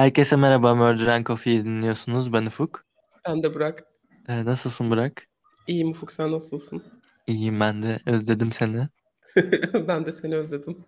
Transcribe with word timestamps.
Herkese 0.00 0.36
merhaba, 0.36 0.74
Murder 0.74 1.06
and 1.06 1.26
Coffee'yi 1.26 1.64
dinliyorsunuz. 1.64 2.32
Ben 2.32 2.46
Ufuk. 2.46 2.84
Ben 3.28 3.42
de 3.42 3.54
Burak. 3.54 3.84
Ee, 4.28 4.44
nasılsın 4.44 4.90
Burak? 4.90 5.26
İyiyim 5.66 5.90
Ufuk, 5.90 6.12
sen 6.12 6.32
nasılsın? 6.32 6.82
İyiyim 7.26 7.60
ben 7.60 7.82
de. 7.82 7.98
Özledim 8.06 8.52
seni. 8.52 8.88
ben 9.88 10.06
de 10.06 10.12
seni 10.12 10.36
özledim. 10.36 10.84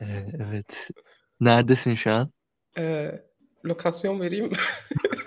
Ee, 0.00 0.04
evet. 0.48 0.88
Neredesin 1.40 1.94
şu 1.94 2.12
an? 2.12 2.30
Ee, 2.78 3.24
lokasyon 3.64 4.20
vereyim. 4.20 4.50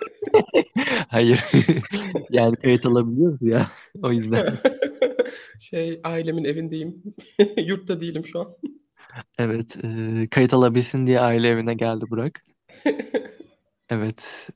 Hayır. 1.07 1.45
yani 2.29 2.55
kayıt 2.55 2.85
alabiliyoruz 2.85 3.41
ya. 3.41 3.67
O 4.03 4.11
yüzden. 4.11 4.57
şey, 5.59 6.01
ailemin 6.03 6.43
evindeyim. 6.43 7.03
Yurtta 7.57 8.01
değilim 8.01 8.25
şu 8.25 8.39
an. 8.39 8.57
Evet. 9.37 9.77
E, 9.83 10.27
kayıt 10.27 10.53
alabilsin 10.53 11.07
diye 11.07 11.19
aile 11.19 11.47
evine 11.47 11.73
geldi 11.73 12.05
Burak. 12.09 12.50
Evet. 13.89 14.49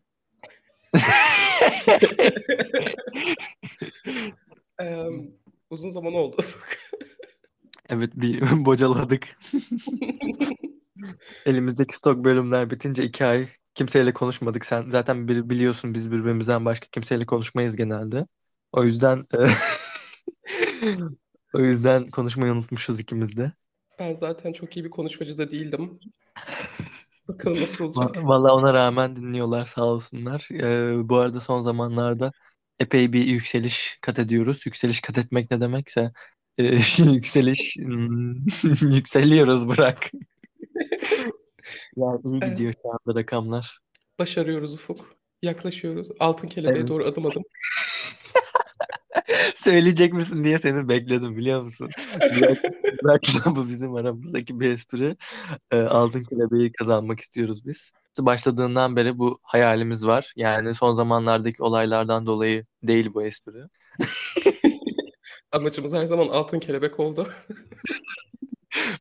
Ee, 4.81 5.05
uzun 5.69 5.89
zaman 5.89 6.13
oldu. 6.13 6.37
Evet 7.89 8.11
bir 8.15 8.41
bocaladık. 8.65 9.39
Elimizdeki 11.45 11.95
stok 11.95 12.23
bölümler 12.23 12.69
bitince 12.69 13.03
iki 13.03 13.25
ay 13.25 13.47
kimseyle 13.73 14.13
konuşmadık. 14.13 14.65
Sen 14.65 14.89
zaten 14.89 15.27
bir, 15.27 15.49
biliyorsun 15.49 15.93
biz 15.93 16.11
birbirimizden 16.11 16.65
başka 16.65 16.87
kimseyle 16.91 17.25
konuşmayız 17.25 17.75
genelde. 17.75 18.27
O 18.71 18.83
yüzden 18.83 19.25
e, 19.33 19.37
o 21.53 21.59
yüzden 21.59 22.11
konuşmayı 22.11 22.53
unutmuşuz 22.53 22.99
ikimiz 22.99 23.37
de. 23.37 23.51
Ben 23.99 24.13
zaten 24.13 24.53
çok 24.53 24.77
iyi 24.77 24.85
bir 24.85 24.89
konuşmacı 24.89 25.37
da 25.37 25.51
değildim. 25.51 25.99
Bakalım 27.27 27.61
nasıl 27.61 27.83
olacak. 27.83 28.15
Va- 28.15 28.27
Vallahi 28.27 28.51
ona 28.51 28.73
rağmen 28.73 29.15
dinliyorlar 29.15 29.65
sağ 29.65 29.85
olsunlar. 29.85 30.47
Ee, 30.53 31.09
bu 31.09 31.15
arada 31.17 31.41
son 31.41 31.59
zamanlarda 31.61 32.31
epey 32.79 33.13
bir 33.13 33.25
yükseliş 33.25 33.97
kat 34.01 34.19
ediyoruz. 34.19 34.65
Yükseliş 34.65 35.01
kat 35.01 35.17
etmek 35.17 35.51
ne 35.51 35.61
demekse 35.61 36.11
e, 36.57 36.63
yükseliş 37.13 37.75
hmm, 37.77 38.35
yükseliyoruz 38.91 39.67
bırak. 39.69 40.09
Yani 41.95 42.19
iyi 42.25 42.43
Evet. 42.43 42.49
gidiyor 42.49 42.73
şu 42.81 42.89
anda 42.89 43.19
rakamlar. 43.19 43.79
Başarıyoruz 44.19 44.73
Ufuk. 44.73 45.15
Yaklaşıyoruz. 45.41 46.07
Altın 46.19 46.47
kelebeğe 46.47 46.81
Evet. 46.81 46.87
doğru 46.87 47.05
adım 47.05 47.25
adım. 47.25 47.43
Söyleyecek 49.55 50.13
misin 50.13 50.43
diye 50.43 50.59
seni 50.59 50.89
bekledim 50.89 51.37
biliyor 51.37 51.61
musun? 51.61 51.89
Bırak, 52.35 52.63
bırak 53.03 53.21
bu 53.45 53.69
bizim 53.69 53.95
aramızdaki 53.95 54.59
bir 54.59 54.69
espri. 54.69 55.17
Ee, 55.71 55.77
altın 55.77 56.23
kelebeği 56.23 56.71
kazanmak 56.71 57.19
istiyoruz 57.19 57.65
biz. 57.65 57.91
Başladığından 58.19 58.95
beri 58.95 59.19
bu 59.19 59.39
hayalimiz 59.41 60.07
var. 60.07 60.33
Yani 60.35 60.75
son 60.75 60.93
zamanlardaki 60.93 61.63
olaylardan 61.63 62.25
dolayı 62.25 62.65
değil 62.83 63.13
bu 63.13 63.23
espri. 63.23 63.57
Amacımız 65.51 65.93
her 65.93 66.05
zaman 66.05 66.27
altın 66.27 66.59
kelebek 66.59 66.99
oldu. 66.99 67.29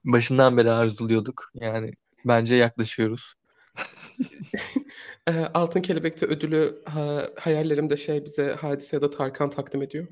Başından 0.04 0.56
beri 0.56 0.70
arzuluyorduk. 0.70 1.50
Yani 1.54 1.92
bence 2.24 2.54
yaklaşıyoruz. 2.54 3.34
Ee, 5.28 5.32
altın 5.54 5.82
kelebekte 5.82 6.26
ödülü 6.26 6.82
ha, 6.84 7.28
hayallerimde 7.40 7.96
şey 7.96 8.24
bize 8.24 8.52
Hadise 8.52 8.96
ya 8.96 9.02
da 9.02 9.10
Tarkan 9.10 9.50
takdim 9.50 9.82
ediyor. 9.82 10.06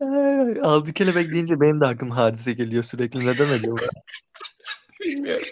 Ay, 0.00 0.60
Altın 0.62 0.92
kelebek 0.92 1.32
deyince 1.32 1.60
benim 1.60 1.80
de 1.80 1.86
aklıma 1.86 2.16
hadise 2.16 2.52
geliyor 2.52 2.82
sürekli. 2.84 3.26
Neden 3.26 3.48
acaba? 3.48 3.76
Bilmiyorum. 5.00 5.46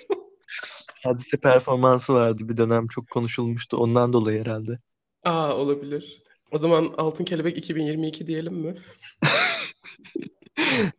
Hadise 1.04 1.36
performansı 1.36 2.14
vardı 2.14 2.48
bir 2.48 2.56
dönem 2.56 2.86
çok 2.88 3.10
konuşulmuştu. 3.10 3.76
Ondan 3.76 4.12
dolayı 4.12 4.40
herhalde. 4.40 4.78
Aa 5.24 5.56
olabilir. 5.56 6.22
O 6.50 6.58
zaman 6.58 6.94
Altın 6.98 7.24
Kelebek 7.24 7.58
2022 7.58 8.26
diyelim 8.26 8.54
mi? 8.54 8.74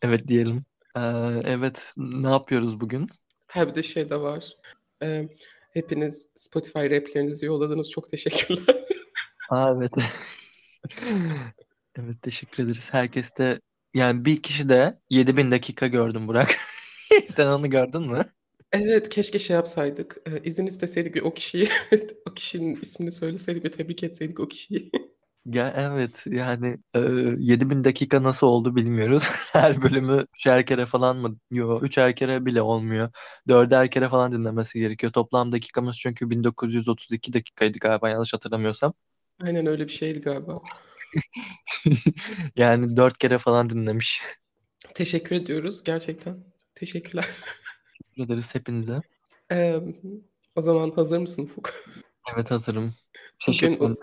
Evet 0.02 0.28
diyelim. 0.28 0.66
Ee, 0.98 1.02
evet 1.46 1.94
ne 1.98 2.30
yapıyoruz 2.30 2.80
bugün? 2.82 3.10
Ha 3.48 3.68
bir 3.68 3.76
de 3.76 3.84
şey 3.84 4.10
de 4.10 4.22
var. 4.22 4.58
Ee, 5.04 5.30
hepiniz 5.72 6.30
Spotify 6.36 6.80
raplerinizi 6.80 7.46
yolladınız. 7.46 7.92
Çok 7.92 8.10
teşekkürler. 8.10 8.86
Aa, 9.50 9.74
evet. 9.78 9.92
Evet 12.00 12.22
teşekkür 12.22 12.64
ederiz. 12.64 12.94
Herkes 12.94 13.38
de 13.38 13.60
yani 13.94 14.26
bir 14.26 14.42
kişi 14.42 14.70
de 14.70 15.00
7000 15.10 15.52
dakika 15.52 15.88
gördüm 15.88 16.28
Burak. 16.28 16.56
Sen 17.30 17.48
onu 17.48 17.70
gördün 17.70 18.12
mü? 18.12 18.26
Evet 18.72 19.10
keşke 19.10 19.40
şey 19.40 19.56
yapsaydık. 19.56 20.18
Ee, 20.26 20.42
izin 20.44 20.66
isteseydik 20.66 21.16
bir 21.16 21.22
o 21.22 21.34
kişiyi, 21.34 21.70
o 22.30 22.34
kişinin 22.34 22.76
ismini 22.82 23.12
söyleseydik 23.12 23.66
ve 23.66 23.72
tebrik 23.72 24.04
etseydik 24.04 24.40
o 24.40 24.48
kişiyi. 24.48 24.92
Ya 25.46 25.74
evet 25.78 26.24
yani 26.30 26.78
e, 26.96 27.00
7000 27.40 27.84
dakika 27.84 28.24
nasıl 28.24 28.48
oldu 28.48 28.76
bilmiyoruz. 28.76 29.24
Her 29.54 29.82
bölümü 29.82 30.26
üçer 30.36 30.66
kere 30.66 30.86
falan 30.86 31.18
mı? 31.18 31.38
Yok 31.52 31.84
üçer 31.84 32.16
kere 32.16 32.46
bile 32.46 32.62
olmuyor. 32.62 33.10
Dörder 33.48 33.92
kere 33.92 34.10
falan 34.10 34.32
dinlemesi 34.32 34.80
gerekiyor. 34.80 35.12
Toplam 35.14 35.52
dakikamız 35.52 35.98
çünkü 36.00 36.30
1932 36.30 37.34
dakikaydı 37.34 37.78
galiba 37.80 38.10
yanlış 38.10 38.34
hatırlamıyorsam. 38.34 38.94
Aynen 39.40 39.66
öyle 39.66 39.84
bir 39.88 39.92
şeydi 39.92 40.22
galiba. 40.22 40.62
Yani 42.56 42.98
dört 42.98 43.18
kere 43.18 43.38
falan 43.38 43.70
dinlemiş. 43.70 44.22
Teşekkür 44.94 45.36
ediyoruz 45.36 45.84
gerçekten. 45.84 46.44
Teşekkürler. 46.76 47.30
Teşekkür 47.94 48.24
ederiz 48.24 48.56
hepinize. 48.56 49.02
Ee, 49.52 49.80
o 50.56 50.62
zaman 50.62 50.92
hazır 50.92 51.18
mısın 51.20 51.44
Ufuk? 51.44 51.74
Evet 52.34 52.52
hazırım. 52.52 52.94
Bugün 53.48 53.80
Şaşırtmadım. 53.80 53.98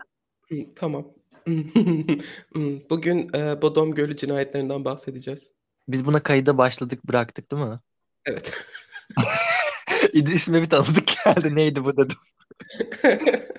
Tamam. 0.77 1.15
Hmm, 2.53 2.81
Bugün 2.91 3.31
e, 3.35 3.63
Bodom 3.63 3.95
Gölü 3.95 4.17
cinayetlerinden 4.17 4.85
bahsedeceğiz. 4.85 5.53
Biz 5.89 6.07
buna 6.07 6.23
kayıda 6.23 6.59
başladık 6.59 7.09
bıraktık 7.09 7.53
değil 7.53 7.63
mi? 7.63 7.81
Evet. 8.25 8.53
İsmi 10.13 10.63
bir 10.63 10.71
tanıdık 10.71 11.09
geldi. 11.25 11.55
Neydi 11.55 11.85
bu 11.85 11.97
dedim. 11.97 12.17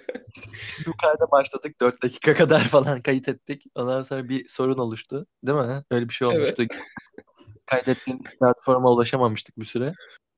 Bu 0.87 0.93
kayda 1.01 1.31
başladık. 1.31 1.81
4 1.81 2.03
dakika 2.03 2.33
kadar 2.33 2.59
falan 2.59 3.01
kayıt 3.01 3.29
ettik. 3.29 3.63
Ondan 3.75 4.03
sonra 4.03 4.29
bir 4.29 4.47
sorun 4.47 4.77
oluştu. 4.77 5.27
Değil 5.43 5.57
mi? 5.57 5.83
Öyle 5.91 6.09
bir 6.09 6.13
şey 6.13 6.27
olmuştu. 6.27 6.55
Evet. 6.57 6.81
Kaydettiğim 7.65 8.19
platforma 8.23 8.91
ulaşamamıştık 8.91 9.59
bir 9.59 9.65
süre. 9.65 9.93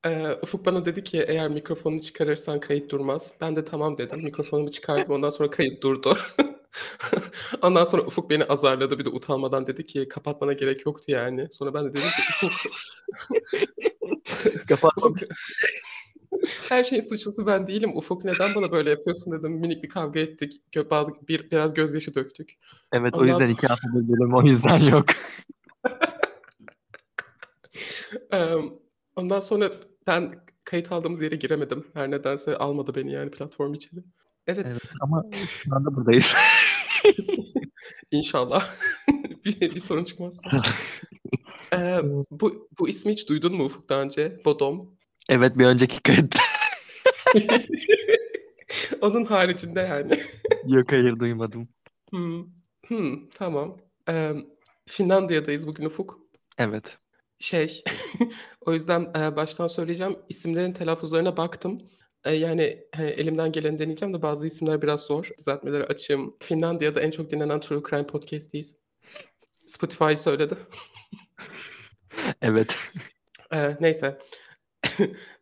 Ee, 0.06 0.32
Ufuk 0.42 0.66
bana 0.66 0.86
dedi 0.86 1.04
ki 1.04 1.26
eğer 1.28 1.50
mikrofonunu 1.50 2.02
çıkarırsan 2.02 2.60
kayıt 2.60 2.92
durmaz. 2.92 3.32
Ben 3.42 3.56
de 3.56 3.66
tamam 3.66 3.98
dedim. 3.98 4.24
Mikrofonumu 4.24 4.72
çıkardım. 4.72 5.16
Ondan 5.16 5.30
sonra 5.30 5.50
kayıt 5.50 5.84
durdu. 5.84 6.18
Ondan 7.62 7.84
sonra 7.84 8.02
Ufuk 8.02 8.30
beni 8.30 8.44
azarladı. 8.44 9.00
Bir 9.00 9.06
de 9.06 9.10
utanmadan 9.10 9.66
dedi 9.66 9.86
ki 9.86 10.08
kapatmana 10.08 10.54
gerek 10.54 10.86
yoktu 10.86 11.04
yani. 11.08 11.48
Sonra 11.52 11.74
ben 11.74 11.86
de 11.86 11.90
dedim 11.90 12.02
ki 12.02 12.22
Ufuk 12.46 12.52
Kapatmam. 14.68 15.12
Ufuk 15.12 15.30
her 16.70 16.84
şeyin 16.84 17.04
suçlusu 17.04 17.48
ben 17.48 17.68
değilim. 17.68 17.98
Ufuk 17.98 18.26
neden 18.26 18.56
bana 18.56 18.72
böyle 18.72 18.90
yapıyorsun 18.90 19.34
dedim. 19.34 19.52
Minik 19.52 19.84
bir 19.84 19.90
kavga 19.90 20.20
ettik. 20.20 20.62
Gö- 20.74 20.90
bazı 20.90 21.12
bir 21.28 21.52
biraz 21.52 21.74
gözyaşı 21.74 22.16
döktük. 22.16 22.54
Evet 22.94 23.16
o 23.16 23.18
Ondan 23.18 23.28
yüzden 23.28 23.46
sonra 23.46 23.52
iki 23.52 23.68
haftadır 23.68 24.08
bölüm 24.08 24.34
o 24.34 24.44
yüzden 24.44 24.80
yok. 24.80 25.06
Ondan 29.16 29.40
sonra 29.40 29.72
ben 30.08 30.32
kayıt 30.64 30.92
aldığımız 30.92 31.22
yere 31.22 31.36
giremedim. 31.36 31.88
Her 31.94 32.12
nedense 32.12 32.58
almadı 32.58 32.96
beni 32.96 33.12
yani 33.12 33.32
platform 33.32 33.74
içeri. 33.74 34.00
Evet, 34.48 34.66
Evet 34.70 34.82
ama 35.00 35.26
şu 35.48 35.76
anda 35.76 35.96
buradayız. 35.96 36.36
inşallah 38.12 38.76
bir, 39.46 39.62
bir 39.62 39.80
sorun 39.80 40.04
çıkmazsa. 40.04 40.62
Eee, 41.74 42.02
bu 42.32 42.70
bu 42.80 42.90
ismi 42.90 43.12
hiç 43.12 43.30
duydun 43.30 43.56
mu 43.56 43.66
Ufuk 43.66 43.90
daha 43.90 44.02
önce? 44.02 44.42
Bodom. 44.46 44.98
Evet 45.30 45.58
bir 45.58 45.66
önceki 45.66 46.04
kayıt. 46.04 46.36
Onun 49.02 49.26
haricinde 49.26 49.80
yani. 49.80 50.24
Yok 50.68 50.92
hayır 50.92 51.20
duymadım. 51.20 51.70
Hmm, 52.10 52.46
hmm, 52.88 53.30
tamam. 53.30 53.78
Eee, 54.10 54.36
Finlandiya'dayız 54.88 55.68
bugün 55.68 55.86
Ufuk. 55.86 56.20
Evet. 56.58 56.98
Şey, 57.40 57.84
o 58.62 58.74
yüzden 58.74 59.12
e, 59.18 59.36
baştan 59.36 59.68
söyleyeceğim. 59.68 60.20
İsimlerin 60.30 60.74
telaffuzlarına 60.74 61.38
baktım. 61.38 61.82
E, 62.26 62.34
yani 62.34 62.84
hani 62.92 63.10
elimden 63.10 63.52
geleni 63.52 63.80
deneyeceğim 63.80 64.14
de 64.14 64.22
bazı 64.22 64.48
isimler 64.48 64.82
biraz 64.82 65.02
zor. 65.02 65.30
Düzeltmeleri 65.38 65.84
açığım. 65.84 66.36
Finlandiya'da 66.40 67.02
en 67.02 67.12
çok 67.12 67.32
dinlenen 67.32 67.60
True 67.60 67.82
Crime 67.90 68.08
Podcast'iyiz. 68.08 68.76
Spotify 69.66 70.14
söyledi. 70.18 70.56
Evet. 72.42 72.78
E, 73.54 73.78
neyse. 73.80 74.20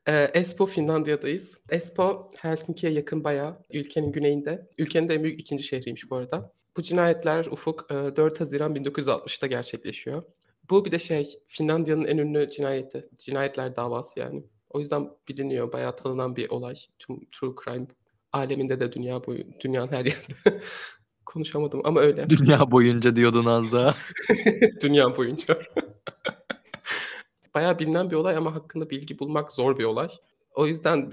E, 0.07 0.24
Espoo 0.33 0.65
Finlandiya'dayız. 0.65 1.57
Espoo 1.69 2.30
Helsinki'ye 2.41 2.91
yakın 2.94 3.24
bayağı. 3.24 3.57
Ülkenin 3.74 4.12
güneyinde. 4.12 4.68
Ülkenin 4.77 5.09
de 5.09 5.13
en 5.13 5.24
büyük 5.24 5.39
ikinci 5.39 5.63
şehriymiş 5.63 6.09
bu 6.09 6.15
arada. 6.15 6.53
Bu 6.77 6.81
cinayetler 6.81 7.45
Ufuk 7.45 7.91
e, 7.91 7.94
4 7.94 8.41
Haziran 8.41 8.75
1960'ta 8.75 9.47
gerçekleşiyor. 9.47 10.24
Bu 10.69 10.85
bir 10.85 10.91
de 10.91 11.00
şey 11.00 11.39
Finlandiya'nın 11.47 12.06
en 12.06 12.18
ünlü 12.18 12.50
cinayeti. 12.50 13.09
Cinayetler 13.19 13.75
davası 13.75 14.19
yani. 14.19 14.44
O 14.74 14.80
yüzden 14.80 15.10
biliniyor, 15.28 15.72
bayağı 15.72 15.96
tanınan 15.96 16.36
bir 16.36 16.50
olay. 16.50 16.75
Tüm 17.00 17.25
true 17.31 17.56
crime 17.64 17.88
aleminde 18.34 18.80
de 18.80 18.92
dünya 18.92 19.25
boyu, 19.25 19.44
dünyanın 19.60 19.92
her 19.92 20.06
yerinde. 20.06 20.62
Konuşamadım 21.25 21.81
ama 21.84 22.00
öyle. 22.00 22.30
Dünya 22.30 22.72
boyunca 22.72 23.16
diyordun 23.16 23.46
az 23.46 23.72
daha. 23.72 23.96
dünya 24.81 25.18
boyunca. 25.18 25.60
bayağı 27.56 27.80
bilinen 27.80 28.12
bir 28.12 28.16
olay 28.16 28.38
ama 28.38 28.56
hakkında 28.56 28.90
bilgi 28.90 29.20
bulmak 29.20 29.52
zor 29.52 29.78
bir 29.78 29.84
olay. 29.84 30.08
O 30.56 30.68
yüzden 30.68 31.12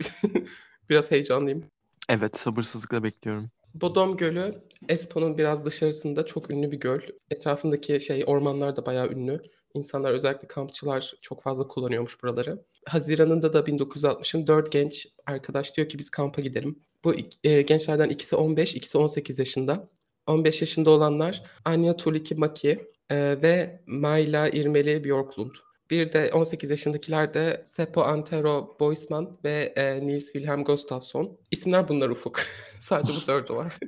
biraz 0.90 1.10
heyecanlıyım. 1.10 1.64
Evet, 2.08 2.38
sabırsızlıkla 2.38 3.02
bekliyorum. 3.02 3.50
Bodom 3.74 4.16
Gölü 4.16 4.62
Espoo'nun 4.88 5.38
biraz 5.38 5.64
dışarısında 5.64 6.26
çok 6.26 6.50
ünlü 6.50 6.72
bir 6.72 6.80
göl. 6.80 7.00
Etrafındaki 7.30 8.00
şey 8.00 8.24
ormanlar 8.26 8.76
da 8.76 8.86
bayağı 8.86 9.08
ünlü. 9.08 9.42
İnsanlar 9.74 10.12
özellikle 10.12 10.48
kampçılar 10.48 11.14
çok 11.22 11.42
fazla 11.42 11.68
kullanıyormuş 11.68 12.22
buraları. 12.22 12.64
Haziran'ında 12.86 13.52
da 13.52 13.58
1960'ın 13.60 14.46
dört 14.46 14.72
genç 14.72 15.06
arkadaş 15.26 15.76
diyor 15.76 15.88
ki 15.88 15.98
biz 15.98 16.10
kampa 16.10 16.42
gidelim. 16.42 16.78
Bu 17.04 17.14
e, 17.44 17.62
gençlerden 17.62 18.08
ikisi 18.08 18.36
15, 18.36 18.74
ikisi 18.74 18.98
18 18.98 19.38
yaşında. 19.38 19.88
15 20.26 20.60
yaşında 20.60 20.90
olanlar 20.90 21.42
Anya 21.64 21.96
Tuliki 21.96 22.34
Maki 22.34 22.88
e, 23.10 23.16
ve 23.42 23.82
Mayla 23.86 24.48
İrmeli 24.48 25.04
Björklund. 25.04 25.50
Bir 25.90 26.12
de 26.12 26.30
18 26.34 26.70
yaşındakiler 26.70 27.34
de 27.34 27.62
Seppo 27.66 28.02
Antero 28.02 28.76
Boisman 28.80 29.38
ve 29.44 29.72
e, 29.76 30.06
Nils 30.06 30.24
Wilhelm 30.24 30.64
Gustafsson. 30.64 31.38
İsimler 31.50 31.88
bunlar 31.88 32.08
Ufuk. 32.08 32.40
Sadece 32.80 33.12
bu 33.12 33.26
dördü 33.26 33.54
var. 33.54 33.78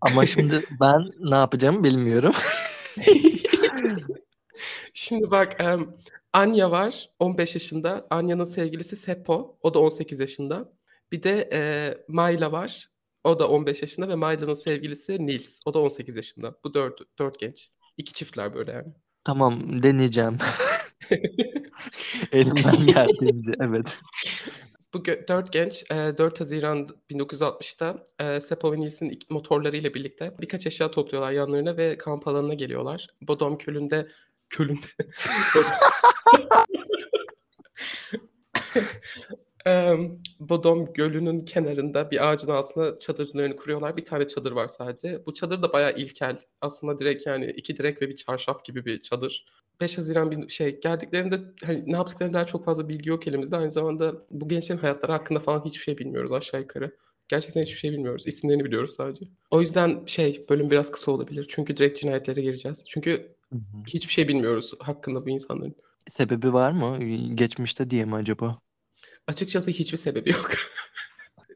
Ama 0.00 0.26
şimdi 0.26 0.64
ben 0.80 1.10
ne 1.18 1.34
yapacağımı 1.34 1.84
bilmiyorum. 1.84 2.32
şimdi 4.98 5.30
bak 5.30 5.56
um, 5.64 5.96
Anya 6.32 6.70
var 6.70 7.10
15 7.18 7.54
yaşında. 7.54 8.06
Anya'nın 8.10 8.44
sevgilisi 8.44 8.96
Seppo. 8.96 9.58
O 9.62 9.74
da 9.74 9.78
18 9.78 10.20
yaşında. 10.20 10.72
Bir 11.12 11.22
de 11.22 11.48
e, 11.52 11.60
Mayla 12.08 12.52
var. 12.52 12.90
O 13.24 13.38
da 13.38 13.48
15 13.48 13.82
yaşında 13.82 14.08
ve 14.08 14.14
Mayla'nın 14.14 14.54
sevgilisi 14.54 15.26
Nils. 15.26 15.60
O 15.66 15.74
da 15.74 15.78
18 15.78 16.16
yaşında. 16.16 16.54
Bu 16.64 16.74
dört, 16.74 17.00
dört 17.18 17.40
genç. 17.40 17.70
İki 17.96 18.12
çiftler 18.12 18.54
böyle 18.54 18.72
yani. 18.72 18.92
Tamam 19.24 19.82
deneyeceğim. 19.82 20.38
Elimden 22.32 22.86
geldiğince 22.86 23.52
evet. 23.60 23.98
Bu 24.94 25.04
dört 25.04 25.52
genç 25.52 25.90
4 25.90 26.40
Haziran 26.40 26.88
1960'ta 27.10 28.04
Seppo 28.40 28.72
ve 28.72 28.80
Nils'in 28.80 29.18
motorlarıyla 29.30 29.94
birlikte 29.94 30.34
birkaç 30.40 30.66
eşya 30.66 30.90
topluyorlar 30.90 31.32
yanlarına 31.32 31.76
ve 31.76 31.98
kamp 31.98 32.28
alanına 32.28 32.54
geliyorlar. 32.54 33.08
Bodom 33.22 33.58
Kölü'nde 33.58 34.08
Kölü'nde 34.50 34.86
Bodom 40.40 40.92
Gölü'nün 40.92 41.40
kenarında 41.40 42.10
bir 42.10 42.28
ağacın 42.28 42.48
altına 42.48 42.98
çadırlarını 42.98 43.56
kuruyorlar. 43.56 43.96
Bir 43.96 44.04
tane 44.04 44.26
çadır 44.26 44.52
var 44.52 44.68
sadece. 44.68 45.26
Bu 45.26 45.34
çadır 45.34 45.62
da 45.62 45.72
bayağı 45.72 45.96
ilkel. 45.96 46.38
Aslında 46.60 46.98
direkt 46.98 47.26
yani 47.26 47.50
iki 47.50 47.76
direk 47.76 48.02
ve 48.02 48.08
bir 48.08 48.16
çarşaf 48.16 48.64
gibi 48.64 48.84
bir 48.84 49.00
çadır. 49.00 49.44
5 49.80 49.98
Haziran 49.98 50.30
bir 50.30 50.48
şey 50.48 50.80
geldiklerinde 50.80 51.40
hani 51.64 51.82
ne 51.86 51.96
yaptıklarından 51.96 52.44
çok 52.44 52.64
fazla 52.64 52.88
bilgi 52.88 53.08
yok 53.08 53.26
elimizde. 53.26 53.56
Aynı 53.56 53.70
zamanda 53.70 54.14
bu 54.30 54.48
gençlerin 54.48 54.80
hayatları 54.80 55.12
hakkında 55.12 55.40
falan 55.40 55.64
hiçbir 55.64 55.82
şey 55.82 55.98
bilmiyoruz 55.98 56.32
aşağı 56.32 56.60
yukarı. 56.60 56.96
Gerçekten 57.28 57.62
hiçbir 57.62 57.78
şey 57.78 57.92
bilmiyoruz. 57.92 58.26
İsimlerini 58.26 58.64
biliyoruz 58.64 58.94
sadece. 58.94 59.26
O 59.50 59.60
yüzden 59.60 60.02
şey 60.06 60.46
bölüm 60.48 60.70
biraz 60.70 60.90
kısa 60.90 61.12
olabilir. 61.12 61.46
Çünkü 61.48 61.76
direkt 61.76 62.00
cinayetlere 62.00 62.40
gireceğiz. 62.40 62.84
Çünkü 62.88 63.37
Hı-hı. 63.52 63.84
hiçbir 63.86 64.12
şey 64.12 64.28
bilmiyoruz 64.28 64.72
hakkında 64.78 65.26
bu 65.26 65.30
insanların. 65.30 65.76
Sebebi 66.08 66.52
var 66.52 66.72
mı? 66.72 67.04
Geçmişte 67.34 67.90
diye 67.90 68.04
mi 68.04 68.14
acaba? 68.14 68.58
Açıkçası 69.26 69.70
hiçbir 69.70 69.98
sebebi 69.98 70.30
yok. 70.30 70.50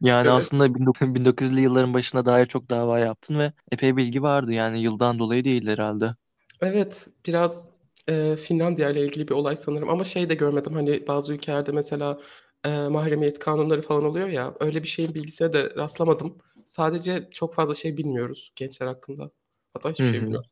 Yani 0.02 0.28
evet. 0.28 0.40
aslında 0.40 0.78
1900'lü 0.78 1.60
yılların 1.60 1.94
başına 1.94 2.26
dair 2.26 2.46
çok 2.46 2.70
dava 2.70 2.98
yaptın 2.98 3.38
ve 3.38 3.52
epey 3.72 3.96
bilgi 3.96 4.22
vardı. 4.22 4.52
Yani 4.52 4.80
yıldan 4.80 5.18
dolayı 5.18 5.44
değil 5.44 5.66
herhalde. 5.66 6.14
Evet, 6.60 7.06
biraz 7.26 7.70
e, 8.08 8.36
Finlandiya 8.36 8.90
ile 8.90 9.06
ilgili 9.06 9.28
bir 9.28 9.34
olay 9.34 9.56
sanırım 9.56 9.88
ama 9.88 10.04
şey 10.04 10.28
de 10.28 10.34
görmedim 10.34 10.72
hani 10.72 11.06
bazı 11.06 11.32
ülkelerde 11.32 11.72
mesela 11.72 12.20
e, 12.64 12.88
mahremiyet 12.88 13.38
kanunları 13.38 13.82
falan 13.82 14.04
oluyor 14.04 14.28
ya 14.28 14.54
öyle 14.60 14.82
bir 14.82 14.88
şeyin 14.88 15.14
bilgisine 15.14 15.52
de 15.52 15.72
rastlamadım. 15.76 16.38
Sadece 16.64 17.28
çok 17.30 17.54
fazla 17.54 17.74
şey 17.74 17.96
bilmiyoruz 17.96 18.52
gençler 18.56 18.86
hakkında. 18.86 19.30
Hatta 19.74 19.90
hiçbir 19.90 20.10
şey 20.10 20.22
bilmiyorum. 20.22 20.50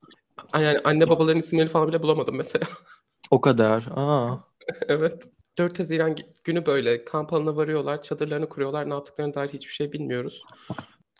Yani 0.55 0.79
anne 0.85 1.09
babaların 1.09 1.39
isimleri 1.39 1.69
falan 1.69 1.89
bile 1.89 2.03
bulamadım 2.03 2.37
mesela. 2.37 2.67
O 3.31 3.41
kadar. 3.41 3.87
Aa. 3.95 4.39
evet. 4.89 5.25
4 5.59 5.79
Haziran 5.79 6.17
günü 6.45 6.67
böyle 6.67 7.05
kamp 7.05 7.33
alanına 7.33 7.57
varıyorlar, 7.57 8.03
çadırlarını 8.03 8.49
kuruyorlar. 8.49 8.91
Ne 8.91 8.95
yaptıklarını 8.95 9.35
dair 9.35 9.49
hiçbir 9.49 9.73
şey 9.73 9.93
bilmiyoruz. 9.93 10.43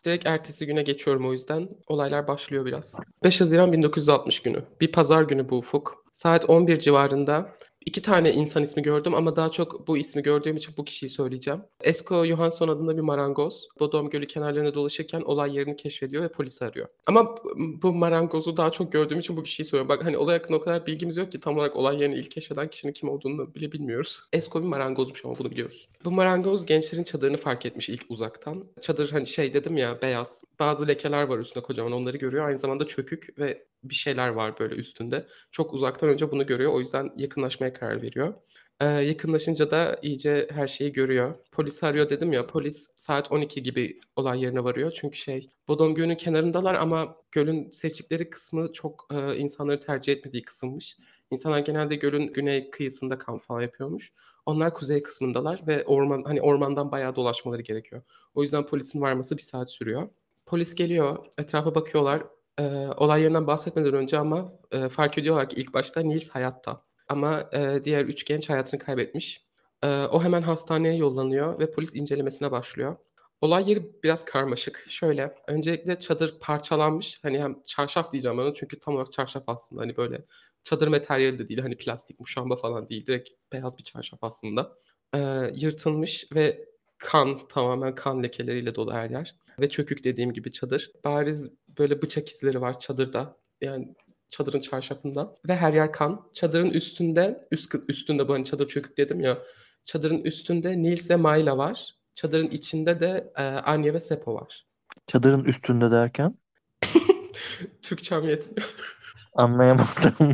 Direkt 0.05 0.25
ertesi 0.25 0.65
güne 0.65 0.83
geçiyorum 0.83 1.27
o 1.27 1.33
yüzden. 1.33 1.69
Olaylar 1.87 2.27
başlıyor 2.27 2.65
biraz. 2.65 2.95
5 3.23 3.41
Haziran 3.41 3.71
1960 3.71 4.39
günü. 4.41 4.63
Bir 4.81 4.91
pazar 4.91 5.23
günü 5.23 5.49
bu 5.49 5.57
ufuk. 5.57 6.05
Saat 6.13 6.49
11 6.49 6.79
civarında 6.79 7.49
iki 7.85 8.01
tane 8.01 8.33
insan 8.33 8.63
ismi 8.63 8.81
gördüm 8.83 9.13
ama 9.13 9.35
daha 9.35 9.51
çok 9.51 9.87
bu 9.87 9.97
ismi 9.97 10.23
gördüğüm 10.23 10.57
için 10.57 10.73
bu 10.77 10.85
kişiyi 10.85 11.09
söyleyeceğim. 11.09 11.61
Esko 11.81 12.25
Johansson 12.25 12.67
adında 12.67 12.97
bir 12.97 13.01
marangoz 13.01 13.67
Bodom 13.79 14.09
Gölü 14.09 14.27
kenarlarında 14.27 14.73
dolaşırken 14.73 15.21
olay 15.21 15.57
yerini 15.57 15.75
keşfediyor 15.75 16.23
ve 16.23 16.27
polisi 16.29 16.65
arıyor. 16.65 16.87
Ama 17.05 17.35
bu 17.55 17.93
marangozu 17.93 18.57
daha 18.57 18.71
çok 18.71 18.91
gördüğüm 18.91 19.19
için 19.19 19.37
bu 19.37 19.43
kişiyi 19.43 19.65
soruyorum. 19.65 19.89
Bak 19.89 20.03
hani 20.03 20.17
olay 20.17 20.37
hakkında 20.37 20.57
o 20.57 20.61
kadar 20.61 20.87
bilgimiz 20.87 21.17
yok 21.17 21.31
ki 21.31 21.39
tam 21.39 21.57
olarak 21.57 21.75
olay 21.75 22.01
yerini 22.01 22.15
ilk 22.15 22.31
keşfeden 22.31 22.67
kişinin 22.67 22.93
kim 22.93 23.09
olduğunu 23.09 23.55
bile 23.55 23.71
bilmiyoruz. 23.71 24.21
Esko 24.33 24.61
bir 24.61 24.67
marangozmuş 24.67 25.25
ama 25.25 25.37
bunu 25.39 25.51
biliyoruz. 25.51 25.87
Bu 26.05 26.11
marangoz 26.11 26.65
gençlerin 26.65 27.03
çadırını 27.03 27.37
fark 27.37 27.65
etmiş 27.65 27.89
ilk 27.89 28.05
uzaktan. 28.09 28.63
Çadır 28.81 29.11
hani 29.11 29.27
şey 29.27 29.53
dedim 29.53 29.77
ya 29.77 30.01
beyaz. 30.01 30.43
Bazı 30.59 30.87
lekeler 30.87 31.23
var 31.23 31.39
üstünde 31.39 31.63
kocaman 31.63 31.91
onları 31.91 32.17
görüyor. 32.17 32.45
Aynı 32.45 32.59
zamanda 32.59 32.87
çökük 32.87 33.39
ve 33.39 33.65
bir 33.83 33.95
şeyler 33.95 34.27
var 34.27 34.59
böyle 34.59 34.75
üstünde. 34.75 35.27
Çok 35.51 35.73
uzaktan 35.73 36.09
önce 36.09 36.31
bunu 36.31 36.45
görüyor. 36.45 36.73
O 36.73 36.79
yüzden 36.79 37.09
yakınlaşmaya 37.17 37.73
karar 37.73 38.01
veriyor. 38.01 38.33
Ee, 38.81 38.85
yakınlaşınca 38.85 39.71
da 39.71 39.99
iyice 40.01 40.47
her 40.51 40.67
şeyi 40.67 40.91
görüyor. 40.93 41.35
Polis 41.51 41.83
arıyor 41.83 42.09
dedim 42.09 42.33
ya. 42.33 42.47
Polis 42.47 42.87
saat 42.95 43.31
12 43.31 43.63
gibi 43.63 43.99
olay 44.15 44.43
yerine 44.43 44.63
varıyor. 44.63 44.91
Çünkü 45.01 45.17
şey 45.17 45.49
Bodom 45.67 45.95
Gölü'nün 45.95 46.15
kenarındalar 46.15 46.75
ama 46.75 47.15
gölün 47.31 47.69
seçtikleri 47.69 48.29
kısmı 48.29 48.73
çok 48.73 49.07
e, 49.13 49.37
insanları 49.37 49.79
tercih 49.79 50.13
etmediği 50.13 50.43
kısımmış. 50.43 50.97
İnsanlar 51.31 51.59
genelde 51.59 51.95
gölün 51.95 52.33
güney 52.33 52.69
kıyısında 52.69 53.17
kamp 53.17 53.43
falan 53.43 53.61
yapıyormuş. 53.61 54.11
Onlar 54.45 54.73
kuzey 54.73 55.03
kısmındalar 55.03 55.61
ve 55.67 55.85
orman 55.85 56.23
hani 56.23 56.41
ormandan 56.41 56.91
bayağı 56.91 57.15
dolaşmaları 57.15 57.61
gerekiyor. 57.61 58.01
O 58.35 58.41
yüzden 58.41 58.65
polisin 58.65 59.01
varması 59.01 59.37
bir 59.37 59.41
saat 59.41 59.71
sürüyor. 59.71 60.09
Polis 60.45 60.75
geliyor, 60.75 61.25
etrafa 61.37 61.75
bakıyorlar. 61.75 62.23
E, 62.59 62.63
olay 62.97 63.21
yerinden 63.21 63.47
bahsetmeden 63.47 63.93
önce 63.93 64.17
ama 64.17 64.53
e, 64.71 64.89
fark 64.89 65.17
ediyorlar 65.17 65.49
ki 65.49 65.55
ilk 65.61 65.73
başta 65.73 66.01
Nils 66.01 66.29
hayatta. 66.29 66.81
Ama 67.09 67.49
e, 67.53 67.81
diğer 67.83 68.05
üç 68.05 68.25
genç 68.25 68.49
hayatını 68.49 68.79
kaybetmiş. 68.79 69.45
E, 69.83 69.87
o 69.87 70.23
hemen 70.23 70.41
hastaneye 70.41 70.95
yollanıyor 70.95 71.59
ve 71.59 71.71
polis 71.71 71.95
incelemesine 71.95 72.51
başlıyor. 72.51 72.95
Olay 73.41 73.69
yeri 73.69 74.03
biraz 74.03 74.25
karmaşık. 74.25 74.85
Şöyle, 74.89 75.35
öncelikle 75.47 75.99
çadır 75.99 76.39
parçalanmış. 76.39 77.19
Hani 77.23 77.39
hem 77.39 77.63
çarşaf 77.65 78.11
diyeceğim 78.11 78.39
ona 78.39 78.53
çünkü 78.53 78.79
tam 78.79 78.95
olarak 78.95 79.11
çarşaf 79.11 79.43
aslında. 79.47 79.81
Hani 79.81 79.97
böyle 79.97 80.25
çadır 80.63 80.87
materyali 80.87 81.39
de 81.39 81.47
değil. 81.47 81.59
Hani 81.59 81.77
plastik 81.77 82.19
muşamba 82.19 82.55
falan 82.55 82.89
değil. 82.89 83.05
Direkt 83.05 83.29
beyaz 83.53 83.77
bir 83.77 83.83
çarşaf 83.83 84.19
aslında. 84.23 84.77
E, 85.15 85.19
yırtılmış 85.55 86.27
ve 86.35 86.65
kan, 86.97 87.47
tamamen 87.47 87.95
kan 87.95 88.23
lekeleriyle 88.23 88.75
dolu 88.75 88.93
her 88.93 89.09
yer. 89.09 89.35
Ve 89.59 89.69
çökük 89.69 90.03
dediğim 90.03 90.33
gibi 90.33 90.51
çadır. 90.51 90.91
Bariz 91.05 91.51
böyle 91.77 92.01
bıçak 92.01 92.29
izleri 92.29 92.61
var 92.61 92.79
çadırda. 92.79 93.37
Yani 93.61 93.95
çadırın 94.29 94.59
çarşafında 94.59 95.37
ve 95.47 95.55
her 95.55 95.73
yer 95.73 95.91
kan. 95.91 96.29
Çadırın 96.33 96.69
üstünde, 96.69 97.47
üst 97.51 97.75
üstünde 97.87 98.27
bu 98.27 98.33
hani 98.33 98.45
çadır 98.45 98.67
çökük 98.67 98.97
dedim 98.97 99.19
ya. 99.19 99.37
Çadırın 99.83 100.19
üstünde 100.19 100.81
Nils 100.81 101.09
ve 101.09 101.15
Mayla 101.15 101.57
var. 101.57 101.95
Çadırın 102.15 102.47
içinde 102.47 102.99
de 102.99 103.31
e, 103.37 103.43
Anya 103.43 103.93
ve 103.93 103.99
Seppo 103.99 104.35
var. 104.35 104.65
Çadırın 105.07 105.43
üstünde 105.43 105.91
derken? 105.91 106.37
Türkçem 107.81 108.23
yetmiyor. 108.23 108.75
Anlayamadım. 109.33 110.13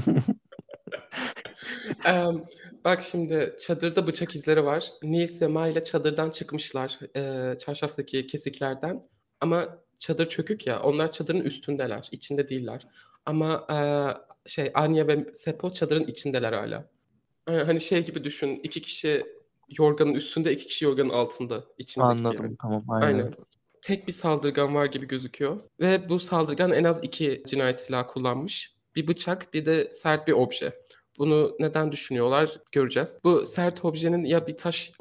um, 2.10 2.46
bak 2.86 3.04
şimdi 3.04 3.56
çadırda 3.60 4.08
bıçak 4.08 4.36
izleri 4.36 4.66
var. 4.66 4.92
Nils 5.04 5.42
ve 5.42 5.48
Mayla 5.48 5.84
çadırdan 5.84 6.30
çıkmışlar 6.30 7.00
e, 7.16 7.58
çarşaftaki 7.58 8.28
kesiklerden. 8.28 9.10
Ama 9.42 9.80
çadır 10.00 10.30
çökük 10.30 10.68
ya 10.68 10.82
onlar 10.82 11.12
çadırın 11.12 11.42
üstündeler. 11.42 12.10
içinde 12.12 12.50
değiller. 12.50 12.88
Ama 13.26 13.68
e, 13.72 13.78
şey 14.50 14.72
Anya 14.74 15.08
ve 15.08 15.34
Seppo 15.34 15.72
çadırın 15.72 16.04
içindeler 16.04 16.54
hala. 16.54 16.90
Yani 17.50 17.64
hani 17.64 17.82
şey 17.82 18.06
gibi 18.06 18.24
düşün. 18.24 18.60
iki 18.64 18.82
kişi 18.82 19.26
yorganın 19.78 20.14
üstünde, 20.14 20.54
iki 20.54 20.66
kişi 20.66 20.86
yorganın 20.86 21.10
altında. 21.10 21.64
içindeki 21.78 22.10
Anladım 22.10 22.46
yani. 22.46 22.58
tamam 22.62 22.84
aynen. 22.90 23.06
Aynen. 23.08 23.34
Tek 23.82 24.08
bir 24.08 24.14
saldırgan 24.14 24.76
var 24.76 24.86
gibi 24.86 25.08
gözüküyor. 25.08 25.60
Ve 25.80 26.10
bu 26.10 26.20
saldırgan 26.20 26.72
en 26.72 26.84
az 26.84 27.00
iki 27.04 27.44
cinayet 27.48 27.80
silahı 27.80 28.08
kullanmış. 28.08 28.76
Bir 28.96 29.08
bıçak 29.08 29.54
bir 29.54 29.66
de 29.66 29.92
sert 29.92 30.28
bir 30.28 30.34
obje. 30.34 30.74
Bunu 31.18 31.56
neden 31.60 31.92
düşünüyorlar 31.92 32.62
göreceğiz. 32.72 33.20
Bu 33.24 33.46
sert 33.46 33.86
objenin 33.86 34.24
ya 34.26 34.48
bir 34.48 34.58
taş 34.58 34.92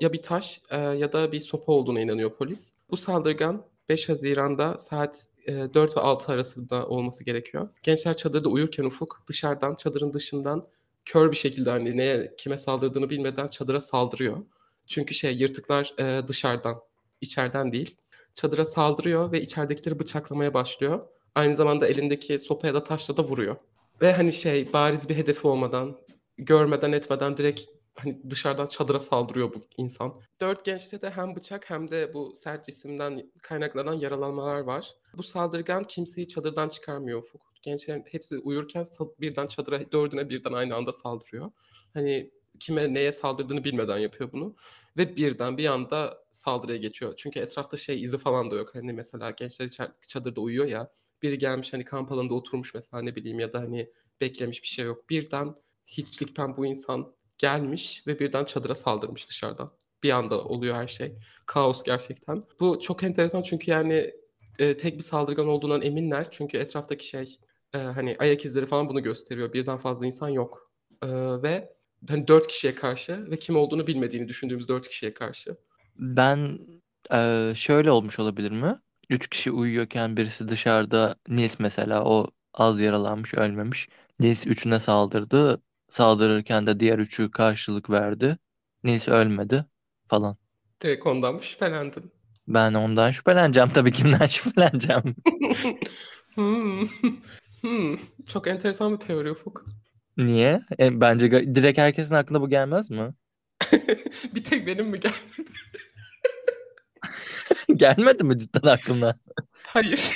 ya 0.00 0.12
bir 0.12 0.22
taş 0.22 0.60
ya 0.72 1.12
da 1.12 1.32
bir 1.32 1.40
sopa 1.40 1.72
olduğuna 1.72 2.00
inanıyor 2.00 2.36
polis. 2.36 2.74
Bu 2.90 2.96
saldırgan 2.96 3.66
5 3.88 4.08
Haziran'da 4.08 4.78
saat 4.78 5.26
4 5.46 5.92
e, 5.92 5.96
ve 5.96 6.00
6 6.00 6.32
arasında 6.32 6.86
olması 6.86 7.24
gerekiyor. 7.24 7.68
Gençler 7.82 8.16
çadırda 8.16 8.48
uyurken 8.48 8.84
Ufuk 8.84 9.22
dışarıdan 9.28 9.74
çadırın 9.74 10.12
dışından 10.12 10.62
kör 11.04 11.30
bir 11.30 11.36
şekilde 11.36 11.70
hani 11.70 11.96
neye 11.96 12.34
kime 12.38 12.58
saldırdığını 12.58 13.10
bilmeden 13.10 13.48
çadıra 13.48 13.80
saldırıyor. 13.80 14.36
Çünkü 14.86 15.14
şey 15.14 15.36
yırtıklar 15.36 15.94
e, 15.98 16.28
dışarıdan, 16.28 16.80
içeriden 17.20 17.72
değil. 17.72 17.96
Çadıra 18.34 18.64
saldırıyor 18.64 19.32
ve 19.32 19.40
içeridekileri 19.40 19.98
bıçaklamaya 19.98 20.54
başlıyor. 20.54 21.00
Aynı 21.34 21.56
zamanda 21.56 21.86
elindeki 21.86 22.38
sopa 22.38 22.66
ya 22.66 22.74
da 22.74 22.84
taşla 22.84 23.16
da 23.16 23.24
vuruyor. 23.24 23.56
Ve 24.00 24.12
hani 24.12 24.32
şey 24.32 24.72
bariz 24.72 25.08
bir 25.08 25.16
hedefi 25.16 25.46
olmadan, 25.46 25.96
görmeden 26.38 26.92
etmeden 26.92 27.36
direkt 27.36 27.60
hani 27.94 28.30
dışarıdan 28.30 28.66
çadıra 28.66 29.00
saldırıyor 29.00 29.54
bu 29.54 29.66
insan. 29.76 30.20
Dört 30.40 30.64
gençte 30.64 31.02
de 31.02 31.10
hem 31.10 31.36
bıçak 31.36 31.70
hem 31.70 31.90
de 31.90 32.14
bu 32.14 32.34
sert 32.34 32.66
cisimden 32.66 33.32
kaynaklanan 33.42 33.92
yaralanmalar 33.92 34.60
var. 34.60 34.94
Bu 35.16 35.22
saldırgan 35.22 35.84
kimseyi 35.84 36.28
çadırdan 36.28 36.68
çıkarmıyor 36.68 37.18
Ufuk. 37.18 37.42
Gençlerin 37.62 38.04
hepsi 38.10 38.38
uyurken 38.38 38.84
birden 39.20 39.46
çadıra 39.46 39.92
dördüne 39.92 40.28
birden 40.30 40.52
aynı 40.52 40.74
anda 40.74 40.92
saldırıyor. 40.92 41.50
Hani 41.94 42.30
kime 42.60 42.94
neye 42.94 43.12
saldırdığını 43.12 43.64
bilmeden 43.64 43.98
yapıyor 43.98 44.32
bunu. 44.32 44.54
Ve 44.96 45.16
birden 45.16 45.58
bir 45.58 45.66
anda 45.66 46.24
saldırıya 46.30 46.78
geçiyor. 46.78 47.14
Çünkü 47.16 47.40
etrafta 47.40 47.76
şey 47.76 48.02
izi 48.02 48.18
falan 48.18 48.50
da 48.50 48.56
yok. 48.56 48.74
Hani 48.74 48.92
mesela 48.92 49.30
gençler 49.30 49.70
çadırda 50.08 50.40
uyuyor 50.40 50.66
ya. 50.66 50.90
Biri 51.22 51.38
gelmiş 51.38 51.72
hani 51.72 51.84
kamp 51.84 52.12
alanında 52.12 52.34
oturmuş 52.34 52.74
mesela 52.74 53.02
ne 53.02 53.16
bileyim 53.16 53.40
ya 53.40 53.52
da 53.52 53.60
hani 53.60 53.90
beklemiş 54.20 54.62
bir 54.62 54.68
şey 54.68 54.84
yok. 54.84 55.10
Birden 55.10 55.54
hiçlikten 55.86 56.56
bu 56.56 56.66
insan 56.66 57.14
gelmiş 57.38 58.02
ve 58.06 58.18
birden 58.18 58.44
çadıra 58.44 58.74
saldırmış 58.74 59.28
dışarıdan. 59.28 59.72
Bir 60.02 60.10
anda 60.10 60.44
oluyor 60.44 60.74
her 60.74 60.88
şey. 60.88 61.18
Kaos 61.46 61.82
gerçekten. 61.82 62.44
Bu 62.60 62.80
çok 62.80 63.02
enteresan 63.02 63.42
çünkü 63.42 63.70
yani 63.70 64.10
e, 64.58 64.76
tek 64.76 64.96
bir 64.98 65.02
saldırgan 65.02 65.48
olduğundan 65.48 65.82
eminler. 65.82 66.28
Çünkü 66.30 66.58
etraftaki 66.58 67.06
şey 67.08 67.38
e, 67.74 67.78
hani 67.78 68.16
ayak 68.18 68.44
izleri 68.44 68.66
falan 68.66 68.88
bunu 68.88 69.02
gösteriyor. 69.02 69.52
Birden 69.52 69.78
fazla 69.78 70.06
insan 70.06 70.28
yok. 70.28 70.70
E, 71.02 71.08
ve 71.42 71.74
hani 72.08 72.28
dört 72.28 72.46
kişiye 72.46 72.74
karşı 72.74 73.30
ve 73.30 73.38
kim 73.38 73.56
olduğunu 73.56 73.86
bilmediğini 73.86 74.28
düşündüğümüz 74.28 74.68
dört 74.68 74.88
kişiye 74.88 75.14
karşı. 75.14 75.56
Ben 75.96 76.58
e, 77.12 77.52
şöyle 77.56 77.90
olmuş 77.90 78.18
olabilir 78.18 78.50
mi? 78.50 78.78
Üç 79.10 79.28
kişi 79.28 79.50
uyuyorken 79.50 80.16
birisi 80.16 80.48
dışarıda 80.48 81.16
Nils 81.28 81.58
mesela 81.58 82.04
o 82.04 82.30
az 82.54 82.80
yaralanmış 82.80 83.34
ölmemiş. 83.34 83.88
Nils 84.20 84.46
üçüne 84.46 84.80
saldırdı. 84.80 85.62
Saldırırken 85.94 86.66
de 86.66 86.80
diğer 86.80 86.98
üçü 86.98 87.30
karşılık 87.30 87.90
verdi. 87.90 88.38
Nils 88.84 89.08
ölmedi 89.08 89.64
falan. 90.08 90.36
Direkt 90.82 91.06
ondan 91.06 91.34
mı 91.34 91.42
şüphelendin? 91.42 92.12
Ben 92.48 92.74
ondan 92.74 93.10
şüpheleneceğim 93.10 93.68
tabii 93.68 93.92
kimden 93.92 94.26
şüpheleneceğim. 94.30 95.02
hmm. 96.34 96.88
Hmm. 97.60 97.98
Çok 98.26 98.46
enteresan 98.46 98.92
bir 98.92 98.96
teori 98.96 99.30
Ufuk. 99.30 99.66
Niye? 100.16 100.62
E, 100.78 101.00
bence 101.00 101.54
direkt 101.54 101.78
herkesin 101.78 102.14
aklına 102.14 102.40
bu 102.40 102.48
gelmez 102.48 102.90
mi? 102.90 103.14
bir 104.34 104.44
tek 104.44 104.66
benim 104.66 104.86
mi 104.86 105.00
gelmedi? 105.00 105.50
Gelmedi 107.76 108.24
mi 108.24 108.38
cidden 108.38 108.68
aklına? 108.68 109.18
Hayır. 109.62 110.14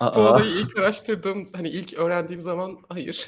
Bu 0.00 0.20
olayı 0.20 0.50
ilk 0.50 0.78
araştırdığım, 0.78 1.48
hani 1.52 1.68
ilk 1.68 1.94
öğrendiğim 1.94 2.42
zaman 2.42 2.78
hayır. 2.88 3.26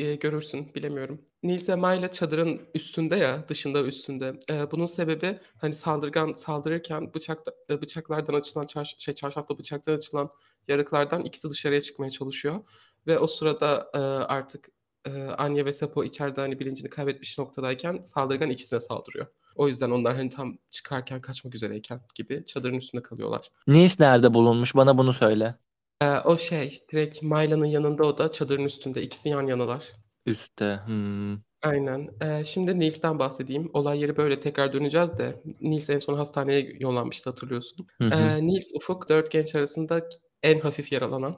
Eee, 0.00 0.14
görürsün, 0.14 0.74
bilemiyorum. 0.74 1.20
Nilse 1.42 1.74
Mayla 1.74 2.10
çadırın 2.12 2.60
üstünde 2.74 3.16
ya, 3.16 3.48
dışında 3.48 3.82
üstünde. 3.82 4.38
Eee, 4.50 4.66
bunun 4.72 4.86
sebebi 4.86 5.38
hani 5.58 5.72
saldırgan 5.74 6.32
saldırırken 6.32 7.14
bıçakta 7.14 7.52
eee, 7.70 7.80
bıçaklardan 7.82 8.34
açılan 8.34 8.66
çarş 8.66 8.96
şey 8.98 9.14
çarşafla 9.14 9.58
bıçaktan 9.58 9.94
açılan 9.96 10.28
yarıklardan 10.68 11.24
ikisi 11.24 11.50
dışarıya 11.50 11.80
çıkmaya 11.80 12.10
çalışıyor 12.10 12.60
ve 13.06 13.18
o 13.18 13.26
sırada, 13.26 13.90
eee, 13.94 14.00
artık, 14.00 14.68
eee, 15.06 15.12
Anya 15.38 15.64
ve 15.64 15.72
Seppo 15.72 16.04
içeride, 16.04 16.40
hani, 16.40 16.58
bilincini 16.60 16.90
kaybetmiş 16.90 17.38
noktadayken 17.38 17.98
saldırgan 18.02 18.50
ikisine 18.50 18.80
saldırıyor. 18.80 19.26
O 19.56 19.68
yüzden 19.68 19.90
onlar, 19.90 20.16
hani, 20.16 20.28
tam 20.28 20.58
çıkarken, 20.70 21.20
kaçmak 21.20 21.54
üzereyken 21.54 22.00
gibi 22.14 22.44
çadırın 22.46 22.74
üstünde 22.76 23.02
kalıyorlar. 23.02 23.50
Nils 23.66 24.00
nerede 24.00 24.34
bulunmuş? 24.34 24.74
Bana 24.74 24.98
bunu 24.98 25.12
söyle. 25.12 25.54
Eee, 26.02 26.20
o 26.24 26.38
şey, 26.38 26.78
direkt 26.92 27.22
Mayla'nın 27.22 27.64
yanında 27.66 28.04
o 28.04 28.18
da 28.18 28.30
çadırın 28.32 28.64
üstünde. 28.64 29.02
İkisi 29.02 29.28
yan 29.28 29.46
yanalar. 29.46 29.92
Üstte. 30.26 30.80
Hımm. 30.86 31.44
Aynen. 31.62 32.08
Eee, 32.22 32.42
şimdi 32.46 32.78
Nils'ten 32.78 33.18
bahsedeyim. 33.18 33.70
Olay 33.74 34.00
yeri 34.00 34.16
böyle 34.16 34.40
tekrar 34.40 34.72
döneceğiz 34.72 35.18
de 35.18 35.42
Nils 35.60 35.90
en 35.90 35.98
son 35.98 36.14
hastaneye 36.16 36.76
yollanmıştı 36.80 37.30
hatırlıyorsun. 37.30 37.86
Hı 37.98 38.04
hı. 38.08 38.34
Eee, 38.36 38.46
Nils, 38.46 38.70
Ufuk 38.74 39.08
4 39.08 39.30
genç 39.30 39.54
arasında 39.54 40.08
en 40.42 40.60
hafif 40.60 40.92
yaralanan. 40.92 41.36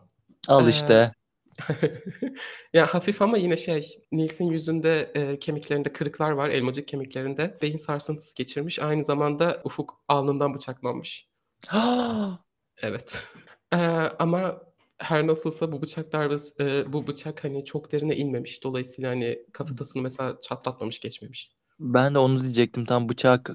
Al 0.49 0.69
işte. 0.69 1.13
Ya, 2.75 2.95
hafif 2.95 3.23
ama 3.23 3.37
yine 3.39 3.57
şey, 3.57 3.99
Nils'in 4.13 4.47
yüzünde, 4.47 5.13
eee, 5.17 5.39
kemiklerinde 5.39 5.93
kırıklar 5.93 6.31
var, 6.31 6.51
elmacık 6.51 6.89
kemiklerinde. 6.89 7.59
Beyin 7.63 7.77
sarsıntısı 7.77 8.37
geçirmiş. 8.37 8.79
Aynı 8.79 9.05
zamanda 9.05 9.61
Ufuk 9.65 10.01
alnından 10.09 10.55
bıçaklanmış. 10.55 11.29
Evet. 12.83 13.23
Eee, 13.73 14.13
ama 14.19 14.63
her 14.99 15.27
nasılsa 15.27 15.73
bu 15.73 15.83
bıçak 15.83 16.13
darbesi, 16.13 16.55
eee, 16.61 16.85
bu 16.93 17.07
bıçak, 17.07 17.45
hani, 17.45 17.65
çok 17.65 17.93
derine 17.93 18.17
inmemiş. 18.17 18.65
Dolayısıyla, 18.65 19.11
hani, 19.11 19.47
kafatasını 19.53 20.03
mesela 20.03 20.41
çatlatmamış, 20.41 21.01
geçmemiş. 21.01 21.53
Ben 21.79 22.15
de 22.15 22.19
onu 22.19 22.43
diyecektim. 22.43 22.85
Tam 22.85 23.09
bıçak 23.09 23.51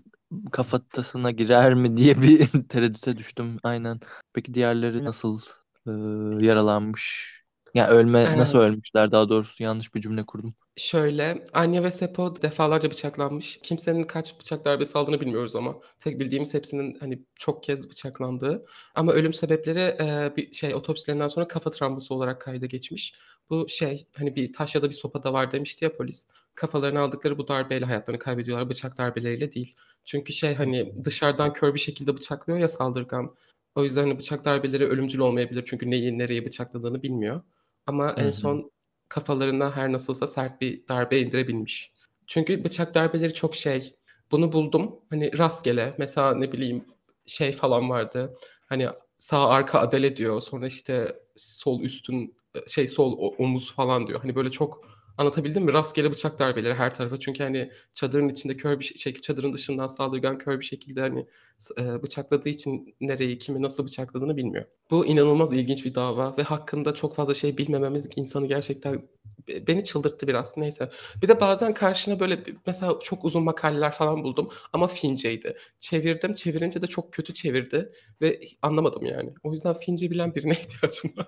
kafatasına 0.52 1.32
girer 1.32 1.74
mi 1.74 1.98
diye 1.98 2.22
bir 2.22 2.48
tereddüte 2.70 3.18
düştüm. 3.18 3.58
Aynen. 3.64 4.00
Peki 4.34 4.54
diğerleri 4.54 5.06
nasıl, 5.06 5.42
ııı, 5.88 6.44
yaralanmış? 6.44 7.34
Yani 7.74 7.90
ölme 7.90 8.38
nasıl 8.38 8.58
ölmüşler 8.58 9.12
daha 9.12 9.30
doğrusu 9.30 9.64
yanlış 9.64 9.96
bir 9.96 10.02
cümle 10.02 10.26
kurdum. 10.26 10.56
Şöyle, 10.78 11.44
Anya 11.54 11.84
ve 11.84 11.92
Seppo 11.92 12.42
defalarca 12.42 12.90
bıçaklanmış. 12.92 13.60
Kimsenin 13.64 14.04
kaç 14.04 14.40
bıçak 14.40 14.66
darbesi 14.66 14.98
aldığını 14.98 15.22
bilmiyoruz 15.22 15.56
ama 15.56 15.76
tek 16.00 16.20
bildiğimiz 16.20 16.54
hepsinin, 16.54 16.96
hani, 17.00 17.24
çok 17.36 17.64
kez 17.64 17.90
bıçaklandığı 17.90 18.66
ama 18.96 19.14
ölüm 19.14 19.34
sebepleri, 19.34 19.80
eee, 20.00 20.34
bir 20.38 20.54
şey 20.54 20.76
otopsilerinden 20.76 21.28
sonra 21.28 21.48
kafa 21.48 21.70
travması 21.70 22.14
olarak 22.14 22.42
kayda 22.42 22.66
geçmiş. 22.66 23.14
Bu 23.50 23.70
şey, 23.70 24.08
hani, 24.18 24.36
bir 24.36 24.54
taş 24.54 24.76
ya 24.76 24.82
da 24.82 24.90
bir 24.90 24.94
sopa 24.96 25.24
da 25.24 25.34
var 25.34 25.52
demişti 25.52 25.86
ya 25.86 25.96
polis. 25.98 26.28
Kafalarına 26.56 27.00
aldıkları 27.02 27.38
bu 27.38 27.48
darbeyle 27.48 27.86
hayatlarını 27.86 28.20
kaybediyorlar, 28.20 28.70
bıçak 28.70 28.98
darbeleriyle 28.98 29.54
değil. 29.54 29.76
Çünkü 30.06 30.34
şey, 30.34 30.54
hani, 30.56 31.06
dışarıdan 31.06 31.54
kör 31.54 31.74
bir 31.74 31.80
şekilde 31.80 32.18
bıçaklıyor 32.18 32.60
ya 32.60 32.68
saldırgan. 32.68 33.36
O 33.76 33.84
yüzden, 33.84 34.02
hani, 34.02 34.18
bıçak 34.20 34.46
darbeleri 34.46 34.86
ölümcül 34.88 35.20
olmayabilir 35.20 35.64
çünkü 35.68 35.92
neyi 35.92 36.18
nereye 36.18 36.46
bıçakladığını 36.46 37.04
bilmiyor. 37.04 37.42
Ama 37.86 38.18
Hı 38.18 38.22
en 38.22 38.32
son 38.32 38.72
kafalarına 39.10 39.76
her 39.76 39.92
nasılsa 39.92 40.28
sert 40.28 40.62
bir 40.62 40.88
darbe 40.88 41.20
indirebilmiş. 41.20 41.92
Çünkü 42.28 42.64
bıçak 42.64 42.94
darbeleri 42.96 43.34
çok 43.34 43.56
şey, 43.56 43.96
bunu 44.32 44.52
buldum, 44.52 44.96
hani, 45.10 45.38
rastgele, 45.38 45.96
mesela 45.98 46.36
ne 46.36 46.52
bileyim, 46.52 46.86
şey 47.26 47.52
falan 47.52 47.90
vardı, 47.90 48.38
hani, 48.70 48.88
sağ 49.18 49.50
arka 49.50 49.80
adele 49.80 50.18
diyor, 50.18 50.42
sonra, 50.42 50.68
işte, 50.68 51.16
sol 51.36 51.82
üstün, 51.82 52.38
şey, 52.68 52.88
sol 52.88 53.34
omuz 53.38 53.74
falan 53.76 54.08
diyor. 54.08 54.22
Hani, 54.22 54.36
böyle 54.36 54.52
çok 54.52 54.97
Anlatabildim 55.18 55.64
mi? 55.64 55.74
Rastgele 55.74 56.12
bıçak 56.12 56.40
darbeleri 56.40 56.74
her 56.74 56.96
tarafa. 56.96 57.20
Çünkü, 57.20 57.44
hani, 57.44 57.72
çadırın 57.94 58.30
içinde 58.30 58.58
kör 58.58 58.80
bir 58.80 58.86
şey 58.86 59.14
çadırın 59.14 59.54
dışından 59.54 59.88
saldırgan 59.88 60.38
kör 60.38 60.60
bir 60.60 60.66
şekilde, 60.66 61.02
hani, 61.02 61.26
eee, 61.78 62.04
bıçakladığı 62.04 62.50
için 62.50 62.96
nereyi, 63.02 63.38
kimi 63.38 63.62
nasıl 63.62 63.86
bıçakladığını 63.86 64.38
bilmiyor. 64.38 64.66
Bu 64.92 65.06
inanılmaz 65.06 65.54
ilginç 65.54 65.86
bir 65.86 65.96
dava 65.96 66.38
ve 66.38 66.44
hakkında 66.44 66.94
çok 66.96 67.16
fazla 67.16 67.34
şey 67.34 67.58
bilmememiz 67.58 68.10
insanı 68.16 68.48
gerçekten 68.48 69.02
be 69.48 69.68
beni 69.68 69.84
çıldırttı 69.84 70.28
biraz. 70.28 70.58
Neyse. 70.58 70.90
Bir 71.22 71.28
de 71.28 71.42
bazen 71.42 71.74
karşına 71.74 72.20
böyle 72.20 72.44
mesela 72.68 73.00
çok 73.04 73.26
uzun 73.26 73.44
makaleler 73.44 73.92
falan 73.92 74.24
buldum 74.24 74.50
ama 74.74 74.88
Finceydi. 74.88 75.58
Çevirdim, 75.80 76.34
çevirince 76.34 76.82
de 76.82 76.88
çok 76.88 77.14
kötü 77.14 77.34
çevirdi 77.34 77.92
ve 78.22 78.40
anlamadım 78.62 79.06
yani. 79.06 79.34
O 79.44 79.52
yüzden 79.52 79.74
Fince 79.74 80.12
bilen 80.12 80.36
birine 80.36 80.52
ihtiyacım 80.62 81.12
var. 81.18 81.28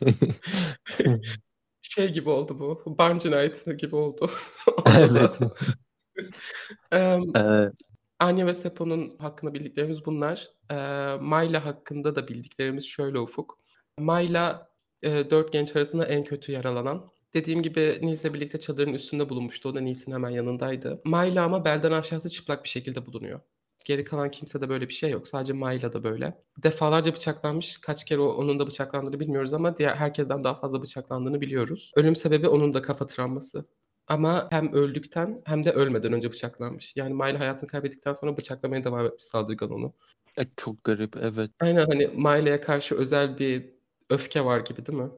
Şey 1.90 2.12
gibi 2.12 2.30
oldu 2.30 2.58
bu, 2.58 2.98
Barn 2.98 3.18
cinayeti 3.18 3.76
gibi 3.76 3.96
oldu. 3.96 4.30
Evet. 4.86 5.38
Emm, 6.92 7.22
Evet. 7.36 7.74
Anya 8.18 8.46
ve 8.46 8.54
Seppo'nun 8.54 9.16
hakkında 9.18 9.54
bildiklerimiz 9.54 10.06
bunlar. 10.06 10.48
Eee, 10.70 11.16
Mayla 11.20 11.64
hakkında 11.64 12.16
da 12.16 12.28
bildiklerimiz 12.28 12.84
şöyle 12.86 13.18
Ufuk. 13.18 13.58
Mayla, 13.98 14.70
eee, 15.02 15.30
4 15.30 15.52
genç 15.52 15.76
arasında 15.76 16.06
en 16.06 16.24
kötü 16.24 16.52
yaralanan. 16.52 17.10
Dediğim 17.34 17.62
gibi 17.62 17.98
Nils'le 18.02 18.24
birlikte 18.34 18.60
çadırın 18.60 18.94
üstünde 18.94 19.28
bulunmuştu. 19.28 19.68
O 19.68 19.74
da 19.74 19.80
Nils'in 19.80 20.12
hemen 20.12 20.30
yanındaydı. 20.30 21.00
Mayla 21.04 21.44
ama 21.44 21.64
belden 21.64 21.92
aşağısı 21.92 22.30
çıplak 22.30 22.64
bir 22.64 22.68
şekilde 22.68 23.06
bulunuyor. 23.06 23.40
Geri 23.84 24.04
kalan 24.04 24.30
kimsede 24.30 24.68
böyle 24.68 24.88
bir 24.88 24.94
şey 24.94 25.10
yok. 25.10 25.28
Sadece 25.28 25.52
Mayla'da 25.52 26.04
böyle. 26.04 26.42
Defalarca 26.62 27.14
bıçaklanmış. 27.14 27.78
Kaç 27.78 28.04
kere 28.04 28.20
onun 28.20 28.58
da 28.58 28.66
bıçaklandığını 28.66 29.20
bilmiyoruz 29.20 29.52
ama 29.52 29.76
diğer 29.76 29.94
herkesten 29.94 30.44
daha 30.44 30.54
fazla 30.54 30.82
bıçaklandığını 30.82 31.40
biliyoruz. 31.40 31.92
Ölüm 31.96 32.16
sebebi 32.16 32.48
onun 32.48 32.74
da 32.74 32.82
kafa 32.82 33.06
travması. 33.06 33.64
Ama 34.06 34.48
hem 34.50 34.72
öldükten 34.72 35.42
hem 35.44 35.64
de 35.64 35.70
ölmeden 35.72 36.12
önce 36.12 36.30
bıçaklanmış. 36.30 36.92
Yani 36.96 37.14
Mayla 37.14 37.40
hayatını 37.40 37.70
kaybettikten 37.70 38.12
sonra 38.12 38.36
bıçaklamaya 38.36 38.84
devam 38.84 39.06
etmiş 39.06 39.24
saldırgan 39.24 39.70
onu. 39.70 39.94
E, 40.38 40.42
çok 40.56 40.84
garip 40.84 41.16
evet. 41.16 41.50
Aynen 41.60 41.86
hani 41.86 42.06
Mayla'ya 42.06 42.60
karşı 42.60 42.94
özel 42.94 43.38
bir 43.38 43.70
öfke 44.10 44.44
var 44.44 44.60
gibi 44.60 44.86
değil 44.86 44.98
mi? 44.98 45.10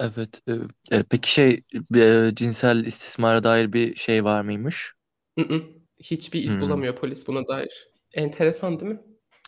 Evet. 0.00 0.42
e, 0.48 0.52
e, 0.96 1.02
peki 1.10 1.32
şey 1.32 1.60
e, 1.96 2.30
cinsel 2.34 2.84
istismara 2.84 3.44
dair 3.44 3.72
bir 3.72 3.96
şey 3.96 4.24
var 4.24 4.40
mıymış? 4.40 4.92
I-ı. 5.36 5.62
Hiçbir 5.98 6.42
iz 6.42 6.54
Hmm. 6.54 6.60
bulamıyor 6.60 6.96
polis 6.96 7.26
buna 7.26 7.46
dair. 7.48 7.88
Enteresan 8.14 8.80
değil 8.80 8.92
mi? 8.92 9.00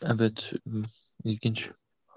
Evet. 0.05 0.53
e, 0.67 0.69
ilginç. 1.23 1.71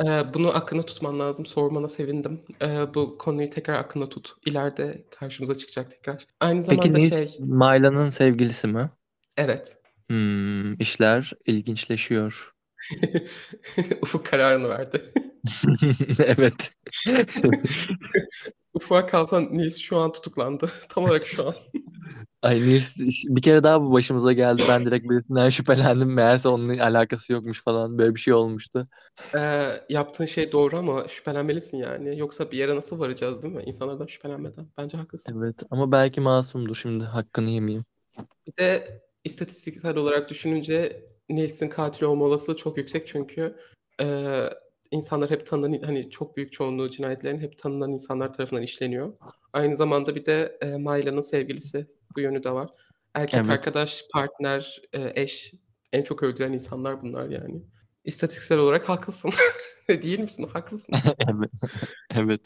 Ee, 0.04 0.34
bunu 0.34 0.56
aklında 0.56 0.86
tutman 0.86 1.18
lazım. 1.18 1.46
Sormana 1.46 1.88
sevindim. 1.88 2.44
Ee, 2.62 2.94
bu 2.94 3.18
konuyu 3.18 3.50
tekrar 3.50 3.74
aklında 3.74 4.08
tut. 4.08 4.32
İleride 4.46 5.04
karşımıza 5.10 5.54
çıkacak 5.58 5.90
tekrar. 5.90 6.26
Aynı 6.40 6.62
Peki 6.66 6.66
zamanda 6.78 6.98
Nils 6.98 7.10
şey, 7.10 7.38
Mayla'nın 7.38 8.08
sevgilisi 8.08 8.66
mi? 8.66 8.90
evet. 9.36 9.78
Hmm, 10.10 10.74
işler 10.80 11.32
ilginçleşiyor. 11.46 12.54
Ufuk 14.02 14.26
kararını 14.26 14.68
verdi. 14.68 15.12
Evet. 16.18 16.72
Ufuk'a 18.74 19.06
kalsan 19.06 19.48
Nils 19.58 19.78
şu 19.78 19.96
an 19.98 20.12
tutuklandı. 20.12 20.70
Tam 20.88 21.04
olarak 21.04 21.26
şu 21.26 21.48
an. 21.48 21.54
Ay 22.42 22.60
Nils 22.60 22.96
bir 23.28 23.42
kere 23.42 23.64
daha 23.64 23.82
bu 23.82 23.92
başımıza 23.92 24.32
geldi. 24.32 24.62
Ben 24.68 24.86
direkt 24.86 25.10
birisinden 25.10 25.48
şüphelendim. 25.48 26.14
Meğerse 26.14 26.48
onunla 26.48 26.84
alakası 26.84 27.32
yokmuş 27.32 27.62
falan. 27.62 27.98
Böyle 27.98 28.14
bir 28.14 28.20
şey 28.20 28.34
olmuştu. 28.34 28.88
Ee, 29.36 29.70
yaptığın 29.88 30.24
şey 30.24 30.52
doğru 30.52 30.78
ama 30.78 31.08
şüphelenmelisin 31.08 31.76
yani. 31.76 32.18
Yoksa 32.18 32.50
bir 32.50 32.58
yere 32.58 32.76
nasıl 32.76 32.98
varacağız 32.98 33.42
değil 33.42 33.54
mi? 33.54 33.62
İnsanlardan 33.66 34.06
şüphelenmeden. 34.06 34.66
Bence 34.78 34.96
haklısın. 34.96 35.38
Evet 35.38 35.62
ama 35.70 35.92
belki 35.92 36.20
masumdur. 36.20 36.74
Şimdi 36.74 37.04
hakkını 37.04 37.50
yemeyeyim. 37.50 37.84
Bir 38.46 38.56
de 38.56 39.00
istatistiksel 39.24 39.96
olarak 39.96 40.30
düşününce 40.30 41.04
Nils'in 41.28 41.68
katil 41.68 42.04
olma 42.04 42.24
olasılığı 42.24 42.56
çok 42.56 42.76
yüksek 42.76 43.08
çünkü 43.08 43.56
e, 44.02 44.06
insanlar 44.90 45.30
hep 45.30 45.46
tanınan 45.46 45.82
hani 45.82 46.10
çok 46.10 46.36
büyük 46.36 46.52
çoğunluğu 46.52 46.90
cinayetlerin 46.90 47.40
hep 47.40 47.58
tanınan 47.58 47.92
insanlar 47.92 48.32
tarafından 48.32 48.62
işleniyor. 48.62 49.12
Aynı 49.52 49.76
zamanda 49.76 50.14
bir 50.14 50.26
de 50.26 50.58
e, 50.60 50.76
Mayla'nın 50.76 51.20
sevgilisi 51.20 51.86
bu 52.16 52.20
yönü 52.20 52.44
de 52.44 52.50
var. 52.50 52.70
Erkek 53.14 53.40
Evet. 53.40 53.50
arkadaş, 53.50 54.04
partner, 54.12 54.80
e, 54.92 55.12
eş 55.22 55.52
en 55.92 56.02
çok 56.02 56.22
öldüren 56.22 56.52
insanlar 56.52 57.02
bunlar 57.02 57.28
yani. 57.28 57.62
İstatistiksel 58.04 58.58
olarak 58.58 58.88
haklısın. 58.88 59.32
Değil 59.88 60.18
misin? 60.18 60.48
Haklısın. 60.52 60.94
Evet. 61.28 61.50
Evet. 62.14 62.40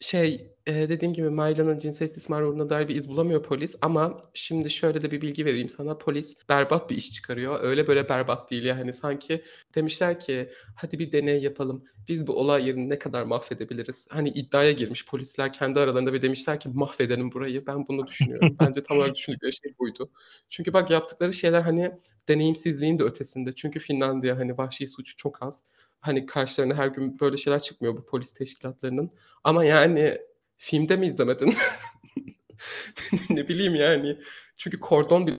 Şey, 0.00 0.52
eee, 0.66 0.88
dediğim 0.88 1.14
gibi 1.14 1.30
Mayla'nın 1.30 1.78
cinsel 1.78 2.06
istismar 2.06 2.42
uğruna 2.42 2.70
dair 2.70 2.88
bir 2.88 2.94
iz 2.94 3.08
bulamıyor 3.08 3.42
polis 3.42 3.76
ama 3.82 4.22
şimdi 4.34 4.70
şöyle 4.70 5.00
de 5.00 5.10
bir 5.10 5.20
bilgi 5.20 5.44
vereyim 5.46 5.68
sana. 5.68 5.98
Polis 5.98 6.36
berbat 6.48 6.90
bir 6.90 6.96
iş 6.96 7.12
çıkarıyor. 7.12 7.60
Öyle 7.62 7.86
böyle 7.86 8.08
berbat 8.08 8.50
değil 8.50 8.64
yani. 8.64 8.92
Sanki 8.92 9.42
demişler 9.74 10.20
ki 10.20 10.50
hadi 10.76 10.98
bir 10.98 11.12
deney 11.12 11.42
yapalım. 11.42 11.84
Biz 12.08 12.26
bu 12.26 12.32
olay 12.32 12.66
yerini 12.66 12.88
ne 12.88 12.98
kadar 12.98 13.22
mahvedebiliriz? 13.22 14.06
Hani 14.10 14.28
iddiaya 14.28 14.72
girmiş 14.72 15.06
polisler 15.06 15.52
kendi 15.52 15.80
aralarında 15.80 16.12
ve 16.12 16.22
demişler 16.22 16.60
ki 16.60 16.68
mahvedelim 16.68 17.32
burayı. 17.32 17.66
Ben 17.66 17.88
bunu 17.88 18.06
düşünüyorum. 18.06 18.56
Bence 18.60 18.82
tam 18.82 18.98
olarak 18.98 19.14
düşündükleri 19.14 19.52
şey 19.52 19.74
buydu. 19.78 20.10
Çünkü 20.48 20.72
bak 20.72 20.90
yaptıkları 20.90 21.32
şeyler 21.32 21.60
hani 21.60 21.92
deneyimsizliğin 22.28 22.98
de 22.98 23.02
ötesinde. 23.04 23.52
Çünkü 23.54 23.78
Finlandiya 23.80 24.38
hani 24.38 24.58
vahşi 24.58 24.86
suç 24.86 25.16
çok 25.16 25.42
az. 25.42 25.64
Hani 26.00 26.26
karşılarına 26.26 26.74
her 26.74 26.86
gün 26.86 27.20
böyle 27.20 27.36
şeyler 27.36 27.62
çıkmıyor 27.62 27.96
bu 27.96 28.06
polis 28.06 28.32
teşkilatlarının. 28.34 29.10
Ama 29.44 29.64
yani 29.64 30.18
filmde 30.56 30.96
mi 30.96 31.06
izlemedin? 31.06 31.54
Ne 33.30 33.48
bileyim 33.48 33.74
yani. 33.74 34.18
Çünkü 34.56 34.80
kordon 34.80 35.26
bile 35.26 35.36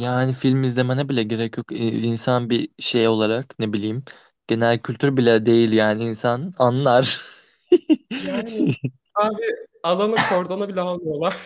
Yani 0.00 0.32
film 0.32 0.62
izlemene 0.64 1.08
bile 1.08 1.22
gerek 1.22 1.56
yok. 1.58 1.72
Ee, 1.72 1.76
İnsan 1.76 2.50
bir 2.50 2.68
şey 2.78 3.08
olarak 3.08 3.58
ne 3.58 3.72
bileyim 3.72 4.04
genel 4.48 4.78
kültür 4.78 5.16
bile 5.16 5.46
değil 5.46 5.72
yani 5.72 6.04
insan 6.04 6.52
anlar. 6.58 7.20
yani 8.26 8.74
abi 9.14 9.42
alanı 9.82 10.16
kordona 10.28 10.68
bile 10.68 10.80
almıyorlar. 10.80 11.36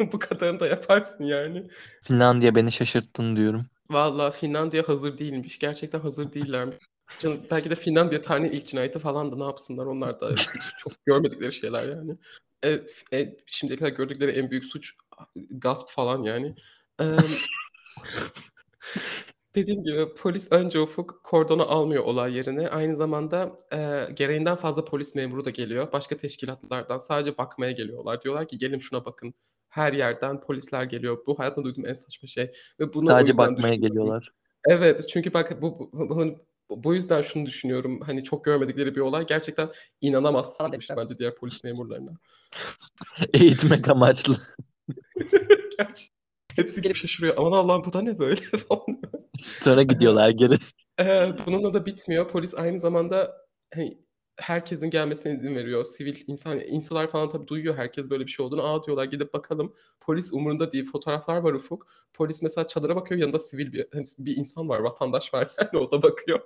Bu 0.12 0.18
kadarını 0.18 0.60
da 0.60 0.66
yaparsın 0.66 1.24
yani. 1.24 1.66
Finlandiya 2.02 2.54
beni 2.54 2.72
şaşırttın 2.72 3.36
diyorum. 3.36 3.66
Vallahi 3.90 4.36
Finlandiya 4.36 4.88
hazır 4.88 5.18
değilmiş. 5.18 5.58
Gerçekten 5.58 6.00
hazır 6.00 6.32
değillermiş. 6.32 6.76
Canım, 7.18 7.40
belki 7.50 7.70
de 7.70 7.74
Finlandiya 7.74 8.22
tarihin 8.22 8.52
ilk 8.52 8.66
cinayeti 8.66 8.98
falan 8.98 9.32
da 9.32 9.36
ne 9.36 9.44
yapsınlar 9.44 9.86
onlar 9.86 10.20
da 10.20 10.34
çok 10.78 10.92
görmedikleri 11.06 11.52
şeyler 11.52 11.88
yani. 11.88 12.16
Evet, 12.62 13.04
e, 13.12 13.36
şimdiye 13.46 13.78
kadar 13.78 13.90
gördükleri 13.90 14.30
en 14.30 14.50
büyük 14.50 14.64
suç 14.64 14.94
gasp 15.50 15.88
falan 15.88 16.22
yani. 16.22 16.54
Eee 17.00 17.16
Dediğim 19.54 19.84
gibi 19.84 20.14
polis 20.14 20.48
önce 20.52 20.80
Ufuk 20.80 21.20
kordona 21.24 21.62
almıyor 21.62 22.04
olay 22.04 22.36
yerine. 22.36 22.68
Aynı 22.68 22.96
zamanda 22.96 23.58
eee, 23.72 24.08
gereğinden 24.14 24.56
fazla 24.56 24.84
polis 24.84 25.14
memuru 25.14 25.44
da 25.44 25.50
geliyor. 25.50 25.92
Başka 25.92 26.16
teşkilatlardan 26.16 26.98
sadece 26.98 27.38
bakmaya 27.38 27.72
geliyorlar. 27.72 28.22
Diyorlar 28.22 28.48
ki 28.48 28.58
gelin 28.58 28.78
şuna 28.78 29.04
bakın. 29.04 29.34
Her 29.68 29.92
yerden 29.92 30.40
polisler 30.40 30.84
geliyor. 30.84 31.26
Bu 31.26 31.38
hayatımda 31.38 31.68
duyduğum 31.68 31.86
en 31.86 31.94
saçma 31.94 32.28
şey. 32.28 32.52
Ve 32.80 32.94
bunu 32.94 33.06
Sadece 33.06 33.36
bakmaya 33.36 33.56
düşünüyorum. 33.56 33.88
geliyorlar. 33.88 34.32
Evet 34.68 35.08
çünkü 35.08 35.34
bak 35.34 35.62
bu, 35.62 35.78
bu, 35.78 36.08
bu, 36.08 36.36
bu 36.76 36.94
yüzden 36.94 37.22
şunu 37.22 37.46
düşünüyorum. 37.46 38.00
Hani 38.00 38.24
çok 38.24 38.44
görmedikleri 38.44 38.94
bir 38.94 39.00
olay. 39.00 39.26
Gerçekten 39.26 39.68
inanamazsın 40.00 40.64
demiş 40.64 40.72
demişler. 40.72 40.96
bence 40.96 41.18
diğer 41.18 41.34
polis 41.34 41.64
memurlarına. 41.64 42.10
Eğitmek 43.34 43.88
amaçlı. 43.88 44.36
Gerçekten. 45.78 46.22
Hepsi 46.56 46.82
gelip 46.82 46.96
şaşırıyor. 46.96 47.34
Aman 47.38 47.52
Allah'ım 47.52 47.84
bu 47.84 47.92
da 47.92 48.02
ne 48.02 48.18
böyle 48.18 48.40
falan. 48.68 49.00
Sonra 49.38 49.82
gidiyorlar 49.82 50.30
geri. 50.30 50.58
Eee, 50.98 51.32
bununla 51.46 51.74
da 51.74 51.86
bitmiyor. 51.86 52.28
Polis 52.28 52.54
aynı 52.54 52.80
zamanda 52.80 53.36
hani 53.74 53.98
herkesin 54.36 54.90
gelmesine 54.90 55.34
izin 55.34 55.54
veriyor. 55.54 55.84
Sivil 55.84 56.16
insan 56.26 56.60
insanlar 56.60 57.10
falan 57.10 57.28
tabii 57.28 57.48
duyuyor 57.48 57.76
herkes 57.76 58.10
böyle 58.10 58.26
bir 58.26 58.30
şey 58.30 58.46
olduğunu. 58.46 58.62
Aa 58.62 58.84
diyorlar 58.84 59.04
gidip 59.04 59.34
bakalım. 59.34 59.74
Polis 60.00 60.32
umurunda 60.32 60.72
değil. 60.72 60.84
Fotoğraflar 60.84 61.36
var 61.36 61.52
Ufuk. 61.52 61.86
Polis 62.14 62.42
mesela 62.42 62.66
çadıra 62.66 62.96
bakıyor. 62.96 63.20
Yanında 63.20 63.38
sivil 63.38 63.72
bir 63.72 63.86
hani 63.92 64.04
bir 64.18 64.36
insan 64.36 64.68
var, 64.68 64.80
vatandaş 64.80 65.34
var 65.34 65.54
yani 65.58 65.84
o 65.84 65.90
da 65.90 66.02
bakıyor. 66.02 66.40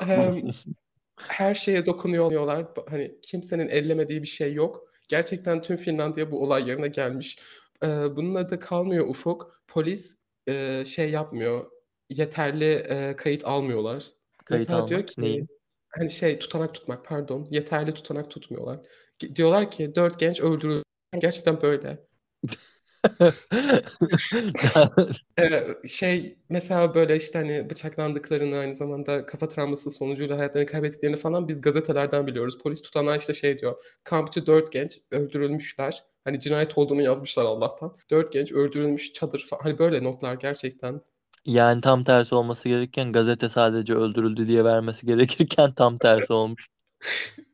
Emm, 0.00 0.50
her 1.18 1.54
şeye 1.54 1.86
dokunuyorlar. 1.86 2.66
Hani 2.88 3.20
kimsenin 3.22 3.68
ellemediği 3.68 4.22
bir 4.22 4.26
şey 4.28 4.54
yok. 4.54 4.84
Gerçekten 5.08 5.62
tüm 5.62 5.76
Finlandiya 5.76 6.30
bu 6.30 6.42
olay 6.42 6.68
yerine 6.68 6.88
gelmiş. 6.88 7.38
Eee, 7.82 7.88
bununla 8.16 8.50
da 8.50 8.58
kalmıyor 8.58 9.06
Ufuk. 9.08 9.62
Polis 9.68 10.16
eee, 10.46 10.84
şey 10.86 11.10
yapmıyor. 11.10 11.70
Yeterli 12.10 12.64
eee, 12.64 13.16
kayıt 13.16 13.44
almıyorlar. 13.44 14.04
Kayıt 14.44 14.62
Mesela 14.70 14.88
diyor 14.88 15.00
almak 15.00 15.08
ki 15.08 15.14
neyi? 15.22 15.46
hani 15.88 16.10
şey 16.10 16.38
tutanak 16.38 16.74
tutmak 16.74 17.04
pardon. 17.04 17.48
Yeterli 17.50 17.94
tutanak 17.94 18.30
tutmuyorlar. 18.30 18.80
Ge- 19.20 19.36
Diyorlar 19.36 19.70
ki 19.70 19.94
dört 19.94 20.20
genç 20.20 20.40
öldürüldü. 20.40 20.82
Gerçekten 21.18 21.62
böyle. 21.62 22.06
Şey 25.88 26.38
mesela 26.48 26.94
böyle 26.94 27.16
işte 27.16 27.38
hani 27.38 27.70
bıçaklandıklarını 27.70 28.58
aynı 28.58 28.74
zamanda 28.74 29.26
kafa 29.26 29.48
travması 29.48 29.90
sonucuyla 29.90 30.38
hayatlarını 30.38 30.68
kaybettiklerini 30.68 31.16
falan 31.16 31.48
biz 31.48 31.60
gazetelerden 31.60 32.26
biliyoruz. 32.26 32.58
Polis 32.62 32.82
tutanağı 32.82 33.16
işte 33.16 33.34
şey 33.34 33.58
diyor. 33.58 33.82
Kampçı 34.04 34.46
dört 34.46 34.72
genç 34.72 34.98
öldürülmüşler. 35.10 36.04
Hani 36.24 36.40
cinayet 36.40 36.78
olduğunu 36.78 37.02
yazmışlar 37.02 37.44
Allah'tan. 37.44 37.94
Dört 38.10 38.32
genç 38.32 38.52
öldürülmüş 38.52 39.12
çadır 39.12 39.46
falan. 39.50 39.62
Hani 39.62 39.78
böyle 39.78 40.04
notlar 40.04 40.34
gerçekten. 40.34 41.00
Yani 41.46 41.80
tam 41.80 42.04
tersi 42.04 42.34
olması 42.34 42.68
gerekirken 42.68 43.12
gazete 43.12 43.48
sadece 43.48 43.94
öldürüldü 43.94 44.48
diye 44.48 44.64
vermesi 44.64 45.06
gerekirken 45.06 45.74
tam 45.74 45.98
tersi 45.98 46.32
olmuş. 46.32 46.68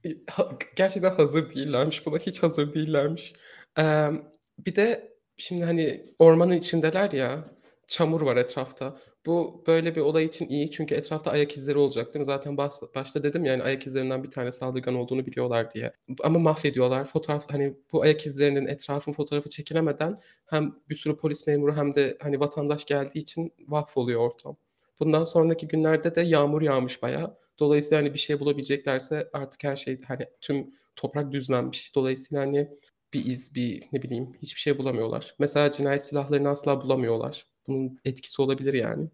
Gerçekten 0.76 1.14
hazır 1.14 1.50
değillermiş. 1.50 2.06
Buna 2.06 2.18
hiç 2.18 2.42
hazır 2.42 2.74
değillermiş. 2.74 3.32
Eee, 3.78 4.10
bir 4.58 4.76
de 4.76 5.13
şimdi 5.36 5.64
hani 5.64 6.14
ormanın 6.18 6.52
içindeler 6.52 7.12
ya. 7.12 7.44
Çamur 7.88 8.20
var 8.20 8.36
etrafta. 8.36 8.96
Bu 9.26 9.64
böyle 9.66 9.96
bir 9.96 10.00
olay 10.00 10.24
için 10.24 10.48
iyi 10.48 10.70
çünkü 10.70 10.94
etrafta 10.94 11.30
ayak 11.30 11.56
izleri 11.56 11.78
olacak 11.78 12.06
değil 12.14 12.20
mi? 12.20 12.24
Zaten 12.26 12.56
baş, 12.56 12.72
başta 12.94 13.22
dedim 13.22 13.44
yani 13.44 13.62
ayak 13.62 13.86
izlerinden 13.86 14.22
bir 14.24 14.30
tane 14.30 14.52
saldırgan 14.52 14.94
olduğunu 14.94 15.26
biliyorlar 15.26 15.74
diye. 15.74 15.92
Ama 16.22 16.38
mahvediyorlar. 16.38 17.04
Fotoğraf 17.04 17.50
hani 17.52 17.76
bu 17.92 18.02
ayak 18.02 18.26
izlerinin 18.26 18.66
etrafın 18.66 19.12
fotoğrafı 19.12 19.50
çekilemeden 19.50 20.14
hem 20.46 20.74
bir 20.88 20.94
sürü 20.94 21.16
polis 21.16 21.46
memuru 21.46 21.76
hem 21.76 21.94
de 21.94 22.18
hani 22.20 22.40
vatandaş 22.40 22.84
geldiği 22.84 23.18
için 23.18 23.52
mahvoluyor 23.66 24.20
ortam. 24.20 24.56
Bundan 25.00 25.24
sonraki 25.24 25.68
günlerde 25.68 26.14
de 26.14 26.20
yağmur 26.20 26.62
yağmış 26.62 27.02
bayağı. 27.02 27.38
Dolayısıyla 27.58 27.98
hani 28.02 28.14
bir 28.14 28.18
şey 28.18 28.40
bulabileceklerse 28.40 29.28
artık 29.32 29.64
her 29.64 29.76
şey 29.76 30.00
hani 30.08 30.26
tüm 30.40 30.74
toprak 30.96 31.32
düzlenmiş. 31.32 31.94
Dolayısıyla 31.94 32.42
hani 32.44 32.68
bir 33.14 33.26
iz, 33.26 33.54
bir 33.54 33.88
ne 33.92 34.02
bileyim 34.02 34.32
hiçbir 34.42 34.60
şey 34.60 34.78
bulamıyorlar. 34.78 35.34
Mesela 35.38 35.70
cinayet 35.70 36.04
silahlarını 36.04 36.48
asla 36.48 36.82
bulamıyorlar. 36.82 37.46
Bunun 37.68 38.00
etkisi 38.04 38.42
olabilir 38.42 38.74
yani. 38.74 39.08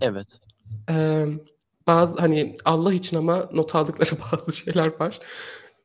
Evet. 0.00 0.26
Eee, 0.90 1.28
bazı 1.86 2.18
hani 2.18 2.56
Allah 2.64 2.94
için 2.94 3.16
ama 3.16 3.48
not 3.52 3.74
aldıkları 3.74 4.10
bazı 4.32 4.52
şeyler 4.52 5.00
var. 5.00 5.20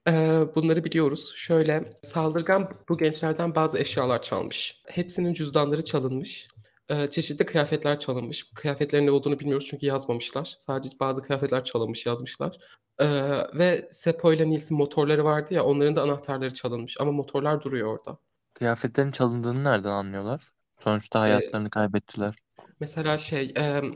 Eee, 0.07 0.47
bunları 0.55 0.83
biliyoruz. 0.83 1.33
Şöyle 1.35 1.99
saldırgan 2.03 2.69
bu 2.89 2.97
gençlerden 2.97 3.55
bazı 3.55 3.79
eşyalar 3.79 4.21
çalmış. 4.21 4.81
Hepsinin 4.87 5.33
cüzdanları 5.33 5.85
çalınmış. 5.85 6.47
Eee, 6.89 7.09
çeşitli 7.09 7.45
kıyafetler 7.45 7.99
çalınmış. 7.99 8.51
Kıyafetlerin 8.55 9.05
ne 9.05 9.11
olduğunu 9.11 9.39
bilmiyoruz 9.39 9.67
çünkü 9.69 9.85
yazmamışlar. 9.85 10.55
Sadece 10.59 10.99
bazı 10.99 11.21
kıyafetler 11.21 11.63
çalınmış 11.63 12.05
yazmışlar. 12.05 12.57
Eee, 12.99 13.47
ve 13.53 13.89
Seppo 13.91 14.33
ile 14.33 14.49
Nils'in 14.49 14.77
motorları 14.77 15.23
vardı 15.25 15.53
ya 15.53 15.63
onların 15.63 15.95
da 15.95 16.01
anahtarları 16.03 16.53
çalınmış 16.53 16.97
ama 17.01 17.11
motorlar 17.11 17.63
duruyor 17.63 17.87
orada. 17.97 18.17
Kıyafetlerin 18.53 19.11
çalındığını 19.11 19.63
nereden 19.63 19.89
anlıyorlar? 19.89 20.51
Sonuçta 20.79 21.19
hayatlarını 21.19 21.69
kaybettiler. 21.69 22.35
Mesela 22.79 23.17
şey, 23.17 23.53
emm, 23.55 23.93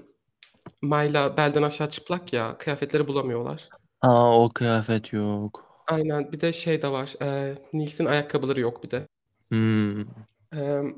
Mayla 0.81 1.37
belden 1.37 1.63
aşağı 1.63 1.89
çıplak 1.89 2.33
ya, 2.33 2.57
kıyafetleri 2.57 3.07
bulamıyorlar. 3.07 3.69
Aa 4.01 4.39
o 4.43 4.49
kıyafet 4.49 5.13
yok. 5.13 5.65
Aynen. 5.87 6.31
Bir 6.31 6.41
de 6.41 6.53
şey 6.53 6.81
de 6.81 6.87
var. 6.87 7.13
Eee, 7.21 7.55
Nils'in 7.73 8.05
ayakkabıları 8.05 8.59
yok 8.59 8.83
bir 8.83 8.91
de. 8.91 9.07
Hmm. 9.51 10.05
Emm, 10.53 10.95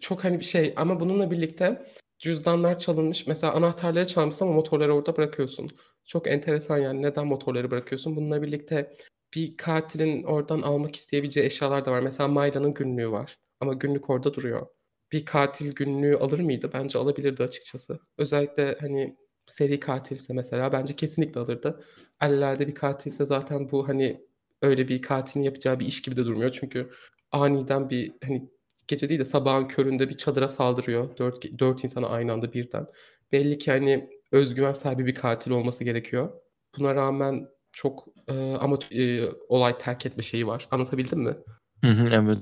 çok 0.00 0.24
hani 0.24 0.40
bir 0.40 0.44
şey 0.44 0.74
ama 0.76 1.00
bununla 1.00 1.30
birlikte 1.30 1.86
cüzdanlar 2.18 2.78
çalınmış. 2.78 3.26
Mesela 3.26 3.52
anahtarları 3.52 4.06
çalmışsın 4.06 4.44
ama 4.46 4.54
motorları 4.54 4.94
orada 4.94 5.16
bırakıyorsun. 5.16 5.70
Çok 6.04 6.26
enteresan 6.26 6.78
yani 6.78 7.02
neden 7.02 7.26
motorları 7.26 7.70
bırakıyorsun? 7.70 8.16
Bununla 8.16 8.42
birlikte 8.42 8.96
bir 9.34 9.56
katilin 9.56 10.22
oradan 10.22 10.62
almak 10.62 10.96
isteyebileceği 10.96 11.46
eşyalar 11.46 11.84
da 11.84 11.92
var. 11.92 12.00
Mesela 12.00 12.28
Mayla'nın 12.28 12.74
günlüğü 12.74 13.10
var 13.10 13.38
ama 13.60 13.74
günlük 13.74 14.10
orada 14.10 14.34
duruyor. 14.34 14.66
Bir 15.12 15.24
katil 15.24 15.72
günlüğü 15.72 16.16
alır 16.16 16.38
mıydı? 16.40 16.70
Bence 16.74 16.98
alabilirdi 16.98 17.42
açıkçası. 17.42 18.00
Özellikle 18.18 18.76
hani 18.80 19.16
seri 19.46 19.80
katilse 19.80 20.34
mesela 20.34 20.72
bence 20.72 20.96
kesinlikle 20.96 21.40
alırdı. 21.40 21.84
Alelade 22.20 22.66
bir 22.68 22.74
katilse 22.74 23.26
zaten 23.26 23.70
bu 23.70 23.88
hani 23.88 24.26
öyle 24.62 24.88
bir 24.88 25.02
katilin 25.02 25.44
yapacağı 25.44 25.80
bir 25.80 25.86
iş 25.86 26.02
gibi 26.02 26.16
de 26.16 26.24
durmuyor. 26.24 26.50
Çünkü 26.60 26.90
aniden 27.32 27.90
bir 27.90 28.12
hani 28.24 28.48
gece 28.88 29.08
değil 29.08 29.20
de 29.20 29.24
sabahın 29.24 29.68
köründe 29.68 30.08
bir 30.08 30.16
çadıra 30.16 30.48
saldırıyor. 30.48 31.16
Dört, 31.16 31.58
dört 31.58 31.84
insana 31.84 32.06
aynı 32.08 32.32
anda 32.32 32.52
birden. 32.52 32.86
Belli 33.32 33.58
ki 33.58 33.70
hani 33.70 34.10
özgüven 34.34 34.72
sahibi 34.72 35.06
bir 35.06 35.14
katil 35.14 35.50
olması 35.50 35.84
gerekiyor. 35.84 36.30
Buna 36.78 36.94
rağmen 36.94 37.48
çok 37.72 38.06
e, 38.28 38.54
ama 38.54 38.78
e, 38.92 39.24
olay 39.48 39.78
terk 39.78 40.06
etme 40.06 40.22
şeyi 40.22 40.46
var. 40.46 40.68
Anlatabildim 40.70 41.20
mi? 41.20 41.36
Hı 41.84 41.90
hı, 41.90 42.08
evet. 42.12 42.38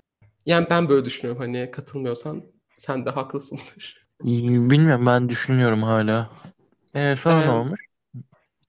Yani 0.46 0.66
ben 0.70 0.88
böyle 0.88 1.04
düşünüyorum. 1.04 1.42
Hani 1.42 1.70
katılmıyorsan 1.70 2.44
sen 2.76 3.06
de 3.06 3.10
haklısındır. 3.10 4.06
Bilmiyorum 4.24 5.06
ben 5.06 5.28
düşünüyorum 5.28 5.82
hala. 5.82 6.30
Ee, 6.94 7.16
sonra 7.18 7.42
ne 7.42 7.50
Eee, 7.50 7.52
olmuş? 7.52 7.80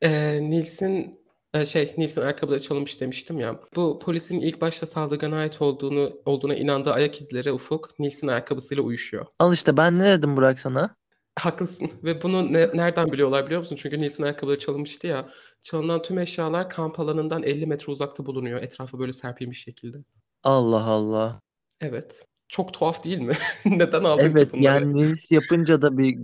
eee, 0.02 0.42
Nils'in 0.50 1.20
e, 1.54 1.66
şey 1.66 1.94
Nils'in 1.98 2.22
ayakkabıları 2.22 2.60
çalınmış 2.62 3.02
demiştim 3.02 3.40
ya. 3.40 3.60
Bu 3.76 4.00
polisin 4.00 4.40
ilk 4.42 4.62
başta 4.62 4.86
saldırgana 4.86 5.38
ait 5.38 5.62
olduğunu 5.62 6.14
olduğuna 6.26 6.56
inandığı 6.56 6.92
ayak 6.94 7.22
izleri 7.22 7.52
Ufuk 7.52 8.00
Nils'in 8.00 8.28
ayakkabısıyla 8.28 8.84
uyuşuyor. 8.84 9.26
Al 9.40 9.54
işte 9.54 9.78
ben 9.78 10.00
ne 10.00 10.06
dedim 10.06 10.38
Burak 10.38 10.60
sana? 10.60 10.96
Haklısın 11.36 11.92
ve 12.04 12.22
bunu 12.24 12.54
ne- 12.54 12.70
nereden 12.78 13.12
biliyorlar 13.12 13.46
biliyor 13.46 13.62
musun? 13.62 13.76
Çünkü 13.76 14.00
Nils'in 14.00 14.24
ayakkabıları 14.24 14.60
çalınmıştı 14.60 15.08
ya. 15.08 15.30
Çalınan 15.62 16.02
tüm 16.02 16.18
eşyalar 16.20 16.70
kamp 16.70 17.00
alanından 17.00 17.44
50 17.44 17.66
metre 17.66 17.92
uzakta 17.92 18.26
bulunuyor. 18.26 18.62
Etrafı 18.62 19.00
böyle 19.00 19.14
serpilmiş 19.14 19.64
şekilde. 19.64 19.98
Allah 20.44 20.84
Allah. 20.86 21.42
Evet. 21.82 22.26
Çok 22.48 22.74
tuhaf 22.74 23.04
değil 23.04 23.20
mi? 23.20 23.34
Neden 23.66 24.04
aldın 24.04 24.36
ki 24.36 24.46
Evet 24.46 24.52
bunları? 24.52 24.86
yani 24.86 24.94
Nils 24.94 25.32
yapınca 25.32 25.82
da 25.82 25.98
bir 25.98 26.16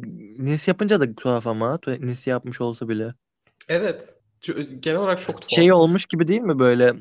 Nils 0.45 0.67
yapınca 0.67 0.99
da 0.99 1.15
tuhaf 1.15 1.47
ama 1.47 1.79
Nils 1.87 2.27
yapmış 2.27 2.61
olsa 2.61 2.89
bile. 2.89 3.13
Evet. 3.69 4.15
Genel 4.79 4.97
olarak 4.97 5.21
çok 5.21 5.41
tuhaf. 5.41 5.51
Şey 5.51 5.73
olmuş 5.73 6.05
gibi 6.05 6.27
değil 6.27 6.41
mi 6.41 6.59
böyle 6.59 6.93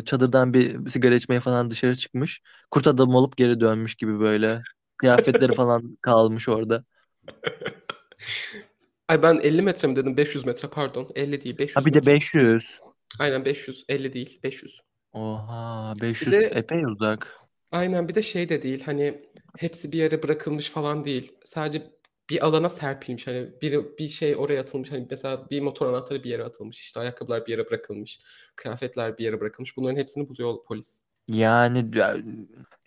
e, 0.00 0.04
çadırdan 0.04 0.54
bir 0.54 0.88
sigara 0.90 1.14
içmeye 1.14 1.40
falan 1.40 1.70
dışarı 1.70 1.96
çıkmış. 1.96 2.40
Kurt 2.70 2.86
adam 2.86 3.14
olup 3.14 3.36
geri 3.36 3.60
dönmüş 3.60 3.94
gibi 3.94 4.20
böyle. 4.20 4.62
Kıyafetleri 4.98 5.52
falan 5.52 5.98
kalmış 6.02 6.48
orada. 6.48 6.84
Ay 9.08 9.22
ben 9.22 9.40
50 9.42 9.62
metre 9.62 9.88
mi 9.88 9.96
dedim? 9.96 10.16
500 10.16 10.44
metre 10.46 10.68
pardon. 10.70 11.10
50 11.14 11.42
değil 11.44 11.58
500 11.58 11.76
Ha 11.76 11.84
bir 11.84 11.94
de 11.94 12.06
metre. 12.06 12.06
500. 12.06 12.80
Aynen 13.18 13.44
500. 13.44 13.84
50 13.88 14.12
değil 14.12 14.40
500. 14.42 14.80
Oha 15.12 15.94
Bir 16.20 16.30
500 16.30 16.30
de 16.30 16.60
epey 16.60 16.84
uzak. 16.84 17.38
aynen 17.72 18.08
bir 18.08 18.14
de 18.14 18.22
şey 18.22 18.48
de 18.48 18.62
değil 18.62 18.82
hani 18.82 19.22
hepsi 19.58 19.92
bir 19.92 19.98
yere 19.98 20.22
bırakılmış 20.22 20.70
falan 20.70 21.04
değil. 21.04 21.32
Sadece 21.44 21.90
bir 22.30 22.46
alana 22.46 22.68
serpilmiş. 22.68 23.26
Hani 23.26 23.50
bir, 23.62 23.98
bir 23.98 24.08
şey 24.08 24.36
oraya 24.36 24.60
atılmış. 24.60 24.92
Hani 24.92 25.06
mesela 25.10 25.50
bir 25.50 25.60
motor 25.60 25.86
anahtarı 25.86 26.24
bir 26.24 26.30
yere 26.30 26.44
atılmış. 26.44 26.78
işte 26.80 27.00
ayakkabılar 27.00 27.46
bir 27.46 27.52
yere 27.52 27.66
bırakılmış. 27.66 28.20
Kıyafetler 28.56 29.18
bir 29.18 29.24
yere 29.24 29.40
bırakılmış. 29.40 29.76
Bunların 29.76 29.96
hepsini 29.96 30.28
buluyor 30.28 30.64
polis. 30.64 31.02
Yani 31.28 31.98
ya, 31.98 32.16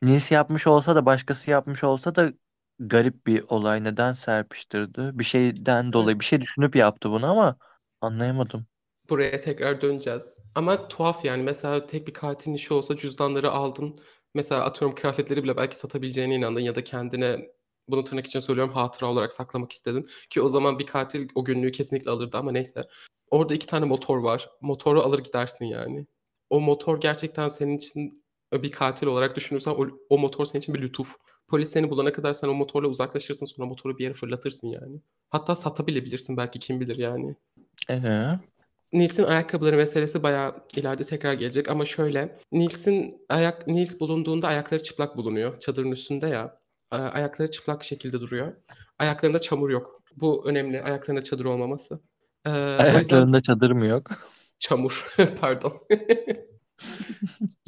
Nils 0.02 0.32
yapmış 0.32 0.68
olsa 0.68 0.96
da 0.96 1.06
başkası 1.06 1.52
yapmış 1.52 1.84
olsa 1.84 2.16
da 2.16 2.34
garip 2.80 3.28
bir 3.28 3.44
olay. 3.48 3.84
Neden 3.84 4.14
serpiştirdi? 4.14 5.12
Bir 5.20 5.24
şeyden 5.24 5.94
Evet. 5.94 5.94
dolayı 5.94 6.20
bir 6.20 6.26
şey 6.26 6.42
düşünüp 6.42 6.76
yaptı 6.76 7.12
bunu 7.12 7.28
ama 7.32 7.58
anlayamadım. 8.02 8.68
Buraya 9.10 9.40
tekrar 9.40 9.82
döneceğiz. 9.82 10.38
Ama 10.56 10.88
tuhaf 10.88 11.26
yani. 11.26 11.44
Mesela 11.44 11.86
tek 11.88 12.08
bir 12.08 12.14
katilin 12.14 12.56
işi 12.56 12.74
olsa 12.74 12.98
cüzdanları 12.98 13.52
aldın. 13.52 13.96
Mesela 14.34 14.64
atıyorum 14.66 14.96
kıyafetleri 14.96 15.44
bile 15.44 15.58
belki 15.58 15.76
satabileceğine 15.76 16.36
inandın 16.36 16.60
ya 16.62 16.76
da 16.76 16.84
kendine 16.84 17.50
bunu 17.88 18.04
tırnak 18.04 18.26
için 18.28 18.40
söylüyorum 18.40 18.74
hatıra 18.74 19.08
olarak 19.08 19.34
saklamak 19.34 19.72
istedin. 19.72 20.08
Ki 20.30 20.42
o 20.42 20.50
zaman 20.50 20.80
bir 20.80 20.86
katil 20.86 21.30
o 21.36 21.46
günlüğü 21.46 21.72
kesinlikle 21.72 22.12
alırdı 22.12 22.38
ama 22.38 22.52
neyse. 22.52 22.84
Orada 23.32 23.54
iki 23.54 23.68
tane 23.68 23.86
motor 23.86 24.18
var. 24.18 24.50
Motoru 24.62 25.02
alır 25.02 25.20
gidersin 25.20 25.66
yani. 25.66 26.08
O 26.50 26.60
motor 26.62 27.02
gerçekten 27.02 27.48
senin 27.48 27.78
için 27.78 28.21
bir 28.52 28.72
katil 28.72 29.08
olarak 29.08 29.36
düşünürsen 29.36 29.72
o, 29.72 29.88
o 30.10 30.18
motor 30.18 30.46
senin 30.46 30.62
için 30.62 30.76
bir 30.76 30.82
lütuf. 30.82 31.16
Polis 31.48 31.72
seni 31.72 31.90
bulana 31.90 32.14
kadar 32.14 32.34
sen 32.34 32.48
o 32.48 32.54
motorla 32.54 32.88
uzaklaşırsın 32.88 33.46
sonra 33.46 33.68
motoru 33.68 33.98
bir 33.98 34.04
yere 34.04 34.14
fırlatırsın 34.14 34.68
yani. 34.68 35.02
Hatta 35.30 35.56
satabilebilirsin 35.56 36.38
belki 36.38 36.60
kim 36.60 36.80
bilir 36.80 36.98
yani. 36.98 37.36
Ee? 37.90 38.40
Nils'in 38.94 39.24
ayakkabıları 39.24 39.76
meselesi 39.78 40.24
bayağı 40.24 40.56
ileride 40.76 41.04
tekrar 41.04 41.34
gelecek 41.34 41.70
ama 41.70 41.86
şöyle 41.86 42.38
Nils'in 42.52 43.26
ayak 43.30 43.68
Nils 43.68 44.00
bulunduğunda 44.00 44.48
ayakları 44.48 44.84
çıplak 44.84 45.18
bulunuyor. 45.18 45.60
Çadırın 45.60 45.92
üstünde 45.92 46.28
ya. 46.28 46.60
Ayakları 46.92 47.52
çıplak 47.52 47.84
şekilde 47.84 48.20
duruyor. 48.20 48.54
Ayaklarında 49.00 49.40
çamur 49.40 49.70
yok. 49.70 50.02
Bu 50.16 50.50
önemli. 50.50 50.82
Ayaklarında 50.82 51.24
çadır 51.24 51.46
olmaması. 51.46 52.00
Ee, 52.46 52.50
o 52.50 52.56
yüzden 52.56 52.78
Ayaklarında 52.78 53.42
çadır 53.42 53.72
mı 53.72 53.86
yok? 53.88 54.10
çamur 54.60 55.16
pardon. 55.42 55.74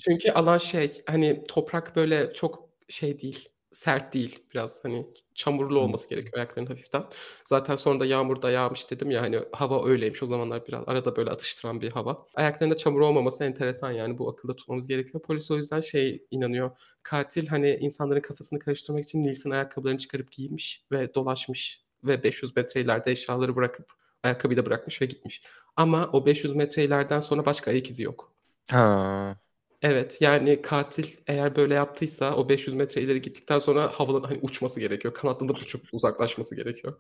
Çünkü 0.06 0.32
alan 0.32 0.58
şey 0.58 1.04
hani 1.08 1.44
toprak 1.48 1.96
böyle 1.96 2.34
çok 2.34 2.70
şey 2.90 3.22
değil. 3.22 3.50
Sert 3.72 4.14
değil 4.14 4.40
biraz 4.54 4.84
hani 4.86 5.08
çamurlu 5.36 5.80
olması 5.80 6.10
gerekiyor 6.10 6.38
ayakların 6.38 6.66
hafiften. 6.66 7.04
Zaten 7.46 7.76
sonra 7.76 8.00
da 8.00 8.06
yağmur 8.06 8.42
da 8.42 8.52
yağmış 8.52 8.92
dedim 8.92 9.12
ya 9.12 9.22
hani 9.22 9.40
hava 9.52 9.88
öyleymiş 9.88 10.24
o 10.24 10.28
zamanlar 10.28 10.68
biraz 10.68 10.84
arada 10.88 11.16
böyle 11.16 11.30
atıştıran 11.32 11.82
bir 11.82 11.92
hava. 11.92 12.28
Ayaklarında 12.36 12.78
çamur 12.78 13.02
olmaması 13.02 13.44
enteresan 13.44 13.92
yani 13.92 14.18
bu 14.18 14.30
akılda 14.30 14.56
tutmamız 14.56 14.88
gerekiyor. 14.88 15.22
Polis 15.24 15.52
o 15.52 15.56
yüzden 15.58 15.82
şey 15.82 16.26
inanıyor. 16.32 16.72
Katil 17.04 17.48
hani 17.48 17.76
insanların 17.76 18.22
kafasını 18.22 18.60
karıştırmak 18.60 19.04
için 19.04 19.24
Nils'in 19.24 19.50
ayakkabılarını 19.52 19.98
çıkarıp 19.98 20.32
giymiş 20.32 20.84
ve 20.92 21.14
dolaşmış 21.16 21.84
ve 22.04 22.24
500 22.24 22.56
metre 22.56 22.82
ileride 22.82 23.12
eşyaları 23.12 23.56
bırakıp 23.56 23.94
ayakkabıyı 24.24 24.58
da 24.58 24.66
bırakmış 24.66 25.02
ve 25.02 25.06
gitmiş. 25.06 25.44
Ama 25.76 26.10
o 26.14 26.26
500 26.26 26.56
metre 26.56 26.84
ileriden 26.84 27.20
sonra 27.20 27.46
başka 27.46 27.72
ayak 27.72 27.90
izi 27.90 28.04
yok. 28.04 28.33
Ha. 28.72 29.38
Evet, 29.82 30.18
yani 30.22 30.62
katil 30.62 31.08
eğer 31.28 31.56
böyle 31.56 31.74
yaptıysa 31.74 32.36
o 32.36 32.50
500 32.50 32.76
metre 32.76 33.02
ileri 33.02 33.22
gittikten 33.22 33.60
sonra 33.60 33.88
havadan 33.88 34.28
hani 34.28 34.40
uçması 34.42 34.80
gerekiyor. 34.80 35.14
Kanatlanıp 35.14 35.58
uçup 35.62 35.86
uzaklaşması 35.94 36.56
gerekiyor. 36.56 37.00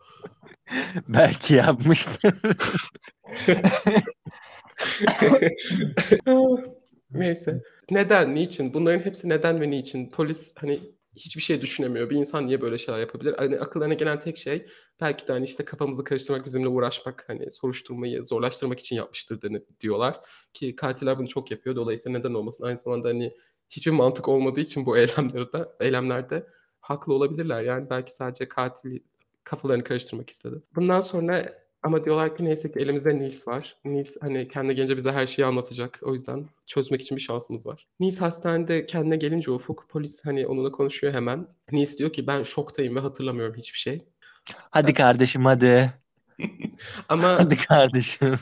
Belki 1.07 1.55
yapmıştır. 1.55 2.33
Neyse. 7.11 7.61
Neden, 7.91 8.35
niçin? 8.35 8.73
Bunların 8.73 8.99
hepsi 9.05 9.29
neden 9.29 9.61
ve 9.61 9.69
niçin? 9.69 10.11
Polis 10.11 10.53
hani 10.55 10.79
hiçbir 11.15 11.41
şey 11.41 11.61
düşünemiyor. 11.61 12.09
Bir 12.09 12.15
insan 12.15 12.47
niye 12.47 12.61
böyle 12.61 12.77
şeyler 12.77 12.99
yapabilir? 12.99 13.33
Hani 13.37 13.59
akıllarına 13.59 13.93
gelen 13.93 14.19
tek 14.19 14.37
şey 14.37 14.65
belki 15.01 15.27
de 15.27 15.31
hani 15.33 15.45
işte 15.45 15.65
kafamızı 15.65 16.03
karıştırmak, 16.03 16.45
bizimle 16.45 16.67
uğraşmak, 16.67 17.23
hani 17.27 17.51
soruşturmayı 17.51 18.23
zorlaştırmak 18.23 18.79
için 18.79 18.95
yapmıştır 18.95 19.41
diyorlar. 19.79 20.19
Ki 20.53 20.75
katiller 20.75 21.19
bunu 21.19 21.27
çok 21.27 21.51
yapıyor. 21.51 21.75
Dolayısıyla 21.75 22.19
neden 22.19 22.33
olmasın? 22.33 22.63
Aynı 22.63 22.77
zamanda 22.77 23.07
hani 23.07 23.33
hiçbir 23.69 23.91
mantık 23.91 24.27
olmadığı 24.27 24.59
için 24.59 24.85
bu 24.85 24.97
eylemlerde, 24.97 25.69
eylemlerde 25.79 26.47
haklı 26.81 27.13
olabilirler. 27.13 27.61
Yani 27.61 27.89
belki 27.89 28.13
sadece 28.13 28.49
katil 28.49 28.99
kafalarını 29.43 29.83
karıştırmak 29.83 30.29
istedi. 30.29 30.61
Bundan 30.75 31.01
sonra 31.01 31.63
Ama 31.83 32.05
diyorlar 32.05 32.37
ki 32.37 32.45
neyse 32.45 32.71
ki 32.71 32.79
elimizde 32.79 33.19
Nils 33.19 33.47
var. 33.47 33.77
Nils 33.85 34.15
hani 34.21 34.47
kendine 34.47 34.73
gelince 34.73 34.97
bize 34.97 35.11
her 35.11 35.27
şeyi 35.27 35.45
anlatacak. 35.45 35.99
O 36.03 36.13
yüzden 36.13 36.49
çözmek 36.67 37.01
için 37.01 37.17
bir 37.17 37.21
şansımız 37.21 37.65
var. 37.65 37.87
Nils 37.99 38.21
hastanede 38.21 38.85
kendine 38.85 39.17
gelince 39.17 39.51
Ufuk 39.51 39.85
polis 39.89 40.25
hani 40.25 40.47
onunla 40.47 40.71
konuşuyor 40.71 41.13
hemen. 41.13 41.47
Nils 41.71 41.97
diyor 41.97 42.13
ki 42.13 42.27
ben 42.27 42.43
şoktayım 42.43 42.95
ve 42.95 42.99
hatırlamıyorum 42.99 43.55
hiçbir 43.55 43.77
şey. 43.79 44.05
Hadi 44.71 44.93
kardeşim 44.93 45.45
hadi. 45.45 45.93
Ama 47.09 47.27
Hadi 47.39 47.57
kardeşim. 47.57 48.35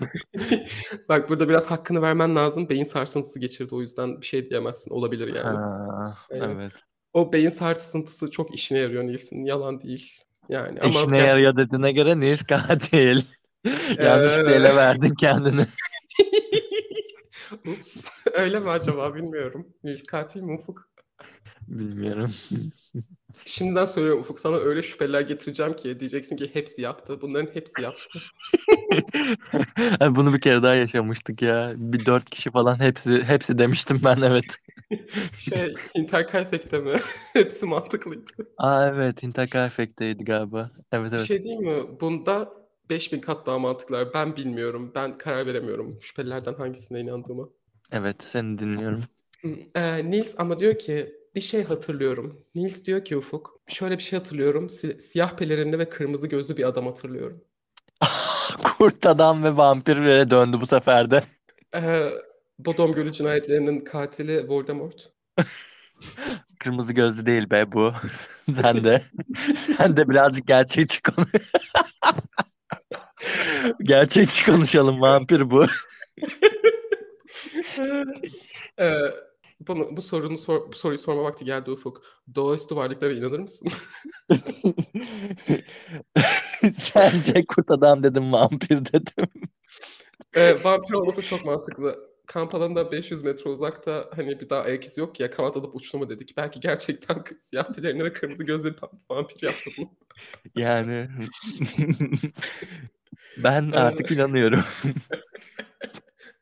bak 1.09 1.29
burada 1.29 1.49
biraz 1.49 1.65
hakkını 1.65 2.01
vermen 2.01 2.35
lazım. 2.35 2.69
Beyin 2.69 2.83
sarsıntısı 2.83 3.39
geçirdi 3.39 3.75
o 3.75 3.81
yüzden 3.81 4.21
bir 4.21 4.25
şey 4.25 4.49
diyemezsin. 4.49 4.91
Olabilir 4.91 5.27
yani. 5.27 5.57
Ha, 5.57 6.15
Aynen. 6.31 6.49
evet. 6.49 6.71
O 7.13 7.33
beyin 7.33 7.49
sarsıntısı 7.49 8.31
çok 8.31 8.55
işine 8.55 8.77
yarıyor 8.79 9.03
Nils'in. 9.03 9.45
Yalan 9.45 9.81
değil. 9.81 10.11
Yani 10.49 10.79
ama 10.79 10.89
İşine 10.89 11.01
gerçekten- 11.05 11.27
yarıyor 11.29 11.57
dediğine 11.57 11.91
göre 11.91 12.19
Nils 12.19 12.43
katil. 12.43 13.21
Yanlış 14.03 14.33
Ee. 14.39 14.41
ele 14.55 14.75
verdin 14.75 15.13
kendini. 15.15 15.65
Ups. 17.67 18.05
Öyle 18.33 18.59
mi 18.59 18.69
acaba 18.69 19.15
bilmiyorum. 19.15 19.67
Nils 19.83 20.03
katil 20.03 20.41
mi 20.41 20.53
Ufuk? 20.53 20.89
Bilmiyorum. 21.67 22.31
Şimdiden 23.45 23.85
söylüyorum 23.85 24.21
Ufuk 24.21 24.39
sana 24.39 24.55
öyle 24.57 24.81
şüpheler 24.83 25.21
getireceğim 25.21 25.73
ki 25.75 25.99
diyeceksin 25.99 26.35
ki 26.37 26.49
hepsi 26.53 26.81
yaptı. 26.81 27.21
Bunların 27.21 27.55
hepsi 27.55 27.81
yaptı. 27.81 28.19
Bunu 30.15 30.33
bir 30.33 30.41
kere 30.41 30.63
daha 30.63 30.75
yaşamıştık 30.75 31.41
ya. 31.41 31.73
Bir 31.77 32.05
dört 32.05 32.29
kişi 32.29 32.51
falan 32.51 32.79
hepsi 32.79 33.23
hepsi 33.23 33.57
demiştim 33.57 34.01
ben 34.03 34.21
evet. 34.21 34.45
Şey 35.37 35.73
Intercarfect'te 35.95 36.79
mi? 36.79 36.99
hepsi 37.33 37.65
mantıklıydı. 37.65 38.51
Aa 38.57 38.87
evet 38.87 39.23
Hinterkaifeck'teydi 39.23 40.23
galiba. 40.25 40.69
Evet 40.91 41.13
Bir 41.13 41.17
evet. 41.17 41.27
şey 41.27 41.43
değil 41.43 41.57
mi? 41.57 41.99
Bunda 42.01 42.53
5000 42.89 43.21
kat 43.21 43.45
daha 43.45 43.59
mantıklar. 43.59 44.13
Ben 44.13 44.35
bilmiyorum. 44.35 44.91
Ben 44.95 45.17
karar 45.17 45.45
veremiyorum 45.45 45.97
şüphelilerden 46.01 46.53
hangisine 46.53 46.99
inandığımı. 46.99 47.49
Evet 47.91 48.23
seni 48.23 48.57
dinliyorum. 48.59 49.03
Ee, 49.75 50.11
Nils 50.11 50.35
ama 50.37 50.59
diyor 50.59 50.77
ki 50.79 51.15
bir 51.35 51.41
şey 51.41 51.63
hatırlıyorum. 51.63 52.45
Nils 52.55 52.85
diyor 52.85 53.05
ki 53.05 53.17
Ufuk 53.17 53.59
şöyle 53.67 53.97
bir 53.97 54.03
şey 54.03 54.19
hatırlıyorum. 54.19 54.69
Si- 54.69 54.99
siyah 54.99 55.37
pelerinli 55.37 55.79
ve 55.79 55.89
kırmızı 55.89 56.27
gözlü 56.27 56.57
bir 56.57 56.63
adam 56.67 56.85
hatırlıyorum. 56.85 57.43
Kurt 58.63 59.05
adam 59.05 59.43
ve 59.43 59.57
vampire 59.57 60.29
döndü 60.29 60.57
bu 60.61 60.67
sefer 60.67 61.11
de. 61.11 61.23
Ee, 61.75 62.09
Bodom 62.59 62.93
Gölü 62.93 63.11
cinayetlerinin 63.13 63.79
katili 63.83 64.49
Voldemort. 64.49 65.11
Kırmızı 66.59 66.93
gözlü 66.93 67.25
değil 67.25 67.49
be 67.49 67.71
bu. 67.71 67.93
Sen 68.53 68.83
de. 68.83 69.01
Sen 69.77 69.97
de 69.97 70.09
birazcık 70.09 70.47
gerçekçi 70.47 71.01
konuş. 71.01 71.29
gerçekçi 73.83 74.45
konuşalım 74.45 75.01
vampir 75.01 75.51
bu. 75.51 75.65
Ee, 78.79 78.91
bunu, 79.67 79.97
bu 79.97 80.01
sorunu 80.01 80.37
sor- 80.37 80.71
bu 80.71 80.75
soruyu 80.75 80.99
sorma 80.99 81.23
vakti 81.23 81.45
geldi 81.45 81.71
Ufuk. 81.71 82.01
Doğaüstü 82.35 82.75
varlıklara 82.75 83.13
inanır 83.13 83.39
mısın? 83.39 83.67
Sence 86.73 87.45
kurt 87.45 87.71
adam 87.71 88.03
dedim 88.03 88.33
vampir 88.33 88.85
dedim. 88.85 89.27
Ee, 90.35 90.63
vampir 90.63 90.93
olması 90.93 91.23
çok 91.23 91.45
mantıklı. 91.45 92.11
Kamp 92.25 92.55
alanında 92.55 92.91
500 92.91 93.23
metre 93.23 93.49
uzakta 93.49 94.09
hani 94.15 94.39
bir 94.39 94.49
daha 94.49 94.61
ayak 94.61 94.85
izi 94.85 95.01
yok 95.01 95.19
ya 95.19 95.31
kanat 95.31 95.57
alıp 95.57 95.75
uçtu 95.75 95.97
mu 95.97 96.09
dedik. 96.09 96.37
Belki 96.37 96.59
gerçekten 96.59 97.23
siyah 97.37 97.73
pelerini 97.73 98.03
ve 98.03 98.13
kırmızı 98.13 98.43
gözlü 98.43 98.73
bir 98.73 98.79
vampir 99.09 99.43
yaptı 99.43 99.71
bunu. 99.77 99.89
Yani 100.55 101.07
ben 103.37 103.71
Ee, 103.71 103.75
artık 103.75 104.11
inanıyorum. 104.11 104.63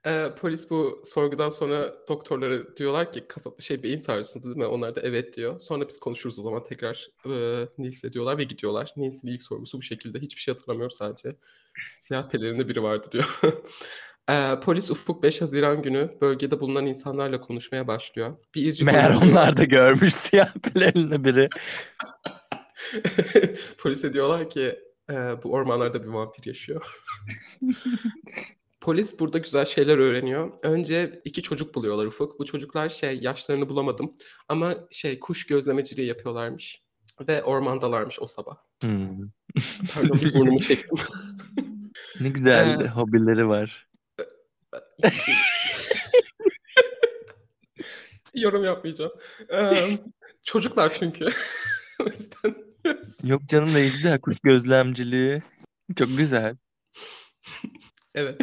Ee, 0.05 0.29
polis 0.41 0.69
bu 0.69 1.01
sorgudan 1.05 1.49
sonra 1.49 1.95
doktorlara 2.07 2.77
diyorlar 2.77 3.13
ki 3.13 3.25
kafa 3.27 3.49
şey 3.59 3.83
beyin 3.83 3.99
sarsıntısı 3.99 4.47
değil 4.55 4.57
mi? 4.57 4.65
Onlar 4.65 4.95
da 4.95 5.01
evet 5.01 5.35
diyor. 5.37 5.59
Sonra 5.59 5.87
biz 5.87 5.99
konuşuruz 5.99 6.39
o 6.39 6.41
zaman 6.41 6.63
tekrar 6.63 7.07
e, 7.25 7.67
Nils'le 7.77 8.13
diyorlar 8.13 8.37
ve 8.37 8.43
gidiyorlar. 8.43 8.93
Nils'in 8.97 9.27
ilk 9.27 9.43
sorgusu 9.43 9.77
bu 9.77 9.81
şekilde. 9.81 10.19
Hiçbir 10.19 10.41
şey 10.41 10.53
hatırlamıyorum 10.53 10.91
sadece. 10.91 11.35
Siyah 11.97 12.29
pelerinde 12.29 12.67
biri 12.67 12.83
vardı 12.83 13.07
diyor. 13.11 13.39
Ee, 14.29 14.59
polis 14.63 14.91
Ufuk 14.91 15.23
5 15.23 15.41
Haziran 15.41 15.81
günü 15.81 16.17
bölgede 16.21 16.59
bulunan 16.59 16.85
insanlarla 16.85 17.41
konuşmaya 17.41 17.87
başlıyor. 17.87 18.37
Bir 18.55 18.65
izci 18.65 18.85
Meğer 18.85 19.15
onlar 19.23 19.57
da 19.57 19.63
görmüş 19.63 20.13
siyah 20.13 20.53
pelerinde 20.53 21.23
biri. 21.23 21.47
Polise 23.77 24.13
diyorlar 24.13 24.49
ki 24.49 24.79
"E, 25.09 25.13
bu 25.43 25.51
ormanlarda 25.51 26.03
bir 26.03 26.07
vampir 26.07 26.45
yaşıyor. 26.45 27.01
Polis 28.81 29.19
burada 29.19 29.37
güzel 29.37 29.65
şeyler 29.65 29.97
öğreniyor. 29.97 30.51
Önce 30.63 31.21
iki 31.25 31.41
çocuk 31.41 31.75
buluyorlar 31.75 32.05
Ufuk. 32.05 32.39
Bu 32.39 32.45
çocuklar 32.45 32.89
şey 32.89 33.19
yaşlarını 33.21 33.69
bulamadım 33.69 34.13
ama 34.47 34.75
şey 34.91 35.19
kuş 35.19 35.45
gözlemeciliği 35.45 36.07
yapıyorlarmış 36.07 36.81
ve 37.27 37.43
ormandalarmış 37.43 38.19
o 38.19 38.27
sabah. 38.27 38.55
Hmm. 38.81 39.17
Pardon 39.95 40.17
burnumu 40.33 40.59
çektim. 40.59 40.97
Ne 42.19 42.29
güzel 42.29 42.81
Ee, 42.81 42.87
hobileri 42.87 43.47
var. 43.47 43.87
Yorum 48.35 48.63
yapmayacağım. 48.63 49.11
Ee, 49.53 49.69
çocuklar 50.43 50.95
çünkü. 50.99 51.25
o 51.99 52.05
yüzden 52.05 52.55
biraz- 52.85 53.23
Yok 53.23 53.41
canım 53.47 53.73
ne 53.73 53.87
güzel 53.87 54.19
kuş 54.19 54.39
gözlemciliği. 54.39 55.41
Çok 55.95 56.17
güzel. 56.17 56.55
Evet. 58.19 58.41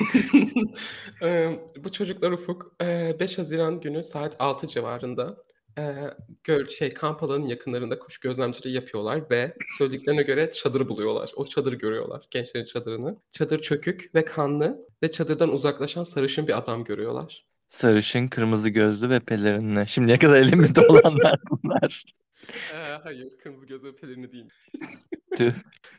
Eee, 1.22 1.60
bu 1.84 1.92
çocuklar 1.92 2.30
Ufuk 2.30 2.76
eee, 2.80 3.16
5 3.20 3.38
Haziran 3.38 3.80
günü 3.80 4.04
saat 4.04 4.36
6 4.38 4.68
civarında 4.68 5.36
eee, 5.78 6.14
göl 6.44 6.68
şey 6.68 6.94
kamp 6.94 7.22
alanının 7.22 7.46
yakınlarında 7.46 7.98
kuş 7.98 8.18
gözlemciliği 8.18 8.74
yapıyorlar 8.74 9.30
ve 9.30 9.54
söylediklerine 9.78 10.22
göre 10.22 10.52
çadırı 10.52 10.88
buluyorlar. 10.88 11.32
O 11.36 11.46
çadırı 11.46 11.74
görüyorlar. 11.74 12.26
Gençlerin 12.30 12.64
çadırını. 12.64 13.16
Çadır 13.32 13.62
çökük 13.62 14.14
ve 14.14 14.24
kanlı 14.24 14.86
ve 15.02 15.10
çadırdan 15.10 15.52
uzaklaşan 15.52 16.04
sarışın 16.04 16.46
bir 16.48 16.58
adam 16.58 16.84
görüyorlar. 16.84 17.44
Sarışın, 17.70 18.28
kırmızı 18.28 18.68
gözlü 18.68 19.10
ve 19.10 19.20
pelerinli. 19.20 19.88
Şimdiye 19.88 20.18
kadar 20.18 20.36
elimizde 20.36 20.80
olanlar 20.86 21.40
bunlar. 21.50 22.04
Eee, 22.72 22.98
hayır, 23.02 23.38
kırmızı 23.38 23.66
gözlü 23.66 23.96
pelerini 23.96 24.32
değil. 24.32 24.48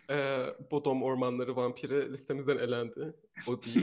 Eee, 0.09 0.55
Bodom 0.71 1.03
ormanları 1.03 1.55
vampiri 1.55 2.13
listemizden 2.13 2.57
elendi. 2.57 3.13
O 3.47 3.61
değil. 3.61 3.81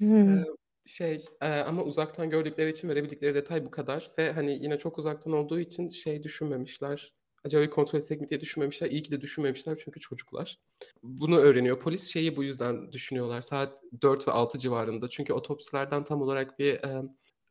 Eee, 0.00 0.44
şey 0.86 1.24
eee, 1.42 1.48
ama 1.48 1.82
uzaktan 1.84 2.30
gördükleri 2.30 2.70
için 2.70 2.88
verebildikleri 2.88 3.34
detay 3.34 3.64
bu 3.64 3.70
kadar 3.70 4.10
ve 4.18 4.32
hani 4.32 4.58
yine 4.62 4.78
çok 4.78 4.98
uzaktan 4.98 5.32
olduğu 5.32 5.60
için 5.60 5.88
şey 5.88 6.22
düşünmemişler. 6.22 7.12
Acaba 7.44 7.62
bir 7.62 7.70
kontrol 7.70 7.98
etsek 7.98 8.20
mi 8.20 8.30
diye 8.30 8.40
düşünmemişler. 8.40 8.90
İyi 8.90 9.02
ki 9.02 9.10
de 9.12 9.20
düşünmemişler 9.20 9.78
çünkü 9.84 10.00
çocuklar. 10.00 10.58
Bunu 11.02 11.38
öğreniyor. 11.38 11.80
Polis 11.80 12.12
şeyi 12.12 12.36
bu 12.36 12.44
yüzden 12.44 12.92
düşünüyorlar. 12.92 13.42
Saat 13.42 13.82
4 14.02 14.28
ve 14.28 14.32
6 14.32 14.58
civarında. 14.58 15.08
Çünkü 15.08 15.32
otopsilerden 15.32 16.04
tam 16.04 16.22
olarak 16.22 16.58
bir 16.58 16.72
eee, 16.72 17.02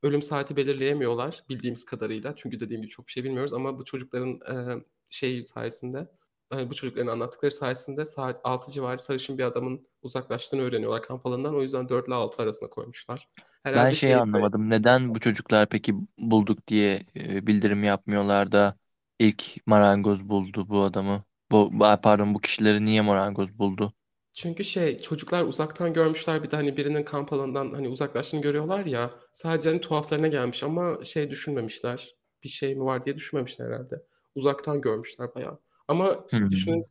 ölüm 0.04 0.22
saati 0.22 0.56
belirleyemiyorlar 0.56 1.44
bildiğimiz 1.50 1.86
kadarıyla. 1.86 2.36
Çünkü 2.36 2.60
dediğim 2.60 2.82
gibi 2.82 2.92
çok 2.92 3.08
bir 3.08 3.12
şey 3.12 3.24
bilmiyoruz 3.24 3.54
ama 3.54 3.80
bu 3.80 3.86
çocukların 3.86 4.40
eee 4.50 4.84
şey 5.12 5.44
sayesinde 5.44 6.08
e, 6.56 6.70
bu 6.70 6.74
çocukların 6.76 7.08
anlattıkları 7.12 7.52
sayesinde 7.52 8.06
saat 8.06 8.42
6 8.44 8.72
civarı 8.72 9.00
sarışın 9.00 9.38
bir 9.38 9.44
adamın 9.44 9.88
uzaklaştığını 10.02 10.62
öğreniyorlar 10.62 11.02
kamp 11.04 11.26
alanından. 11.26 11.56
O 11.56 11.62
yüzden 11.62 11.90
4 11.90 12.08
ile 12.08 12.14
6 12.16 12.42
arasında 12.44 12.70
koymuşlar. 12.70 13.30
Ben 13.74 13.90
Herhalde 13.90 13.96
şeyi 13.96 14.16
şey 14.16 14.16
anlamadım. 14.16 14.70
Neden 14.70 15.16
bu 15.16 15.20
çocuklar 15.20 15.70
peki 15.70 15.96
bulduk 16.18 16.68
diye 16.68 17.04
e, 17.16 17.48
bildirim 17.48 17.84
yapmıyorlar 17.84 18.52
da 18.52 18.78
ilk 19.20 19.68
marangoz 19.68 20.30
buldu 20.30 20.70
bu 20.70 20.82
adamı? 20.84 21.24
Bu- 21.52 21.72
pardon 22.04 22.34
bu 22.34 22.40
kişileri 22.42 22.86
niye 22.86 23.02
marangoz 23.02 23.60
buldu? 23.60 23.94
Çünkü 24.38 24.64
şey 24.64 25.00
çocuklar 25.02 25.44
uzaktan 25.44 25.94
görmüşler 25.94 26.44
bir 26.44 26.52
de 26.52 26.56
hani 26.56 26.78
birinin 26.78 27.04
kamp 27.04 27.34
alanından 27.34 27.74
hani 27.74 27.88
uzaklaştığını 27.90 28.42
görüyorlar 28.42 28.86
ya 28.86 29.12
sadece 29.32 29.70
hani 29.70 29.82
tuhaflarına 29.82 30.28
gelmiş 30.28 30.64
ama 30.64 31.04
şey 31.04 31.30
düşünmemişler 31.30 32.16
bir 32.44 32.50
şey 32.50 32.76
mi 32.76 32.86
var 32.86 33.06
diye 33.06 33.16
düşünmemişler 33.16 33.66
herhalde. 33.66 34.04
Uzaktan 34.36 34.82
görmüşler 34.82 35.36
bayağı. 35.36 35.60
Ama 35.88 36.26
Hmm. 36.30 36.52
düşününce 36.52 36.88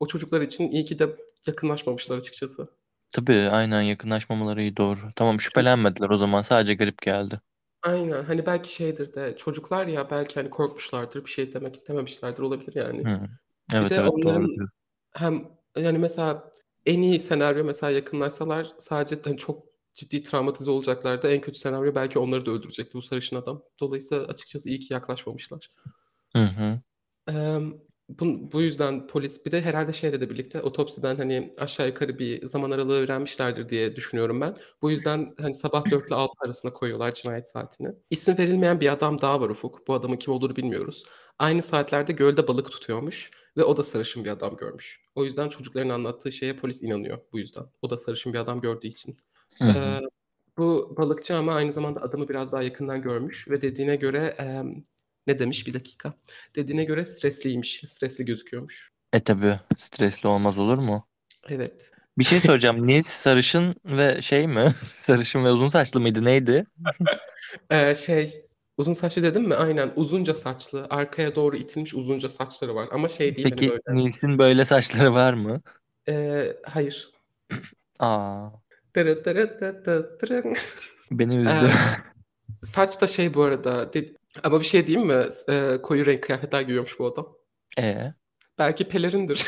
o 0.00 0.06
çocuklar 0.06 0.40
için 0.40 0.70
iyi 0.70 0.84
ki 0.84 0.98
de 0.98 1.16
yakınlaşmamışlar 1.46 2.16
açıkçası. 2.16 2.68
Tabii 3.14 3.48
aynen 3.52 3.80
yakınlaşmamaları 3.82 4.62
iyi 4.62 4.76
doğru. 4.76 4.98
Tamam 5.16 5.40
şüphelenmediler 5.40 6.10
o 6.10 6.18
zaman 6.18 6.42
sadece 6.42 6.74
garip 6.74 7.02
geldi. 7.02 7.40
Aynen 7.82 8.24
hani 8.24 8.46
belki 8.46 8.74
şeydir 8.74 9.14
de 9.14 9.36
çocuklar 9.36 9.86
ya 9.86 10.10
belki 10.10 10.34
hani 10.34 10.50
korkmuşlardır 10.50 11.24
bir 11.24 11.30
şey 11.30 11.54
demek 11.54 11.74
istememişlerdir 11.74 12.42
olabilir 12.42 12.74
yani. 12.74 13.04
Hı. 13.04 13.20
Evet 13.74 13.90
de 13.90 13.94
evet 13.94 14.10
onların- 14.10 14.42
doğru 14.42 14.46
diyorsun. 14.48 14.70
Hem 15.12 15.48
yani 15.76 15.98
mesela 15.98 16.50
en 16.86 17.02
iyi 17.02 17.18
senaryo 17.18 17.64
mesela 17.64 17.90
yakınlaşsalar 17.90 18.72
sadece 18.78 19.16
hani 19.24 19.36
çok 19.36 19.64
ciddi 19.94 20.22
travmatize 20.22 20.70
olacaklardı. 20.70 21.28
En 21.28 21.40
kötü 21.40 21.58
senaryo 21.58 21.94
belki 21.94 22.18
onları 22.18 22.46
da 22.46 22.50
öldürecekti 22.50 22.94
bu 22.98 23.02
sarışın 23.02 23.36
adam. 23.36 23.62
Dolayısıyla 23.80 24.24
açıkçası 24.24 24.68
iyi 24.68 24.78
ki 24.78 24.92
yaklaşmamışlar. 24.92 25.68
Hı 26.36 26.42
hı. 26.42 26.80
Eee, 27.28 27.60
bun 28.08 28.52
bu 28.52 28.62
yüzden 28.62 29.06
polis 29.06 29.46
bir 29.46 29.52
de 29.52 29.62
herhâlde 29.62 29.92
şeyle 29.92 30.20
de 30.20 30.30
birlikte 30.30 30.62
otopsiden, 30.62 31.16
hani, 31.16 31.52
aşağı 31.58 31.86
yukarı 31.88 32.18
bir 32.18 32.46
zaman 32.46 32.70
aralığı 32.70 32.94
öğrenmişlerdir 33.00 33.68
diye 33.68 33.96
düşünüyorum 33.96 34.40
ben. 34.40 34.56
Bu 34.82 34.90
yüzden, 34.90 35.34
hani, 35.40 35.54
sabah 35.54 35.90
4 35.90 36.08
ile 36.08 36.14
6 36.14 36.32
arasında 36.44 36.72
koyuyorlar 36.72 37.14
cinayet 37.14 37.48
saatini. 37.48 37.88
İsmi 38.10 38.38
verilmeyen 38.38 38.80
bir 38.80 38.92
adam 38.92 39.20
daha 39.20 39.40
var 39.40 39.50
Ufuk. 39.50 39.88
Bu 39.88 39.94
adamın 39.94 40.16
kim 40.16 40.34
olduğunu 40.34 40.56
bilmiyoruz. 40.56 41.04
Aynı 41.38 41.62
saatlerde 41.62 42.12
gölde 42.12 42.48
balık 42.48 42.70
tutuyormuş 42.72 43.30
ve 43.56 43.64
o 43.64 43.76
da 43.76 43.84
sarışın 43.84 44.24
bir 44.24 44.30
adam 44.30 44.56
görmüş. 44.56 45.00
O 45.14 45.24
yüzden 45.24 45.48
çocukların 45.48 45.88
anlattığı 45.88 46.32
şeye 46.32 46.56
polis 46.56 46.82
inanıyor 46.82 47.18
bu 47.32 47.38
yüzden. 47.38 47.64
O 47.82 47.90
da 47.90 47.98
sarışın 47.98 48.32
bir 48.32 48.38
adam 48.38 48.60
gördüğü 48.60 48.86
için. 48.86 49.16
Hı 49.58 49.64
hı. 49.64 49.78
Eee, 49.78 50.00
bu 50.58 50.94
balıkçı 50.98 51.36
ama 51.36 51.54
aynı 51.54 51.72
zamanda 51.72 52.02
adamı 52.02 52.28
biraz 52.28 52.52
daha 52.52 52.62
yakından 52.62 53.02
görmüş 53.02 53.48
ve 53.48 53.62
dediğine 53.62 53.96
göre, 53.96 54.34
emm, 54.38 54.84
ne 55.26 55.38
demiş? 55.38 55.66
Bir 55.66 55.74
dakika. 55.74 56.14
Dediğine 56.56 56.84
göre 56.84 57.04
stresliymiş. 57.04 57.82
Stresli 57.86 58.24
gözüküyormuş. 58.24 58.90
E, 59.12 59.20
tabii. 59.20 59.60
Stresli 59.78 60.28
olmaz 60.28 60.58
olur 60.58 60.78
mu? 60.78 61.06
Evet. 61.48 61.90
Bir 62.18 62.24
şey 62.24 62.40
soracağım. 62.40 62.76
Nils 62.86 63.06
sarışın 63.06 63.74
ve 63.84 64.22
şey 64.22 64.48
mi? 64.48 64.72
Sarışın 64.96 65.44
ve 65.44 65.50
uzun 65.50 65.68
saçlı 65.68 66.00
mıydı? 66.00 66.24
Neydi? 66.24 66.66
Eee, 67.70 67.94
şey, 68.06 68.46
uzun 68.76 68.92
saçlı 68.94 69.22
dedim 69.22 69.42
mi? 69.48 69.54
Aynen. 69.54 69.92
Uzunca 69.96 70.34
saçlı, 70.34 70.86
arkaya 70.90 71.34
doğru 71.34 71.56
itilmiş 71.56 71.94
uzunca 71.94 72.28
saçları 72.28 72.74
var 72.74 72.88
ama 72.92 73.08
şey 73.08 73.36
değil, 73.36 73.48
hani, 73.50 73.60
Peki 73.60 73.70
böyle 73.70 73.82
Nils'in 74.04 74.38
böyle 74.38 74.64
saçları 74.64 75.14
var 75.14 75.32
mı? 75.34 75.60
Eee, 76.08 76.56
hayır. 76.64 77.10
A! 78.00 78.48
Dırı 78.96 79.24
dırı 79.24 79.60
dı 79.60 79.84
dı 79.84 80.18
dırın. 80.22 80.56
Beni 81.10 81.36
üzdü. 81.36 81.50
Eee, 81.50 81.70
saç 82.64 83.00
da 83.00 83.06
şey 83.06 83.34
bu 83.34 83.42
arada 83.42 83.90
ama 84.42 84.60
bir 84.60 84.64
şey 84.66 84.86
diyeyim 84.86 85.08
mi? 85.08 85.28
S 85.32 85.52
eee, 85.52 85.82
koyu 85.82 86.06
renk 86.06 86.22
kıyafetler 86.22 86.60
giyiyormuş 86.60 86.98
bu 86.98 87.06
adam. 87.06 87.36
E? 87.78 88.14
Belki 88.58 88.88
pelerindir. 88.88 89.46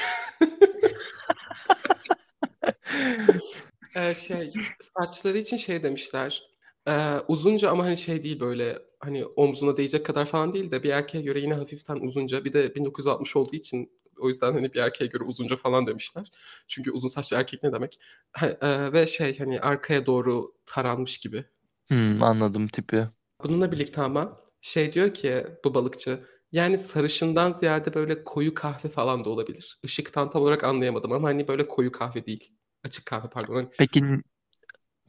Eee, 3.97 4.15
şey, 4.27 4.53
saçları 4.99 5.39
için 5.39 5.57
şey 5.57 5.83
demişler, 5.83 6.43
eee, 6.87 7.23
uzunca 7.29 7.71
ama, 7.71 7.85
hani, 7.85 7.97
şey 7.97 8.23
değil, 8.23 8.41
böyle, 8.41 8.79
hani, 9.01 9.27
omzuna 9.27 9.77
değecek 9.77 10.07
kadar 10.07 10.27
falan 10.27 10.55
değil 10.55 10.71
de 10.71 10.83
bir 10.83 10.91
erkeğe 10.91 11.23
göre 11.25 11.41
yine 11.41 11.55
hafiften 11.55 11.97
uzunca. 11.97 12.45
Bir 12.45 12.53
de 12.53 12.75
1960 12.75 13.37
olduğu 13.37 13.57
için 13.57 13.91
o 14.21 14.29
yüzden, 14.29 14.53
hani, 14.53 14.75
bir 14.75 14.79
erkeğe 14.81 15.07
göre 15.07 15.25
uzunca 15.25 15.57
falan 15.57 15.87
demişler. 15.87 16.31
Çünkü 16.69 16.91
uzun 16.91 17.09
saçlı 17.09 17.37
erkek 17.37 17.63
ne 17.63 17.73
demek? 17.73 17.99
He 18.33 18.59
eee, 18.63 18.93
ve 18.93 19.07
şey, 19.07 19.39
hani, 19.39 19.61
arkaya 19.61 20.07
doğru 20.07 20.53
taranmış 20.67 21.19
gibi. 21.19 21.45
Hımm, 21.89 22.23
anladım 22.23 22.69
tipi. 22.69 23.09
Bununla 23.45 23.73
birlikte 23.73 24.01
ama 24.03 24.43
şey 24.61 24.93
diyor 24.93 25.15
ki 25.15 25.47
bu 25.65 25.75
balıkçı, 25.75 26.25
yani, 26.53 26.79
sarışından 26.79 27.51
ziyade 27.51 27.95
böyle 27.95 28.25
koyu 28.25 28.55
kahve 28.55 28.89
falan 28.89 29.25
da 29.25 29.31
olabilir. 29.31 29.79
Işıktan 29.83 30.31
tam 30.31 30.43
olarak 30.43 30.65
anlayamadım 30.65 31.13
ama, 31.13 31.29
hani, 31.29 31.49
böyle 31.49 31.69
koyu 31.69 31.93
kahve 31.93 32.27
değil. 32.27 32.53
Açık 32.85 33.07
kahve 33.07 33.29
pardon. 33.31 33.55
Hani 33.55 33.69
Peki 33.79 34.01
n 34.03 34.23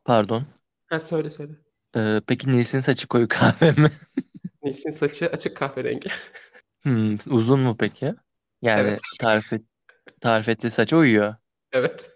Pardon. 0.05 0.45
Ha, 0.89 0.99
söyle, 0.99 1.29
söyle. 1.29 1.66
Eee, 1.95 2.21
peki 2.27 2.51
Nils'in 2.51 2.79
saçı 2.79 3.07
koyu 3.07 3.27
kahve 3.27 3.71
mi? 3.71 3.91
Nils'in 4.63 4.91
saçı 4.91 5.25
açık 5.27 5.57
kahverengi. 5.57 6.09
Hımm, 6.83 7.17
uzun 7.29 7.59
mu 7.59 7.75
peki? 7.79 8.15
Yani 8.61 8.81
Evet. 8.81 9.01
tarif 9.19 9.53
et 9.53 9.61
tarif 10.21 10.49
ettiği 10.49 10.71
saça 10.71 10.97
uyuyor. 10.97 11.35
Evet. 11.73 12.11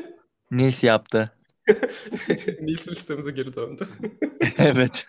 Nils 0.50 0.84
yaptı. 0.84 1.32
Nils 2.60 2.88
listemize 2.88 3.30
geri 3.30 3.56
döndü. 3.56 3.88
Evet. 4.58 5.08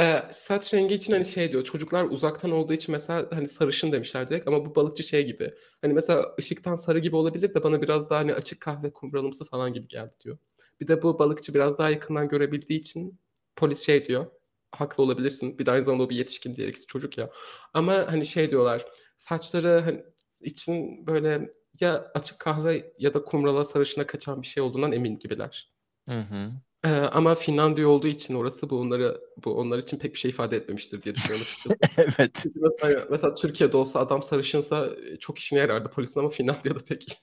Eee, 0.00 0.28
saç 0.32 0.74
rengi 0.74 0.94
için, 0.94 1.12
hani, 1.12 1.24
şey 1.24 1.52
diyor, 1.52 1.64
çocuklar 1.64 2.04
uzaktan 2.04 2.50
olduğu 2.50 2.72
için 2.72 2.92
mesela, 2.92 3.28
hani, 3.34 3.48
sarışın 3.48 3.92
demişler 3.92 4.28
direkt 4.28 4.48
ama 4.48 4.66
bu 4.66 4.74
balıkçı 4.74 5.02
şey 5.02 5.26
gibi, 5.26 5.54
hani, 5.82 5.92
mesela 5.92 6.34
ışıktan 6.38 6.76
sarı 6.76 6.98
gibi 6.98 7.16
olabilir 7.16 7.54
de 7.54 7.62
bana 7.64 7.82
biraz 7.82 8.10
daha, 8.10 8.20
hani, 8.20 8.34
açık 8.34 8.60
kahve 8.60 8.92
kumralımsı 8.92 9.44
falan 9.44 9.72
gibi 9.72 9.88
geldi 9.88 10.16
diyor. 10.24 10.38
Bir 10.80 10.88
de 10.88 11.02
bu 11.02 11.18
balıkçı 11.18 11.54
biraz 11.54 11.78
daha 11.78 11.90
yakından 11.90 12.28
görebildiği 12.28 12.80
için 12.80 13.18
polis 13.56 13.86
şey 13.86 14.04
diyor, 14.06 14.26
haklı 14.72 15.04
olabilirsin. 15.04 15.58
Bir 15.58 15.66
de 15.66 15.70
aynı 15.70 15.84
zamanda 15.84 16.04
o 16.04 16.10
bir 16.10 16.16
yetişkin, 16.16 16.56
diğer 16.56 16.68
ikisi 16.68 16.86
çocuk 16.86 17.18
ya. 17.18 17.30
Ama, 17.74 17.94
hani, 18.12 18.26
şey 18.26 18.50
diyorlar, 18.50 18.86
saçları, 19.16 19.80
hani, 19.84 20.04
için 20.40 21.06
böyle 21.06 21.50
ya 21.80 22.10
açık 22.14 22.38
kahve 22.40 22.92
ya 22.98 23.14
da 23.14 23.24
kumrala 23.24 23.64
sarışına 23.64 24.06
kaçan 24.06 24.42
bir 24.42 24.46
şey 24.46 24.62
olduğundan 24.62 24.92
emin 24.92 25.14
gibiler. 25.14 25.70
Hı 26.08 26.20
hı. 26.20 26.50
Eee, 26.84 26.90
ama 26.92 27.34
Finlandiya 27.34 27.88
olduğu 27.88 28.06
için 28.06 28.34
orası 28.34 28.70
bu 28.70 28.80
onları 28.80 29.20
bu 29.44 29.54
onlar 29.54 29.78
için 29.78 29.98
pek 29.98 30.14
bir 30.14 30.18
şey 30.18 30.30
ifade 30.30 30.56
etmemiştir 30.56 31.02
diye 31.02 31.14
düşünüyorum. 31.14 31.46
Evet. 31.98 32.44
Mesela 32.54 33.06
mesela 33.10 33.34
Türkiye'de 33.34 33.76
olsa 33.76 34.00
adam 34.00 34.22
sarışınsa, 34.22 34.86
eee, 34.86 35.16
çok 35.18 35.38
işine 35.38 35.58
yarardı 35.58 35.90
polisin 35.90 36.20
ama 36.20 36.28
Finlandiya'da 36.28 36.78
pek. 36.78 37.20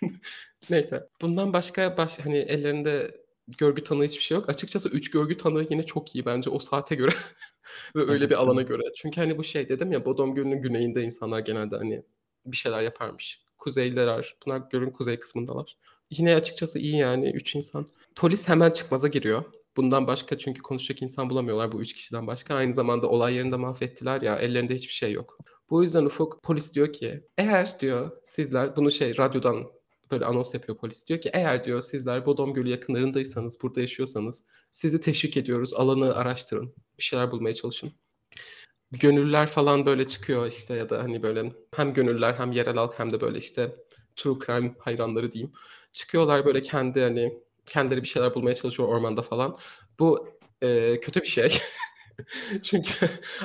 Neyse. 0.70 1.08
Bundan 1.20 1.52
başka 1.52 1.96
baş 1.96 2.18
hani, 2.18 2.38
ellerinde 2.38 3.20
görgü 3.58 3.84
tanığı 3.84 4.04
hiçbir 4.04 4.22
şey 4.22 4.36
yok. 4.36 4.48
Açıkçası 4.48 4.88
3 4.88 5.10
görgü 5.10 5.36
tanığı 5.36 5.66
yine 5.70 5.86
çok 5.86 6.14
iyi 6.14 6.26
bence 6.26 6.50
o 6.50 6.58
saate 6.58 6.94
göre 6.94 7.10
ve 7.96 8.10
öyle 8.12 8.30
bir 8.30 8.34
alana 8.34 8.62
göre. 8.62 8.82
Çünkü, 8.96 9.20
hani, 9.20 9.38
bu 9.38 9.44
şey 9.44 9.68
dedim 9.68 9.92
ya, 9.92 10.04
Bodom 10.04 10.34
Gölü'nün 10.34 10.62
güneyinde 10.62 11.02
insanlar 11.02 11.38
genelde, 11.40 11.76
hani, 11.76 12.02
bir 12.46 12.56
şeyler 12.56 12.82
yaparmış. 12.82 13.42
Kuzeyliler, 13.58 14.36
bunlar 14.46 14.62
gölün 14.70 14.90
kuzey 14.90 15.20
kısmındalar. 15.20 15.76
Yine 16.10 16.34
açıkçası 16.36 16.78
iyi 16.78 16.96
yani 16.96 17.30
3 17.30 17.54
insan. 17.54 17.86
Polis 18.16 18.48
hemen 18.48 18.70
çıkmaza 18.70 19.08
giriyor. 19.08 19.44
Bundan 19.76 20.06
başka 20.06 20.38
çünkü 20.38 20.62
konuşacak 20.62 21.02
insan 21.02 21.30
bulamıyorlar 21.30 21.72
bu 21.72 21.80
3 21.80 21.92
kişiden 21.92 22.26
başka. 22.26 22.54
Aynı 22.54 22.74
zamanda 22.74 23.08
olay 23.08 23.34
yerini 23.34 23.52
de 23.52 23.56
mahvettiler 23.56 24.22
ya, 24.22 24.36
ellerinde 24.36 24.74
hiçbir 24.74 24.92
şey 24.92 25.12
yok. 25.12 25.38
Bu 25.70 25.82
yüzden 25.82 26.04
Ufuk, 26.04 26.42
polis 26.42 26.74
diyor 26.74 26.92
ki, 26.92 27.24
"Eğer" 27.38 27.80
diyor, 27.80 28.10
"sizler" 28.24 28.76
bunu 28.76 28.90
şey 28.90 29.16
radyodan 29.18 29.66
böyle 30.10 30.24
anons 30.24 30.54
yapıyor 30.54 30.78
polis. 30.78 31.06
Diyor 31.08 31.20
ki, 31.20 31.30
"Eğer" 31.34 31.64
diyor, 31.64 31.80
"sizler 31.80 32.26
Bodom 32.26 32.54
Gölü 32.54 32.68
yakınlarındaysanız, 32.70 33.62
burada 33.62 33.80
yaşıyorsanız 33.80 34.44
sizi 34.70 35.00
teşvik 35.00 35.36
ediyoruz, 35.36 35.74
alanı 35.74 36.14
araştırın, 36.16 36.74
bir 36.98 37.02
şeyler 37.02 37.30
bulmaya 37.30 37.54
çalışın." 37.54 37.92
Gönüllüler 38.92 39.46
falan 39.46 39.86
böyle 39.86 40.08
çıkıyor 40.08 40.46
işte 40.46 40.74
ya 40.74 40.90
da, 40.90 40.98
hani, 40.98 41.22
böyle 41.22 41.52
hem 41.76 41.94
gönüllüler 41.94 42.34
hem 42.34 42.52
yerel 42.52 42.74
halk 42.76 42.98
hem 42.98 43.12
de 43.12 43.20
böyle, 43.20 43.38
işte, 43.38 43.76
true 44.16 44.38
crime 44.46 44.74
hayranları 44.78 45.32
diyeyim. 45.32 45.52
Çıkıyorlar 45.92 46.46
böyle 46.46 46.62
kendi, 46.62 47.00
hani, 47.00 47.38
kendileri 47.66 48.02
bir 48.02 48.08
şeyler 48.08 48.34
bulmaya 48.34 48.54
çalışıyor 48.54 48.88
ormanda 48.88 49.22
falan. 49.22 49.56
Bu, 49.98 50.28
eee, 50.62 51.00
kötü 51.00 51.20
bir 51.22 51.26
şey. 51.26 51.58
Çünkü 52.62 52.92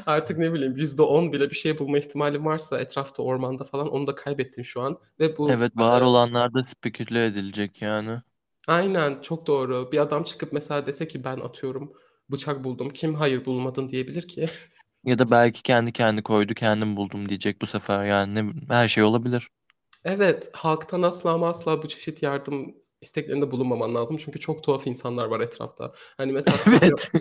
artık 0.05 0.37
ne 0.37 0.53
bileyim 0.53 0.77
%10 0.77 1.33
bile 1.33 1.49
bir 1.49 1.55
şey 1.55 1.79
bulma 1.79 1.97
ihtimalin 1.97 2.45
varsa 2.45 2.79
etrafta, 2.79 3.23
ormanda 3.23 3.63
falan 3.65 3.89
onu 3.89 4.07
da 4.07 4.15
kaybettin 4.15 4.63
şu 4.63 4.81
an 4.81 4.99
ve 5.19 5.37
bu, 5.37 5.61
Evet, 5.61 5.77
var 5.77 6.01
eee 6.01 6.01
olanlar 6.01 6.53
da 6.53 6.63
speküle 6.63 7.25
edilecek 7.25 7.81
yani. 7.81 8.21
Aynen, 8.67 9.21
çok 9.21 9.47
doğru. 9.47 9.91
Bir 9.91 9.97
adam 9.97 10.23
çıkıp 10.23 10.53
mesela 10.53 10.87
dese 10.87 11.07
ki 11.07 11.23
ben 11.23 11.39
atıyorum 11.39 11.93
bıçak 12.31 12.63
buldum. 12.63 12.89
Kim 12.89 13.15
hayır 13.15 13.45
bulmadın 13.45 13.89
diyebilir 13.89 14.27
ki? 14.27 14.49
Ya 15.03 15.19
da 15.19 15.31
belki 15.31 15.63
kendi 15.63 15.91
kendi 15.91 16.23
koydu, 16.23 16.53
kendim 16.53 16.95
buldum 16.97 17.29
diyecek 17.29 17.61
bu 17.61 17.67
sefer 17.67 18.05
yani 18.05 18.35
ne 18.35 18.53
her 18.75 18.87
şey 18.87 19.03
olabilir. 19.03 19.49
Evet, 20.03 20.49
halktan 20.53 21.01
asla 21.01 21.31
ama 21.31 21.49
asla 21.49 21.83
bu 21.83 21.87
çeşit 21.87 22.23
yardım 22.23 22.75
isteklerinde 23.01 23.51
bulunmaman 23.51 23.95
lazım. 23.95 24.17
Çünkü 24.17 24.39
çok 24.39 24.63
tuhaf 24.63 24.87
insanlar 24.87 25.25
var 25.25 25.39
etrafta. 25.39 25.93
Hani 26.17 26.31
mesela 26.31 26.57
Evet. 26.81 27.11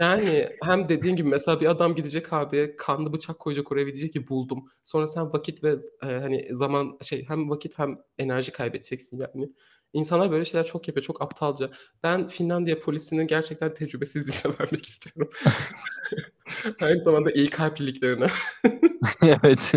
Yani 0.00 0.48
hem 0.62 0.88
dediğin 0.88 1.16
gibi 1.16 1.28
mesela 1.28 1.60
bir 1.60 1.66
adam 1.66 1.94
gidecek 1.94 2.32
abi, 2.32 2.74
kanlı 2.78 3.12
bıçak 3.12 3.38
koyacak 3.38 3.72
oraya 3.72 3.86
ve 3.86 3.92
diyecek 3.92 4.12
ki 4.12 4.28
buldum. 4.28 4.64
Sonra 4.84 5.06
sen 5.06 5.32
vakit 5.32 5.64
ve 5.64 5.72
eee, 6.02 6.18
hani, 6.20 6.48
zaman 6.52 6.98
şey 7.02 7.24
hem 7.28 7.50
vakit 7.50 7.78
hem 7.78 7.98
enerji 8.18 8.52
kaybedeceksin 8.52 9.18
yani. 9.18 9.52
İnsanlar 9.92 10.30
böyle 10.30 10.44
şeyler 10.44 10.66
çok 10.66 10.88
yapıyor, 10.88 11.04
çok 11.06 11.22
aptalca. 11.22 11.70
Ben 12.02 12.28
Finlandiya 12.28 12.80
polisinin 12.80 13.26
gerçekten 13.26 13.74
tecrübesizliğine 13.74 14.58
vermek 14.60 14.86
istiyorum. 14.86 15.30
Aynı 16.82 17.02
zamanda 17.04 17.30
iyi 17.32 17.50
kalpliliklerine. 17.50 18.26
Evet. 19.22 19.72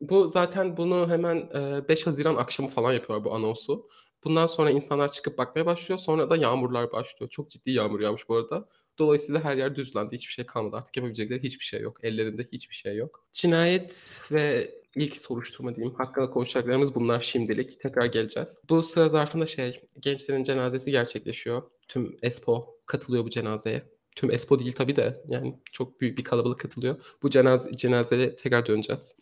Bu 0.00 0.28
zaten 0.28 0.76
bunu 0.76 1.08
hemen, 1.10 1.36
eee, 1.54 1.88
5 1.88 2.06
haziran 2.06 2.36
akşamı 2.36 2.68
falan 2.68 2.92
yapıyorlar 2.92 3.24
bu 3.24 3.34
anonsu. 3.34 3.88
Bundan 4.24 4.46
sonra 4.46 4.70
insanlar 4.70 5.12
çıkıp 5.12 5.38
bakmaya 5.38 5.66
başlıyor. 5.66 5.98
Sonra 5.98 6.30
da 6.30 6.36
yağmurlar 6.36 6.92
başlıyor. 6.92 7.30
Çok 7.30 7.50
ciddi 7.50 7.70
yağmur 7.70 8.00
yağmış 8.00 8.28
bu 8.28 8.36
arada. 8.36 8.68
Dolayısıyla 9.00 9.44
her 9.44 9.56
yer 9.56 9.76
düzlendi. 9.76 10.16
Hiçbir 10.16 10.32
şey 10.32 10.46
kalmadı. 10.46 10.76
Artık 10.76 10.96
yapabilecekleri 10.96 11.42
hiçbir 11.42 11.64
şey 11.64 11.80
yok. 11.80 11.98
Ellerinde 12.02 12.48
hiçbir 12.52 12.74
şey 12.74 12.96
yok. 12.96 13.24
Cinayet 13.32 14.20
ve 14.32 14.74
ilk 14.96 15.16
soruşturma 15.16 15.76
diyeyim, 15.76 15.94
hakkında 15.94 16.30
konuşacaklarımız 16.30 16.94
bunlar 16.94 17.22
şimdilik. 17.22 17.80
Tekrar 17.80 18.06
geleceğiz. 18.06 18.58
Bu 18.68 18.82
sıra 18.82 19.08
zarfında 19.08 19.46
şey, 19.46 19.80
gençlerin 20.00 20.42
cenazesi 20.42 20.90
gerçekleşiyor. 20.90 21.62
Tüm 21.88 22.16
Espoo 22.22 22.76
katılıyor 22.86 23.24
bu 23.24 23.30
cenazeye. 23.30 23.82
Tüm 24.16 24.30
Espoo 24.30 24.58
değil 24.58 24.72
tabii 24.72 24.96
de 24.96 25.22
yani 25.28 25.58
çok 25.72 26.00
büyük 26.00 26.18
bir 26.18 26.24
kalabalık 26.24 26.60
katılıyor. 26.60 26.96
Bu 27.22 27.30
cenaz 27.30 27.72
cenazeye 27.76 28.36
tekrar 28.36 28.66
döneceğiz. 28.66 29.14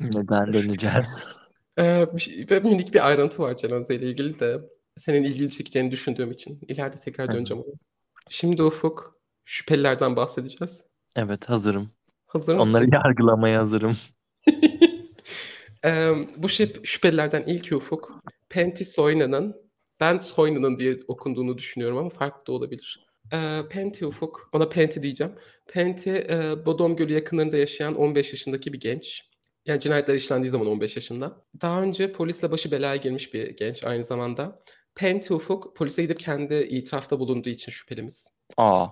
Neden 0.00 0.52
döneceğiz? 0.52 1.36
Eee, 1.78 2.08
bir 2.14 2.20
şey 2.20 2.46
minik 2.60 2.94
bir 2.94 3.06
ayrıntı 3.06 3.42
var 3.42 3.56
cenazeyle 3.56 4.06
ilgili 4.06 4.40
de 4.40 4.60
senin 4.96 5.24
ilgini 5.24 5.50
çekeceğini 5.50 5.90
düşündüğüm 5.90 6.30
için. 6.30 6.60
İleride 6.68 6.96
tekrar 6.96 7.32
döneceğim 7.32 7.62
ona. 7.62 7.74
Şimdi 8.28 8.62
Ufuk, 8.62 9.15
şüphelilerden 9.46 10.16
bahsedeceğiz. 10.16 10.84
Evet, 11.16 11.48
hazırım. 11.48 11.90
Hazır 12.26 12.52
Onları 12.54 12.66
mısın? 12.84 12.90
yargılamaya 12.92 13.58
hazırım. 13.60 13.96
Eee, 15.84 16.28
bu 16.36 16.48
şüp 16.48 16.86
şüphelilerden 16.86 17.42
ilki 17.46 17.76
Ufuk. 17.76 18.20
Pentti 18.48 18.84
Soynen'ın, 18.84 19.56
ben 20.00 20.18
Soynen'ın 20.18 20.78
diye 20.78 20.96
okunduğunu 21.08 21.58
düşünüyorum 21.58 21.98
ama 21.98 22.08
farklı 22.08 22.46
da 22.46 22.52
olabilir. 22.52 23.06
Eee, 23.32 23.62
Pentti 23.70 24.06
Ufuk, 24.06 24.48
ona 24.52 24.68
Pentti 24.68 25.02
diyeceğim. 25.02 25.32
Pentti, 25.66 26.10
eee, 26.10 26.54
Bodom 26.66 26.96
Gölü 26.96 27.12
yakınlarında 27.12 27.56
yaşayan 27.56 27.94
15 27.94 28.32
yaşındaki 28.32 28.72
bir 28.72 28.80
genç. 28.80 29.22
Yani 29.66 29.80
cinayetler 29.80 30.14
işlendiği 30.14 30.50
zaman 30.50 30.66
15 30.66 30.96
yaşında. 30.96 31.44
Daha 31.60 31.82
önce 31.82 32.12
polisle 32.12 32.50
başı 32.50 32.70
belaya 32.70 32.96
girmiş 32.96 33.34
bir 33.34 33.56
genç 33.56 33.84
aynı 33.84 34.04
zamanda. 34.04 34.62
Pentti 34.94 35.34
Ufuk 35.34 35.76
polise 35.76 36.02
gidip 36.02 36.20
kendi 36.20 36.54
itirafta 36.54 37.18
bulunduğu 37.18 37.48
için 37.48 37.72
şüphelimiz. 37.72 38.28
Aa, 38.56 38.86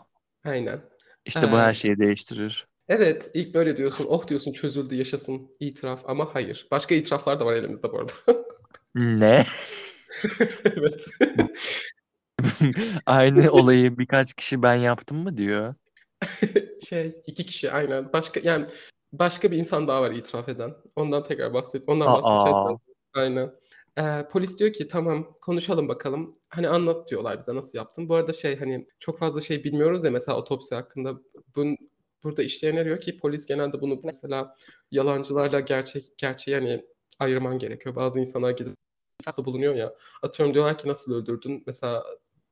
Aynen. 0.44 0.80
işte 1.24 1.52
bu 1.52 1.58
her 1.58 1.68
Eee 1.68 1.74
şeyi 1.74 1.98
değiştirir. 1.98 2.66
Evet, 2.88 3.30
ilk 3.34 3.54
böyle 3.54 3.76
diyorsun. 3.76 4.06
Oh 4.08 4.28
diyorsun 4.28 4.52
çözüldü 4.52 4.94
yaşasın 4.94 5.50
itiraf 5.60 6.00
ama 6.04 6.34
hayır. 6.34 6.66
Başka 6.70 6.94
itiraflar 6.94 7.40
da 7.40 7.46
var 7.46 7.54
elimizde 7.54 7.92
bu 7.92 7.98
arada. 7.98 8.12
Ne? 8.94 9.44
Evet. 10.64 11.06
Aynı 13.06 13.50
olayı 13.50 13.98
birkaç 13.98 14.34
kişi 14.34 14.62
ben 14.62 14.74
yaptım 14.74 15.18
mı 15.18 15.36
diyor. 15.36 15.74
Şey, 16.88 17.22
2 17.26 17.46
kişi 17.46 17.72
aynen. 17.72 18.12
Başka 18.12 18.40
yani 18.42 18.66
başka 19.12 19.50
bir 19.50 19.56
insan 19.56 19.88
daha 19.88 20.02
var 20.02 20.10
itiraf 20.10 20.48
eden. 20.48 20.74
Ondan 20.96 21.22
tekrar 21.22 21.54
bahset 21.54 21.82
ondan 21.86 22.06
bahsedeceğiz 22.06 22.56
Aa. 22.56 22.76
Aynen. 23.14 23.50
Eee, 23.98 24.28
polis 24.32 24.58
diyor 24.58 24.72
ki 24.72 24.88
tamam 24.88 25.34
konuşalım 25.40 25.88
bakalım. 25.88 26.32
Hani 26.48 26.68
anlat 26.68 27.10
diyorlar 27.10 27.38
bize 27.40 27.54
nasıl 27.54 27.78
yaptın. 27.78 28.08
Bu 28.08 28.14
arada 28.14 28.32
şey 28.32 28.56
hani 28.58 28.86
çok 29.00 29.18
fazla 29.18 29.40
şey 29.40 29.64
bilmiyoruz 29.64 30.04
ya 30.04 30.10
mesela 30.10 30.38
otopsi 30.38 30.74
hakkında. 30.74 31.14
Bun, 31.56 31.76
burada 32.24 32.42
işleyen 32.42 32.84
diyor 32.84 33.00
ki 33.00 33.18
polis 33.18 33.46
genelde 33.46 33.80
bunu 33.80 34.00
mesela 34.04 34.56
yalancılarla 34.90 35.60
gerçek 35.60 36.18
gerçeği 36.18 36.54
yani 36.54 36.84
ayırman 37.18 37.58
gerekiyor. 37.58 37.96
Bazı 37.96 38.20
insanlar 38.20 38.50
gidip 38.50 38.74
itirafta 39.20 39.44
bulunuyor 39.44 39.74
ya. 39.74 39.94
Atıyorum 40.22 40.54
diyorlar 40.54 40.78
ki 40.78 40.88
nasıl 40.88 41.14
öldürdün? 41.14 41.62
Mesela 41.66 42.04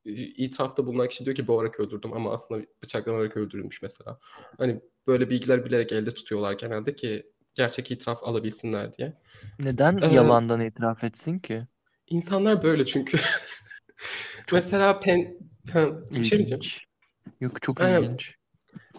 itirafta 0.04 0.86
bulunan 0.86 1.08
kişi 1.08 1.24
diyor 1.24 1.36
ki 1.36 1.46
boğarak 1.46 1.80
öldürdüm 1.80 2.12
ama 2.12 2.32
aslında 2.32 2.64
bıçaklanarak 2.82 3.36
öldürülmüş 3.36 3.82
mesela. 3.82 4.18
Hani 4.58 4.80
böyle 5.06 5.30
bilgiler 5.30 5.64
bilerek 5.64 5.92
elde 5.92 6.14
tutuyorlar 6.14 6.52
genelde 6.52 6.94
ki 6.96 7.31
gerçek 7.54 7.90
itiraf 7.90 8.18
alabilsinler 8.22 8.96
diye. 8.96 9.12
Neden 9.58 10.02
Eee 10.02 10.08
yalandan 10.14 10.60
itiraf 10.60 11.04
etsin 11.04 11.38
ki? 11.38 11.66
İnsanlar 12.06 12.62
böyle 12.62 12.86
çünkü. 12.86 13.18
Mesela 14.52 15.00
Pen 15.00 15.38
ha, 15.72 15.88
bir 16.10 16.24
şey 16.24 16.38
diyeceğim. 16.38 16.62
Yok 17.40 17.62
çok 17.62 17.80
Aynen. 17.80 18.02
ilginç. 18.02 18.36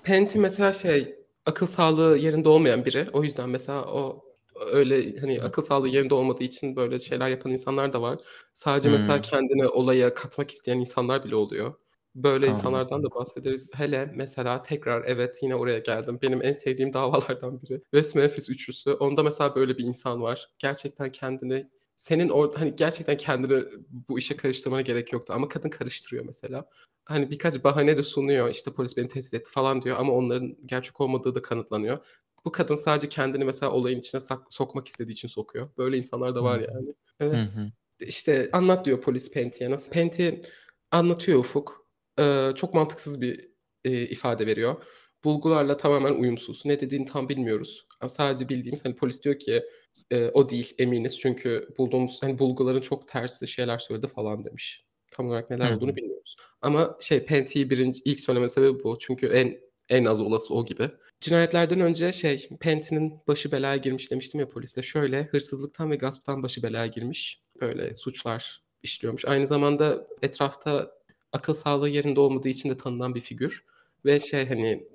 Pentti 0.04 0.40
mesela 0.40 0.74
şey 0.74 1.16
akıl 1.46 1.66
sağlığı 1.66 2.18
yerinde 2.18 2.50
olmayan 2.50 2.86
biri. 2.86 3.10
O 3.14 3.24
yüzden 3.24 3.50
mesela 3.50 3.86
o 3.86 4.26
öyle 4.72 5.20
hani 5.20 5.42
akıl 5.42 5.62
sağlığı 5.62 5.88
yerinde 5.88 6.14
olmadığı 6.14 6.44
için 6.44 6.76
böyle 6.76 7.00
şeyler 7.00 7.30
yapan 7.30 7.52
insanlar 7.52 7.94
da 7.94 8.02
var. 8.02 8.20
Sadece 8.54 8.90
mesela 8.90 9.18
Hmm. 9.18 9.22
kendini 9.22 9.68
olaya 9.68 10.14
katmak 10.14 10.52
isteyen 10.52 10.78
insanlar 10.80 11.24
bile 11.26 11.36
oluyor. 11.36 11.74
Böyle 12.16 12.46
Anladım. 12.46 12.58
insanlardan 12.58 13.04
da 13.04 13.12
bahsederiz. 13.16 13.68
Hele 13.74 14.12
mesela 14.16 14.62
tekrar 14.62 15.04
evet 15.06 15.40
yine 15.42 15.56
oraya 15.56 15.80
geldim. 15.80 16.20
Benim 16.22 16.44
en 16.44 16.54
sevdiğim 16.54 16.94
davalardan 16.94 17.62
biri. 17.62 17.82
West 17.82 18.16
Memphis 18.16 18.50
üçlüsü. 18.50 18.92
Onda 18.92 19.24
mesela 19.24 19.56
böyle 19.56 19.78
bir 19.78 19.84
insan 19.84 20.22
var. 20.22 20.50
Gerçekten 20.60 21.12
kendini 21.12 21.70
senin 21.96 22.30
orada 22.30 22.62
hani 22.62 22.76
gerçekten 22.76 23.18
kendini 23.18 23.64
bu 24.10 24.20
işe 24.20 24.38
karıştırmana 24.38 24.82
gerek 24.82 25.14
yoktu 25.14 25.34
ama 25.36 25.48
kadın 25.50 25.70
karıştırıyor 25.70 26.26
mesela. 26.26 26.70
Hani 27.06 27.32
birkaç 27.32 27.64
bahane 27.64 27.98
de 27.98 28.04
sunuyor. 28.04 28.50
İşte 28.50 28.72
polis 28.74 28.98
beni 28.98 29.08
tehdit 29.08 29.34
etti 29.34 29.52
falan 29.52 29.82
diyor 29.82 29.98
ama 30.00 30.14
onların 30.14 30.58
gerçek 30.66 31.02
olmadığı 31.02 31.36
da 31.36 31.42
kanıtlanıyor. 31.42 31.98
Bu 32.46 32.52
kadın 32.52 32.76
sadece 32.76 33.10
kendini 33.10 33.44
mesela 33.46 33.72
olayın 33.72 34.00
içine 34.00 34.22
sokmak 34.50 34.88
istediği 34.88 35.12
için 35.12 35.28
sokuyor. 35.28 35.70
Böyle 35.78 35.98
insanlar 35.98 36.36
da 36.36 36.44
var 36.44 36.60
Hı. 36.62 36.64
yani. 36.64 36.88
Hı 36.88 36.94
Evet. 37.20 37.56
hı. 37.56 37.72
İşte 38.00 38.50
anlat 38.54 38.86
diyor 38.86 39.02
polis 39.02 39.32
Pentti'ye 39.32 39.70
nasıl. 39.72 39.92
Pentti 39.92 40.42
anlatıyor 40.92 41.40
Ufuk. 41.40 41.83
Ee, 42.20 42.52
çok 42.56 42.74
mantıksız 42.74 43.22
bir 43.22 43.50
e, 43.86 44.02
ifade 44.02 44.48
veriyor. 44.48 44.84
Bulgularla 45.24 45.78
tamamen 45.78 46.14
uyumsuz. 46.14 46.62
Ne 46.66 46.82
dediğini 46.82 47.06
tam 47.06 47.30
bilmiyoruz. 47.30 47.88
Ama 48.00 48.10
sadece 48.10 48.50
bildiğimiz 48.50 48.86
hani 48.86 48.96
polis 48.96 49.24
diyor 49.24 49.40
ki 49.40 49.64
e, 50.12 50.30
o 50.30 50.50
değil 50.50 50.74
eminiz 50.78 51.20
çünkü 51.20 51.68
bulduğumuz 51.78 52.18
hani 52.22 52.40
bulguların 52.40 52.82
çok 52.82 53.08
tersi 53.08 53.48
şeyler 53.48 53.80
söyledi 53.80 54.08
falan 54.08 54.46
demiş. 54.46 54.84
Tam 55.12 55.28
olarak 55.28 55.50
neler 55.50 55.72
Hı 55.72 55.76
olduğunu 55.76 55.96
bilmiyoruz. 55.96 56.36
Ama 56.62 56.98
şey 57.02 57.26
Pentti'yi 57.26 57.70
birinci 57.70 58.02
ilk 58.06 58.20
söyleme 58.20 58.50
sebebi 58.50 58.84
bu. 58.84 58.98
Çünkü 59.00 59.28
en 59.28 59.60
en 59.90 60.06
az 60.06 60.22
olası 60.22 60.54
o 60.54 60.66
gibi. 60.66 60.92
Cinayetlerden 61.22 61.80
önce 61.80 62.14
şey 62.14 62.50
Pentti'nin 62.60 63.20
başı 63.28 63.52
belaya 63.52 63.78
girmiş 63.78 64.12
demiştim 64.12 64.40
ya 64.40 64.50
poliste. 64.50 64.84
Şöyle 64.84 65.24
hırsızlıktan 65.24 65.92
ve 65.92 65.96
gasptan 65.96 66.44
başı 66.44 66.64
belaya 66.64 66.88
girmiş. 66.88 67.42
Böyle 67.62 67.96
suçlar 67.96 68.64
işliyormuş. 68.84 69.26
Aynı 69.26 69.48
zamanda 69.48 70.08
etrafta 70.22 70.92
akıl 71.34 71.54
sağlığı 71.54 71.90
yerinde 71.90 72.20
olmadığı 72.20 72.50
için 72.50 72.70
de 72.70 72.78
tanınan 72.78 73.16
bir 73.16 73.22
figür. 73.22 73.66
Ve 74.06 74.20
şey 74.20 74.48
hani 74.48 74.88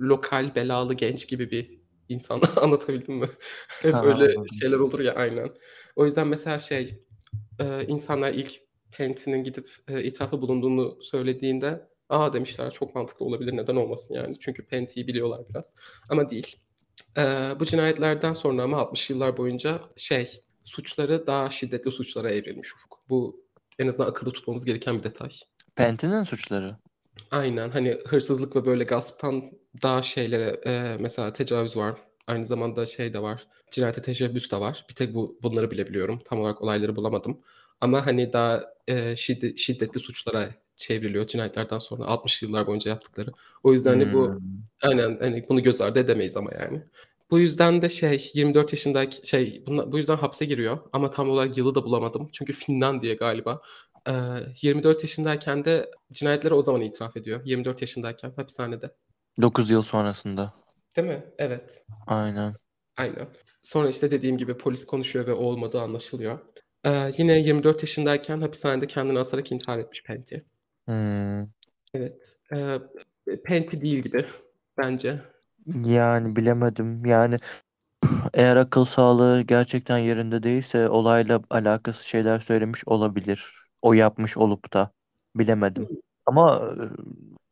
lokal 0.00 0.54
belalı 0.54 0.94
genç 0.94 1.28
gibi 1.28 1.50
bir 1.50 1.78
insan 2.08 2.42
anlatabildim 2.56 3.14
mi? 3.14 3.30
Hep 3.68 3.94
Ha, 3.94 4.04
öyle 4.04 4.24
anladım. 4.24 4.46
şeyler 4.60 4.78
olur 4.78 5.00
ya 5.00 5.14
aynen. 5.14 5.50
O 5.96 6.04
yüzden 6.04 6.26
mesela 6.28 6.58
şey 6.58 6.98
e, 7.60 7.86
insanlar 7.86 8.32
ilk 8.32 8.60
Pentti'nin 8.92 9.44
gidip 9.44 9.70
e, 9.88 10.04
itirafta 10.04 10.40
bulunduğunu 10.42 10.98
söylediğinde 11.02 11.88
aa 12.08 12.32
demişler 12.32 12.70
çok 12.72 12.94
mantıklı 12.94 13.26
olabilir 13.26 13.56
neden 13.56 13.76
olmasın 13.76 14.14
yani. 14.14 14.36
Çünkü 14.40 14.66
Pentti'yi 14.66 15.06
biliyorlar 15.06 15.40
biraz 15.48 15.74
ama 16.08 16.30
değil. 16.30 16.56
E, 17.18 17.22
bu 17.60 17.64
cinayetlerden 17.64 18.32
sonra 18.32 18.62
ama 18.62 18.76
60 18.78 19.10
yıllar 19.10 19.36
boyunca 19.36 19.80
şey 19.96 20.42
suçları 20.64 21.26
daha 21.26 21.50
şiddetli 21.50 21.92
suçlara 21.92 22.30
evrilmiş 22.30 22.74
Ufuk. 22.74 23.00
Bu 23.08 23.41
en 23.78 23.88
azından 23.88 24.10
akılda 24.10 24.32
tutmamız 24.32 24.64
gereken 24.64 24.98
bir 24.98 25.02
detay. 25.02 25.30
Pentin'in 25.76 26.22
suçları. 26.22 26.76
Aynen 27.30 27.70
hani 27.70 27.98
hırsızlık 28.08 28.56
ve 28.56 28.66
böyle 28.66 28.84
gasptan 28.84 29.50
daha 29.82 30.02
şeylere 30.02 30.60
e, 30.66 30.96
mesela 31.00 31.32
tecavüz 31.32 31.76
var. 31.76 31.98
Aynı 32.26 32.44
zamanda 32.46 32.86
şey 32.86 33.14
de 33.14 33.22
var. 33.22 33.46
Cinayete 33.70 34.02
teşebbüs 34.02 34.50
de 34.52 34.56
var. 34.60 34.86
Bir 34.88 34.94
tek 34.94 35.14
bu 35.14 35.38
bunları 35.42 35.70
bilebiliyorum. 35.70 36.20
Tam 36.24 36.40
olarak 36.40 36.62
olayları 36.62 36.96
bulamadım. 36.96 37.40
Ama 37.80 38.06
hani 38.06 38.32
daha 38.32 38.64
e, 38.88 39.16
şiddet, 39.16 39.58
şiddetli 39.58 40.00
suçlara 40.00 40.54
çevriliyor 40.76 41.26
cinayetlerden 41.26 41.78
sonra 41.78 42.04
60 42.04 42.42
yıllar 42.42 42.66
boyunca 42.66 42.90
yaptıkları. 42.90 43.30
O 43.62 43.72
yüzden 43.72 43.90
hani 43.90 44.12
bu 44.12 44.26
Hmm. 44.28 44.40
aynen 44.82 45.18
hani 45.20 45.46
bunu 45.48 45.62
göz 45.62 45.80
ardı 45.80 45.98
edemeyiz 45.98 46.36
ama 46.36 46.50
yani. 46.54 46.82
Bu 47.32 47.38
yüzden 47.38 47.82
de 47.82 47.88
şey 47.88 48.30
24 48.34 48.72
yaşındaki 48.72 49.28
şey 49.28 49.64
bu 49.66 49.98
yüzden 49.98 50.16
hapse 50.16 50.44
giriyor 50.44 50.78
ama 50.92 51.10
tam 51.10 51.30
olarak 51.30 51.58
yılı 51.58 51.74
da 51.74 51.84
bulamadım. 51.84 52.28
Çünkü 52.32 52.52
Finlandiya 52.52 53.14
galiba. 53.14 53.62
Ee, 54.08 54.12
24 54.62 55.02
yaşındayken 55.02 55.64
de 55.64 55.90
cinayetleri 56.12 56.54
o 56.54 56.62
zaman 56.62 56.80
itiraf 56.80 57.16
ediyor. 57.16 57.40
24 57.44 57.80
yaşındayken 57.80 58.32
hapishanede. 58.36 58.94
9 59.42 59.70
yıl 59.70 59.82
sonrasında. 59.82 60.54
Değil 60.96 61.08
mi? 61.08 61.24
Evet. 61.38 61.84
Aynen. 62.06 62.54
Aynen. 62.96 63.28
Sonra 63.62 63.88
işte 63.88 64.10
dediğim 64.10 64.38
gibi 64.38 64.58
polis 64.58 64.86
konuşuyor 64.86 65.26
ve 65.26 65.32
o 65.32 65.44
olmadığı 65.44 65.80
anlaşılıyor. 65.80 66.38
Ee, 66.84 67.12
yine 67.18 67.38
24 67.38 67.82
yaşındayken 67.82 68.40
hapishanede 68.40 68.86
kendini 68.86 69.18
asarak 69.18 69.52
intihar 69.52 69.78
etmiş 69.78 70.02
Pentti. 70.02 70.44
Hmm. 70.84 71.42
Evet. 71.94 72.38
Ee, 72.54 72.78
Pentti 73.44 73.80
değil 73.80 73.98
gibi 73.98 74.26
bence. 74.78 75.32
Yani 75.66 76.36
bilemedim. 76.36 77.06
Yani 77.06 77.36
eğer 78.34 78.56
akıl 78.56 78.84
sağlığı 78.84 79.42
gerçekten 79.42 79.98
yerinde 79.98 80.42
değilse 80.42 80.88
olayla 80.88 81.42
alakası 81.50 82.08
şeyler 82.08 82.40
söylemiş 82.40 82.82
olabilir. 82.88 83.54
O 83.82 83.92
yapmış 83.92 84.36
olup 84.36 84.72
da 84.72 84.92
bilemedim. 85.36 85.90
Ama 86.26 86.70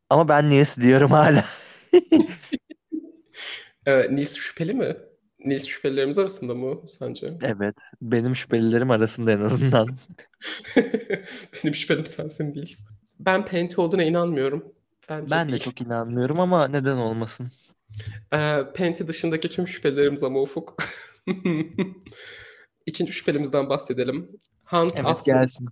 ama 0.09 0.27
ben 0.29 0.49
niyesi 0.49 0.81
diyorum 0.81 1.11
hala. 1.11 1.45
Ee, 3.85 4.15
Nils 4.15 4.35
şüpheli 4.35 4.73
mi? 4.73 4.97
Nils 5.45 5.65
şüphelilerimiz 5.67 6.17
arasında 6.17 6.53
mı 6.55 6.81
sence? 6.87 7.33
Evet, 7.41 7.75
benim 8.01 8.35
şüphelilerim 8.35 8.91
arasında 8.91 9.31
en 9.31 9.41
azından. 9.41 9.97
Benim 11.63 11.75
şüphelim 11.75 12.05
sensin 12.05 12.55
değilsin. 12.55 12.85
Ben 13.19 13.45
Pentti 13.45 13.81
olduğuna 13.81 14.03
inanmıyorum. 14.03 14.73
Bence 15.09 15.31
Ben 15.31 15.51
de 15.51 15.57
değil. 15.57 15.59
çok 15.59 15.81
inanmıyorum 15.81 16.39
ama 16.39 16.67
neden 16.67 16.97
olmasın? 16.97 17.51
Ee, 18.33 18.61
Pentti 18.73 19.07
dışındaki 19.07 19.49
tüm 19.49 19.67
şüphelilerimiz 19.67 20.23
ama 20.23 20.41
Ufuk. 20.41 20.77
İkinci 22.85 23.13
şüphelimizden 23.13 23.69
bahsedelim. 23.69 24.31
Hans 24.63 24.95
Evet 24.95 25.05
Assmann. 25.05 25.39
gelsin. 25.39 25.67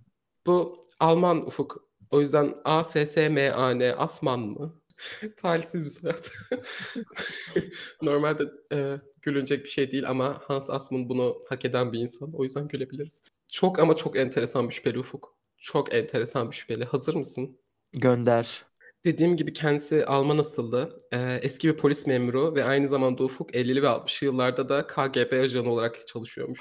Bu 0.46 0.88
Alman 1.00 1.46
Ufuk. 1.46 1.84
O 2.10 2.20
yüzden 2.20 2.54
A-S-S-M-A-N 2.64 3.94
Asman 3.94 4.40
mı? 4.40 4.80
Talihsiz 5.36 5.84
bir 5.84 5.90
soyad. 5.90 6.26
Normalde 8.02 8.44
e, 8.72 9.00
gülünecek 9.22 9.64
bir 9.64 9.68
şey 9.68 9.92
değil 9.92 10.08
ama 10.08 10.40
Hans 10.44 10.70
Assmann 10.70 11.08
bunu 11.08 11.36
hak 11.48 11.64
eden 11.64 11.92
bir 11.92 11.98
insan. 11.98 12.32
O 12.32 12.44
yüzden 12.44 12.68
gülebiliriz. 12.68 13.22
Çok 13.48 13.78
ama 13.78 13.96
çok 13.96 14.16
enteresan 14.16 14.68
bir 14.68 14.74
şüpheli 14.74 14.98
Ufuk. 14.98 15.36
Çok 15.58 15.94
enteresan 15.94 16.50
bir 16.50 16.56
şüpheli. 16.56 16.84
Hazır 16.84 17.14
mısın? 17.14 17.58
Gönder. 17.92 18.64
Dediğim 19.04 19.36
gibi 19.36 19.52
kendisi 19.52 20.06
Alman 20.06 20.38
asıllı, 20.38 21.00
eee, 21.12 21.40
eski 21.42 21.68
bir 21.68 21.76
polis 21.76 22.06
memuru 22.06 22.54
ve 22.54 22.64
aynı 22.64 22.88
zamanda 22.88 23.24
Ufuk 23.24 23.54
50'li 23.54 23.82
ve 23.82 23.88
60'lı 23.88 24.26
yıllarda 24.26 24.68
da 24.68 24.86
KGB 24.86 25.40
ajanı 25.40 25.70
olarak 25.72 26.06
çalışıyormuş. 26.06 26.60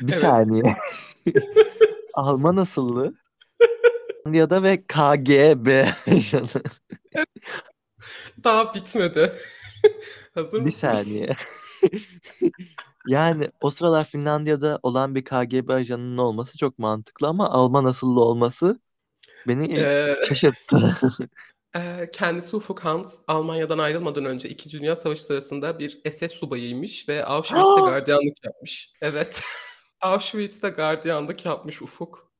Bir 0.00 0.12
Evet. 0.12 0.20
saniye. 0.20 0.76
Alman 2.14 2.56
asıllı. 2.56 3.14
Finlandiya'da 4.24 4.62
ve 4.62 4.82
KGB 4.86 5.84
ajanı. 6.12 6.48
Daha 8.44 8.74
bitmedi. 8.74 9.32
Hazır 10.34 10.58
Bir 10.58 10.64
mısın? 10.64 10.78
saniye. 10.78 11.36
Yani 13.08 13.48
o 13.60 13.70
sıralar 13.70 14.04
Finlandiya'da 14.04 14.78
olan 14.82 15.14
bir 15.14 15.24
KGB 15.24 15.72
ajanının 15.72 16.18
olması 16.18 16.58
çok 16.58 16.78
mantıklı 16.78 17.26
ama 17.28 17.48
Alman 17.50 17.84
asıllı 17.84 18.20
olması 18.20 18.80
beni 19.48 19.66
Eee 19.68 20.20
şaşırttı. 20.28 20.96
Eee, 21.74 22.10
kendisi 22.12 22.56
Ufuk 22.56 22.80
Hans, 22.80 23.18
Almanya'dan 23.28 23.78
ayrılmadan 23.78 24.24
önce 24.24 24.48
2. 24.48 24.70
Dünya 24.70 24.96
Savaşı 24.96 25.24
sırasında 25.24 25.78
bir 25.78 26.00
SS 26.10 26.28
subayıymış 26.32 27.08
ve 27.08 27.24
Auschwitz'te 27.24 27.80
gardiyanlık 27.80 28.44
yapmış. 28.44 28.92
Evet. 29.00 29.42
Auschwitz'te 30.00 30.68
gardiyanlık 30.68 31.46
yapmış 31.46 31.82
Ufuk. 31.82 32.32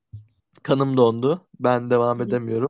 Kanım 0.62 0.96
dondu. 0.96 1.48
Ben 1.60 1.90
devam 1.90 2.20
edemiyorum. 2.20 2.68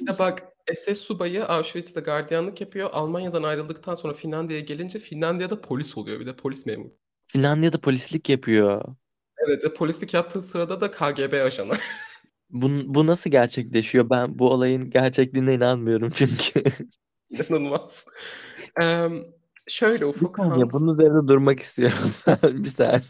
Bir 0.00 0.06
de 0.06 0.18
bak 0.18 0.42
SS 0.74 0.94
subayı 0.98 1.44
Auschwitz'te 1.46 2.00
gardiyanlık 2.00 2.60
yapıyor. 2.60 2.90
Almanya'dan 2.92 3.42
ayrıldıktan 3.42 3.94
sonra 3.94 4.14
Finlandiya'ya 4.14 4.64
gelince 4.64 4.98
Finlandiya'da 4.98 5.60
polis 5.60 5.96
oluyor 5.96 6.20
bir 6.20 6.26
de 6.26 6.36
polis 6.36 6.66
memuru. 6.66 6.92
Finlandiya'da 7.26 7.80
polislik 7.80 8.28
yapıyor. 8.28 8.84
Evet 9.46 9.64
ve 9.64 9.74
polislik 9.74 10.14
yaptığı 10.14 10.42
sırada 10.42 10.80
da 10.80 10.90
KGB 10.90 11.46
ajanı. 11.46 11.72
Bu, 12.50 12.94
bu 12.94 13.06
nasıl 13.06 13.30
gerçekleşiyor? 13.30 14.10
Ben 14.10 14.38
bu 14.38 14.50
olayın 14.50 14.90
gerçekliğine 14.90 15.54
inanmıyorum 15.54 16.10
çünkü. 16.14 16.62
İnanılmaz. 17.30 18.04
Emm, 18.80 19.22
şöyle 19.68 20.00
Bir 20.00 20.10
Ufuk 20.10 20.36
saniye 20.36 20.64
Hans 20.64 20.72
bunun 20.72 20.92
üzerinde 20.92 21.28
durmak 21.28 21.60
istiyorum. 21.60 21.98
Bir 22.64 22.68
saniye. 22.68 23.00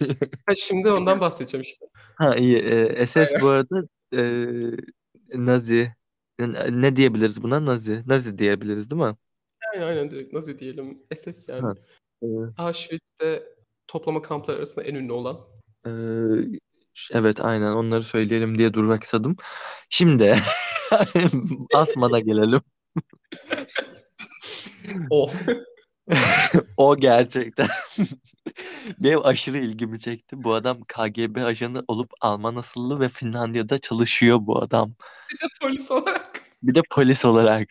Ha, 0.47 0.55
şimdi 0.57 0.91
ondan 0.91 1.21
bahsedeceğim 1.21 1.63
işte. 1.63 1.87
Ha 2.17 2.37
iyi. 2.37 2.57
Ee, 2.57 3.07
SS 3.07 3.17
Aynen. 3.17 3.41
bu 3.41 3.49
arada 3.49 3.83
ee, 4.17 4.47
Nazi. 5.35 5.89
N- 6.41 6.81
Ne 6.83 6.97
diyebiliriz 6.97 7.43
buna? 7.43 7.67
Nazi. 7.67 8.03
Nazi 8.07 8.39
diyebiliriz 8.39 8.91
değil 8.91 9.03
mi? 9.03 9.17
Aynen, 9.75 9.87
aynen 9.87 10.11
direkt 10.11 10.33
Nazi 10.33 10.59
diyelim. 10.59 10.99
SS 11.17 11.49
yani. 11.53 11.63
Ha. 11.63 11.75
Ee, 12.23 12.27
Auschwitz'te 12.57 13.43
toplama 13.89 14.23
kampları 14.23 14.57
arasında 14.57 14.85
en 14.85 14.95
ünlü 14.95 15.13
olan. 15.13 15.37
ş- 15.85 16.59
evet 17.13 17.45
aynen 17.45 17.73
onları 17.73 18.03
söyleyelim 18.03 18.59
diye 18.59 18.75
durmak 18.75 19.05
istedim. 19.05 19.37
Şimdi 19.89 20.39
Asman'a 21.75 22.21
gelelim. 22.21 22.61
O. 25.11 25.31
O 26.77 26.97
gerçekten 26.97 27.69
benim 28.99 29.27
aşırı 29.27 29.59
ilgimi 29.59 30.01
çekti. 30.01 30.45
Bu 30.45 30.55
adam 30.55 30.81
KGB 30.89 31.45
ajanı 31.45 31.85
olup 31.89 32.11
Alman 32.21 32.57
asıllı 32.57 33.01
ve 33.01 33.09
Finlandiya'da 33.09 33.79
çalışıyor 33.79 34.39
bu 34.41 34.63
adam. 34.63 34.95
Bir 35.33 35.41
de 35.41 35.47
polis 35.61 35.91
olarak. 35.91 36.43
Bir 36.63 36.75
de 36.75 36.81
polis 36.91 37.25
olarak. 37.25 37.69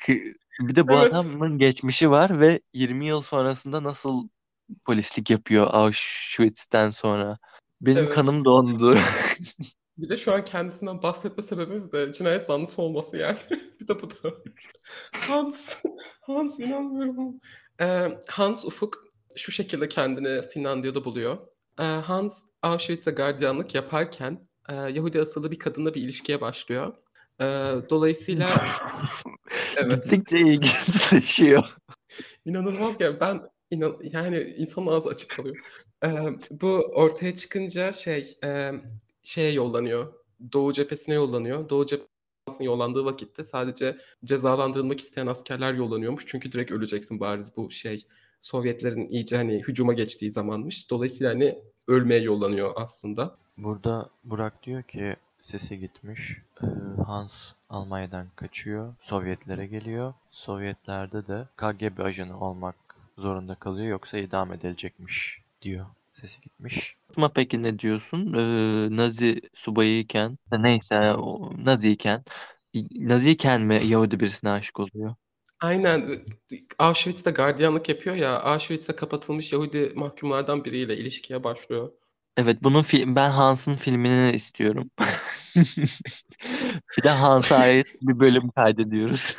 Bir 0.59 0.75
de 0.75 0.87
bu 0.87 0.93
Evet. 0.93 1.13
adamın 1.13 1.57
geçmişi 1.57 2.11
var 2.11 2.39
ve 2.39 2.61
20 2.73 3.05
yıl 3.05 3.21
sonrasında 3.21 3.83
nasıl 3.83 4.27
polislik 4.85 5.29
yapıyor 5.29 5.67
Auschwitz'ten 5.73 6.89
sonra. 6.89 7.37
Benim 7.81 7.97
Evet. 8.03 8.13
kanım 8.13 8.45
dondu. 8.45 8.97
Bir 9.97 10.09
de 10.09 10.17
şu 10.17 10.33
an 10.33 10.45
kendisinden 10.45 11.01
bahsetme 11.03 11.43
sebebimiz 11.43 11.91
de 11.91 12.13
cinayet 12.13 12.43
zanlısı 12.43 12.81
olması 12.81 13.17
yani. 13.17 13.37
Bir 13.79 13.87
de 13.87 14.01
bu 14.01 14.09
da. 14.09 14.33
Hans. 15.27 15.75
Hans 16.21 16.59
inanmıyorum. 16.59 17.39
Eee, 17.79 18.19
Hans 18.27 18.65
Ufuk 18.65 19.03
şu 19.35 19.51
şekilde 19.51 19.87
kendini 19.89 20.49
Finlandiya'da 20.49 21.05
buluyor. 21.05 21.37
Eee, 21.79 21.85
Hans 21.85 22.43
Auschwitz'e 22.61 23.11
gardiyanlık 23.11 23.75
yaparken 23.75 24.47
eee, 24.69 24.75
Yahudi 24.75 25.21
asıllı 25.21 25.51
bir 25.51 25.59
kadınla 25.59 25.93
bir 25.93 26.01
ilişkiye 26.01 26.41
başlıyor. 26.41 26.93
Eee, 27.39 27.75
dolayısıyla 27.89 28.47
evet. 29.77 29.93
Gittikçe 30.03 30.39
ilginçleşiyor. 30.39 31.75
İnanılmaz 32.45 32.95
yani 32.99 33.19
ben 33.19 33.41
inan 33.71 33.97
yani 34.03 34.39
insanın 34.57 34.87
ağzı 34.87 35.09
açık 35.09 35.29
kalıyor. 35.29 35.55
Eee, 36.03 36.35
bu 36.51 36.67
ortaya 36.93 37.35
çıkınca 37.35 37.91
şey 37.91 38.37
eee, 38.43 38.81
şeye 39.23 39.51
yollanıyor. 39.51 40.13
Doğu 40.53 40.73
cephesine 40.73 41.15
yollanıyor. 41.15 41.69
Doğu 41.69 41.85
cephesine 41.85 42.65
yollandığı 42.65 43.05
vakitte 43.05 43.43
sadece 43.43 43.97
cezalandırılmak 44.25 44.99
isteyen 44.99 45.27
askerler 45.27 45.73
yollanıyormuş. 45.73 46.23
Çünkü 46.27 46.51
direkt 46.51 46.71
öleceksin 46.71 47.19
bariz 47.19 47.57
bu 47.57 47.71
şey 47.71 48.05
Sovyetlerin 48.41 49.05
iyice 49.05 49.35
hani 49.37 49.59
hücuma 49.59 49.93
geçtiği 49.93 50.31
zamanmış. 50.31 50.89
Dolayısıyla 50.89 51.33
hani 51.33 51.59
ölmeye 51.87 52.21
yollanıyor 52.21 52.73
aslında. 52.75 53.35
Burada 53.57 54.09
Burak 54.23 54.63
diyor 54.63 54.83
ki 54.83 55.15
sesi 55.41 55.79
gitmiş. 55.79 56.37
Hans 57.05 57.51
Almanya'dan 57.69 58.27
kaçıyor. 58.35 58.93
Sovyetlere 59.01 59.67
geliyor. 59.67 60.13
Sovyetlerde 60.31 61.27
de 61.27 61.47
KGB 61.57 61.99
ajanı 61.99 62.39
olmak 62.39 62.75
zorunda 63.17 63.55
kalıyor 63.55 63.87
yoksa 63.87 64.17
idam 64.17 64.53
edilecekmiş 64.53 65.38
diyor. 65.61 65.85
Sesi 66.13 66.41
gitmiş. 66.41 66.95
Ama 67.17 67.33
peki 67.33 67.63
ne 67.63 67.79
diyorsun? 67.79 68.33
Ee, 68.33 68.97
Nazi 68.97 69.41
subayıyken 69.53 70.37
neyse 70.51 71.13
o 71.13 71.51
Naziyken 71.65 72.23
Naziyken 72.91 73.61
mi 73.61 73.81
Yahudi 73.85 74.19
birisine 74.19 74.49
aşık 74.49 74.79
oluyor? 74.79 75.15
Aynen. 75.61 76.25
Auschwitz'te 76.79 77.31
gardiyanlık 77.31 77.89
yapıyor 77.89 78.15
ya. 78.15 78.39
Auschwitz'e 78.39 78.95
kapatılmış 78.95 79.53
Yahudi 79.53 79.91
mahkumlardan 79.95 80.65
biriyle 80.65 80.97
ilişkiye 80.97 81.43
başlıyor. 81.43 81.91
Evet 82.37 82.57
bunun 82.63 82.83
fi- 82.83 83.15
ben 83.15 83.29
Hans'ın 83.29 83.75
filmini 83.75 84.35
istiyorum. 84.35 84.91
Bir 86.97 87.03
de 87.03 87.09
Hans'a 87.09 87.55
ait 87.57 87.87
bir 88.01 88.19
bölüm 88.19 88.49
kaydediyoruz. 88.49 89.35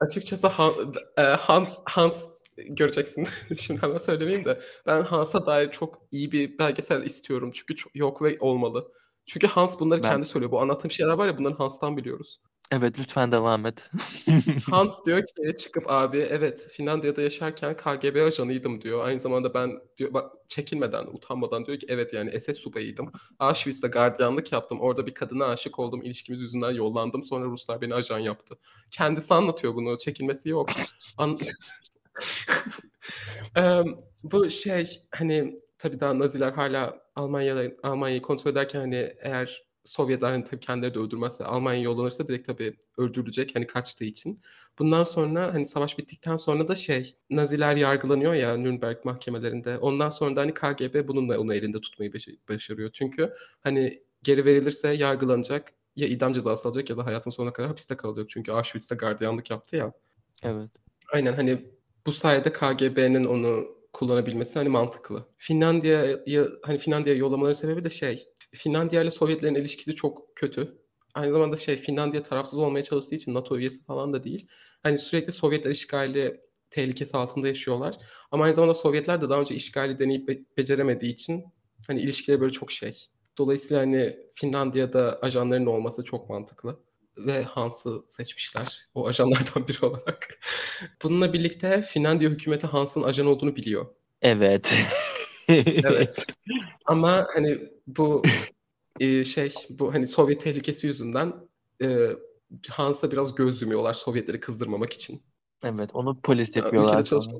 Açıkçası 0.00 0.46
Han- 0.46 0.94
e, 1.18 1.22
Hans 1.22 1.78
Hans 1.84 2.24
göreceksin. 2.68 3.26
Şimdi 3.56 3.82
hemen 3.82 3.98
söylemeyeyim 3.98 4.44
de 4.44 4.60
ben 4.86 5.02
Hans'a 5.02 5.46
dair 5.46 5.70
çok 5.70 5.98
iyi 6.10 6.32
bir 6.32 6.58
belgesel 6.58 7.02
istiyorum. 7.02 7.50
Çünkü 7.54 7.76
çok, 7.76 7.96
yok 7.96 8.22
ve 8.22 8.36
olmalı. 8.40 8.92
Çünkü 9.26 9.46
Hans 9.46 9.80
bunları 9.80 10.02
Ben 10.02 10.10
kendi 10.10 10.26
söylüyor. 10.26 10.52
Bu 10.52 10.60
anlattığım 10.60 10.90
şeyler 10.90 11.12
var 11.12 11.26
ya 11.26 11.38
bunları 11.38 11.54
Hans'tan 11.54 11.96
biliyoruz. 11.96 12.40
evet 12.72 12.98
lütfen 12.98 13.32
devam 13.32 13.66
et. 13.66 13.90
Hans 14.70 15.00
diyor 15.06 15.18
ki 15.18 15.56
çıkıp 15.56 15.84
abi 15.90 16.18
evet 16.18 16.68
Finlandiya'da 16.72 17.22
yaşarken 17.22 17.76
KGB 17.76 18.26
ajanıydım 18.26 18.82
diyor. 18.82 19.04
Aynı 19.04 19.20
zamanda 19.20 19.54
ben 19.54 19.80
diyor 19.96 20.14
bak 20.14 20.32
çekinmeden, 20.48 21.06
utanmadan 21.06 21.66
diyor 21.66 21.78
ki 21.78 21.86
evet 21.88 22.12
yani 22.12 22.40
SS 22.40 22.54
subayıydım. 22.54 23.12
Auschwitz'te 23.38 23.88
gardiyanlık 23.88 24.52
yaptım. 24.52 24.80
Orada 24.80 25.06
bir 25.06 25.14
kadına 25.14 25.46
aşık 25.46 25.78
oldum. 25.78 26.02
İlişkimiz 26.02 26.40
yüzünden 26.40 26.70
yollandım. 26.70 27.24
Sonra 27.24 27.44
Ruslar 27.44 27.80
beni 27.80 27.94
ajan 27.94 28.18
yaptı. 28.18 28.58
Kendisi 28.90 29.34
anlatıyor 29.34 29.74
bunu. 29.74 29.98
Çekinmesi 29.98 30.48
yok. 30.48 30.68
An- 31.18 31.38
bu 34.22 34.50
şey 34.50 35.02
hani 35.10 35.60
tabii 35.78 36.00
daha 36.00 36.18
Naziler 36.18 36.52
hala 36.52 37.00
Almanya'da 37.16 37.72
Almanya'yı 37.82 38.22
kontrol 38.22 38.50
ederken 38.50 38.80
hani 38.80 39.12
eğer 39.20 39.70
Sovyetler 39.84 40.30
hani 40.30 40.44
tabii 40.44 40.60
kendileri 40.60 40.94
de 40.94 40.98
öldürmezse 40.98 41.44
Almanya'ya 41.44 41.84
yollanırsa 41.84 42.26
direkt 42.26 42.46
tabii 42.46 42.76
öldürülecek 42.98 43.56
hani 43.56 43.66
kaçtığı 43.66 44.04
için. 44.04 44.40
Bundan 44.78 45.04
sonra 45.04 45.54
hani 45.54 45.66
savaş 45.66 45.98
bittikten 45.98 46.36
sonra 46.36 46.68
da 46.68 46.74
şey 46.74 47.14
Naziler 47.30 47.76
yargılanıyor 47.76 48.34
ya 48.34 48.56
Nürnberg 48.56 49.04
mahkemelerinde. 49.04 49.78
Ondan 49.78 50.10
sonra 50.10 50.36
da 50.36 50.40
hani 50.40 50.54
KGB 50.54 51.08
bununla 51.08 51.38
onu 51.38 51.54
elinde 51.54 51.80
tutmayı 51.80 52.12
başarıyor. 52.48 52.90
Çünkü 52.92 53.34
hani 53.60 54.02
geri 54.22 54.44
verilirse 54.44 54.88
yargılanacak 54.88 55.72
ya 55.96 56.08
idam 56.08 56.34
cezası 56.34 56.68
alacak 56.68 56.90
ya 56.90 56.96
da 56.96 57.06
hayatın 57.06 57.30
sonuna 57.30 57.52
kadar 57.52 57.68
hapiste 57.68 57.96
kalacak. 57.96 58.30
Çünkü 58.30 58.52
Auschwitz'te 58.52 58.94
gardiyanlık 58.94 59.50
yaptı 59.50 59.76
ya. 59.76 59.92
Evet. 60.44 60.70
Aynen 61.12 61.32
hani 61.32 61.70
bu 62.06 62.12
sayede 62.12 62.52
KGB'nin 62.52 63.24
onu 63.24 63.66
kullanabilmesi 63.92 64.58
hani 64.58 64.68
mantıklı. 64.68 65.26
Finlandiya'ya 65.38 66.48
hani 66.62 66.78
Finlandiya'ya 66.78 67.20
yollamaları 67.20 67.54
sebebi 67.54 67.84
de 67.84 67.90
şey 67.90 68.26
Finlandiya 68.52 69.02
ile 69.02 69.10
Sovyetlerin 69.10 69.54
ilişkisi 69.54 69.94
çok 69.94 70.36
kötü. 70.36 70.78
Aynı 71.14 71.32
zamanda 71.32 71.56
şey 71.56 71.76
Finlandiya 71.76 72.22
tarafsız 72.22 72.58
olmaya 72.58 72.82
çalıştığı 72.82 73.14
için 73.14 73.34
NATO 73.34 73.58
üyesi 73.58 73.84
falan 73.84 74.12
da 74.12 74.24
değil. 74.24 74.48
Hani 74.82 74.98
sürekli 74.98 75.32
Sovyetler 75.32 75.70
işgali 75.70 76.40
tehlikesi 76.70 77.16
altında 77.16 77.48
yaşıyorlar. 77.48 77.98
Ama 78.30 78.44
aynı 78.44 78.54
zamanda 78.54 78.74
Sovyetler 78.74 79.20
de 79.20 79.28
daha 79.28 79.40
önce 79.40 79.54
işgali 79.54 79.98
deneyip 79.98 80.28
be- 80.28 80.44
beceremediği 80.56 81.12
için 81.12 81.44
hani 81.86 82.00
ilişkileri 82.00 82.40
böyle 82.40 82.52
çok 82.52 82.72
şey. 82.72 83.06
Dolayısıyla 83.38 83.82
hani 83.82 84.16
Finlandiya'da 84.34 85.18
ajanların 85.22 85.66
olması 85.66 86.04
çok 86.04 86.30
mantıklı 86.30 86.80
ve 87.26 87.42
Hans'ı 87.42 88.02
seçmişler 88.06 88.88
o 88.94 89.06
ajanlardan 89.06 89.68
biri 89.68 89.86
olarak. 89.86 90.38
Bununla 91.02 91.32
birlikte 91.32 91.82
Finlandiya 91.82 92.30
hükümeti 92.30 92.66
Hans'ın 92.66 93.02
ajan 93.02 93.26
olduğunu 93.26 93.56
biliyor. 93.56 93.86
Evet. 94.22 94.74
Evet. 95.48 96.26
Ama 96.86 97.26
hani 97.34 97.58
bu 97.86 98.22
e, 99.00 99.24
şey 99.24 99.54
bu 99.70 99.94
hani 99.94 100.06
Sovyet 100.06 100.40
tehlikesi 100.40 100.86
yüzünden 100.86 101.32
e, 101.82 102.08
Hans'a 102.68 103.10
biraz 103.10 103.34
göz 103.34 103.62
yumuyorlar 103.62 103.94
Sovyetleri 103.94 104.40
kızdırmamak 104.40 104.92
için. 104.92 105.22
Evet 105.64 105.90
onu 105.92 106.20
polis 106.20 106.56
Ya, 106.56 106.62
yapıyorlar 106.62 107.04
çalışma. 107.04 107.38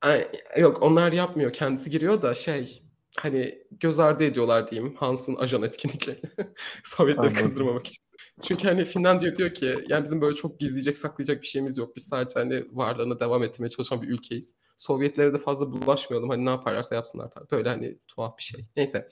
Ay, 0.00 0.28
yok 0.58 0.82
onlar 0.82 1.12
yapmıyor. 1.12 1.52
Kendisi 1.52 1.90
giriyor 1.90 2.22
da 2.22 2.34
şey 2.34 2.82
hani 3.18 3.64
göz 3.70 4.00
ardı 4.00 4.24
ediyorlar 4.24 4.70
diyeyim 4.70 4.94
Hans'ın 4.94 5.36
ajan 5.36 5.62
etkinliklerini. 5.62 6.30
Sovyetleri 6.84 7.26
Anladım. 7.26 7.42
kızdırmamak 7.42 7.86
için. 7.86 8.04
Çünkü 8.42 8.68
hani 8.68 8.84
Finlandiya 8.84 9.36
diyor 9.36 9.54
ki 9.54 9.84
yani 9.88 10.04
bizim 10.04 10.20
böyle 10.20 10.36
çok 10.36 10.60
gizleyecek 10.60 10.98
saklayacak 10.98 11.42
bir 11.42 11.46
şeyimiz 11.46 11.78
yok. 11.78 11.96
Biz 11.96 12.04
sadece 12.04 12.40
hani 12.40 12.64
varlığını 12.72 13.20
devam 13.20 13.42
ettirmeye 13.42 13.68
çalışan 13.68 14.02
bir 14.02 14.08
ülkeyiz. 14.08 14.54
Sovyetlere 14.76 15.32
de 15.32 15.38
fazla 15.38 15.72
bulaşmayalım. 15.72 16.30
Hani 16.30 16.44
ne 16.44 16.50
yaparlarsa 16.50 16.94
yapsınlar 16.94 17.30
tabii. 17.30 17.50
Böyle 17.50 17.68
hani 17.68 17.98
tuhaf 18.08 18.38
bir 18.38 18.42
şey. 18.42 18.64
Neyse. 18.76 19.08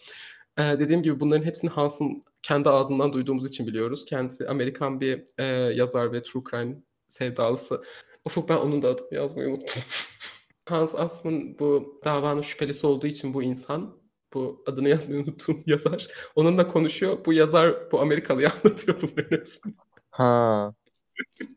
Ee, 0.59 0.63
dediğim 0.63 1.03
gibi 1.03 1.21
bunların 1.21 1.45
hepsini 1.45 1.71
Hans'ın 1.71 2.23
kendi 2.43 2.69
ağzından 2.69 3.13
duyduğumuz 3.13 3.47
için 3.47 3.67
biliyoruz. 3.67 4.05
Kendisi 4.05 4.49
Amerikan 4.49 5.01
bir 5.01 5.25
e, 5.39 5.45
yazar 5.75 6.13
ve 6.13 6.23
true 6.23 6.43
crime 6.51 6.77
sevdalısı. 7.09 7.83
Ufuk 8.25 8.49
ben 8.49 8.57
onun 8.57 8.83
da 8.83 8.89
adını 8.89 9.15
yazmayı 9.15 9.49
unuttum. 9.49 9.83
Hans 10.69 10.95
Assmann 10.95 11.59
bu 11.59 12.01
davanın 12.05 12.43
şüphelisi 12.43 12.87
olduğu 12.87 13.07
için 13.07 13.35
bu 13.35 13.43
insan, 13.43 13.97
bu 14.35 14.63
adını 14.67 14.89
yazmayı 14.89 15.23
unuttuğum 15.23 15.57
yazar, 15.67 16.09
onunla 16.35 16.69
konuşuyor. 16.69 17.25
Bu 17.25 17.33
yazar 17.33 17.93
bu 17.93 18.01
Amerikalı'ya 18.01 18.53
anlatıyor 18.65 19.03
bunların 19.03 19.37
hepsini. 19.37 19.75
Ha. 20.11 20.75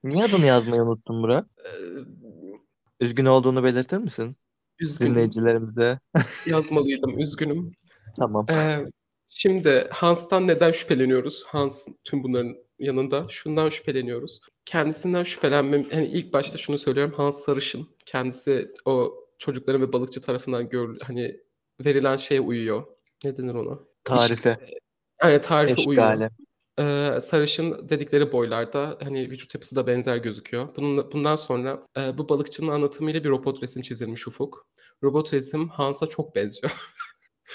Niye 0.04 0.24
adını 0.24 0.46
yazmayı 0.46 0.82
unuttun 0.82 1.24
Burak? 1.24 1.48
Ee, 1.66 1.70
Üzgün 3.00 3.26
olduğunu 3.26 3.64
belirtir 3.64 3.98
misin 3.98 4.38
üzgünüm. 4.80 5.12
dinleyicilerimize? 5.12 6.00
Yazmalıydım, 6.48 7.20
üzgünüm. 7.20 7.72
Tamam. 8.20 8.46
Ee, 8.50 8.86
şimdi 9.28 9.88
Hans'tan 9.92 10.48
neden 10.48 10.72
şüpheleniyoruz? 10.72 11.44
Hans 11.48 11.88
tüm 12.04 12.24
bunların 12.24 12.56
yanında 12.80 13.26
şundan 13.30 13.70
şüpheleniyoruz. 13.70 14.40
Kendisinden 14.66 15.24
şüphelenmem, 15.24 15.90
hani 15.92 16.08
ilk 16.08 16.34
başta 16.34 16.58
şunu 16.58 16.78
söylüyorum. 16.78 17.14
Hans 17.18 17.38
Sarışın. 17.38 17.88
Kendisi 18.06 18.72
o 18.86 19.14
çocukların 19.40 19.82
ve 19.82 19.94
balıkçı 19.94 20.22
tarafından 20.22 20.70
gör, 20.70 20.98
hani 21.04 21.40
verilen 21.86 22.16
şeye 22.16 22.42
uyuyor. 22.42 22.84
Ne 23.24 23.38
denir 23.38 23.56
ona? 23.56 23.80
Tarife. 24.04 24.58
Yani 25.24 25.42
tarife 25.42 25.90
uyuyor. 25.90 26.12
Eşgale. 26.12 26.30
Ee, 26.80 27.20
sarışın 27.22 27.90
dedikleri 27.90 28.32
boylarda 28.32 28.98
hani 29.04 29.32
vücut 29.32 29.56
yapısı 29.56 29.76
da 29.76 29.88
benzer 29.88 30.18
gözüküyor. 30.18 30.76
Bunun, 30.76 31.12
bundan 31.12 31.36
sonra 31.36 31.88
e, 31.98 32.18
bu 32.18 32.30
balıkçının 32.30 32.72
anlatımıyla 32.72 33.24
bir 33.24 33.30
robot 33.30 33.64
resim 33.64 33.82
çizilmiş 33.82 34.28
Ufuk. 34.28 34.68
Robot 35.04 35.34
resim 35.34 35.70
Hans'a 35.70 36.08
çok 36.08 36.36
benziyor. 36.36 36.74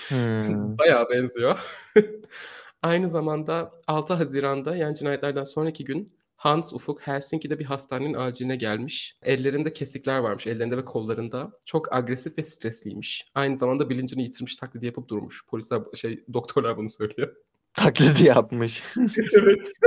Hmm. 0.08 0.78
Bayağı 0.78 1.10
benziyor. 1.10 1.58
Aynı 2.82 3.08
zamanda 3.08 3.72
6 3.86 4.14
Haziran'da 4.14 4.76
yani 4.76 4.96
cinayetlerden 4.96 5.44
sonraki 5.44 5.84
gün 5.84 6.17
Hans 6.38 6.72
Ufuk 6.72 7.00
Helsinki'de 7.00 7.58
bir 7.58 7.64
hastanenin 7.64 8.14
aciline 8.14 8.56
gelmiş. 8.56 9.16
Ellerinde 9.22 9.72
kesikler 9.72 10.18
varmış, 10.18 10.46
ellerinde 10.46 10.76
ve 10.76 10.84
kollarında. 10.84 11.52
Çok 11.64 11.92
agresif 11.94 12.38
ve 12.38 12.42
stresliymiş. 12.42 13.26
Aynı 13.34 13.56
zamanda 13.56 13.90
bilincini 13.90 14.22
yitirmiş 14.22 14.56
taklidi 14.56 14.86
yapıp 14.86 15.08
durmuş. 15.08 15.46
Polisler, 15.46 15.82
şey, 15.94 16.24
doktorlar 16.32 16.76
bunu 16.76 16.88
söylüyor. 16.88 17.36
Taklidi 17.74 18.26
yapmış. 18.26 18.82
evet. 19.34 19.68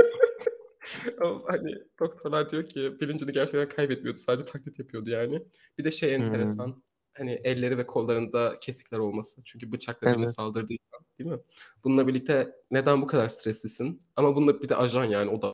O 1.22 1.42
hani 1.48 1.74
doktorlar 2.00 2.50
diyor 2.50 2.66
ki 2.66 2.92
bilincini 3.00 3.32
gerçekten 3.32 3.68
kaybetmiyordu. 3.68 4.18
Sadece 4.18 4.44
taklit 4.44 4.78
yapıyordu 4.78 5.10
yani. 5.10 5.42
Bir 5.78 5.84
de 5.84 5.90
şey 5.90 6.16
Hmm. 6.16 6.24
enteresan. 6.24 6.82
Hani 7.16 7.32
elleri 7.44 7.78
ve 7.78 7.86
kollarında 7.86 8.58
kesikler 8.60 8.98
olması. 8.98 9.44
Çünkü 9.44 9.72
bıçakla 9.72 10.12
birine 10.12 10.22
Evet. 10.24 10.34
saldırdıysa 10.34 10.98
değil 11.18 11.30
mi? 11.30 11.38
Bununla 11.84 12.08
birlikte 12.08 12.52
neden 12.70 13.02
bu 13.02 13.06
kadar 13.06 13.28
streslisin? 13.28 14.00
Ama 14.16 14.36
bununla 14.36 14.62
bir 14.62 14.68
de 14.68 14.76
ajan 14.76 15.04
yani 15.04 15.30
o 15.30 15.42
da 15.42 15.52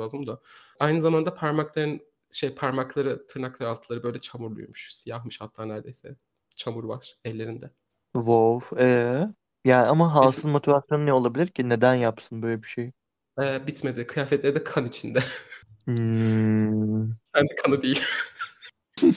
lazım 0.00 0.26
da. 0.26 0.40
Aynı 0.80 1.00
zamanda 1.00 1.34
parmakların 1.34 2.00
şey 2.32 2.54
parmakları, 2.54 3.26
tırnakları 3.26 3.68
altları 3.68 4.02
böyle 4.02 4.20
çamurluymuş. 4.20 4.94
Siyahmış 4.94 5.40
hatta 5.40 5.64
neredeyse. 5.64 6.16
Çamur 6.56 6.84
var 6.84 7.16
ellerinde. 7.24 7.70
Wow. 8.14 8.84
Ee? 8.84 9.28
Yani 9.64 9.86
ama 9.86 10.14
Hans'ın 10.14 10.50
motivasyonu 10.50 11.06
ne 11.06 11.12
olabilir 11.12 11.46
ki? 11.46 11.68
Neden 11.68 11.94
yapsın 11.94 12.42
böyle 12.42 12.62
bir 12.62 12.68
şey? 12.68 12.92
Ee, 13.40 13.66
bitmedi. 13.66 14.06
Kıyafetleri 14.06 14.54
de 14.54 14.64
kan 14.64 14.86
içinde. 14.86 15.18
Hmm. 15.84 17.10
Kendi 17.34 17.54
kanı 17.62 17.82
değil. 17.82 18.02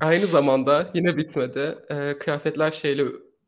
Aynı 0.00 0.26
zamanda 0.26 0.90
yine 0.94 1.16
bitmedi. 1.16 1.78
Ee, 1.90 2.18
kıyafetler 2.18 2.70
şeyle 2.70 3.04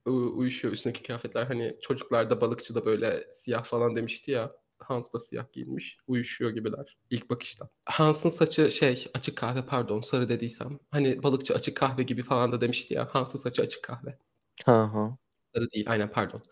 uyuşuyor. 0.06 0.74
Üstündeki 0.74 1.02
kıyafetler 1.02 1.44
hani 1.44 1.76
çocuklarda 1.82 2.40
balıkçı 2.40 2.74
da 2.74 2.84
böyle 2.84 3.26
siyah 3.30 3.64
falan 3.64 3.96
demişti 3.96 4.30
ya. 4.30 4.52
Hans 4.90 5.12
da 5.12 5.20
siyah 5.20 5.52
giyinmiş. 5.52 5.98
Uyuşuyor 6.06 6.50
gibiler 6.50 6.96
ilk 7.10 7.30
bakışta. 7.30 7.68
Hans'ın 7.84 8.28
saçı 8.28 8.70
şey 8.70 9.10
açık 9.14 9.36
kahve 9.36 9.66
pardon 9.66 10.00
sarı 10.00 10.28
dediysem. 10.28 10.78
Hani 10.90 11.22
balıkçı 11.22 11.54
açık 11.54 11.76
kahve 11.76 12.02
gibi 12.02 12.22
falan 12.22 12.52
da 12.52 12.60
demişti 12.60 12.94
ya. 12.94 13.08
Hans'ın 13.10 13.38
saçı 13.38 13.62
açık 13.62 13.82
kahve. 13.82 14.18
Ha 14.64 14.94
ha. 14.94 15.16
Sarı 15.54 15.70
değil 15.70 15.90
aynen 15.90 16.12
pardon. 16.12 16.42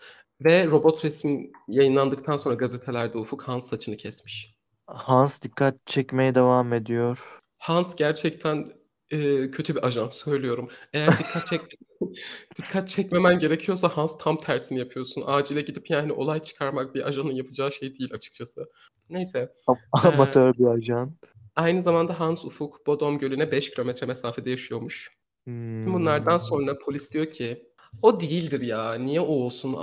Ve 0.41 0.67
robot 0.67 1.05
resmin 1.05 1.53
yayınlandıktan 1.69 2.39
sonra 2.39 2.55
gazetelerde 2.55 3.19
Ufuk 3.19 3.43
Hans 3.43 3.69
saçını 3.69 3.97
kesmiş. 3.97 4.55
Hans 4.87 5.43
dikkat 5.43 5.87
çekmeye 5.87 6.35
devam 6.35 6.73
ediyor. 6.73 7.41
Hans 7.59 7.95
gerçekten 7.95 8.73
e, 9.11 9.51
kötü 9.51 9.77
bir 9.77 9.87
ajan 9.87 10.09
söylüyorum. 10.09 10.69
Eğer 10.93 11.19
dikkat 11.19 11.47
çek 11.47 11.61
dikkat 12.59 12.89
çekmemen 12.89 13.39
gerekiyorsa 13.39 13.89
Hans 13.89 14.19
tam 14.19 14.39
tersini 14.39 14.79
yapıyorsun. 14.79 15.23
Acile 15.27 15.61
gidip 15.61 15.91
yani 15.91 16.13
olay 16.13 16.43
çıkarmak 16.43 16.95
bir 16.95 17.09
ajanın 17.09 17.33
yapacağı 17.33 17.73
şey 17.73 17.99
değil 17.99 18.11
açıkçası. 18.15 18.71
Neyse. 19.11 19.53
Am- 19.67 20.09
Amatör 20.09 20.55
bir 20.55 20.67
ajan. 20.67 21.15
Aynı 21.57 21.83
zamanda 21.83 22.21
Hans 22.21 22.45
Ufuk 22.45 22.87
Bodom 22.87 23.19
Gölü'ne 23.19 23.53
5 23.53 23.71
kilometre 23.71 24.07
mesafede 24.07 24.51
yaşıyormuş. 24.51 25.19
Tüm 25.45 25.95
bunlardan 25.95 26.39
Hmm. 26.39 26.43
sonra 26.45 26.79
polis 26.79 27.13
diyor 27.13 27.27
ki 27.33 27.69
o 28.03 28.21
değildir 28.21 28.61
ya. 28.61 28.95
Niye 28.95 29.21
o 29.21 29.27
olsun? 29.27 29.77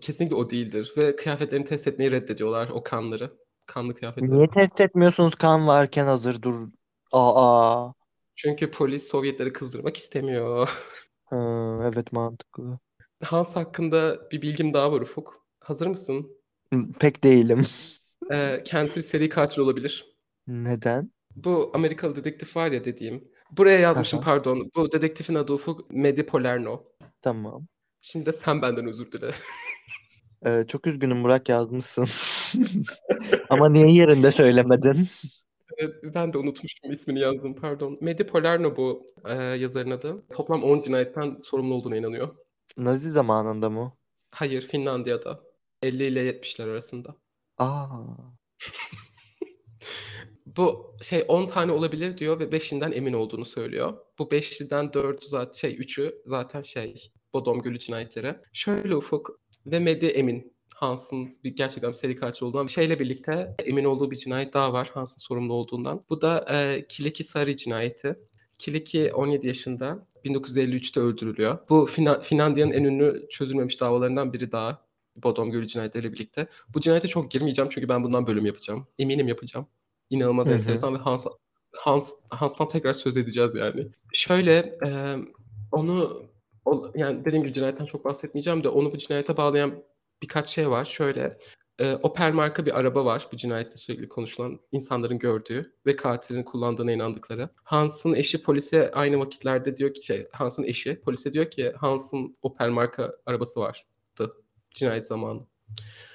Kesinlikle 0.00 0.36
o 0.36 0.50
değildir. 0.50 0.92
Ve 0.96 1.16
kıyafetlerini 1.16 1.64
test 1.64 1.86
etmeyi 1.86 2.10
reddediyorlar. 2.10 2.68
O 2.68 2.82
kanları. 2.82 3.32
Kanlı 3.66 3.94
kıyafetleri. 3.94 4.30
Niye 4.32 4.46
test 4.46 4.80
etmiyorsunuz 4.80 5.34
kan 5.34 5.66
varken 5.66 6.06
hazır 6.06 6.42
dur. 6.42 6.68
Aa. 7.12 7.88
Çünkü 8.36 8.70
polis 8.70 9.08
Sovyetleri 9.08 9.52
kızdırmak 9.52 9.96
istemiyor. 9.96 10.68
Ha, 11.32 11.80
evet 11.92 12.12
mantıklı. 12.12 12.78
Hans 13.22 13.56
hakkında 13.56 14.30
bir 14.30 14.42
bilgim 14.42 14.74
daha 14.74 14.92
var 14.92 15.00
Ufuk. 15.00 15.46
Hazır 15.60 15.86
mısın? 15.86 16.38
Pek 16.98 17.24
değilim. 17.24 17.66
Ee, 18.32 18.62
kendisi 18.64 18.96
bir 18.96 19.02
seri 19.02 19.28
katil 19.28 19.60
olabilir. 19.60 20.16
Neden? 20.46 21.10
Bu 21.36 21.70
Amerikalı 21.74 22.16
dedektif 22.16 22.56
var 22.56 22.72
ya 22.72 22.84
dediğim. 22.84 23.28
Buraya 23.50 23.78
yazmışım 23.78 24.18
Aha. 24.18 24.24
pardon. 24.26 24.70
Bu 24.76 24.92
dedektifin 24.92 25.34
adı 25.34 25.52
Ufuk 25.52 25.90
Medi 25.90 26.26
Polerno. 26.26 26.84
Tamam. 27.22 27.66
Şimdi 28.00 28.26
de 28.26 28.32
sen 28.32 28.62
benden 28.62 28.86
özür 28.86 29.12
dile. 29.12 29.30
Ee, 30.46 30.64
çok 30.68 30.86
üzgünüm 30.86 31.24
Burak 31.24 31.48
yazmışsın. 31.48 32.06
Ama 33.50 33.68
niye 33.68 33.90
yerinde 33.90 34.32
söylemedin? 34.32 35.08
Ben 36.02 36.32
de 36.32 36.38
unutmuşum 36.38 36.92
ismini 36.92 37.20
yazdım 37.20 37.54
pardon. 37.54 37.98
Medi 38.00 38.26
Polerno 38.26 38.76
bu 38.76 39.06
e, 39.24 39.34
yazarın 39.34 39.90
adı. 39.90 40.22
Toplam 40.34 40.62
10 40.62 40.82
cinayetten 40.82 41.36
sorumlu 41.42 41.74
olduğuna 41.74 41.96
inanıyor. 41.96 42.36
Nazi 42.76 43.10
zamanında 43.10 43.70
mı? 43.70 43.96
Hayır 44.30 44.62
Finlandiya'da. 44.62 45.40
50 45.82 46.04
ile 46.04 46.30
70'ler 46.30 46.70
arasında. 46.70 47.16
Aa. 47.58 47.88
Bu 50.46 50.96
şey 51.02 51.24
10 51.28 51.46
tane 51.46 51.72
olabilir 51.72 52.18
diyor 52.18 52.40
ve 52.40 52.44
5'inden 52.44 52.92
emin 52.92 53.12
olduğunu 53.12 53.44
söylüyor. 53.44 53.96
Bu 54.18 54.22
5'liden 54.22 54.90
4'ü 54.90 55.28
zaten 55.28 55.52
şey 55.52 55.74
3'ü 55.74 56.22
zaten 56.26 56.62
şey 56.62 57.12
Bodom 57.34 57.62
Gölü 57.62 57.78
cinayetleri. 57.78 58.36
Şöyle 58.52 58.96
Ufuk 58.96 59.40
ve 59.66 59.78
Medi 59.78 60.06
emin. 60.06 60.56
Hans'ın 60.82 61.28
bir 61.44 61.56
gerçekten 61.56 61.90
bir 61.90 61.96
seri 61.96 62.16
katil 62.16 62.46
olduğundan 62.46 62.66
bir 62.66 62.72
şeyle 62.72 63.00
birlikte 63.00 63.54
emin 63.64 63.84
olduğu 63.84 64.10
bir 64.10 64.18
cinayet 64.18 64.54
daha 64.54 64.72
var 64.72 64.90
Hans'ın 64.94 65.18
sorumlu 65.18 65.52
olduğundan. 65.52 66.00
Bu 66.10 66.20
da 66.20 66.46
e, 66.50 66.86
Kileki 66.88 67.24
Sari 67.24 67.56
cinayeti. 67.56 68.18
Kileki 68.58 69.12
17 69.12 69.46
yaşında 69.46 70.06
1953'te 70.24 71.00
öldürülüyor. 71.00 71.58
Bu 71.68 71.86
Fina- 71.86 72.22
Finlandiya'nın 72.22 72.72
en 72.72 72.84
ünlü 72.84 73.26
çözülmemiş 73.30 73.80
davalarından 73.80 74.32
biri 74.32 74.52
daha. 74.52 74.84
Bodom 75.16 75.50
Gölü 75.50 75.66
cinayetleriyle 75.66 76.12
birlikte. 76.12 76.46
Bu 76.74 76.80
cinayete 76.80 77.08
çok 77.08 77.30
girmeyeceğim 77.30 77.68
çünkü 77.74 77.88
ben 77.88 78.04
bundan 78.04 78.26
bölüm 78.26 78.46
yapacağım. 78.46 78.86
Eminim 78.98 79.28
yapacağım. 79.28 79.66
İnanılmaz 80.10 80.46
Hı 80.46 80.50
hı. 80.50 80.54
enteresan 80.54 80.94
ve 80.94 80.98
Hans, 80.98 81.26
Hans 81.72 82.12
Hans'tan 82.30 82.68
tekrar 82.68 82.92
söz 82.92 83.16
edeceğiz 83.16 83.54
yani. 83.54 83.86
Şöyle 84.12 84.78
e, 84.86 85.16
onu 85.72 86.22
o, 86.64 86.90
yani 86.94 87.24
dediğim 87.24 87.44
gibi 87.44 87.54
cinayetten 87.54 87.86
çok 87.86 88.04
bahsetmeyeceğim 88.04 88.64
de 88.64 88.68
onu 88.68 88.92
bu 88.92 88.98
cinayete 88.98 89.36
bağlayan 89.36 89.74
birkaç 90.22 90.48
şey 90.48 90.70
var. 90.70 90.84
Şöyle 90.84 91.38
e, 91.78 91.94
Opel 91.94 92.32
marka 92.32 92.66
bir 92.66 92.78
araba 92.78 93.04
var 93.04 93.28
bu 93.32 93.36
cinayette 93.36 93.76
sürekli 93.76 94.08
konuşulan 94.08 94.60
insanların 94.72 95.18
gördüğü 95.18 95.74
ve 95.86 95.96
katilin 95.96 96.42
kullandığına 96.42 96.92
inandıkları. 96.92 97.48
Hans'ın 97.64 98.14
eşi 98.14 98.42
polise 98.42 98.90
aynı 98.90 99.18
vakitlerde 99.18 99.76
diyor 99.76 99.94
ki 99.94 100.06
şey, 100.06 100.28
Hans'ın 100.32 100.64
eşi 100.64 101.00
polise 101.00 101.32
diyor 101.32 101.50
ki 101.50 101.72
Hans'ın 101.76 102.34
Opel 102.42 102.68
marka 102.68 103.12
arabası 103.26 103.60
vardı 103.60 104.32
cinayet 104.70 105.06
zamanı. 105.06 105.46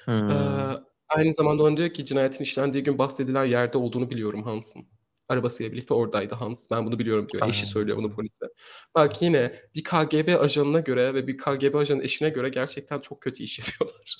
Hmm. 0.04 0.30
Ee, 0.30 0.88
Aynı 1.08 1.34
zamanda 1.34 1.62
ona 1.62 1.76
diyor 1.76 1.90
ki 1.90 2.04
cinayetin 2.04 2.44
işlendiği 2.44 2.82
gün 2.84 2.98
bahsedilen 2.98 3.44
yerde 3.44 3.78
olduğunu 3.78 4.10
biliyorum 4.10 4.42
Hans'ın. 4.42 4.86
Arabasıyla 5.28 5.72
birlikte 5.72 5.94
oradaydı 5.94 6.34
Hans. 6.34 6.70
Ben 6.70 6.86
bunu 6.86 6.98
biliyorum 6.98 7.28
diyor. 7.32 7.48
Eşi 7.48 7.62
Aa. 7.62 7.66
söylüyor 7.66 7.98
bunu 7.98 8.14
polise. 8.14 8.46
Bak 8.94 9.22
yine 9.22 9.62
bir 9.74 9.84
KGB 9.84 10.38
ajanına 10.40 10.80
göre 10.80 11.14
ve 11.14 11.26
bir 11.26 11.38
KGB 11.38 11.74
ajanın 11.74 12.00
eşine 12.00 12.28
göre 12.28 12.48
gerçekten 12.48 13.00
çok 13.00 13.20
kötü 13.20 13.42
iş 13.42 13.58
yapıyorlar. 13.58 14.16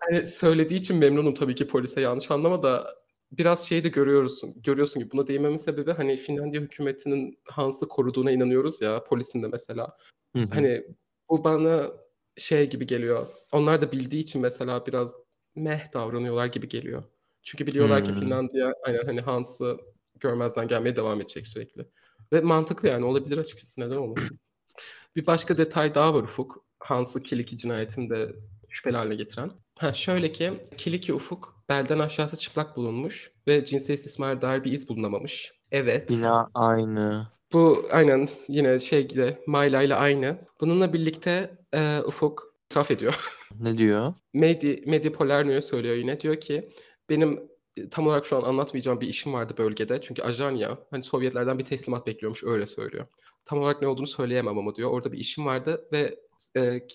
Hani 0.00 0.26
söylediği 0.26 0.80
için 0.80 0.96
memnunum 0.96 1.34
tabii 1.34 1.54
ki 1.54 1.66
polise 1.66 2.00
yanlış 2.00 2.30
anlama 2.30 2.62
da 2.62 2.94
biraz 3.32 3.68
şey 3.68 3.84
de 3.84 3.88
görüyorsun. 3.88 4.54
Görüyorsun 4.62 5.00
ki 5.00 5.10
buna 5.12 5.26
değinmemin 5.26 5.56
sebebi 5.56 5.92
hani 5.92 6.16
Finlandiya 6.16 6.62
hükümetinin 6.62 7.38
Hans'ı 7.44 7.88
koruduğuna 7.88 8.30
inanıyoruz 8.30 8.80
ya 8.80 9.04
polisin 9.04 9.42
de 9.42 9.48
mesela. 9.48 9.96
Hı 10.36 10.42
hı. 10.42 10.46
Hani 10.50 10.84
bu 11.28 11.44
bana 11.44 11.90
şey 12.36 12.70
gibi 12.70 12.86
geliyor. 12.86 13.26
Onlar 13.52 13.82
da 13.82 13.92
bildiği 13.92 14.20
için 14.22 14.42
mesela 14.42 14.86
biraz 14.86 15.14
meh 15.54 15.92
davranıyorlar 15.92 16.46
gibi 16.46 16.68
geliyor. 16.68 17.02
Çünkü 17.42 17.66
biliyorlar 17.66 18.04
ki 18.04 18.12
Hmm. 18.12 18.20
Finlandiya 18.20 18.72
aynen 18.86 19.04
hani 19.06 19.20
Hans'ı 19.20 19.76
görmezden 20.20 20.68
gelmeye 20.68 20.96
devam 20.96 21.20
edecek 21.20 21.46
sürekli. 21.46 21.86
Ve 22.32 22.40
mantıklı 22.40 22.88
yani 22.88 23.04
olabilir 23.04 23.38
açıkçası 23.38 23.80
neden 23.80 23.96
olmasın. 23.96 24.40
Bir 25.16 25.26
başka 25.26 25.56
detay 25.56 25.94
daha 25.94 26.14
var 26.14 26.22
Ufuk. 26.22 26.64
Hans'ı 26.80 27.22
Kiliki 27.22 27.56
cinayetinde 27.56 28.32
şüpheli 28.68 28.96
haline 28.96 29.14
getiren. 29.14 29.50
Ha, 29.78 29.92
şöyle 29.92 30.32
ki 30.32 30.52
Kiliki 30.76 31.14
Ufuk 31.14 31.62
belden 31.68 31.98
aşağısı 31.98 32.36
çıplak 32.38 32.76
bulunmuş 32.76 33.30
ve 33.46 33.64
cinsel 33.64 33.94
istismara 33.94 34.42
dair 34.42 34.64
bir 34.64 34.72
iz 34.72 34.88
bulunamamış. 34.88 35.52
Evet. 35.72 36.10
Yine 36.10 36.30
aynı. 36.54 37.26
Bu 37.52 37.86
aynen 37.90 38.28
yine 38.48 38.78
şey 38.78 39.08
gibi 39.08 39.38
Mayla 39.46 39.82
ile 39.82 39.94
aynı. 39.94 40.38
Bununla 40.60 40.92
birlikte 40.92 41.58
e, 41.72 42.00
Ufuk 42.00 42.54
itiraf 42.64 42.90
ediyor. 42.90 43.36
Ne 43.60 43.78
diyor? 43.78 44.14
Medi, 44.34 44.82
Medi 44.86 45.12
Polarno'ya 45.12 45.62
söylüyor 45.62 45.94
yine. 45.94 46.20
Diyor 46.20 46.40
ki 46.40 46.72
benim 47.10 47.50
e, 47.76 47.88
tam 47.88 48.06
olarak 48.06 48.26
şu 48.26 48.36
an 48.36 48.42
anlatmayacağım 48.42 49.00
bir 49.00 49.08
işim 49.08 49.32
vardı 49.32 49.54
bölgede. 49.58 50.00
Çünkü 50.00 50.22
ajan 50.22 50.50
ya. 50.50 50.78
Hani 50.90 51.02
Sovyetlerden 51.02 51.58
bir 51.58 51.64
teslimat 51.64 52.06
bekliyormuş 52.06 52.44
öyle 52.44 52.66
söylüyor. 52.66 53.06
Tam 53.44 53.58
olarak 53.58 53.82
ne 53.82 53.88
olduğunu 53.88 54.06
söyleyemem 54.06 54.58
ama 54.58 54.74
diyor. 54.74 54.90
Orada 54.90 55.12
bir 55.12 55.18
işim 55.18 55.46
vardı 55.46 55.88
ve 55.92 56.20
e, 56.56 56.86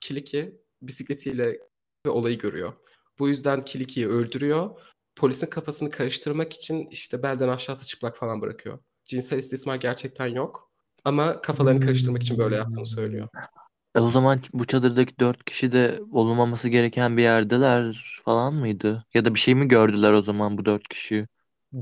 Kiliki 0.00 0.60
bisikletiyle 0.82 1.58
ve 2.06 2.10
olayı 2.10 2.38
görüyor. 2.38 2.72
Bu 3.18 3.28
yüzden 3.28 3.64
Kiliki'yi 3.64 4.08
öldürüyor. 4.08 4.70
Polisin 5.16 5.46
kafasını 5.46 5.90
karıştırmak 5.90 6.52
için 6.52 6.88
işte 6.90 7.22
belden 7.22 7.48
aşağısı 7.48 7.86
çıplak 7.86 8.16
falan 8.16 8.40
bırakıyor. 8.40 8.78
Cinsel 9.04 9.38
istismar 9.38 9.76
gerçekten 9.76 10.26
yok. 10.26 10.70
Ama 11.04 11.40
kafalarını 11.40 11.80
karıştırmak 11.80 12.22
için 12.22 12.38
böyle 12.38 12.56
yaptığını 12.56 12.86
söylüyor. 12.86 13.28
E 13.94 14.00
o 14.00 14.10
zaman 14.10 14.40
bu 14.52 14.66
çadırdaki 14.66 15.18
dört 15.18 15.44
kişi 15.44 15.72
de 15.72 16.00
olmaması 16.12 16.68
gereken 16.68 17.16
bir 17.16 17.22
yerdeler 17.22 18.04
falan 18.24 18.54
mıydı? 18.54 19.06
Ya 19.14 19.24
da 19.24 19.34
bir 19.34 19.38
şey 19.40 19.54
mi 19.54 19.68
gördüler 19.68 20.12
o 20.12 20.22
zaman 20.22 20.58
bu 20.58 20.64
dört 20.64 20.88
kişi? 20.88 21.28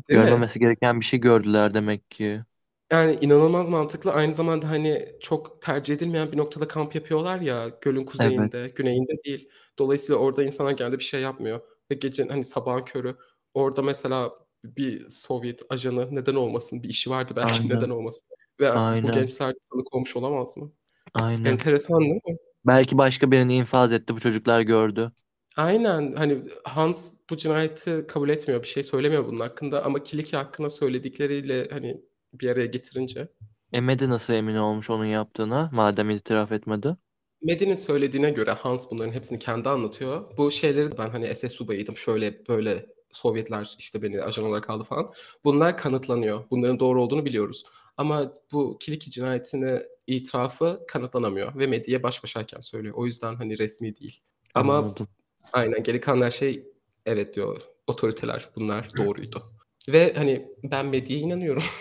Değil 0.08 0.20
mi? 0.20 0.28
Görmemesi 0.28 0.60
gereken 0.60 1.00
bir 1.00 1.04
şey 1.06 1.20
gördüler 1.20 1.74
demek 1.74 2.10
ki. 2.12 2.44
Yani 2.92 3.18
inanılmaz 3.20 3.68
mantıklı. 3.68 4.12
Aynı 4.12 4.34
zamanda 4.34 4.68
hani 4.70 5.16
çok 5.20 5.62
tercih 5.62 5.94
edilmeyen 5.94 6.32
bir 6.32 6.36
noktada 6.36 6.68
kamp 6.68 6.94
yapıyorlar 6.94 7.40
ya 7.40 7.68
gölün 7.80 8.04
kuzeyinde, 8.04 8.68
güneyinde 8.76 9.12
değil. 9.24 9.48
Dolayısıyla 9.78 10.18
orada 10.20 10.42
insanlar 10.44 10.70
genelde 10.72 10.98
bir 10.98 11.04
şey 11.04 11.20
yapmıyor. 11.22 11.60
Ve 11.90 11.94
gece 11.94 12.24
hani 12.28 12.44
sabahın 12.44 12.84
körü 12.84 13.16
orada 13.54 13.82
mesela 13.82 14.32
bir 14.64 15.08
Sovyet 15.10 15.62
ajanı 15.68 16.14
neden 16.14 16.34
olmasın? 16.34 16.82
Bir 16.82 16.88
işi 16.88 17.10
vardı 17.10 17.32
belki 17.36 17.68
Aynen. 17.68 17.68
neden 17.68 17.90
olmasın? 17.90 18.28
Ve 18.60 18.70
bu 19.02 19.10
Aynen. 19.10 19.10
gençler 19.10 19.54
tanık 19.72 19.94
olmuş 19.94 20.16
olamaz 20.16 20.56
mı? 20.56 20.72
Aynen. 21.14 21.44
Enteresan 21.44 22.00
değil 22.00 22.20
mi? 22.26 22.36
Belki 22.66 22.98
başka 22.98 23.30
birini 23.30 23.56
infaz 23.56 23.92
etti 23.92 24.14
bu 24.14 24.20
çocuklar 24.20 24.60
gördü. 24.60 25.12
Aynen 25.56 26.12
hani 26.12 26.38
Hans 26.64 27.12
bu 27.30 27.36
cinayeti 27.36 28.04
kabul 28.08 28.28
etmiyor, 28.28 28.62
bir 28.62 28.68
şey 28.68 28.82
söylemiyor 28.84 29.26
bunun 29.26 29.40
hakkında 29.40 29.84
ama 29.84 30.02
Kiliki 30.02 30.36
hakkında 30.36 30.70
söyledikleriyle 30.70 31.68
hani 31.70 32.00
bir 32.34 32.50
araya 32.50 32.66
getirince 32.66 33.28
Emedi 33.72 34.10
nasıl 34.10 34.32
emin 34.32 34.56
olmuş 34.56 34.90
onun 34.90 35.04
yaptığına 35.04 35.70
madem 35.72 36.10
itiraf 36.10 36.52
etmedi. 36.52 36.96
Medi'nin 37.42 37.74
söylediğine 37.74 38.30
göre 38.30 38.52
Hans 38.52 38.90
bunların 38.90 39.12
hepsini 39.12 39.38
kendi 39.38 39.68
anlatıyor. 39.68 40.36
Bu 40.36 40.50
şeyleri 40.50 40.98
ben 40.98 41.10
hani 41.10 41.34
SS 41.34 41.48
subayıydım 41.48 41.96
şöyle 41.96 42.46
böyle 42.48 42.86
Sovyetler 43.12 43.76
işte 43.78 44.02
beni 44.02 44.22
ajan 44.22 44.44
olarak 44.44 44.70
aldı 44.70 44.84
falan. 44.84 45.12
Bunlar 45.44 45.76
kanıtlanıyor. 45.76 46.44
Bunların 46.50 46.80
doğru 46.80 47.02
olduğunu 47.02 47.24
biliyoruz. 47.24 47.64
Ama 48.02 48.32
bu 48.52 48.78
Kiliki 48.78 49.10
cinayetini 49.10 49.82
itirafı 50.06 50.80
kanıtlanamıyor 50.88 51.58
ve 51.58 51.66
Medi'ye 51.66 52.02
baş 52.02 52.22
başayken 52.22 52.60
söylüyor. 52.60 52.94
O 52.94 53.06
yüzden 53.06 53.34
hani 53.34 53.58
resmi 53.58 53.96
değil. 53.96 54.20
Ama 54.54 54.76
Anladım. 54.76 55.08
aynen 55.52 55.82
geri 55.82 56.00
kalan 56.00 56.22
her 56.22 56.30
şey 56.30 56.66
evet 57.06 57.34
diyor. 57.34 57.60
Otoriteler 57.86 58.48
bunlar 58.56 58.96
doğruydu. 58.96 59.52
Ve 59.88 60.14
hani 60.14 60.48
ben 60.64 60.86
Medi'ye 60.86 61.18
inanıyorum. 61.20 61.62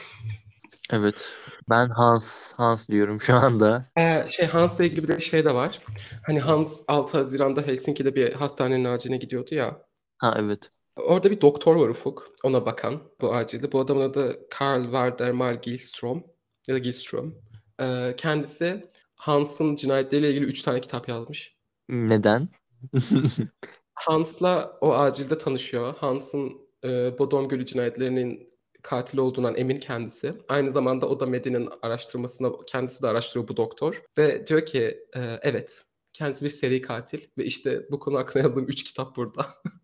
Evet. 0.93 1.37
Ben 1.69 1.89
Hans 1.89 2.53
Hans 2.53 2.89
diyorum 2.89 3.21
şu 3.21 3.35
anda. 3.35 3.85
Ee, 3.97 4.25
şey 4.29 4.45
Hans'la 4.45 4.83
ilgili 4.83 5.07
bir 5.07 5.19
şey 5.19 5.45
de 5.45 5.53
var. 5.53 5.81
Hani 6.25 6.39
Hans 6.39 6.83
6 6.87 7.17
Haziran'da 7.17 7.61
Helsinki'de 7.61 8.15
bir 8.15 8.33
hastanenin 8.33 8.85
aciline 8.85 9.17
gidiyordu 9.17 9.55
ya. 9.55 9.85
Ha 10.17 10.35
evet. 10.39 10.71
Orada 10.95 11.31
bir 11.31 11.41
doktor 11.41 11.75
var 11.75 11.89
Ufuk. 11.89 12.31
Ona 12.43 12.65
bakan 12.65 13.01
bu 13.21 13.33
acilde. 13.33 13.71
Bu 13.71 13.79
adamın 13.79 14.01
adı 14.01 14.49
Karl 14.49 14.83
Wardermar 14.83 15.53
Gillström. 15.53 16.23
Ya 16.67 16.75
da 16.75 16.79
Gillström. 16.79 17.35
Ee, 17.81 18.13
kendisi 18.17 18.91
Hans'ın 19.15 19.75
cinayetleriyle 19.75 20.29
ilgili 20.29 20.45
3 20.45 20.61
tane 20.61 20.81
kitap 20.81 21.09
yazmış. 21.09 21.55
Neden? 21.89 22.49
Hans'la 23.93 24.77
o 24.81 24.93
acilde 24.93 25.37
tanışıyor. 25.37 25.95
Hans'ın 25.95 26.51
e, 26.83 27.19
Bodom 27.19 27.49
Gölü 27.49 27.65
cinayetlerinin 27.65 28.51
katili 28.81 29.21
olduğundan 29.21 29.55
emin 29.55 29.79
kendisi. 29.79 30.33
Aynı 30.47 30.71
zamanda 30.71 31.09
o 31.09 31.19
da 31.19 31.25
Medi'nin 31.25 31.69
araştırmasına 31.81 32.51
kendisi 32.67 33.01
de 33.01 33.07
araştırıyor 33.07 33.47
bu 33.47 33.57
doktor. 33.57 34.03
Ve 34.17 34.47
diyor 34.47 34.65
ki 34.65 34.99
e, 35.15 35.39
evet 35.41 35.83
kendisi 36.13 36.45
bir 36.45 36.49
seri 36.49 36.81
katil. 36.81 37.27
Ve 37.37 37.45
işte 37.45 37.85
bu 37.91 37.99
konu 37.99 38.17
hakkında 38.17 38.43
yazdığım 38.43 38.67
3 38.67 38.83
kitap 38.83 39.15
burada. 39.15 39.45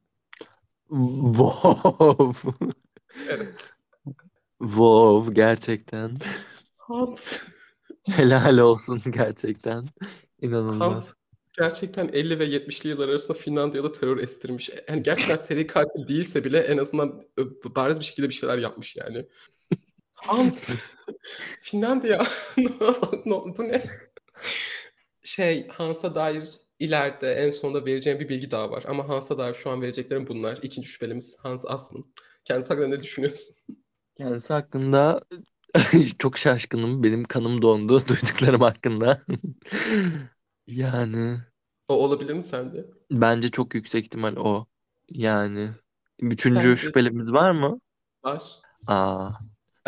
Wow. 0.90 2.32
evet. 3.30 3.74
Wow 4.60 5.34
gerçekten. 5.34 6.12
Hans. 6.78 7.20
Helal 8.06 8.58
olsun 8.58 9.02
gerçekten. 9.12 9.86
İnanılmaz. 10.42 10.92
Hans 10.92 11.14
gerçekten 11.58 12.08
50 12.14 12.40
ve 12.40 12.46
70'li 12.46 12.90
yıllar 12.90 13.10
arasında 13.10 13.38
Finlandiya'da 13.38 13.92
terör 13.92 14.18
estirmiş. 14.18 14.70
Yani 14.88 15.04
gerçekten 15.04 15.36
seri 15.38 15.68
katil 15.68 16.08
değilse 16.08 16.44
bile 16.44 16.60
en 16.60 16.78
azından 16.78 17.24
ö- 17.38 17.76
bariz 17.76 18.00
bir 18.00 18.06
şekilde 18.06 18.30
bir 18.30 18.34
şeyler 18.34 18.58
yapmış 18.58 18.96
yani. 18.96 19.26
Hans. 20.14 20.70
Finlandiya. 21.62 22.28
No, 23.26 23.58
bu 23.58 23.64
ne? 23.64 23.84
Şey 25.24 25.68
Hans'a 25.68 26.16
dair 26.16 26.44
ileride 26.80 27.34
en 27.34 27.52
sonunda 27.52 27.86
vereceğim 27.86 28.20
bir 28.20 28.30
bilgi 28.30 28.52
daha 28.52 28.72
var. 28.72 28.84
Ama 28.88 29.10
Hans'a 29.10 29.38
dair 29.38 29.54
şu 29.56 29.70
an 29.70 29.82
vereceklerim 29.82 30.28
bunlar. 30.28 30.60
İkinci 30.64 30.88
şüphelimiz 30.88 31.36
Hans 31.40 31.66
Asman. 31.68 32.06
Kendisi 32.46 32.70
hakkında 32.70 32.88
ne 32.88 33.04
düşünüyorsun? 33.04 33.56
Kendisi 34.18 34.54
hakkında 34.54 35.22
çok 36.20 36.38
şaşkınım. 36.38 37.04
Benim 37.04 37.24
kanım 37.24 37.62
dondu 37.62 38.02
duyduklarım 38.08 38.62
hakkında. 38.62 39.22
Yani 40.68 41.40
O 41.88 41.94
olabilir 41.94 42.34
mi 42.34 42.44
sence? 42.44 42.86
bence 43.12 43.52
çok 43.52 43.76
yüksek 43.76 44.06
ihtimal 44.06 44.36
o. 44.38 44.66
Yani 45.10 45.70
üçüncü 46.20 46.78
Bence- 46.78 46.78
şüphelimiz 46.78 47.34
var 47.34 47.52
mı? 47.52 47.80
Var. 48.24 48.44
Aa. 48.88 49.32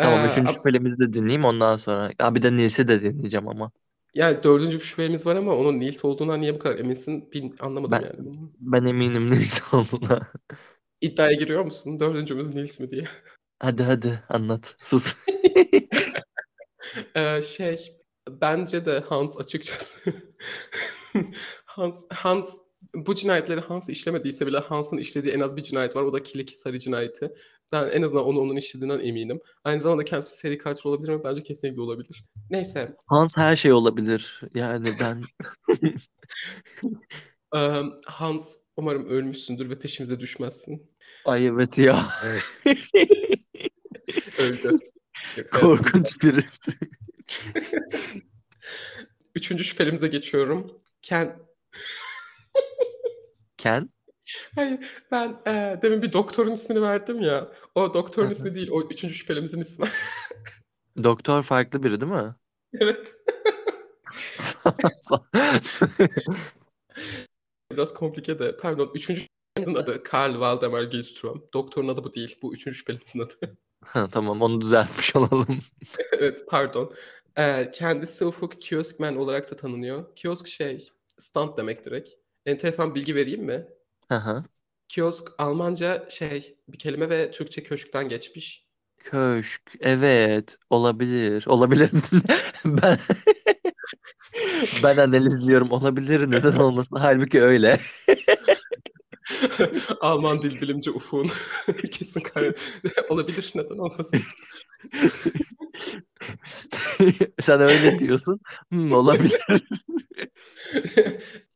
Tamam 0.00 0.24
Ee, 0.24 0.24
üçüncü 0.24 0.52
ab- 0.52 0.52
şüphelimizi 0.52 0.98
de 0.98 1.12
dinleyeyim 1.12 1.44
ondan 1.44 1.76
sonra. 1.76 2.10
Aa, 2.18 2.34
bir 2.34 2.42
de 2.42 2.56
Nils'i 2.56 2.88
de 2.88 3.02
dinleyeceğim 3.02 3.48
ama. 3.48 3.70
Yani 4.14 4.42
dördüncü 4.42 4.78
bir 4.78 4.84
şüphemiz 4.84 5.26
var 5.26 5.36
ama 5.36 5.56
onun 5.56 5.80
Nils 5.80 6.04
olduğundan 6.04 6.40
niye 6.40 6.54
bu 6.54 6.58
kadar 6.58 6.78
eminsin? 6.78 7.32
Bil, 7.32 7.50
anlamadım 7.60 7.92
Ben- 7.92 8.02
yani. 8.02 8.38
Ben 8.60 8.84
eminim 8.84 9.30
Nils 9.30 9.74
olduğuna. 9.74 10.20
İddiaya 11.00 11.32
giriyor 11.32 11.64
musun? 11.64 11.98
Dördüncümüz 12.00 12.54
Nils 12.54 12.80
mi 12.80 12.90
diye. 12.90 13.08
Hadi 13.58 13.82
hadi 13.82 14.22
anlat. 14.28 14.76
Sus. 14.82 15.16
Ee, 17.14 17.42
şey, 17.42 17.96
bence 18.28 18.86
de 18.86 19.00
Hans 19.00 19.36
açıkçası. 19.38 19.94
Hans, 21.64 22.04
Hans 22.10 22.58
bu 22.94 23.14
cinayetleri 23.14 23.60
Hans 23.60 23.88
işlemediyse 23.88 24.46
bile 24.46 24.58
Hans'ın 24.58 24.96
işlediği 24.96 25.34
en 25.34 25.40
az 25.40 25.56
bir 25.56 25.62
cinayet 25.62 25.96
var. 25.96 26.02
O 26.02 26.12
da 26.12 26.22
Kileki 26.22 26.58
Sarı 26.58 26.78
cinayeti. 26.78 27.34
Ben 27.72 27.90
en 27.90 28.02
azından 28.02 28.24
onu 28.24 28.40
onun 28.40 28.56
işlediğinden 28.56 29.00
eminim. 29.00 29.40
Aynı 29.64 29.80
zamanda 29.80 30.04
kendisi 30.04 30.30
bir 30.30 30.36
seri 30.36 30.58
katil 30.58 30.86
olabilir 30.88 31.08
mi? 31.14 31.24
Bence 31.24 31.42
kesinlikle 31.42 31.80
olabilir. 31.80 32.24
Neyse. 32.50 32.96
Hans 33.06 33.36
her 33.36 33.56
şey 33.56 33.72
olabilir. 33.72 34.40
Yani 34.54 34.88
ben 35.00 35.22
eee, 37.54 37.82
Hans 38.06 38.56
umarım 38.76 39.06
ölmüşsündür 39.06 39.70
ve 39.70 39.78
peşimize 39.78 40.20
düşmezsin. 40.20 40.90
ay 41.24 41.46
evet 41.46 41.78
ya. 41.78 42.06
Öldü. 44.40 44.76
Yok. 45.36 45.50
Korkunç 45.52 46.22
birisi. 46.22 46.72
Üçüncü 49.34 49.64
şüphelimize 49.64 50.08
geçiyorum. 50.08 50.80
Ken... 51.02 51.38
Ken? 53.56 53.90
Hayır 54.54 54.78
ben 55.10 55.40
e, 55.46 55.78
demin 55.82 56.02
bir 56.02 56.12
doktorun 56.12 56.52
ismini 56.52 56.82
verdim 56.82 57.20
ya. 57.20 57.48
O 57.74 57.94
doktorun 57.94 58.28
Hı 58.28 58.32
ismi 58.32 58.54
değil. 58.54 58.70
O 58.70 58.82
üçüncü 58.82 59.14
şüphelimizin 59.14 59.60
ismi. 59.60 59.86
Doktor 61.04 61.42
farklı 61.42 61.82
biri 61.82 62.00
değil 62.00 62.12
mi? 62.12 62.34
Evet. 62.74 63.14
Biraz 67.72 67.94
komplike 67.94 68.38
de. 68.38 68.56
Pardon. 68.56 68.90
Üçüncü 68.94 69.20
şüphelimizin 69.20 69.82
adı 69.82 70.02
Karl 70.02 70.40
Valdemar 70.40 70.82
Gilström. 70.82 71.42
Doktorun 71.54 71.88
adı 71.88 72.04
bu 72.04 72.14
değil. 72.14 72.38
Bu 72.42 72.54
üçüncü 72.54 72.78
şüphelimizin 72.78 73.20
adı. 73.20 73.34
Ha, 73.84 74.08
tamam 74.12 74.42
onu 74.42 74.60
düzeltmiş 74.60 75.16
olalım. 75.16 75.58
Evet 76.12 76.44
pardon. 76.48 76.94
Ee, 77.38 77.70
kendisi 77.74 78.24
Ufuk 78.24 78.60
Kioskman 78.60 79.16
olarak 79.16 79.50
da 79.50 79.56
tanınıyor. 79.56 80.16
Kiosk 80.16 80.48
şey 80.48 80.88
stand 81.18 81.56
demek 81.56 81.84
direkt. 81.84 82.10
Enteresan 82.46 82.94
bilgi 82.94 83.14
vereyim 83.14 83.44
mi? 83.44 83.66
Hı 84.10 84.14
hı. 84.14 84.44
Kiosk 84.88 85.28
Almanca 85.38 86.06
şey 86.10 86.56
bir 86.68 86.78
kelime 86.78 87.10
ve 87.10 87.30
Türkçe 87.30 87.62
köşkten 87.62 88.08
geçmiş. 88.08 88.66
Köşk. 88.98 89.62
Evet. 89.80 90.56
Olabilir. 90.70 91.44
Olabilir. 91.46 91.90
Ben 92.64 92.98
ben 94.82 94.96
analizliyorum. 94.96 95.70
Olabilir. 95.70 96.30
Neden 96.30 96.56
olmasın? 96.56 96.96
Halbuki 96.96 97.42
öyle. 97.42 97.78
Alman 100.00 100.42
dil 100.42 100.60
bilimci 100.60 100.90
Ufuk'un 100.90 101.30
kesin 101.92 102.20
kar 102.20 102.54
olabilir 103.08 103.52
neden 103.54 103.78
olmasın. 103.78 104.20
Sen 107.40 107.60
öyle 107.60 107.98
diyorsun. 107.98 108.40
Hmm, 108.70 108.92
olabilir. 108.92 109.40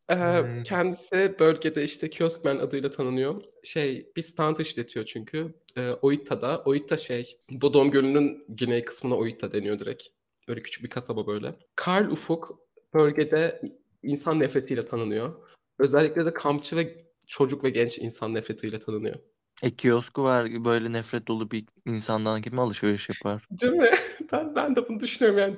Ee, 0.08 0.14
Hmm. 0.14 0.58
kendisi 0.64 1.34
bölgede 1.38 1.84
işte 1.84 2.10
Kioskman 2.10 2.58
adıyla 2.58 2.90
tanınıyor. 2.90 3.42
Şey 3.62 4.12
bir 4.16 4.22
stand 4.22 4.58
işletiyor 4.58 5.04
çünkü. 5.06 5.54
Ee, 5.76 5.90
Oita'da. 5.90 6.62
Oita 6.64 6.96
şey 6.96 7.36
Bodom 7.50 7.90
Gölü'nün 7.90 8.44
güney 8.48 8.84
kısmına 8.84 9.16
Oita 9.16 9.52
deniyor 9.52 9.78
direkt. 9.78 10.02
Öyle 10.48 10.62
küçük 10.62 10.84
bir 10.84 10.90
kasaba 10.90 11.26
böyle. 11.26 11.54
Karl 11.76 12.10
Ufuk 12.10 12.58
bölgede 12.94 13.62
insan 14.02 14.40
nefretiyle 14.40 14.86
tanınıyor. 14.86 15.34
Özellikle 15.78 16.26
de 16.26 16.32
kampçı 16.32 16.76
ve 16.76 17.04
çocuk 17.26 17.64
ve 17.64 17.70
genç 17.70 17.98
insan 17.98 18.34
nefretiyle 18.34 18.78
tanınıyor. 18.78 19.16
E 19.62 19.70
kiosku 19.70 20.22
var. 20.22 20.64
Böyle 20.64 20.92
nefret 20.92 21.28
dolu 21.28 21.50
bir 21.50 21.64
insandan 21.86 22.42
kim 22.42 22.58
alışveriş 22.58 23.08
yapar? 23.08 23.46
Değil 23.50 23.72
mi? 23.72 23.90
Ben 24.32 24.54
ben 24.54 24.76
de 24.76 24.88
bunu 24.88 25.00
düşünüyorum 25.00 25.38
yani. 25.38 25.56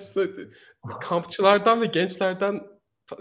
Kampçılardan 1.01 1.80
ve 1.80 1.86
gençlerden 1.86 2.61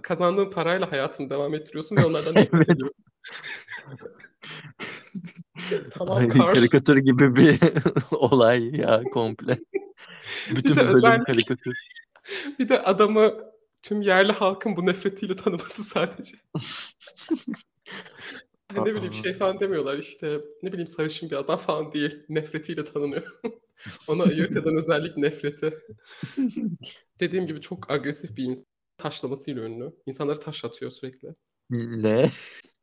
kazandığın 0.04 0.50
parayla 0.50 0.92
hayatını 0.92 1.30
devam 1.30 1.54
ettiriyorsun 1.54 1.96
ve 1.96 2.06
onlardan 2.06 2.36
nefret 2.36 2.70
ediyorsun. 2.70 3.06
Tamam 5.92 6.18
Ay, 6.18 6.28
karikatür 6.28 6.98
gibi 6.98 7.36
bir 7.36 7.60
olay 8.12 8.76
ya 8.76 9.04
komple. 9.04 9.60
Bütün 10.56 10.76
de 10.76 10.80
bölüm 10.80 10.96
özellikle- 10.96 11.24
karikatür. 11.24 11.78
Bir 12.60 12.70
de 12.70 12.84
adamı 12.84 13.34
tüm 13.82 14.02
yerli 14.02 14.32
halkın 14.32 14.76
bu 14.78 14.86
nefretiyle 14.86 15.36
tanıması 15.36 15.84
sadece. 15.84 16.38
Hani 18.68 18.90
ne 18.90 18.96
bileyim 18.96 19.14
şey 19.14 19.34
falan 19.34 19.60
demiyorlar 19.60 19.98
işte 19.98 20.42
ne 20.64 20.72
bileyim 20.72 20.88
sarışın 20.88 21.30
bir 21.30 21.36
adam 21.36 21.60
falan 21.60 21.94
değil. 21.94 22.24
Nefretiyle 22.30 22.86
tanınıyor. 22.86 23.40
Ona 24.08 24.24
ayırt 24.24 24.52
eden 24.52 24.76
özellik 24.76 25.18
nefreti. 25.18 25.74
Dediğim 27.20 27.48
gibi 27.48 27.62
çok 27.62 27.92
agresif 27.92 28.38
bir 28.38 28.44
insan. 28.44 28.66
Taşlamasıyla 28.98 29.64
ünlü. 29.64 29.96
İnsanları 30.06 30.40
taşlatıyor 30.40 30.92
sürekli. 30.92 31.36
Ne? 31.70 32.30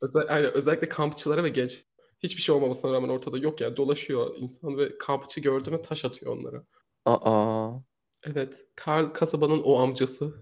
Özel, 0.00 0.28
yani 0.28 0.46
özellikle 0.46 0.88
kampçılara 0.88 1.44
ve 1.44 1.48
genç 1.48 1.84
hiçbir 2.22 2.42
şey 2.42 2.54
olmamasına 2.54 2.92
rağmen 2.92 3.08
ortada 3.08 3.38
yok 3.38 3.60
yani 3.60 3.76
dolaşıyor 3.76 4.36
insan 4.36 4.78
ve 4.78 4.98
kampçı 4.98 5.40
gördü 5.40 5.70
mü 5.70 5.82
taş 5.82 6.04
atıyor 6.04 6.36
onlara. 6.36 6.64
Aa. 7.04 7.78
Evet, 8.22 8.64
Karl 8.76 9.12
kasabanın 9.12 9.62
o 9.62 9.78
amcası. 9.78 10.34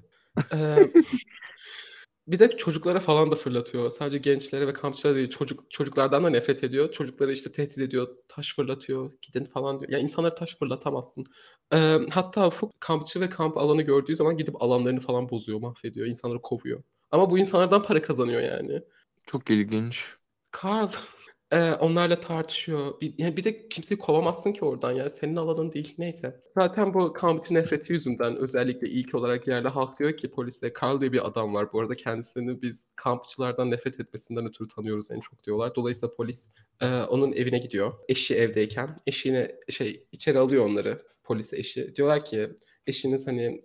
Ee, 0.54 0.76
bir 2.30 2.38
de 2.38 2.56
çocuklara 2.56 3.00
falan 3.00 3.30
da 3.30 3.36
fırlatıyor. 3.36 3.90
Sadece 3.90 4.18
gençlere 4.18 4.66
ve 4.66 4.72
kampçılara 4.72 5.16
değil, 5.16 5.30
çocuk 5.30 5.70
çocuklardan 5.70 6.24
da 6.24 6.30
nefret 6.30 6.64
ediyor. 6.64 6.92
Çocukları 6.92 7.32
işte 7.32 7.52
tehdit 7.52 7.78
ediyor, 7.78 8.08
taş 8.28 8.54
fırlatıyor, 8.54 9.12
gidin 9.22 9.44
falan 9.44 9.80
diyor. 9.80 9.92
Ya 9.92 9.98
insanlara 9.98 10.34
taş 10.34 10.56
fırlatamazsın. 10.56 11.24
Ee, 11.74 11.98
hatta 12.10 12.48
Ufuk 12.48 12.80
kampçı 12.80 13.20
ve 13.20 13.30
kamp 13.30 13.56
alanı 13.56 13.82
gördüğü 13.82 14.16
zaman 14.16 14.36
gidip 14.36 14.62
alanlarını 14.62 15.00
falan 15.00 15.30
bozuyor, 15.30 15.60
mahvediyor, 15.60 16.06
insanları 16.06 16.42
kovuyor. 16.42 16.82
Ama 17.10 17.30
bu 17.30 17.38
insanlardan 17.38 17.82
para 17.82 18.02
kazanıyor 18.02 18.40
yani. 18.40 18.82
Çok 19.26 19.50
ilginç. 19.50 20.04
Karl 20.50 20.88
e, 21.50 21.72
onlarla 21.72 22.20
tartışıyor. 22.20 23.00
Bir, 23.00 23.14
yani 23.18 23.36
bir 23.36 23.44
de 23.44 23.68
kimseyi 23.68 23.98
kovamazsın 23.98 24.52
ki 24.52 24.64
oradan 24.64 24.92
yani 24.92 25.10
senin 25.10 25.36
alanın 25.36 25.72
değil. 25.72 25.94
Neyse. 25.98 26.40
Zaten 26.48 26.94
bu 26.94 27.12
kampçı 27.12 27.54
nefreti 27.54 27.92
yüzünden 27.92 28.36
özellikle 28.36 28.88
ilk 28.88 29.14
olarak 29.14 29.48
yerli 29.48 29.68
halk 29.68 29.98
diyor 29.98 30.16
ki 30.16 30.30
polise 30.30 30.72
Karl 30.72 31.00
diye 31.00 31.12
bir 31.12 31.26
adam 31.26 31.54
var. 31.54 31.72
Bu 31.72 31.80
arada 31.80 31.94
kendisini 31.94 32.62
biz 32.62 32.90
kampçılardan 32.96 33.70
nefret 33.70 34.00
etmesinden 34.00 34.46
ötürü 34.46 34.68
tanıyoruz 34.68 35.10
en 35.10 35.20
çok 35.20 35.44
diyorlar. 35.44 35.74
Dolayısıyla 35.74 36.14
polis 36.14 36.50
e, 36.80 36.86
onun 36.86 37.32
evine 37.32 37.58
gidiyor. 37.58 37.92
Eşi 38.08 38.34
evdeyken 38.34 38.96
eşine 39.06 39.56
şey 39.68 40.06
içeri 40.12 40.38
alıyor 40.38 40.66
onları. 40.66 41.02
Polis 41.24 41.54
eşi. 41.54 41.96
Diyorlar 41.96 42.24
ki 42.24 42.50
eşiniz 42.86 43.26
hani 43.26 43.62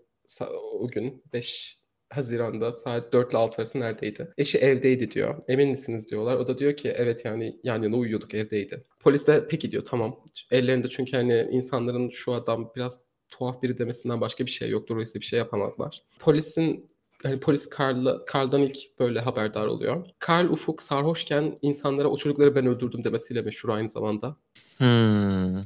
o 0.73 0.87
gün 0.87 1.23
5 1.33 1.79
Haziran'da 2.09 2.73
saat 2.73 3.13
4 3.13 3.31
ile 3.31 3.37
6 3.37 3.61
arası 3.61 3.79
neredeydi? 3.79 4.33
Eşi 4.37 4.57
evdeydi 4.57 5.11
diyor. 5.11 5.35
Emin 5.47 5.69
misiniz 5.69 6.09
diyorlar. 6.11 6.35
O 6.35 6.47
da 6.47 6.57
diyor 6.57 6.75
ki 6.75 6.89
evet 6.97 7.25
yani 7.25 7.59
yan 7.63 7.83
yana 7.83 7.95
uyuyorduk 7.95 8.33
evdeydi. 8.33 8.83
Polis 8.99 9.27
de 9.27 9.47
peki 9.49 9.71
diyor 9.71 9.85
tamam. 9.85 10.19
Ellerinde 10.51 10.89
çünkü 10.89 11.17
hani 11.17 11.47
insanların 11.51 12.09
şu 12.09 12.33
adam 12.33 12.71
biraz 12.75 12.99
tuhaf 13.29 13.63
biri 13.63 13.77
demesinden 13.77 14.21
başka 14.21 14.45
bir 14.45 14.51
şey 14.51 14.69
yok. 14.69 14.89
Dolayısıyla 14.89 15.21
bir 15.21 15.25
şey 15.25 15.39
yapamazlar. 15.39 16.03
Polisin 16.19 16.87
hani 17.23 17.39
polis 17.39 17.69
Karl'la, 17.69 18.25
Karl'dan 18.25 18.61
ilk 18.61 18.99
böyle 18.99 19.19
haberdar 19.19 19.67
oluyor. 19.67 20.05
Karl 20.19 20.49
Ufuk 20.49 20.81
sarhoşken 20.81 21.59
insanlara 21.61 22.07
o 22.07 22.17
çocukları 22.17 22.55
ben 22.55 22.65
öldürdüm 22.65 23.03
demesiyle 23.03 23.41
meşhur 23.41 23.69
aynı 23.69 23.89
zamanda. 23.89 24.35
Hmm. 24.77 25.61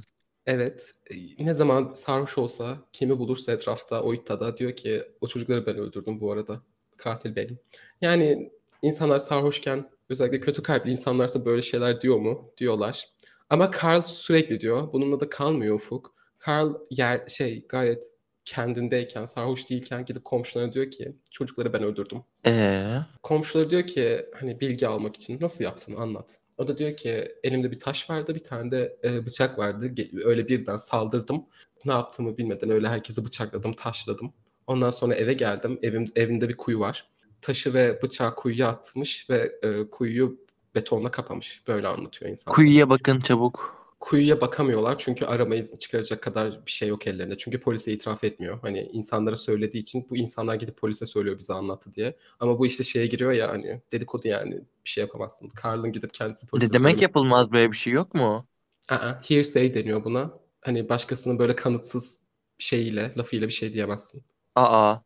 Evet. 0.46 0.92
e, 1.12 1.46
Ne 1.46 1.54
zaman 1.54 1.94
sarhoş 1.94 2.38
olsa, 2.38 2.78
kimi 2.94 3.20
bulursa 3.20 3.52
etrafta, 3.52 4.02
o 4.04 4.14
iddiada 4.14 4.58
diyor 4.58 4.72
ki 4.76 5.04
o 5.22 5.28
çocukları 5.28 5.66
ben 5.66 5.78
öldürdüm 5.78 6.20
bu 6.22 6.32
arada. 6.32 6.62
Katil 6.98 7.36
benim. 7.36 7.60
Yani 8.02 8.52
insanlar 8.82 9.20
sarhoşken 9.20 9.90
özellikle 10.10 10.40
kötü 10.40 10.64
kalpli 10.64 10.92
insanlarsa 10.92 11.46
böyle 11.46 11.62
şeyler 11.62 12.02
diyor 12.02 12.18
mu? 12.18 12.52
Diyorlar. 12.58 13.08
Ama 13.50 13.72
Carl 13.84 14.02
sürekli 14.02 14.62
diyor. 14.62 14.94
Bununla 14.94 15.20
da 15.20 15.30
kalmıyor 15.30 15.76
Ufuk. 15.76 16.16
Carl 16.48 16.74
yer 16.90 17.28
şey 17.28 17.66
gayet 17.70 18.06
kendindeyken, 18.46 19.26
sarhoş 19.26 19.70
değilken 19.70 20.06
gidip 20.06 20.26
komşularına 20.26 20.74
diyor 20.74 20.92
ki 20.92 21.16
çocukları 21.32 21.74
ben 21.74 21.84
öldürdüm. 21.84 22.22
Ee, 22.46 22.98
Komşuları 23.24 23.70
diyor 23.70 23.84
ki 23.88 24.26
hani 24.40 24.60
bilgi 24.60 24.88
almak 24.88 25.16
için 25.16 25.38
nasıl 25.42 25.64
yaptın 25.64 25.96
anlat. 25.96 26.40
O 26.60 26.68
da 26.68 26.78
diyor 26.78 26.98
ki 26.98 27.36
elimde 27.44 27.72
bir 27.72 27.80
taş 27.80 28.10
vardı 28.10 28.36
bir 28.36 28.44
tane 28.44 28.72
de 28.72 28.98
e, 29.04 29.26
bıçak 29.26 29.60
vardı. 29.60 29.92
Öyle 30.26 30.48
birden 30.48 30.78
saldırdım. 30.78 31.46
Ne 31.86 31.92
yaptığımı 31.92 32.38
bilmeden 32.38 32.70
öyle 32.70 32.88
herkesi 32.88 33.26
bıçakladım, 33.26 33.74
taşladım. 33.74 34.34
Ondan 34.68 34.90
sonra 34.90 35.16
eve 35.16 35.34
geldim. 35.34 35.80
Evim, 35.82 36.06
evimde 36.16 36.50
bir 36.50 36.58
kuyu 36.58 36.80
var. 36.80 37.10
Taşı 37.42 37.74
ve 37.74 38.02
bıçağı 38.02 38.36
kuyuya 38.36 38.68
atmış 38.68 39.30
ve 39.30 39.52
e, 39.64 39.90
kuyuyu 39.90 40.38
betonla 40.76 41.12
kapamış. 41.12 41.64
Böyle 41.68 41.88
anlatıyor 41.88 42.32
insan. 42.32 42.54
kuyuya 42.54 42.90
bakın 42.90 43.20
çabuk. 43.20 43.79
Kuyuya 44.00 44.42
bakamıyorlar 44.42 45.00
çünkü 45.00 45.26
arama 45.26 45.56
izni 45.56 45.80
çıkaracak 45.80 46.24
kadar 46.24 46.66
bir 46.66 46.72
şey 46.72 46.90
yok 46.90 47.08
ellerinde. 47.08 47.38
Çünkü 47.38 47.60
polise 47.60 47.92
itiraf 47.94 48.24
etmiyor. 48.24 48.60
Hani 48.62 48.82
insanlara 48.82 49.36
söylediği 49.36 49.84
için 49.84 50.08
bu 50.10 50.18
insanlar 50.18 50.56
gidip 50.56 50.78
polise 50.78 51.06
söylüyor 51.06 51.38
bize 51.40 51.54
anlattı 51.54 51.94
diye. 51.94 52.16
Ama 52.40 52.60
bu 52.60 52.66
işte 52.66 52.84
şeye 52.84 53.08
giriyor 53.08 53.32
ya 53.32 53.50
hani 53.50 53.82
dedikodu 53.92 54.28
yani 54.28 54.52
bir 54.56 54.90
şey 54.90 55.02
yapamazsın. 55.02 55.50
Carl'ın 55.64 55.92
gidip 55.92 56.14
kendisi 56.14 56.48
polise 56.48 56.68
De 56.68 56.74
demek 56.74 56.92
söylüyor. 56.92 57.02
yapılmaz 57.02 57.52
böyle 57.52 57.72
bir 57.72 57.78
şey 57.78 57.94
yok 57.94 58.14
mu? 58.14 58.48
Aa, 58.90 59.22
hearsay 59.30 59.74
deniyor 59.74 60.04
buna. 60.04 60.40
Hani 60.62 60.90
başkasının 60.90 61.40
böyle 61.40 61.56
kanıtsız 61.56 62.20
şeyiyle, 62.58 63.14
lafıyla 63.18 63.48
bir 63.48 63.54
şey 63.54 63.74
diyemezsin. 63.74 64.24
Aa, 64.56 65.02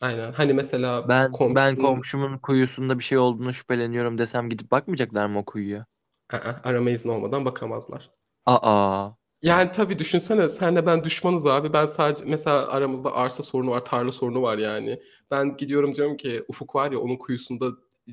Aynen. 0.00 0.32
Hani 0.32 0.52
mesela 0.54 1.08
ben 1.08 1.30
ben 1.54 1.76
komşunun- 1.76 1.78
komşumun 1.78 2.38
kuyusunda 2.38 2.98
bir 2.98 3.04
şey 3.04 3.18
olduğunu 3.18 3.54
şüpheleniyorum 3.54 4.18
desem 4.18 4.48
gidip 4.50 4.70
bakmayacaklar 4.70 5.26
mı 5.26 5.38
o 5.38 5.44
kuyuya? 5.44 5.86
Aa, 6.30 6.60
arama 6.64 6.90
izni 6.90 7.10
olmadan 7.10 7.44
bakamazlar. 7.44 8.10
Aa, 8.52 9.14
Yani 9.42 9.72
tabii 9.72 9.98
düşünsene 9.98 10.48
senle 10.48 10.86
ben 10.86 11.04
düşmanız 11.04 11.46
abi. 11.46 11.72
Ben 11.72 11.86
sadece 11.86 12.24
mesela 12.24 12.68
aramızda 12.68 13.12
arsa 13.12 13.42
sorunu 13.42 13.70
var, 13.70 13.84
tarla 13.84 14.12
sorunu 14.12 14.42
var 14.42 14.58
yani. 14.58 15.02
Ben 15.30 15.56
gidiyorum 15.56 15.94
diyorum 15.96 16.16
ki 16.16 16.44
Ufuk 16.48 16.74
var 16.74 16.92
ya 16.92 16.98
onun 17.00 17.16
kuyusunda 17.16 17.70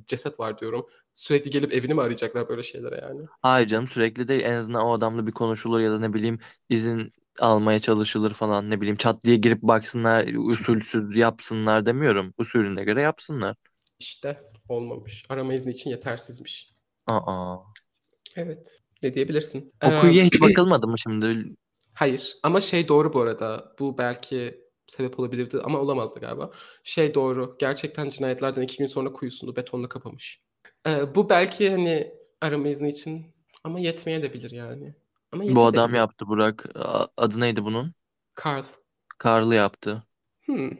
ceset 0.07 0.39
var 0.39 0.59
diyorum. 0.59 0.85
Sürekli 1.13 1.49
gelip 1.51 1.73
evini 1.73 1.93
mi 1.93 2.01
arayacaklar 2.01 2.49
böyle 2.49 2.63
şeylere 2.63 2.95
yani? 3.01 3.27
hayır 3.41 3.67
canım 3.67 3.87
sürekli 3.87 4.27
değil 4.27 4.41
en 4.43 4.53
azından 4.53 4.85
o 4.85 4.93
adamla 4.93 5.27
bir 5.27 5.31
konuşulur 5.31 5.79
ya 5.79 5.91
da 5.91 5.99
ne 5.99 6.13
bileyim 6.13 6.39
izin 6.69 7.13
almaya 7.39 7.79
çalışılır 7.81 8.33
falan 8.33 8.69
ne 8.69 8.81
bileyim 8.81 8.97
çat 8.97 9.23
diye 9.23 9.35
girip 9.37 9.61
baksınlar 9.61 10.27
usulsüz 10.35 11.15
yapsınlar 11.15 11.85
demiyorum. 11.85 12.33
Usulüne 12.37 12.83
göre 12.83 13.01
yapsınlar. 13.01 13.55
İşte 13.99 14.51
olmamış. 14.69 15.25
Arama 15.29 15.53
izni 15.53 15.71
için 15.71 15.89
yetersizmiş. 15.89 16.75
Aa. 17.07 17.57
Evet. 18.35 18.81
Ne 19.05 19.13
diyebilirsin? 19.13 19.73
O 19.83 19.91
kuyuya 19.95 20.23
hiç 20.25 20.41
bakılmadı 20.41 20.87
mı 20.87 20.99
şimdi? 20.99 21.55
Hayır 21.93 22.33
ama 22.43 22.61
şey 22.61 22.87
doğru 22.87 23.13
bu 23.13 23.21
arada. 23.21 23.75
Bu 23.79 23.97
belki 23.97 24.61
sebep 24.87 25.19
olabilirdi 25.19 25.57
ama 25.63 25.79
olamazdı 25.79 26.19
galiba. 26.19 26.51
Şey 26.83 27.13
doğru. 27.13 27.55
Gerçekten 27.59 28.09
cinayetlerden 28.09 28.61
iki 28.61 28.77
gün 28.77 28.87
sonra 28.87 29.13
kuyusunu 29.13 29.55
betonla 29.55 29.89
kapamış. 29.89 30.41
Ee, 30.87 31.15
bu 31.15 31.29
belki 31.29 31.69
hani 31.71 32.11
arama 32.41 32.67
izni 32.67 32.89
için 32.89 33.25
ama 33.63 33.79
yetmeye 33.79 34.23
de 34.23 34.33
bilir 34.33 34.51
yani. 34.51 34.95
Ama 35.31 35.43
Bu 35.47 35.65
adam 35.65 35.95
yaptı 35.95 36.27
Burak. 36.27 36.65
A- 36.75 37.07
Adı 37.17 37.39
neydi 37.39 37.63
bunun? 37.63 37.93
Carl. 38.45 38.65
Karlı 39.17 39.55
yaptı. 39.55 40.03
Hmm. 40.45 40.71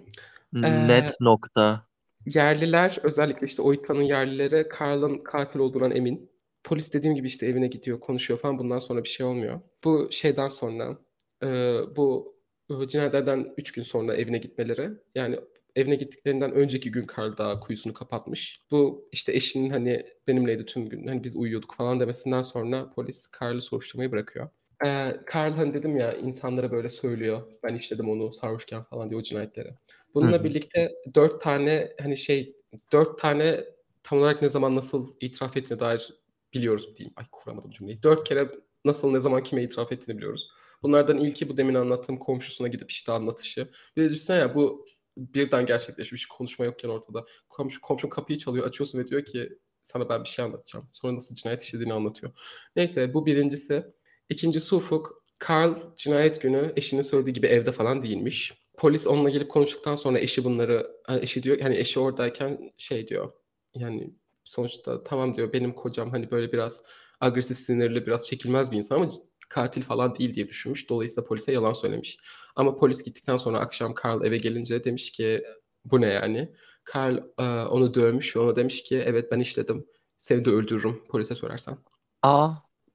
Ee, 0.64 0.88
Net 0.88 1.22
nokta. 1.22 1.86
Yerliler 2.26 2.98
özellikle 3.04 3.48
işte 3.48 3.62
Oita'nın 3.62 4.02
yerlileri 4.02 4.68
Carl'ın 4.80 5.18
katil 5.24 5.60
olduğundan 5.60 5.92
emin. 5.92 6.35
Polis 6.66 6.94
dediğim 6.94 7.16
gibi 7.16 7.28
işte 7.28 7.46
evine 7.46 7.68
gidiyor, 7.68 8.00
konuşuyor 8.00 8.40
falan. 8.40 8.60
Bundan 8.60 8.80
sonra 8.80 9.04
bir 9.04 9.10
şey 9.10 9.26
olmuyor. 9.26 9.60
Bu 9.84 10.08
şeyden 10.12 10.50
sonra 10.50 10.98
e, 11.44 11.48
bu 11.96 12.36
e, 12.70 12.88
cinayetlerden 12.88 13.54
3 13.58 13.72
gün 13.72 13.84
sonra 13.84 14.16
evine 14.16 14.38
gitmeleri. 14.38 14.90
Yani 15.16 15.40
evine 15.76 15.96
gittiklerinden 15.96 16.52
önceki 16.52 16.92
gün 16.92 17.08
Carl 17.18 17.38
daha 17.38 17.60
kuyusunu 17.60 17.94
kapatmış. 17.94 18.62
Bu 18.72 19.10
işte 19.12 19.34
eşinin 19.34 19.70
hani 19.70 20.06
benimleydi 20.28 20.66
tüm 20.66 20.90
gün 20.90 21.08
hani 21.08 21.24
biz 21.24 21.36
uyuyorduk 21.36 21.76
falan 21.76 22.00
demesinden 22.00 22.42
sonra 22.42 22.90
polis 22.96 23.28
Carl'ı 23.42 23.62
soruşturmayı 23.62 24.12
bırakıyor. 24.12 24.50
Ee, 24.86 25.18
Carl 25.36 25.52
hani 25.52 25.74
dedim 25.74 25.98
ya 25.98 26.14
insanlara 26.14 26.72
böyle 26.72 26.92
söylüyor. 26.92 27.42
Ben 27.64 27.76
işledim 27.76 28.10
onu 28.10 28.34
sarhoşken 28.34 28.84
falan 28.84 29.10
diye 29.10 29.20
o 29.20 29.24
cinayetleri. 29.24 29.74
Bununla 30.14 30.40
hı. 30.40 30.44
birlikte 30.44 30.92
dört 31.16 31.42
tane 31.42 31.92
hani 32.02 32.18
şey 32.18 32.56
dört 32.92 33.20
tane 33.20 33.64
tam 34.04 34.20
olarak 34.20 34.42
ne 34.42 34.50
zaman 34.50 34.76
nasıl 34.76 35.14
itiraf 35.20 35.58
ettiğine 35.58 35.80
dair 35.80 36.25
biliyoruz 36.56 36.98
diyeyim. 36.98 37.14
Ay 37.16 37.26
kuramadım 37.32 37.72
cümleyi. 37.72 38.04
Dört 38.04 38.24
kere 38.24 38.52
nasıl 38.86 39.12
ne 39.12 39.20
zaman 39.20 39.44
kime 39.44 39.64
itiraf 39.64 39.92
ettiğini 39.92 40.18
biliyoruz. 40.18 40.50
Bunlardan 40.84 41.18
ilki 41.18 41.50
bu 41.50 41.58
demin 41.58 41.74
anlattığım 41.76 42.20
komşusuna 42.20 42.68
gidip 42.68 42.92
işte 42.92 43.12
anlatışı. 43.12 43.70
Bir 43.98 44.04
de 44.04 44.10
düşünsene 44.10 44.40
ya 44.40 44.56
bu 44.56 44.86
birden 45.18 45.66
gerçekleşmiş 45.66 46.26
konuşma 46.26 46.66
yokken 46.66 46.90
ortada. 46.90 47.26
Komşu, 47.50 47.82
komşun 47.82 48.10
kapıyı 48.10 48.40
çalıyor 48.40 48.68
açıyorsun 48.68 49.00
ve 49.00 49.08
diyor 49.08 49.26
ki 49.26 49.50
sana 49.82 50.10
ben 50.10 50.24
bir 50.24 50.30
şey 50.30 50.46
anlatacağım. 50.46 50.90
Sonra 50.94 51.16
nasıl 51.16 51.36
cinayet 51.36 51.64
işlediğini 51.64 51.94
anlatıyor. 51.94 52.32
Neyse 52.76 53.14
bu 53.14 53.26
birincisi. 53.26 53.86
İkincisi 54.30 54.76
Ufuk. 54.76 55.26
Carl 55.50 55.76
cinayet 55.98 56.42
günü 56.42 56.74
eşinin 56.76 57.02
söylediği 57.02 57.34
gibi 57.34 57.48
evde 57.48 57.72
falan 57.72 58.04
değilmiş. 58.04 58.54
Polis 58.78 59.08
onunla 59.08 59.30
gelip 59.30 59.52
konuştuktan 59.52 59.96
sonra 59.96 60.20
eşi 60.20 60.44
bunları 60.44 60.88
eşi 61.22 61.44
diyor 61.44 61.60
hani 61.60 61.78
eşi 61.78 62.00
oradayken 62.00 62.74
şey 62.78 63.08
diyor. 63.08 63.34
Yani 63.74 64.14
sonuçta 64.46 65.04
tamam 65.04 65.34
diyor 65.34 65.54
benim 65.54 65.74
kocam 65.74 66.12
hani 66.12 66.32
böyle 66.32 66.52
biraz 66.52 66.84
agresif 67.22 67.58
sinirli 67.58 68.06
biraz 68.06 68.28
çekilmez 68.28 68.72
bir 68.72 68.78
insan 68.78 68.96
ama 68.96 69.10
katil 69.50 69.82
falan 69.82 70.16
değil 70.16 70.34
diye 70.34 70.48
düşünmüş. 70.48 70.90
Dolayısıyla 70.90 71.28
polise 71.28 71.52
yalan 71.52 71.74
söylemiş. 71.74 72.18
Ama 72.56 72.78
polis 72.78 73.04
gittikten 73.04 73.38
sonra 73.38 73.60
akşam 73.60 73.94
Carl 74.06 74.26
eve 74.26 74.38
gelince 74.38 74.84
demiş 74.84 75.12
ki 75.12 75.44
bu 75.86 76.02
ne 76.02 76.08
yani? 76.08 76.52
Carl 76.96 77.18
e, 77.38 77.44
onu 77.68 77.94
dövmüş 77.94 78.36
ve 78.36 78.40
ona 78.40 78.56
demiş 78.56 78.84
ki 78.84 79.04
evet 79.06 79.32
ben 79.32 79.40
işledim. 79.40 79.86
Sevdi 80.18 80.50
öldürürüm 80.50 81.04
polise 81.08 81.36
sorarsan. 81.36 81.78
Aa. 82.24 82.52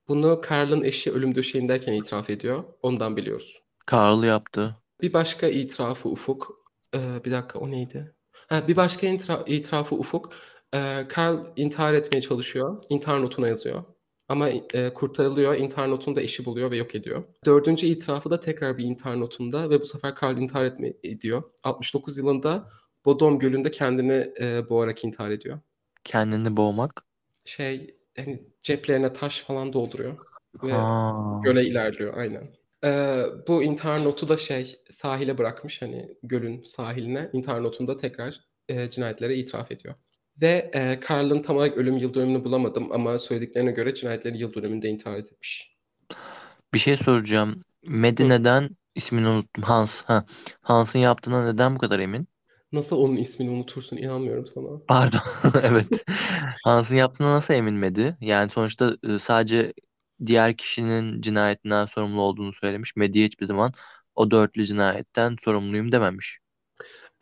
Bunu 0.08 0.40
Carl'ın 0.50 0.82
eşi 0.82 1.12
ölüm 1.12 1.34
döşeğindeyken 1.34 1.92
itiraf 1.92 2.30
ediyor. 2.30 2.64
Ondan 2.82 3.16
biliyoruz. 3.16 3.62
Karlı 3.86 4.26
yaptı. 4.26 4.76
Bir 5.02 5.12
başka 5.12 5.46
itirafı 5.46 6.08
Ufuk. 6.08 6.60
Ee, 6.94 7.24
bir 7.24 7.32
dakika 7.32 7.58
o 7.58 7.70
neydi? 7.70 8.14
Ha, 8.48 8.68
bir 8.68 8.76
başka 8.76 9.06
itirafı 9.46 9.94
Ufuk. 9.94 10.32
Ee, 10.74 11.06
Carl 11.16 11.36
intihar 11.56 11.94
etmeye 11.94 12.20
çalışıyor. 12.20 12.84
İntihar 12.88 13.22
notuna 13.22 13.48
yazıyor. 13.48 13.84
Ama 14.28 14.48
e, 14.48 14.94
kurtarılıyor. 14.94 15.54
İntihar 15.54 15.90
notunu 15.90 16.16
da 16.16 16.20
eşi 16.20 16.44
buluyor 16.44 16.70
ve 16.70 16.76
yok 16.76 16.94
ediyor. 16.94 17.24
Dördüncü 17.44 17.86
itirafı 17.86 18.30
da 18.30 18.40
tekrar 18.40 18.78
bir 18.78 18.84
intihar 18.84 19.20
notunda 19.20 19.70
ve 19.70 19.80
bu 19.80 19.86
sefer 19.86 20.14
Carl 20.22 20.38
intihar 20.38 20.64
etme 20.64 20.92
ediyor. 21.02 21.42
69 21.62 22.18
yılında 22.18 22.70
Bodom 23.04 23.38
Gölü'nde 23.38 23.70
kendini 23.70 24.32
e, 24.40 24.68
boğarak 24.68 25.04
intihar 25.04 25.30
ediyor. 25.30 25.58
Kendini 26.04 26.56
boğmak. 26.56 27.04
Şey 27.44 27.96
hani 28.16 28.42
ceplerine 28.62 29.12
taş 29.12 29.40
falan 29.40 29.72
dolduruyor. 29.72 30.18
Ve 30.62 30.74
Aa. 30.74 31.40
göle 31.44 31.64
ilerliyor 31.64 32.16
aynen. 32.16 32.50
Ee, 32.84 33.22
bu 33.48 33.62
intihar 33.62 34.04
notu 34.04 34.28
da 34.28 34.36
şey 34.36 34.76
sahile 34.90 35.38
bırakmış 35.38 35.82
hani 35.82 36.16
gölün 36.22 36.62
sahiline. 36.62 37.30
İntihar 37.32 37.62
notunda 37.62 37.96
tekrar 37.96 38.40
e, 38.68 38.90
cinayetlere 38.90 39.36
itiraf 39.36 39.72
ediyor. 39.72 39.94
Ve 40.42 40.70
e, 40.74 41.00
Carl'ın 41.08 41.42
tam 41.42 41.56
olarak 41.56 41.76
ölüm 41.78 41.96
yıl 41.96 42.14
dönümünü 42.14 42.44
bulamadım 42.44 42.92
ama 42.92 43.18
söylediklerine 43.18 43.70
göre 43.72 43.94
cinayetlerin 43.94 44.36
yıl 44.36 44.54
dönümünde 44.54 44.88
intihar 44.88 45.18
etmiş. 45.18 45.76
Bir 46.74 46.78
şey 46.78 46.96
soracağım. 46.96 47.64
Medi 47.82 48.24
Hı. 48.24 48.70
ismini 48.94 49.28
unuttum. 49.28 49.64
Hans. 49.64 50.02
Ha. 50.02 50.24
Hans'ın 50.62 50.98
yaptığına 50.98 51.52
neden 51.52 51.74
bu 51.76 51.78
kadar 51.78 51.98
emin? 52.00 52.28
Nasıl 52.72 52.96
onun 52.98 53.16
ismini 53.16 53.50
unutursun 53.50 53.96
inanmıyorum 53.96 54.46
sana. 54.46 54.80
Pardon. 54.88 55.20
Evet. 55.62 56.04
Hans'ın 56.64 56.96
yaptığına 56.96 57.34
nasıl 57.34 57.54
emin 57.54 57.74
Medi? 57.74 58.16
Yani 58.20 58.50
sonuçta 58.50 58.96
sadece 59.22 59.72
diğer 60.26 60.56
kişinin 60.56 61.20
cinayetinden 61.22 61.86
sorumlu 61.86 62.22
olduğunu 62.22 62.52
söylemiş. 62.52 62.96
Medi 62.96 63.24
hiçbir 63.24 63.46
zaman 63.46 63.72
o 64.14 64.30
dörtlü 64.30 64.66
cinayetten 64.66 65.36
sorumluyum 65.44 65.92
dememiş. 65.92 66.39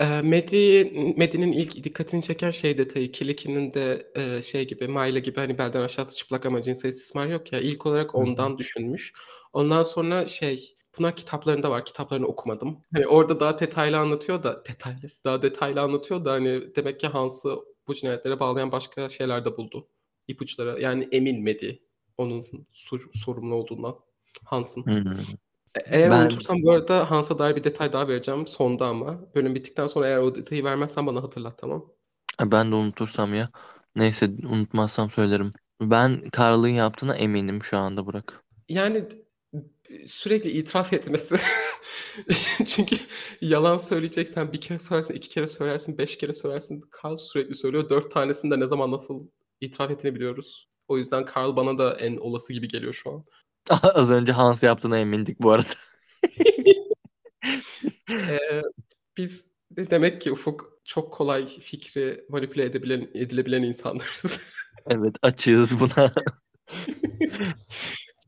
Ee, 0.01 0.21
Medi, 0.23 0.93
Medi'nin 1.17 1.53
ilk 1.53 1.85
dikkatini 1.85 2.23
çeken 2.23 2.51
şey 2.51 2.79
detayı. 2.79 3.13
Kiliki'nin 3.13 3.75
de 3.75 4.13
e, 4.15 4.43
şey 4.43 4.69
gibi, 4.69 4.89
Mayla 4.89 5.21
gibi 5.21 5.37
hani 5.37 5.59
belden 5.59 5.81
aşağısı 5.83 6.17
çıplak 6.17 6.47
ama 6.47 6.63
cinsel 6.63 6.89
istismar 6.89 7.27
yok 7.27 7.53
ya. 7.53 7.61
İlk 7.61 7.87
olarak 7.87 8.15
Hı 8.15 8.19
hı. 8.19 8.23
ondan 8.23 8.59
düşünmüş. 8.59 9.13
Ondan 9.53 9.83
sonra 9.83 10.27
şey, 10.27 10.77
bunlar 10.99 11.17
kitaplarında 11.17 11.71
var. 11.71 11.85
Kitaplarını 11.85 12.27
okumadım. 12.27 12.79
Hani 12.95 13.07
orada 13.07 13.41
daha 13.41 13.59
detaylı 13.59 13.99
anlatıyor 13.99 14.43
da, 14.43 14.65
detaylı, 14.69 15.11
daha 15.25 15.43
detaylı 15.43 15.81
anlatıyor 15.81 16.25
da 16.25 16.33
hani 16.33 16.77
demek 16.77 17.01
ki 17.01 17.07
Hans'ı 17.07 17.57
bu 17.89 17.95
cinayetlere 17.95 18.41
bağlayan 18.41 18.73
başka 18.73 19.09
şeyler 19.09 19.45
de 19.45 19.57
buldu. 19.57 19.89
İpuçları. 20.29 20.81
Yani 20.81 21.09
emin 21.13 21.43
Medi 21.43 21.83
onun 22.19 22.47
sur- 22.73 23.11
sorumlu 23.19 23.55
olduğundan. 23.55 23.97
Hans'ın. 24.45 24.85
Hmm. 24.85 25.13
E- 25.75 25.99
Eğer 25.99 26.11
Ben 26.11 26.27
unutursam 26.27 26.63
bu 26.63 26.73
arada 26.73 27.11
Hans'a 27.11 27.39
dair 27.39 27.57
bir 27.57 27.65
detay 27.65 27.93
daha 27.93 28.09
vereceğim 28.09 28.47
sonda 28.47 28.87
ama. 28.87 29.35
Bölüm 29.35 29.55
bittikten 29.55 29.87
sonra 29.87 30.07
eğer 30.07 30.19
o 30.19 30.35
detayı 30.35 30.65
vermezsen 30.65 31.07
bana 31.07 31.23
hatırlat 31.23 31.59
tamam. 31.59 31.93
ben 32.45 32.71
de 32.73 32.75
unutursam 32.75 33.35
ya. 33.35 33.49
Neyse 33.97 34.31
unutmazsam 34.51 35.11
söylerim. 35.11 35.53
Ben 35.81 36.23
Karl'ın 36.23 36.69
yaptığına 36.69 37.15
eminim 37.15 37.63
şu 37.63 37.79
anda 37.79 38.07
Burak. 38.07 38.45
Yani 38.69 39.05
sürekli 40.07 40.51
itiraf 40.51 40.93
etmesi. 40.93 41.37
Çünkü 42.67 42.97
yalan 43.41 43.79
söyleyeceksen 43.79 44.53
bir 44.53 44.61
kere 44.61 44.79
söylersin, 44.79 45.15
iki 45.15 45.29
kere 45.29 45.49
söylersin, 45.49 45.99
beş 45.99 46.19
kere 46.19 46.35
söylersin. 46.35 46.83
Carl 47.05 47.17
sürekli 47.17 47.55
söylüyor. 47.55 47.91
Dört 47.91 48.11
tanesinde 48.11 48.61
ne 48.61 48.67
zaman 48.67 48.91
nasıl 48.91 49.27
itiraf 49.61 49.91
ettiğini 49.91 50.15
biliyoruz. 50.15 50.69
O 50.89 50.99
yüzden 50.99 51.27
Carl 51.37 51.57
bana 51.57 51.79
da 51.79 51.95
en 51.95 52.17
olası 52.17 52.53
gibi 52.53 52.69
geliyor 52.69 52.95
şu 52.95 53.11
an. 53.11 53.25
Az 53.95 54.11
önce 54.11 54.33
Hans 54.33 54.63
yaptığına 54.63 54.99
emindik 54.99 55.41
bu 55.41 55.51
arada. 55.51 55.69
Ee, 58.11 58.63
biz 59.17 59.45
de 59.71 59.91
demek 59.91 60.21
ki 60.21 60.33
Ufuk 60.33 60.81
çok 60.85 61.13
kolay 61.13 61.47
fikri 61.47 62.25
manipüle 62.29 62.65
edebilen, 62.65 63.09
edilebilen 63.15 63.63
insanlarız. 63.63 64.41
Evet 64.91 65.17
açığız 65.23 65.81
buna. 65.81 66.13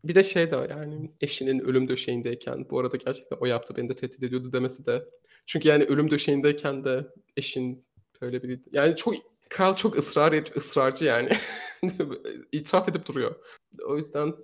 Bir 0.05 0.15
de 0.15 0.25
şey 0.25 0.51
de 0.51 0.67
yani 0.71 1.11
eşinin 1.21 1.59
ölüm 1.59 1.89
döşeğindeyken 1.89 2.71
bu 2.71 2.81
arada 2.81 2.97
gerçekten 2.97 3.37
o 3.41 3.47
yaptı 3.47 3.77
beni 3.77 3.89
de 3.89 3.95
tehdit 3.95 4.23
ediyordu 4.23 4.53
demesi 4.53 4.87
de. 4.87 5.05
Çünkü 5.47 5.69
yani 5.69 5.85
ölüm 5.85 6.11
döşeğindeyken 6.11 6.85
de 6.85 7.07
eşin 7.37 7.87
böyle 8.21 8.43
bir 8.43 8.61
yani 8.73 8.97
çok 8.97 9.15
Kral 9.51 9.77
çok 9.77 9.99
ısrar 9.99 10.33
et, 10.33 10.57
ısrarcı 10.57 11.05
yani. 11.05 11.29
İtiraf 12.53 12.89
edip 12.89 13.07
duruyor. 13.07 13.37
O 13.87 13.97
yüzden 13.97 14.35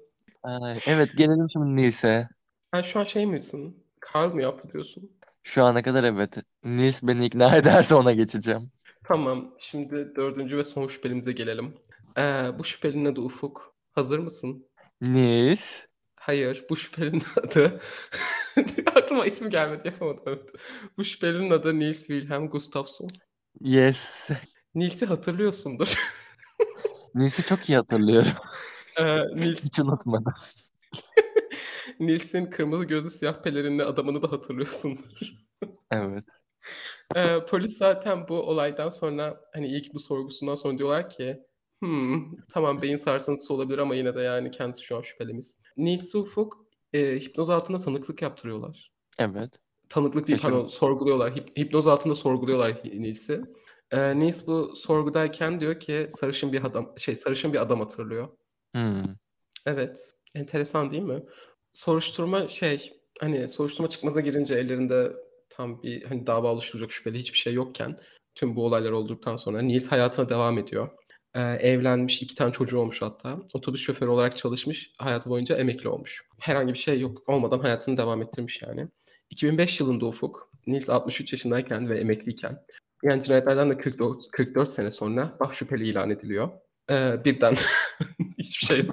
Ay, 0.46 0.80
Evet 0.86 1.16
gelelim 1.16 1.46
şimdi 1.52 1.76
Nils'e. 1.76 2.28
sen 2.74 2.82
şu 2.82 3.00
an 3.00 3.04
şey 3.04 3.26
misin? 3.26 3.86
Karl 4.00 4.32
mı 4.34 4.42
yaptı 4.42 4.72
diyorsun? 4.72 5.10
Şu 5.42 5.64
ana 5.64 5.82
kadar 5.82 6.04
evet. 6.04 6.38
Nils 6.64 7.02
beni 7.02 7.24
ikna 7.26 7.56
ederse 7.56 7.94
ona 7.94 8.12
geçeceğim. 8.12 8.72
Tamam. 9.04 9.54
Şimdi 9.58 10.16
dördüncü 10.16 10.56
ve 10.56 10.64
son 10.64 10.88
şüphelimize 10.88 11.32
gelelim. 11.32 11.74
Ee, 12.18 12.50
bu 12.58 12.64
şüphelinin 12.64 13.04
adı 13.04 13.20
Ufuk. 13.20 13.74
Hazır 13.92 14.18
mısın? 14.18 14.66
Nils. 15.00 15.86
Hayır. 16.16 16.64
Bu 16.70 16.76
şüphelinin 16.76 17.22
adı... 17.36 17.80
Aklıma 18.96 19.26
isim 19.26 19.50
gelmedi. 19.50 19.88
Yapamadım. 19.88 20.42
Bu 20.98 21.04
şüphelinin 21.04 21.50
adı 21.50 21.78
Nils 21.78 21.98
Wilhelm 21.98 22.48
Gustafsson. 22.50 23.10
Yes. 23.60 24.30
Nils'i 24.74 25.06
hatırlıyorsundur. 25.06 25.94
Nils'i 27.14 27.44
çok 27.44 27.68
iyi 27.68 27.76
hatırlıyorum. 27.76 28.32
Ee, 28.98 29.26
Nils, 29.34 29.64
Hiç 29.64 29.78
unutmadım. 29.78 30.34
Nils'in 32.00 32.46
kırmızı 32.46 32.84
gözlü 32.84 33.10
siyah 33.10 33.42
pelerinli 33.42 33.84
adamını 33.84 34.22
da 34.22 34.32
hatırlıyorsundur. 34.32 35.32
Evet. 35.90 36.24
Ee, 37.14 37.46
polis 37.46 37.76
zaten 37.76 38.28
bu 38.28 38.34
olaydan 38.34 38.88
sonra 38.88 39.40
hani 39.52 39.68
ilk 39.68 39.94
bu 39.94 40.00
sorgusundan 40.00 40.54
sonra 40.54 40.78
diyorlar 40.78 41.10
ki 41.10 41.46
Hmm, 41.80 42.36
tamam 42.48 42.82
beyin 42.82 42.96
sarsıntısı 42.96 43.54
olabilir 43.54 43.78
ama 43.78 43.94
yine 43.94 44.14
de 44.14 44.20
yani 44.20 44.50
kendisi 44.50 44.82
şu 44.82 44.96
an 44.96 45.02
şüphelimiz. 45.02 45.60
Nilsi 45.76 46.18
Ufuk 46.18 46.66
e, 46.92 47.20
hipnoz 47.20 47.50
altında 47.50 47.78
tanıklık 47.78 48.22
yaptırıyorlar. 48.22 48.92
Evet. 49.18 49.50
Tanıklık 49.88 50.28
değil 50.28 50.42
pardon 50.42 50.68
sorguluyorlar. 50.68 51.32
Hip- 51.32 51.58
hipnoz 51.58 51.86
altında 51.86 52.14
sorguluyorlar 52.14 52.80
Nils'i. 52.84 53.40
E, 53.90 54.18
Nils 54.18 54.46
bu 54.46 54.76
sorgudayken 54.76 55.60
diyor 55.60 55.80
ki 55.80 56.06
sarışın 56.10 56.52
bir 56.52 56.64
adam 56.64 56.92
şey 56.98 57.16
sarışın 57.16 57.52
bir 57.52 57.62
adam 57.62 57.80
hatırlıyor. 57.80 58.28
Hmm. 58.76 59.02
Evet. 59.66 60.14
Enteresan 60.34 60.90
değil 60.90 61.02
mi? 61.02 61.22
Soruşturma 61.72 62.46
şey 62.46 62.92
hani 63.20 63.48
soruşturma 63.48 63.90
çıkmaza 63.90 64.20
girince 64.20 64.54
ellerinde 64.54 65.12
tam 65.50 65.82
bir 65.82 66.02
hani 66.04 66.26
dava 66.26 66.52
oluşturacak 66.52 66.92
şüpheli 66.92 67.18
hiçbir 67.18 67.38
şey 67.38 67.54
yokken 67.54 68.00
tüm 68.34 68.56
bu 68.56 68.64
olaylar 68.64 68.90
olduktan 68.90 69.36
sonra 69.36 69.62
Nils 69.62 69.88
hayatına 69.88 70.28
devam 70.28 70.58
ediyor. 70.58 70.88
Ee, 71.34 71.40
evlenmiş, 71.40 72.22
iki 72.22 72.34
tane 72.34 72.52
çocuğu 72.52 72.78
olmuş 72.78 73.02
hatta. 73.02 73.38
Otobüs 73.54 73.80
şoförü 73.80 74.10
olarak 74.10 74.36
çalışmış, 74.36 74.90
hayatı 74.98 75.30
boyunca 75.30 75.56
emekli 75.56 75.88
olmuş. 75.88 76.24
Herhangi 76.40 76.72
bir 76.72 76.78
şey 76.78 77.00
yok 77.00 77.28
olmadan 77.28 77.58
hayatını 77.58 77.96
devam 77.96 78.22
ettirmiş 78.22 78.62
yani. 78.62 78.88
2005 79.30 79.80
yılında 79.80 80.06
Ufuk, 80.06 80.50
Nils 80.66 80.88
63 80.90 81.32
yaşındayken 81.32 81.88
ve 81.88 82.00
emekliyken, 82.00 82.62
yani 83.02 83.22
cinayetlerden 83.22 83.70
de 83.70 83.78
44, 83.78 84.30
44 84.32 84.70
sene 84.70 84.90
sonra 84.90 85.36
bak 85.40 85.54
şüpheli 85.54 85.88
ilan 85.88 86.10
ediliyor. 86.10 86.50
Ee, 86.90 87.24
birden 87.24 87.56
şey 88.68 88.88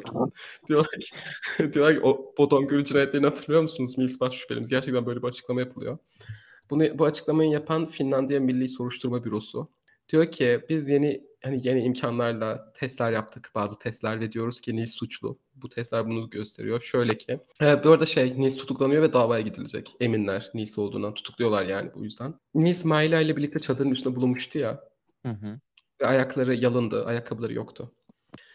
diyorlar 0.67 0.99
ki, 0.99 1.15
diyorlar 1.73 1.95
ki 1.95 2.01
o 2.03 2.33
Bodon 2.37 2.67
Gölü 2.67 2.85
cinayetlerini 2.85 3.25
hatırlıyor 3.27 3.61
musunuz? 3.61 3.97
Nils 3.97 4.19
baş 4.19 4.35
şüphelimiz. 4.35 4.69
Gerçekten 4.69 5.05
böyle 5.05 5.21
bir 5.21 5.27
açıklama 5.27 5.59
yapılıyor. 5.59 5.97
Bunu, 6.69 6.99
bu 6.99 7.05
açıklamayı 7.05 7.51
yapan 7.51 7.85
Finlandiya 7.85 8.39
Milli 8.39 8.69
Soruşturma 8.69 9.23
Bürosu. 9.23 9.69
Diyor 10.09 10.31
ki 10.31 10.61
biz 10.69 10.89
yeni 10.89 11.23
hani 11.43 11.67
yeni 11.67 11.81
imkanlarla 11.81 12.73
testler 12.73 13.11
yaptık 13.11 13.51
bazı 13.55 13.79
testler 13.79 14.19
ve 14.19 14.31
diyoruz 14.31 14.61
ki 14.61 14.75
Nils 14.75 14.93
suçlu. 14.93 15.39
Bu 15.55 15.69
testler 15.69 16.07
bunu 16.07 16.29
gösteriyor. 16.29 16.81
Şöyle 16.81 17.17
ki 17.17 17.39
e, 17.61 17.83
bu 17.83 17.89
arada 17.89 18.05
şey 18.05 18.41
Nils 18.41 18.57
tutuklanıyor 18.57 19.03
ve 19.03 19.13
davaya 19.13 19.41
gidilecek. 19.41 19.95
Eminler 19.99 20.51
Nils 20.53 20.77
olduğundan 20.77 21.13
tutukluyorlar 21.13 21.63
yani 21.65 21.91
bu 21.95 22.03
yüzden. 22.03 22.33
Nils 22.55 22.85
Mayla 22.85 23.21
ile 23.21 23.37
birlikte 23.37 23.59
çadırın 23.59 23.91
üstünde 23.91 24.15
bulunmuştu 24.15 24.59
ya 24.59 24.83
Hı 25.25 25.31
hı. 25.31 25.59
ve 26.01 26.07
ayakları 26.07 26.55
yalındı. 26.55 27.05
Ayakkabıları 27.05 27.53
yoktu. 27.53 27.91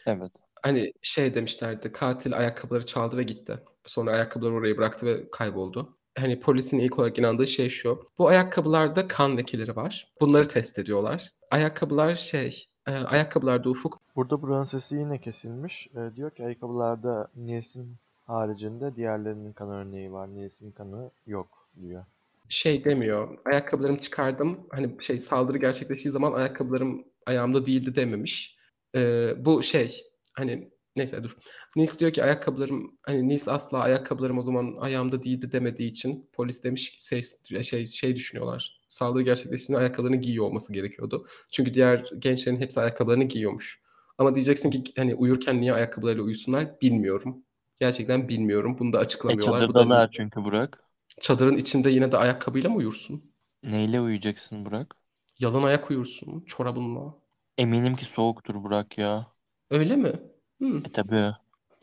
Evet. 0.07 0.33
Hani 0.63 0.93
şey 1.03 1.35
demişlerdi 1.35 1.93
katil 1.93 2.39
ayakkabıları 2.39 2.87
çaldı 2.87 3.17
ve 3.17 3.23
gitti. 3.23 3.59
Sonra 3.87 4.13
ayakkabıları 4.13 4.55
oraya 4.55 4.77
bıraktı 4.77 5.07
ve 5.07 5.31
kayboldu. 5.31 5.97
Hani 6.19 6.41
polisin 6.41 6.79
ilk 6.79 6.99
olarak 6.99 7.19
inandığı 7.19 7.47
şey 7.47 7.69
şu. 7.69 8.11
Bu 8.19 8.29
ayakkabılarda 8.29 9.09
kan 9.09 9.37
lekeleri 9.37 9.77
var. 9.77 10.13
Bunları 10.21 10.49
test 10.49 10.79
ediyorlar. 10.79 11.33
Ayakkabılar 11.51 12.15
şey, 12.15 12.65
e, 12.87 12.93
ayakkabılarda 12.93 13.71
ufuk 13.71 13.99
Burada 14.19 14.43
buranın 14.43 14.65
sesi 14.65 14.97
yine 14.97 15.21
kesilmiş. 15.21 15.89
Ee, 15.97 16.17
diyor 16.17 16.31
ki 16.31 16.45
ayakkabılarda 16.45 17.29
Nils'in 17.37 17.97
haricinde 18.27 18.97
diğerlerinin 18.97 19.53
kan 19.53 19.71
örneği 19.71 20.13
var. 20.13 20.29
Nils'in 20.29 20.73
kanı 20.73 21.11
yok 21.27 21.69
diyor. 21.81 22.05
şey 22.49 22.85
demiyor. 22.85 23.39
Ayakkabılarımı 23.45 24.01
çıkardım. 24.01 24.67
Hani 24.71 24.97
şey 25.01 25.21
saldırı 25.21 25.59
gerçekleştiği 25.59 26.13
zaman 26.13 26.33
ayakkabılarım 26.33 27.05
ayağımda 27.27 27.67
değildi 27.67 27.97
dememiş. 27.97 28.57
E, 28.95 29.33
bu 29.45 29.63
şey 29.63 30.03
hani 30.39 30.71
neyse 30.97 31.23
dur. 31.25 31.37
Nils 31.77 31.99
diyor 31.99 32.13
ki 32.13 32.25
ayakkabılarım 32.25 32.99
hani 33.03 33.29
Nils 33.29 33.49
asla 33.49 33.79
ayakkabılarım 33.79 34.39
o 34.39 34.43
zaman 34.43 34.77
ayağımda 34.81 35.23
değildi 35.23 35.53
demediği 35.53 35.91
için 35.91 36.31
polis 36.33 36.65
demiş 36.65 36.91
ki 36.93 37.05
şey 37.07 37.23
şey, 37.63 37.87
şey 37.87 38.17
düşünüyorlar. 38.17 38.81
Saldırı 38.89 39.23
gerçekleştiğinde 39.23 39.81
ayakkabılarını 39.81 40.17
giyiyor 40.17 40.45
olması 40.45 40.73
gerekiyordu. 40.73 41.27
Çünkü 41.51 41.75
diğer 41.75 42.11
gençlerin 42.19 42.61
hepsi 42.61 42.81
ayakkabılarını 42.81 43.25
giyiyormuş. 43.25 43.83
Ama 44.19 44.35
diyeceksin 44.35 44.71
ki 44.71 44.85
hani 44.97 45.15
uyurken 45.15 45.61
niye 45.61 45.73
ayakkabılarıyla 45.73 46.25
uyusunlar 46.25 46.81
bilmiyorum. 46.81 47.45
Gerçekten 47.81 48.29
bilmiyorum. 48.29 48.77
Bunu 48.79 48.93
da 48.93 48.99
E 49.29 49.39
açıklamıyorlar. 49.39 49.69
Bu 49.69 49.75
da 49.75 49.81
çadırdalar 49.81 50.11
çünkü 50.11 50.45
Burak. 50.45 50.85
çadırın 51.21 51.57
içinde 51.57 51.91
yine 51.91 52.13
de 52.13 52.17
ayakkabıyla 52.17 52.71
mı 52.71 52.77
uyursun? 52.77 53.33
Neyle 53.63 54.01
uyuyacaksın 54.01 54.65
Burak? 54.65 54.97
Yalan 55.39 55.63
ayak 55.63 55.91
uyursun 55.91 56.45
çorabınla. 56.47 57.15
Eminim 57.59 57.97
ki 57.97 58.05
soğuktur 58.05 58.55
Burak 58.65 58.99
ya. 58.99 59.33
Öyle 59.71 59.97
mi? 59.97 60.13
Hı. 60.63 60.77
E 60.87 60.93
tabii. 60.93 61.33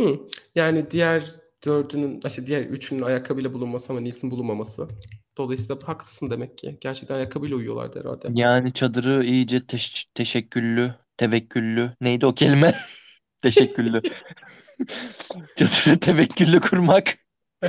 Hı. 0.01 0.19
Yani 0.55 0.91
diğer 0.91 1.25
dördünün, 1.65 2.21
işte 2.27 2.47
diğer 2.47 2.61
üçünün 2.61 3.01
ayakkabıyla 3.01 3.53
bulunması 3.53 3.93
ama 3.93 4.01
Nils'in 4.01 4.31
bulunmaması. 4.31 4.88
Dolayısıyla 5.38 5.88
haklısın 5.88 6.29
demek 6.29 6.57
ki. 6.57 6.77
Gerçekten 6.81 7.15
ayakkabıyla 7.15 7.57
uyuyorlardı 7.57 7.99
herhalde. 7.99 8.27
Yani 8.33 8.73
çadırı 8.73 9.23
iyice 9.25 9.57
teş- 9.57 10.05
teşekküllü, 10.13 10.95
tevekküllü. 11.17 11.91
Neydi 12.01 12.25
o 12.25 12.33
kelime? 12.33 12.75
Teşekküllü. 13.41 14.01
Çadırı 15.55 15.99
tevekküllü 15.99 16.59
kurmak. 16.59 17.15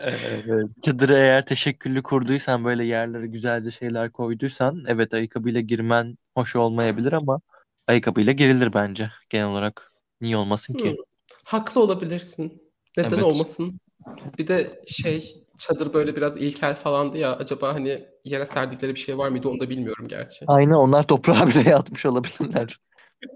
Evet. 0.00 0.66
Çadırı 0.82 1.14
eğer 1.14 1.46
teşekküllü 1.46 2.02
kurduysan 2.02 2.64
böyle 2.64 2.84
yerlere 2.84 3.26
güzelce 3.26 3.70
şeyler 3.70 4.12
koyduysan 4.12 4.84
evet 4.88 5.14
ayakkabıyla 5.14 5.60
girmen 5.60 6.18
hoş 6.34 6.56
olmayabilir 6.56 7.12
ama 7.12 7.40
ayakkabıyla 7.86 8.32
girilir 8.32 8.74
bence 8.74 9.10
genel 9.30 9.46
olarak. 9.46 9.92
Niye 10.20 10.36
olmasın 10.36 10.74
Hı. 10.74 10.78
ki? 10.78 10.96
Haklı 11.44 11.80
olabilirsin. 11.80 12.62
Neden 12.96 13.12
Evet. 13.12 13.24
olmasın? 13.24 13.80
Bir 14.38 14.48
de 14.48 14.82
şey 14.86 15.44
çadır 15.58 15.92
böyle 15.92 16.16
biraz 16.16 16.36
ilkel 16.36 16.74
falandı 16.74 17.18
ya. 17.18 17.36
Acaba 17.36 17.74
hani 17.74 18.08
yere 18.24 18.46
serdikleri 18.46 18.94
bir 18.94 19.00
şey 19.00 19.18
var 19.18 19.28
mıydı 19.28 19.48
onu 19.48 19.60
da 19.60 19.70
bilmiyorum 19.70 20.08
gerçi. 20.08 20.44
Aynen 20.48 20.74
onlar 20.74 21.06
toprağa 21.06 21.46
bile 21.46 21.60
yatmış 21.70 22.06
olabilirler. 22.06 22.76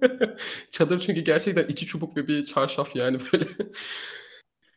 Çadır 0.71 1.01
çünkü 1.01 1.21
gerçekten 1.21 1.65
iki 1.65 1.87
çubuk 1.87 2.17
ve 2.17 2.29
bir 2.29 2.45
çarşaf 2.45 2.97
yani 2.97 3.19
böyle. 3.33 3.49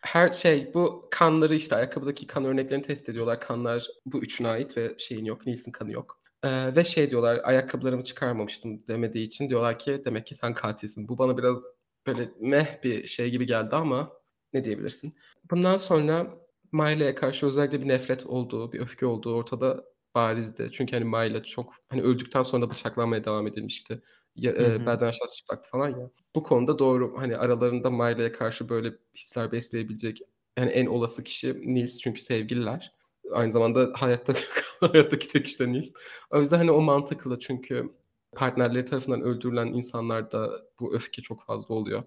Her 0.01 0.31
şey 0.31 0.71
bu 0.73 1.07
kanları 1.11 1.55
işte 1.55 1.75
ayakkabıdaki 1.75 2.27
kan 2.27 2.45
örneklerini 2.45 2.83
test 2.83 3.09
ediyorlar. 3.09 3.41
Kanlar 3.41 3.87
bu 4.05 4.21
üçüne 4.23 4.47
ait 4.47 4.77
ve 4.77 4.95
şeyin 4.97 5.25
yok. 5.25 5.45
Nils'in 5.45 5.71
kanı 5.71 5.91
yok. 5.91 6.22
Ee, 6.43 6.75
ve 6.75 6.83
şey 6.83 7.09
diyorlar 7.09 7.39
ayakkabılarımı 7.43 8.03
çıkarmamıştım 8.03 8.87
demediği 8.87 9.25
için 9.25 9.49
diyorlar 9.49 9.79
ki 9.79 10.01
demek 10.05 10.27
ki 10.27 10.35
sen 10.35 10.53
katilsin. 10.53 11.07
Bu 11.07 11.17
bana 11.17 11.37
biraz 11.37 11.63
böyle 12.07 12.31
meh 12.39 12.83
bir 12.83 13.07
şey 13.07 13.29
gibi 13.29 13.45
geldi 13.45 13.75
ama 13.75 14.11
ne 14.53 14.65
diyebilirsin? 14.65 15.15
Bundan 15.51 15.77
sonra 15.77 16.27
Miley'e 16.71 17.15
karşı 17.15 17.45
özellikle 17.45 17.81
bir 17.81 17.87
nefret 17.87 18.25
olduğu, 18.25 18.71
bir 18.71 18.79
öfke 18.79 19.05
olduğu 19.05 19.35
ortada 19.35 19.83
barizdi. 20.15 20.69
Çünkü 20.73 20.95
hani 20.95 21.05
Miley 21.05 21.43
çok 21.43 21.73
hani 21.89 22.01
öldükten 22.01 22.43
sonra 22.43 22.65
da 22.65 22.69
bıçaklanmaya 22.69 23.25
devam 23.25 23.47
edilmişti. 23.47 24.01
Ya, 24.35 24.51
e, 24.51 24.85
belden 24.85 25.07
aşağısı 25.07 25.37
çıplaktı 25.37 25.69
falan 25.69 25.89
ya. 25.89 26.09
Bu 26.35 26.43
konuda 26.43 26.79
doğru 26.79 27.13
hani 27.17 27.37
aralarında 27.37 27.89
Miley'e 27.89 28.31
karşı 28.31 28.69
böyle 28.69 28.93
hisler 29.15 29.51
besleyebilecek 29.51 30.21
yani 30.57 30.69
en 30.69 30.85
olası 30.85 31.23
kişi 31.23 31.73
Nils 31.75 31.97
çünkü 31.97 32.21
sevgililer. 32.21 32.93
Aynı 33.33 33.51
zamanda 33.51 33.91
hayatta 33.93 34.33
hayattaki 34.79 35.27
tek 35.27 35.47
işte 35.47 35.71
Nils. 35.71 35.93
O 36.31 36.39
yüzden 36.39 36.57
hani 36.57 36.71
o 36.71 36.81
mantıklı 36.81 37.39
çünkü 37.39 37.89
partnerleri 38.35 38.85
tarafından 38.85 39.21
öldürülen 39.21 39.67
insanlarda 39.67 40.61
bu 40.79 40.95
öfke 40.95 41.21
çok 41.21 41.43
fazla 41.43 41.75
oluyor. 41.75 42.03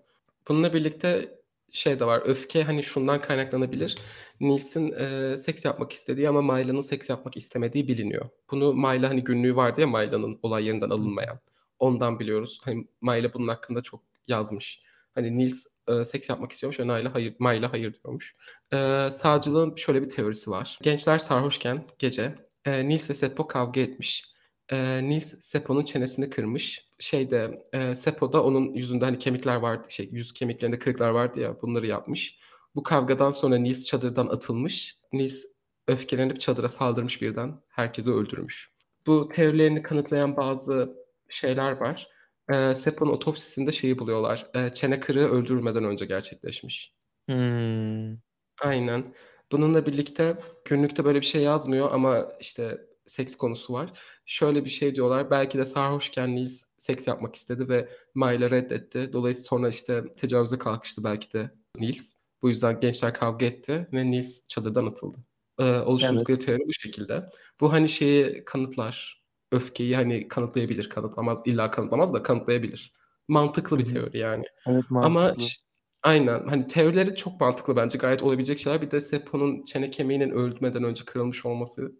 Bununla 0.48 0.74
birlikte 0.74 1.38
şey 1.72 2.00
de 2.00 2.04
var. 2.06 2.22
Öfke 2.24 2.62
hani 2.62 2.82
şundan 2.82 3.20
kaynaklanabilir. 3.20 3.96
Nils'in 4.40 4.92
e, 4.92 5.36
seks 5.38 5.64
yapmak 5.64 5.92
istediği 5.92 6.28
ama 6.28 6.42
Mayla'nın 6.42 6.80
seks 6.80 7.10
yapmak 7.10 7.36
istemediği 7.36 7.88
biliniyor. 7.88 8.28
Bunu 8.50 8.72
Mayla 8.72 9.10
hani 9.10 9.24
günlüğü 9.24 9.56
vardı 9.56 9.80
ya 9.80 9.86
Mayla'nın 9.86 10.38
olay 10.42 10.66
yerinden 10.66 10.90
alınmayan. 10.90 11.38
Ondan 11.78 12.20
biliyoruz. 12.20 12.60
Hani 12.64 12.86
Mayla 13.00 13.34
bunun 13.34 13.48
hakkında 13.48 13.82
çok 13.82 14.02
yazmış. 14.28 14.82
Hani 15.14 15.38
Nils 15.38 15.66
e, 15.88 16.04
seks 16.04 16.28
yapmak 16.28 16.52
istiyormuş 16.52 16.80
ve 16.80 16.84
Mayla 16.84 17.14
hayır, 17.14 17.36
Mayla 17.38 17.72
hayır 17.72 17.94
diyormuş. 17.94 18.36
E, 18.72 19.08
sağcılığın 19.10 19.76
şöyle 19.76 20.02
bir 20.02 20.08
teorisi 20.08 20.50
var. 20.50 20.78
Gençler 20.82 21.18
sarhoşken 21.18 21.84
gece 21.98 22.34
e, 22.64 22.88
Nils 22.88 23.10
ve 23.10 23.14
Seppo 23.14 23.46
kavga 23.46 23.80
etmiş. 23.80 24.24
E, 24.68 25.04
Nils 25.08 25.34
Seppo'nun 25.40 25.84
çenesini 25.84 26.30
kırmış. 26.30 26.86
Şeyde 26.98 27.64
e, 27.72 27.94
Seppo'da 27.94 28.44
onun 28.44 28.74
yüzünde 28.74 29.04
hani 29.04 29.18
kemikler 29.18 29.56
vardı. 29.56 29.86
Şey 29.88 30.08
yüz 30.12 30.32
kemiklerinde 30.32 30.78
kırıklar 30.78 31.10
vardı 31.10 31.40
ya 31.40 31.62
bunları 31.62 31.86
yapmış. 31.86 32.38
Bu 32.74 32.82
kavgadan 32.82 33.30
sonra 33.30 33.58
Nils 33.58 33.84
çadırdan 33.84 34.26
atılmış. 34.26 34.98
Nils 35.12 35.44
öfkelenip 35.88 36.40
çadıra 36.40 36.68
saldırmış 36.68 37.22
birden. 37.22 37.60
Herkesi 37.68 38.10
öldürmüş. 38.10 38.70
Bu 39.06 39.28
teorilerini 39.28 39.82
kanıtlayan 39.82 40.36
bazı 40.36 40.96
şeyler 41.28 41.72
var. 41.72 42.08
E, 42.52 42.74
Seppo'nun 42.78 43.12
otopsisinde 43.12 43.72
şeyi 43.72 43.98
buluyorlar. 43.98 44.46
E, 44.54 44.74
çene 44.74 45.00
kırığı 45.00 45.28
öldürülmeden 45.28 45.84
önce 45.84 46.04
gerçekleşmiş. 46.04 46.92
Hmm. 47.28 48.16
Aynen. 48.62 49.14
Bununla 49.52 49.86
birlikte 49.86 50.38
günlükte 50.64 51.04
böyle 51.04 51.20
bir 51.20 51.26
şey 51.26 51.42
yazmıyor 51.42 51.92
ama 51.92 52.32
işte 52.40 52.78
seks 53.06 53.36
konusu 53.36 53.72
var. 53.72 53.92
Şöyle 54.26 54.64
bir 54.64 54.70
şey 54.70 54.94
diyorlar. 54.94 55.30
Belki 55.30 55.58
de 55.58 55.64
sarhoşken 55.64 56.36
Nils 56.36 56.62
seks 56.78 57.06
yapmak 57.06 57.34
istedi 57.34 57.68
ve 57.68 57.88
Mayla 58.14 58.50
reddetti. 58.50 59.10
Dolayısıyla 59.12 59.48
sonra 59.48 59.68
işte 59.68 60.04
tecavüze 60.16 60.58
kalkıştı 60.58 61.04
belki 61.04 61.32
de 61.32 61.50
Nils. 61.78 62.14
Bu 62.42 62.48
yüzden 62.48 62.80
gençler 62.80 63.14
kavga 63.14 63.46
etti 63.46 63.88
ve 63.92 64.10
Nils 64.10 64.46
çadırdan 64.48 64.86
atıldı. 64.86 65.18
Ee, 65.58 65.64
oluşturdukları 65.64 66.38
teori 66.38 66.62
bu 66.66 66.72
şekilde. 66.72 67.30
Bu 67.60 67.72
hani 67.72 67.88
şeyi 67.88 68.44
kanıtlar. 68.44 69.25
Öfkeyi 69.52 69.96
hani 69.96 70.28
kanıtlayabilir, 70.28 70.88
kanıtlamaz. 70.90 71.42
illa 71.44 71.70
kanıtlamaz 71.70 72.12
da 72.14 72.22
kanıtlayabilir. 72.22 72.92
Mantıklı 73.28 73.78
bir 73.78 73.86
teori 73.86 74.18
yani. 74.18 74.44
Evet, 74.66 74.84
Ama 74.90 75.20
mantıklı. 75.20 75.42
ş 75.48 75.56
aynen, 76.02 76.46
hani, 76.48 76.66
teorileri 76.66 77.16
çok 77.16 77.40
mantıklı 77.40 77.76
bence. 77.76 77.98
Gayet 77.98 78.22
olabilecek 78.22 78.58
şeyler. 78.58 78.82
Bir 78.82 78.90
de 78.90 79.00
Seppo'nun 79.00 79.64
çene 79.64 79.90
kemiğinin 79.90 80.30
ölmeden 80.30 80.84
önce 80.84 81.04
kırılmış 81.04 81.46
olması. 81.46 81.92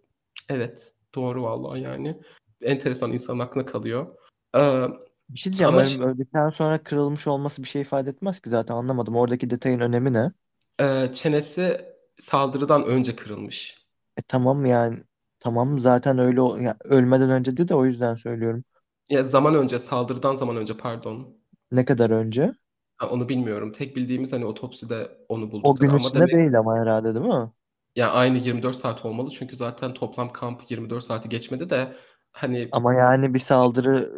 Evet, 0.49 0.93
doğru 1.15 1.43
vallahi 1.43 1.81
yani. 1.81 2.21
Enteresan, 2.63 3.13
insanın 3.13 3.39
aklına 3.39 3.67
kalıyor. 3.67 4.07
Eee, 4.55 4.89
Bir 5.29 5.39
şey 5.39 5.53
diyeceğim. 5.53 5.75
ama 5.75 6.07
öldükten 6.13 6.51
sonra 6.51 6.83
kırılmış 6.83 7.27
olması 7.27 7.63
bir 7.63 7.69
şey 7.69 7.83
ifade 7.83 8.11
etmez 8.11 8.41
ki 8.41 8.49
zaten 8.51 8.75
anlamadım. 8.75 9.17
Oradaki 9.17 9.51
detayın 9.51 9.81
önemi 9.81 10.13
ne? 10.13 10.33
Eee, 10.81 11.11
çenesi 11.15 11.81
saldırıdan 12.19 12.85
önce 12.85 13.17
kırılmış. 13.17 13.87
E 14.17 14.23
tamam 14.29 14.65
yani. 14.65 14.99
Tamam 15.47 15.79
zaten 15.81 16.19
öyle 16.19 16.41
o 16.41 16.57
ya 16.57 16.77
ölmeden 16.85 17.31
önce 17.31 17.57
diyor 17.57 17.69
da 17.69 17.77
o 17.77 17.85
yüzden 17.87 18.17
söylüyorum. 18.17 18.65
Ya 19.09 19.23
zaman 19.25 19.55
önce, 19.55 19.79
saldırıdan 19.79 20.35
zaman 20.35 20.57
önce 20.57 20.77
pardon. 20.77 21.37
Ne 21.71 21.85
kadar 21.85 22.11
önce? 22.11 22.55
Ha, 22.97 23.09
onu 23.11 23.29
bilmiyorum. 23.29 23.73
Tek 23.73 23.97
bildiğimiz 23.97 24.33
hani 24.33 24.45
otopside 24.47 25.19
onu 25.29 25.51
O 25.63 25.79
buldukları 25.79 25.79
gün 25.79 25.93
ama 25.93 26.15
içinde 26.15 26.31
demek 26.31 26.33
değil 26.33 26.59
ama 26.59 26.79
herhalde 26.79 27.15
değil 27.15 27.27
mi? 27.27 27.51
Ya 27.97 28.11
aynı 28.13 28.39
24 28.39 28.77
saat 28.77 29.05
olmalı 29.05 29.31
çünkü 29.31 29.57
zaten 29.57 29.95
toplam 29.95 30.33
kamp 30.33 30.71
24 30.71 31.05
saati 31.05 31.29
geçmedi 31.29 31.71
de 31.71 31.97
hani 32.33 32.73
Ama 32.73 32.95
yani 32.95 33.35
bir 33.35 33.39
saldırı 33.39 34.11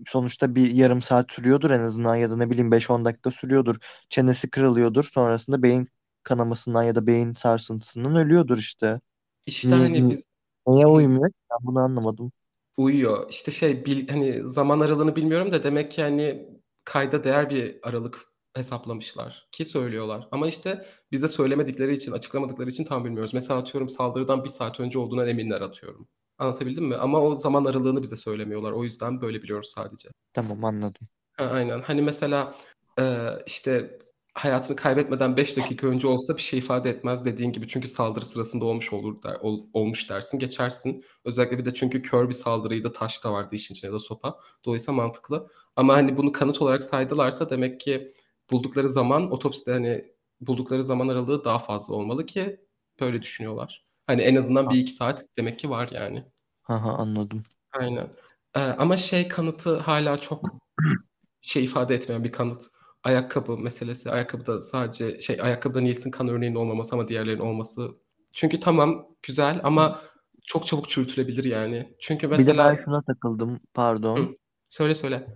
e, 0.00 0.04
sonuçta 0.10 0.54
bir 0.54 0.70
yarım 0.74 1.02
saat 1.02 1.32
sürüyordur 1.32 1.70
en 1.70 1.80
azından 1.80 2.16
ya 2.16 2.30
da 2.30 2.36
ne 2.36 2.50
bileyim 2.50 2.70
5-10 2.72 3.04
dakika 3.04 3.30
sürüyordur. 3.30 3.76
Çenesi 4.08 4.50
kırılıyordur. 4.50 5.04
Sonrasında 5.04 5.62
beyin 5.62 5.88
kanamasından 6.22 6.82
ya 6.82 6.94
da 6.94 7.06
beyin 7.06 7.34
sarsıntısından 7.34 8.16
ölüyordur 8.16 8.58
işte. 8.58 9.00
işte 9.46 9.74
Niye, 9.74 9.76
hani 9.76 10.10
biz 10.10 10.24
niye 10.66 10.84
Hı. 10.84 10.88
uymuyor? 10.88 11.28
ki? 11.28 11.34
Ben 11.50 11.58
bunu 11.66 11.78
anlamadım. 11.80 12.32
Uyuyor. 12.76 13.26
İşte 13.30 13.50
şey 13.50 13.84
bil, 13.84 14.08
hani 14.08 14.48
zaman 14.48 14.80
aralığını 14.80 15.16
bilmiyorum 15.16 15.52
da 15.52 15.62
demek 15.62 15.90
ki 15.90 16.02
hani 16.02 16.48
kayda 16.84 17.24
değer 17.24 17.50
bir 17.50 17.78
aralık 17.82 18.26
hesaplamışlar 18.54 19.48
ki 19.52 19.64
söylüyorlar. 19.64 20.28
Ama 20.32 20.48
işte 20.48 20.86
bize 21.12 21.28
söylemedikleri 21.28 21.94
için, 21.94 22.12
açıklamadıkları 22.12 22.70
için 22.70 22.84
tam 22.84 23.04
bilmiyoruz. 23.04 23.34
Mesela 23.34 23.60
atıyorum 23.60 23.88
saldırıdan 23.88 24.44
bir 24.44 24.48
saat 24.48 24.80
önce 24.80 24.98
olduğuna 24.98 25.26
eminler 25.26 25.60
atıyorum. 25.60 26.08
Anlatabildim 26.38 26.84
mi? 26.84 26.96
Ama 26.96 27.20
o 27.22 27.34
zaman 27.34 27.64
aralığını 27.64 28.02
bize 28.02 28.16
söylemiyorlar. 28.16 28.72
O 28.72 28.84
yüzden 28.84 29.20
böyle 29.20 29.42
biliyoruz 29.42 29.70
sadece. 29.74 30.08
Tamam 30.32 30.64
anladım. 30.64 31.08
Ha, 31.36 31.44
aynen. 31.44 31.80
Hani 31.80 32.02
mesela 32.02 32.54
e, 32.98 33.28
işte 33.46 33.98
hayatını 34.36 34.76
kaybetmeden 34.76 35.36
5 35.36 35.56
dakika 35.56 35.86
önce 35.86 36.08
olsa 36.08 36.36
bir 36.36 36.42
şey 36.42 36.58
ifade 36.58 36.90
etmez 36.90 37.24
dediğin 37.24 37.52
gibi. 37.52 37.68
Çünkü 37.68 37.88
saldırı 37.88 38.24
sırasında 38.24 38.64
olmuş 38.64 38.92
olur 38.92 39.22
der, 39.22 39.36
ol- 39.40 39.66
olmuş 39.72 40.10
dersin 40.10 40.38
geçersin. 40.38 41.04
Özellikle 41.24 41.58
bir 41.58 41.64
de 41.64 41.74
çünkü 41.74 42.02
kör 42.02 42.28
bir 42.28 42.34
saldırıydı 42.34 42.92
taş 42.92 43.24
da 43.24 43.32
vardı 43.32 43.54
işin 43.56 43.74
içinde 43.74 43.86
ya 43.86 43.92
da 43.94 43.98
sopa. 43.98 44.38
Dolayısıyla 44.64 45.02
mantıklı. 45.02 45.48
Ama 45.76 45.94
hani 45.94 46.16
bunu 46.16 46.32
kanıt 46.32 46.62
olarak 46.62 46.84
saydılarsa 46.84 47.50
demek 47.50 47.80
ki 47.80 48.14
buldukları 48.52 48.88
zaman 48.88 49.32
otopside 49.32 49.72
hani 49.72 50.04
buldukları 50.40 50.84
zaman 50.84 51.08
aralığı 51.08 51.44
daha 51.44 51.58
fazla 51.58 51.94
olmalı 51.94 52.26
ki 52.26 52.60
böyle 53.00 53.22
düşünüyorlar. 53.22 53.86
Hani 54.06 54.22
en 54.22 54.36
azından 54.36 54.70
bir 54.70 54.78
iki 54.78 54.92
saat 54.92 55.24
demek 55.36 55.58
ki 55.58 55.70
var 55.70 55.88
yani. 55.92 56.24
Haha 56.62 56.90
anladım. 56.90 57.42
Aynen. 57.72 58.08
Ee, 58.54 58.60
ama 58.60 58.96
şey 58.96 59.28
kanıtı 59.28 59.76
hala 59.78 60.20
çok 60.20 60.44
şey 61.42 61.64
ifade 61.64 61.94
etmeyen 61.94 62.24
bir 62.24 62.32
kanıt. 62.32 62.64
Ayakkabı 63.06 63.58
meselesi. 63.58 64.10
Ayakkabıda 64.10 64.60
sadece 64.60 65.20
şey 65.20 65.38
ayakkabıda 65.42 65.80
Nils'in 65.80 66.10
kan 66.10 66.28
örneğinin 66.28 66.56
olmaması 66.56 66.94
ama 66.94 67.08
diğerlerinin 67.08 67.42
olması. 67.42 67.88
Çünkü 68.32 68.60
tamam 68.60 69.06
güzel 69.22 69.60
ama 69.64 70.00
çok 70.46 70.66
çabuk 70.66 70.90
çürütülebilir 70.90 71.44
yani. 71.44 71.96
Çünkü 72.00 72.26
Bir 72.26 72.30
de 72.30 72.36
mesela 72.36 72.70
ben 72.70 72.84
şuna 72.84 73.02
takıldım. 73.02 73.54
Hı, 73.54 73.58
Pardon. 73.74 74.36
söyle 74.68 74.94
söyle. 74.94 75.26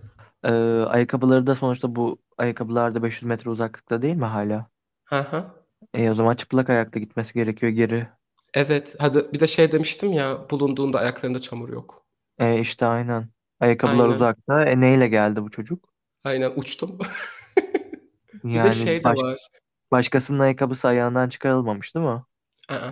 Ee, 0.43 0.49
ayakkabıları 0.87 1.47
da 1.47 1.55
sonuçta 1.55 1.95
bu 1.95 2.17
ayakkabılar 2.37 2.95
da 2.95 3.03
500 3.03 3.23
metre 3.23 3.49
uzaklıkta 3.49 4.01
değil 4.01 4.15
mi 4.15 4.25
hala? 4.25 4.67
Hı 5.05 5.19
hı. 5.19 5.45
E, 5.93 6.11
o 6.11 6.15
zaman 6.15 6.35
çıplak 6.35 6.69
ayakta 6.69 6.99
gitmesi 6.99 7.33
gerekiyor 7.33 7.71
geri. 7.71 8.07
Evet. 8.53 8.95
Hadi 8.99 9.33
bir 9.33 9.39
de 9.39 9.47
şey 9.47 9.71
demiştim 9.71 10.13
ya 10.13 10.49
bulunduğunda 10.49 10.99
ayaklarında 10.99 11.39
çamur 11.39 11.69
yok. 11.69 12.05
E, 12.39 12.59
işte 12.59 12.85
aynen. 12.85 13.29
Ayakkabılar 13.59 14.03
Aynen. 14.03 14.15
uzakta. 14.15 14.65
E, 14.65 14.79
neyle 14.79 15.07
geldi 15.07 15.43
bu 15.43 15.51
çocuk? 15.51 15.91
Aynen 16.23 16.51
uçtum. 16.55 16.99
Bir 18.53 18.63
de 18.63 18.71
Yani 18.71 18.71
şey 18.71 19.03
de 19.05 19.09
baş, 19.09 19.17
var. 19.17 19.37
başkasının 19.91 20.39
ayakkabısı 20.39 20.87
ayağından 20.87 21.29
çıkarılmamış 21.29 21.95
değil 21.95 22.07
mi? 22.07 22.23
Aa. 22.69 22.91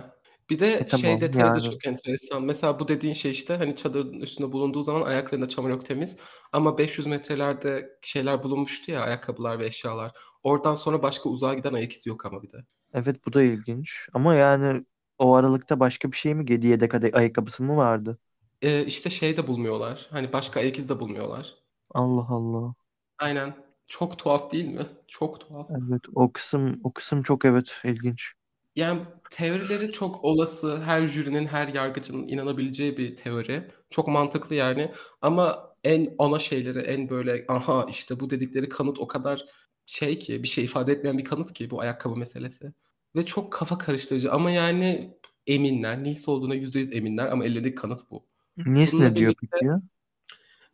Bir 0.50 0.58
E 0.78 0.84
de 0.84 0.88
şey 0.88 1.20
tamam 1.20 1.20
detayı 1.20 1.54
da 1.54 1.60
yani. 1.60 1.70
çok 1.70 1.86
enteresan. 1.86 2.42
Mesela 2.44 2.80
bu 2.80 2.88
dediğin 2.88 3.14
şey 3.14 3.30
işte 3.30 3.56
hani 3.56 3.76
çadırın 3.76 4.20
üstünde 4.20 4.52
bulunduğu 4.52 4.82
zaman 4.82 5.02
ayaklarında 5.02 5.48
çamur 5.48 5.70
yok 5.70 5.86
temiz. 5.86 6.16
Ama 6.52 6.78
500 6.78 7.06
metrelerde 7.06 7.98
şeyler 8.02 8.42
bulunmuştu 8.42 8.90
ya 8.92 9.00
ayakkabılar 9.02 9.58
ve 9.58 9.66
eşyalar. 9.66 10.12
Oradan 10.42 10.74
sonra 10.74 11.02
başka 11.02 11.28
uzağa 11.28 11.54
giden 11.54 11.72
ayak 11.74 11.92
izi 11.92 12.08
yok 12.08 12.26
ama 12.26 12.42
bir 12.42 12.52
de. 12.52 12.64
Evet 12.92 13.26
bu 13.26 13.32
da 13.32 13.42
ilginç. 13.42 14.08
Ama 14.12 14.34
yani 14.34 14.84
o 15.18 15.34
aralıkta 15.34 15.80
başka 15.80 16.12
bir 16.12 16.16
şey 16.16 16.34
mi? 16.34 16.44
Gedi 16.44 16.66
yedek 16.66 16.94
ade- 16.94 17.12
ayakkabısı 17.12 17.62
mı 17.62 17.76
vardı? 17.76 18.18
Ee, 18.62 18.84
işte 18.86 19.10
şey 19.10 19.36
de 19.36 19.46
bulmuyorlar. 19.46 20.06
Hani 20.10 20.32
başka 20.32 20.60
ayak 20.60 20.78
izi 20.78 20.88
de 20.88 21.00
bulmuyorlar. 21.00 21.54
Allah 21.94 22.26
Allah. 22.28 22.74
Aynen. 23.18 23.54
Çok 23.90 24.18
tuhaf 24.18 24.52
değil 24.52 24.64
mi? 24.64 24.86
Çok 25.08 25.40
tuhaf. 25.40 25.70
Evet 25.70 26.02
o 26.14 26.32
kısım 26.32 26.80
o 26.84 26.92
kısım 26.92 27.22
çok 27.22 27.44
evet 27.44 27.74
ilginç. 27.84 28.32
Yani 28.76 29.00
teorileri 29.30 29.92
çok 29.92 30.24
olası. 30.24 30.82
Her 30.82 31.06
jürinin, 31.06 31.46
her 31.46 31.68
yargıcının 31.68 32.28
inanabileceği 32.28 32.96
bir 32.96 33.16
teori. 33.16 33.70
Çok 33.90 34.08
mantıklı 34.08 34.54
yani. 34.54 34.92
Ama 35.22 35.70
en 35.84 36.14
ana 36.18 36.38
şeyleri, 36.38 36.78
en 36.78 37.08
böyle 37.08 37.44
aha 37.48 37.86
işte 37.90 38.20
bu 38.20 38.30
dedikleri 38.30 38.68
kanıt 38.68 38.98
o 38.98 39.06
kadar 39.06 39.44
şey 39.86 40.18
ki, 40.18 40.42
bir 40.42 40.48
şey 40.48 40.64
ifade 40.64 40.92
etmeyen 40.92 41.18
bir 41.18 41.24
kanıt 41.24 41.52
ki 41.52 41.70
bu 41.70 41.80
ayakkabı 41.80 42.16
meselesi. 42.16 42.72
Ve 43.16 43.26
çok 43.26 43.52
kafa 43.52 43.78
karıştırıcı. 43.78 44.32
Ama 44.32 44.50
yani 44.50 45.14
eminler. 45.46 46.04
Neyse 46.04 46.30
olduğuna 46.30 46.54
%100 46.54 46.92
eminler 46.92 47.26
ama 47.26 47.44
ellerindeki 47.44 47.74
kanıt 47.74 48.10
bu. 48.10 48.26
Bununla 48.56 49.08
ne 49.08 49.16
diyor 49.16 49.34
peki? 49.40 49.66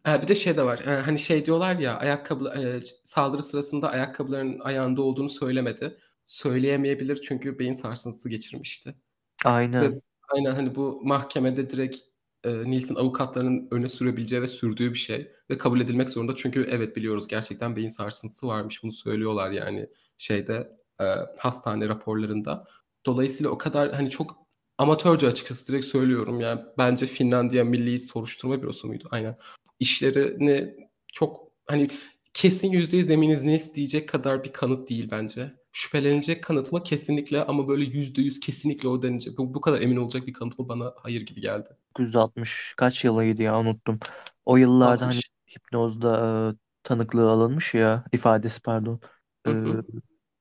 E, 0.07 0.23
bir 0.23 0.28
de 0.28 0.35
şey 0.35 0.57
de 0.57 0.62
var. 0.62 0.78
E, 0.78 1.01
hani 1.01 1.19
şey 1.19 1.47
diyorlar 1.47 1.77
ya 1.77 1.99
ayakkabı 1.99 2.49
e, 2.49 2.81
saldırı 3.05 3.43
sırasında 3.43 3.89
ayakkabıların 3.91 4.61
ayağında 4.61 5.03
olduğunu 5.03 5.31
söylemedi. 5.31 5.99
Söyleyemeyebilir 6.27 7.23
çünkü 7.23 7.59
beyin 7.59 7.73
sarsıntısı 7.73 8.28
geçirmişti. 8.28 8.89
Ve 8.89 9.49
Aynen. 9.49 10.03
aynen 10.28 10.55
hani 10.55 10.74
bu 10.74 11.01
mahkemede 11.05 11.70
direkt 11.70 11.97
e, 12.45 12.70
Nils'in 12.70 12.95
avukatlarının 12.95 13.69
öne 13.70 13.89
sürebileceği 13.89 14.43
ve 14.43 14.49
sürdüğü 14.49 14.93
bir 14.93 14.99
şey 14.99 15.33
ve 15.51 15.59
kabul 15.59 15.81
edilmek 15.81 16.11
zorunda 16.11 16.37
çünkü 16.37 16.66
evet 16.70 16.97
biliyoruz 16.97 17.28
gerçekten 17.28 17.77
beyin 17.77 17.89
sarsıntısı 17.89 18.47
varmış 18.47 18.83
bunu 18.83 18.93
söylüyorlar 18.93 19.51
yani 19.51 19.89
şeyde 20.16 20.70
e, 21.01 21.05
hastane 21.39 21.89
raporlarında. 21.89 22.65
Dolayısıyla 23.07 23.51
o 23.51 23.59
kadar 23.59 23.93
hani 23.93 24.11
çok 24.11 24.45
amatörce 24.78 25.27
açıkçası 25.27 25.69
direkt 25.69 25.86
söylüyorum 25.86 26.40
yani 26.40 26.61
bence 26.78 27.07
Finlandiya 27.07 27.65
Milli 27.65 27.98
Soruşturma 27.98 28.62
Bürosu 28.62 28.86
muydu? 28.89 29.09
Aynen. 29.11 29.36
İşlerini 29.81 30.74
çok 31.12 31.51
hani 31.66 31.89
kesin 32.35 32.73
%100 32.73 33.11
eminiz 33.11 33.43
ne 33.43 33.61
diyecek 33.74 34.09
kadar 34.09 34.44
bir 34.44 34.53
kanıt 34.53 34.89
değil 34.90 35.09
bence. 35.11 35.55
Şüphelenecek 35.73 36.44
kanıt 36.44 36.73
mı? 36.73 36.82
Kesinlikle 36.82 37.44
ama 37.44 37.69
böyle 37.69 37.85
%100 37.85 38.40
kesinlikle 38.40 38.89
o 38.89 39.03
denecek. 39.03 39.39
Bu, 39.39 39.55
bu 39.55 39.61
kadar 39.61 39.81
emin 39.81 39.97
olacak 39.97 40.27
bir 40.27 40.32
kanıt 40.32 40.59
mı 40.59 40.69
bana 40.69 40.94
hayır 40.97 41.20
gibi 41.23 41.40
geldi. 41.40 41.69
960 41.98 42.74
kaç 42.77 43.05
yılıydı 43.05 43.43
ya 43.43 43.61
unuttum. 43.61 43.98
O 44.47 44.57
yıllarda 44.57 45.07
hani 45.07 45.20
60. 45.20 45.31
hipnozda 45.57 46.11
e, 46.55 46.57
tanıklığı 46.82 47.31
alınmış 47.31 47.74
ya 47.74 48.05
ifadesi 48.12 48.62
pardon. 48.62 49.01
E, 49.47 49.51
hı. 49.51 49.78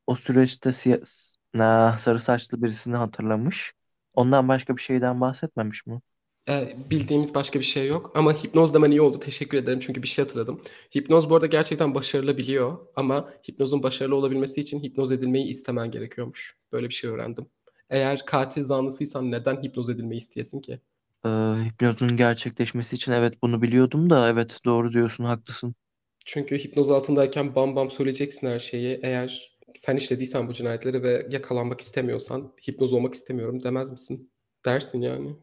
o 0.08 0.16
süreçte 0.16 0.70
siya- 0.74 1.02
s- 1.06 1.38
na, 1.54 1.98
sarı 1.98 2.20
saçlı 2.20 2.64
birisini 2.64 2.96
hatırlamış. 2.96 3.74
Ondan 4.16 4.48
başka 4.48 4.78
bir 4.78 4.82
şeyden 4.82 5.22
bahsetmemiş 5.22 5.86
mi? 5.86 6.02
Ee, 6.50 6.76
bildiğimiz 6.90 7.36
başka 7.36 7.60
bir 7.60 7.66
şey 7.66 7.88
yok. 7.88 8.12
Ama 8.16 8.34
hipnoz 8.44 8.74
demen 8.74 8.92
iyi 8.92 9.02
oldu. 9.02 9.20
Teşekkür 9.20 9.58
ederim 9.58 9.80
çünkü 9.80 10.04
bir 10.04 10.08
şey 10.08 10.26
hatırladım. 10.26 10.62
Hipnoz 10.98 11.30
bu 11.30 11.36
arada 11.36 11.46
gerçekten 11.46 11.96
başarılı 11.96 12.38
biliyor. 12.38 12.78
Ama 12.96 13.34
hipnozun 13.50 13.84
başarılı 13.84 14.16
olabilmesi 14.16 14.62
için 14.62 14.84
hipnoz 14.84 15.12
edilmeyi 15.12 15.46
istemen 15.48 15.92
gerekiyormuş. 15.92 16.58
Böyle 16.72 16.90
bir 16.90 16.94
şey 16.94 17.10
öğrendim. 17.10 17.46
Eğer 17.90 18.26
katil 18.26 18.64
zanlısıysan 18.64 19.32
neden 19.32 19.64
hipnoz 19.64 19.90
edilmeyi 19.90 20.18
isteyesin 20.22 20.62
ki? 20.62 20.80
E, 21.26 21.30
hipnozun 21.66 22.18
gerçekleşmesi 22.18 22.96
için 22.96 23.12
evet 23.12 23.42
bunu 23.42 23.62
biliyordum 23.62 24.10
da 24.10 24.30
evet 24.30 24.60
doğru 24.66 24.94
diyorsun 24.94 25.24
haklısın. 25.24 25.76
Çünkü 26.26 26.58
hipnoz 26.60 26.92
altındayken 26.92 27.56
bam 27.56 27.76
bam 27.76 27.92
söyleyeceksin 27.92 28.48
her 28.48 28.60
şeyi. 28.60 29.00
Eğer 29.04 29.55
sen 29.76 29.96
işlediysen 29.96 30.48
bu 30.48 30.54
cinayetleri 30.54 31.04
ve 31.04 31.28
yakalanmak 31.30 31.82
istemiyorsan, 31.82 32.54
hipnoz 32.68 32.94
olmak 32.94 33.14
istemiyorum 33.14 33.64
demez 33.64 33.92
misin? 33.92 34.32
Dersin 34.66 35.02
yani. 35.02 35.36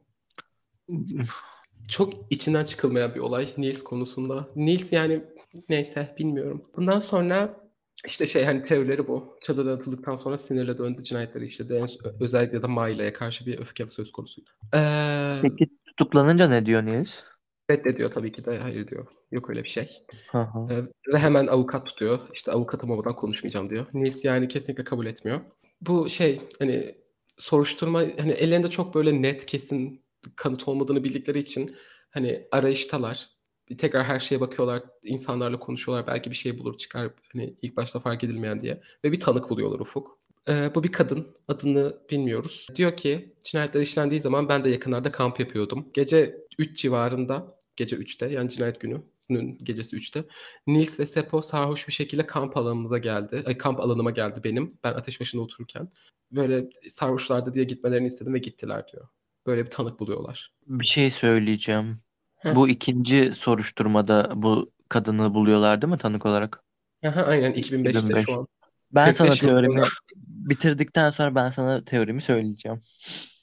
Çok 1.89 2.15
içinden 2.31 2.65
çıkılmayan 2.65 3.15
bir 3.15 3.21
olay 3.21 3.49
Niels 3.57 3.83
konusunda. 3.83 4.49
Niels 4.57 4.93
yani 4.93 5.23
neyse 5.69 6.15
bilmiyorum. 6.19 6.63
Bundan 6.77 7.01
sonra 7.01 7.63
işte 8.07 8.29
şey 8.29 8.45
hani 8.45 8.65
teorileri 8.65 9.09
bu. 9.09 9.39
Çadırdan 9.41 9.77
atıldıktan 9.77 10.17
sonra 10.17 10.39
sinirle 10.39 10.79
döndü 10.79 11.05
cinayetleri 11.05 11.47
işledi. 11.47 11.75
En, 11.75 11.89
özellikle 12.21 12.63
de 12.63 12.67
Maila'ya 12.67 13.13
karşı 13.13 13.47
bir 13.47 13.59
öfke 13.59 13.91
söz 13.91 14.13
konusu. 14.13 14.43
Ee, 14.75 15.39
Peki 15.43 15.69
tutuklanınca 15.87 16.49
ne 16.49 16.67
diyor 16.67 16.87
Nils? 16.87 17.25
Reddediyor 17.71 18.11
tabii 18.13 18.33
ki 18.33 18.45
de 18.45 18.59
hayır 18.59 18.89
diyor. 18.89 19.07
Yok 19.31 19.51
öyle 19.51 19.65
bir 19.65 19.69
şey. 19.69 19.89
Hı 20.31 20.39
hı. 20.39 20.73
Ee, 20.75 21.13
ve 21.13 21.19
hemen 21.19 21.47
avukat 21.47 21.87
tutuyor. 21.87 22.19
İşte 22.35 22.53
avukatım 22.53 22.91
olmadan 22.91 23.17
konuşmayacağım 23.17 23.71
diyor. 23.71 23.87
Nils 23.95 24.25
yani 24.25 24.49
kesinlikle 24.49 24.85
kabul 24.85 25.07
etmiyor. 25.07 25.41
Bu 25.81 26.11
şey 26.11 26.41
hani 26.59 26.95
soruşturma 27.37 27.99
hani 27.99 28.33
ellerinde 28.33 28.71
çok 28.71 28.95
böyle 28.95 29.23
net 29.23 29.47
kesin 29.47 30.05
kanıt 30.37 30.69
olmadığını 30.69 31.05
bildikleri 31.05 31.39
için 31.39 31.77
hani 32.11 32.49
arayıştalar. 32.51 33.29
Bir 33.69 33.79
tekrar 33.79 34.05
her 34.05 34.21
şeye 34.21 34.41
bakıyorlar. 34.41 34.83
insanlarla 35.03 35.59
konuşuyorlar. 35.59 36.07
Belki 36.07 36.31
bir 36.31 36.37
şey 36.37 36.59
bulur 36.59 36.79
çıkar. 36.79 37.11
Hani 37.33 37.57
ilk 37.63 37.77
başta 37.77 38.01
fark 38.01 38.25
edilmeyen 38.25 38.61
diye. 38.61 38.81
Ve 39.05 39.13
bir 39.13 39.21
tanık 39.21 39.51
buluyorlar 39.51 39.81
Ufuk. 39.81 40.19
Ee, 40.49 40.75
bu 40.75 40.83
bir 40.83 40.93
kadın. 40.93 41.37
Adını 41.49 41.99
bilmiyoruz. 42.11 42.67
Diyor 42.75 42.97
ki 42.97 43.35
cinayetler 43.45 43.81
işlendiği 43.81 44.21
zaman 44.21 44.49
ben 44.49 44.65
de 44.65 44.69
yakınlarda 44.69 45.13
kamp 45.13 45.41
yapıyordum. 45.41 45.89
Gece 45.95 46.37
3 46.59 46.79
civarında 46.79 47.59
gece 47.77 47.97
3'te 47.97 48.29
yani 48.29 48.51
cinayet 48.51 48.81
gününün 48.81 49.59
gecesi 49.63 49.97
3'te 49.97 50.25
Nils 50.67 51.01
ve 51.01 51.07
Seppo 51.07 51.43
sarhoş 51.43 51.89
bir 51.89 51.93
şekilde 51.93 52.27
kamp 52.27 52.57
alanımıza 52.57 52.99
geldi. 52.99 53.43
Ay, 53.47 53.59
kamp 53.59 53.81
alanıma 53.81 54.11
geldi 54.11 54.41
benim. 54.45 54.79
Ben 54.85 54.93
ateş 54.93 55.21
başında 55.21 55.43
otururken. 55.43 55.89
Böyle 56.33 56.71
sarhoşlardı 56.89 57.55
diye 57.55 57.65
gitmelerini 57.65 58.07
istedim 58.07 58.35
ve 58.35 58.39
gittiler 58.39 58.89
diyor. 58.93 59.09
Böyle 59.47 59.65
bir 59.65 59.71
tanık 59.71 60.01
buluyorlar. 60.01 60.53
Bir 60.67 60.87
şey 60.87 61.11
söyleyeceğim. 61.11 62.01
Heh. 62.37 62.55
Bu 62.55 62.69
ikinci 62.69 63.35
soruşturmada 63.35 64.33
bu 64.35 64.73
kadını 64.89 65.35
buluyorlar 65.35 65.83
değil 65.83 65.93
mi 65.93 65.99
tanık 65.99 66.27
olarak? 66.27 66.65
Aha, 67.07 67.23
aynen 67.23 67.53
2005'te 67.53 67.91
2005. 67.91 68.25
şu 68.25 68.35
an. 68.35 68.47
Ben 68.95 69.13
sana 69.13 69.31
45 69.31 69.43
yıl 69.43 69.51
teorimi 69.51 69.83
bitirdikten 70.17 71.11
sonra 71.11 71.35
ben 71.35 71.51
sana 71.51 71.85
teorimi 71.85 72.23
söyleyeceğim. 72.23 72.83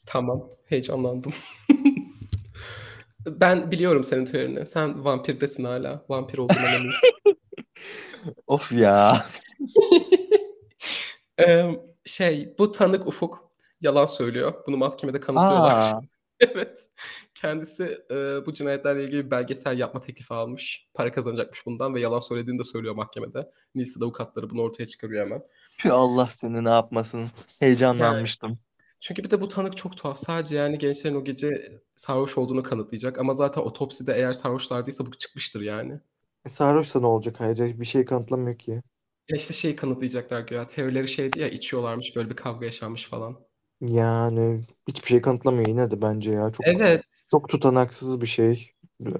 Tamam. 0.06 0.50
Heyecanlandım. 0.66 1.34
ben 3.26 3.72
biliyorum 3.72 4.04
senin 4.04 4.26
teorini. 4.26 4.66
Sen 4.66 5.06
vampirdesin 5.06 5.64
hala. 5.64 6.06
Vampir 6.10 6.38
olduğuna 6.38 6.76
eminsin. 6.76 7.10
Of 8.48 8.72
ya. 8.72 9.26
Ee, 11.40 11.80
şey 12.06 12.56
bu 12.60 12.72
tanık 12.72 13.08
Ufuk 13.08 13.52
yalan 13.82 14.06
söylüyor. 14.06 14.54
Bunu 14.68 14.78
mahkemede 14.78 15.20
kanıtlıyorlar. 15.20 15.92
Aa, 15.92 16.02
Evet. 16.40 16.90
Kendisi 17.42 17.84
e, 18.12 18.46
bu 18.46 18.54
cinayetlerle 18.54 19.04
ilgili 19.04 19.26
bir 19.26 19.32
belgesel 19.32 19.80
yapma 19.80 20.02
teklifi 20.02 20.34
almış. 20.34 20.88
Para 20.94 21.12
kazanacakmış 21.12 21.66
bundan 21.66 21.96
ve 21.96 22.00
yalan 22.00 22.20
söylediğini 22.20 22.60
de 22.60 22.64
söylüyor 22.64 22.96
mahkemede. 22.96 23.52
Nils'in 23.76 24.02
avukatları 24.02 24.50
bunu 24.50 24.62
ortaya 24.62 24.88
çıkarıyor 24.88 25.26
hemen. 25.26 25.42
Allah 25.92 26.26
seni 26.26 26.64
ne 26.64 26.70
yapmasın. 26.70 27.28
Heyecanlanmıştım. 27.60 28.60
Çünkü 29.02 29.24
bir 29.24 29.32
de 29.32 29.42
bu 29.42 29.48
tanık 29.48 29.78
çok 29.78 29.98
tuhaf. 29.98 30.20
Sadece 30.20 30.56
yani 30.56 30.78
gençlerin 30.78 31.16
o 31.16 31.24
gece 31.24 31.80
sarhoş 31.96 32.38
olduğunu 32.38 32.64
kanıtlayacak. 32.64 33.20
Ama 33.20 33.34
zaten 33.34 33.62
otopside 33.62 34.14
eğer 34.14 34.34
sarhoşlardıysa 34.34 35.06
bu 35.06 35.18
çıkmıştır 35.18 35.62
yani. 35.62 36.00
E, 36.46 36.50
sarhoşsa 36.50 37.00
ne 37.00 37.06
olacak 37.06 37.42
ayrıca 37.42 37.80
bir 37.80 37.86
şey 37.86 38.06
kanıtlamıyor 38.06 38.58
ki. 38.58 38.82
Ya 39.30 39.38
işte 39.38 39.54
şeyi 39.54 39.76
kanıtlayacaklar 39.76 40.42
güya. 40.42 40.68
Teorileri 40.68 41.08
şeydi 41.08 41.42
ya 41.42 41.50
içiyorlarmış 41.50 42.16
böyle 42.16 42.30
bir 42.30 42.36
kavga 42.36 42.66
yaşanmış 42.66 43.06
falan. 43.06 43.49
Yani 43.82 44.62
hiçbir 44.88 45.08
şey 45.08 45.22
kanıtlamıyor 45.22 45.68
yine 45.68 45.92
de 45.92 46.02
bence 46.02 46.32
ya. 46.32 46.52
Çok 46.52 46.68
Evet. 46.68 47.04
çok 47.32 47.50
tutanaksız 47.50 48.22
bir 48.22 48.28
şey. 48.28 48.72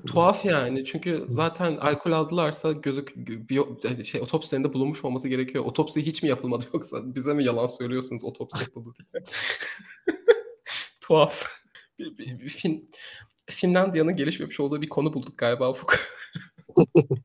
Tuhaf 0.08 0.46
yani. 0.46 0.86
Çünkü 0.86 1.26
zaten 1.30 1.78
alkol 1.78 2.12
aldılarsa 2.12 2.72
gözük 2.72 3.16
biyo- 3.16 4.04
şey 4.04 4.22
otopsilerinde 4.22 4.74
bulunmuş 4.74 5.06
olması 5.06 5.28
gerekiyor. 5.28 5.66
Otopsi 5.66 6.06
hiç 6.06 6.24
mi 6.24 6.30
yapılmadı 6.30 6.66
yoksa 6.74 7.16
bize 7.16 7.34
mi 7.34 7.44
yalan 7.46 7.68
söylüyorsunuz 7.68 8.24
otopsi 8.24 8.64
yapıldı 8.64 8.90
diye. 8.98 9.24
Tuhaf. 11.02 11.48
Bir, 12.00 12.18
bir, 12.18 12.40
bir 12.40 12.50
film, 12.50 12.82
Finlandiya'nın 13.50 14.16
gelişmemiş 14.16 14.60
olduğu 14.60 14.82
bir 14.82 14.90
konu 14.90 15.14
bulduk 15.14 15.38
galiba 15.38 15.72
Ufuk. 15.72 15.96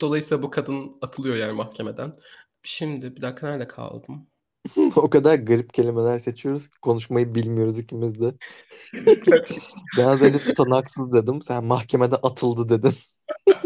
Dolayısıyla 0.00 0.42
bu 0.42 0.50
kadın 0.50 0.96
atılıyor 1.02 1.36
yani 1.36 1.52
mahkemeden. 1.52 2.18
Şimdi 2.62 3.16
bir 3.16 3.22
dakika 3.22 3.48
nerede 3.50 3.68
kaldım? 3.68 4.26
O 4.96 5.10
kadar 5.10 5.34
garip 5.34 5.74
kelimeler 5.74 6.18
seçiyoruz 6.18 6.68
ki 6.68 6.80
konuşmayı 6.80 7.34
bilmiyoruz 7.34 7.78
ikimiz 7.78 8.20
de. 8.20 8.34
Ben 9.98 10.04
az 10.04 10.22
önce 10.22 10.38
tutanaksız 10.38 11.12
dedim. 11.12 11.42
Sen 11.42 11.64
mahkemede 11.64 12.16
atıldı 12.16 12.68
dedin. 12.68 12.94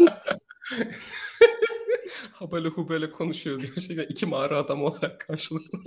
Habale 2.31 2.67
hubele 2.67 3.11
konuşuyoruz 3.11 3.75
gerçekten 3.75 4.05
iki 4.05 4.25
mağara 4.25 4.57
adam 4.57 4.83
olarak 4.83 5.19
karşılıklı. 5.19 5.79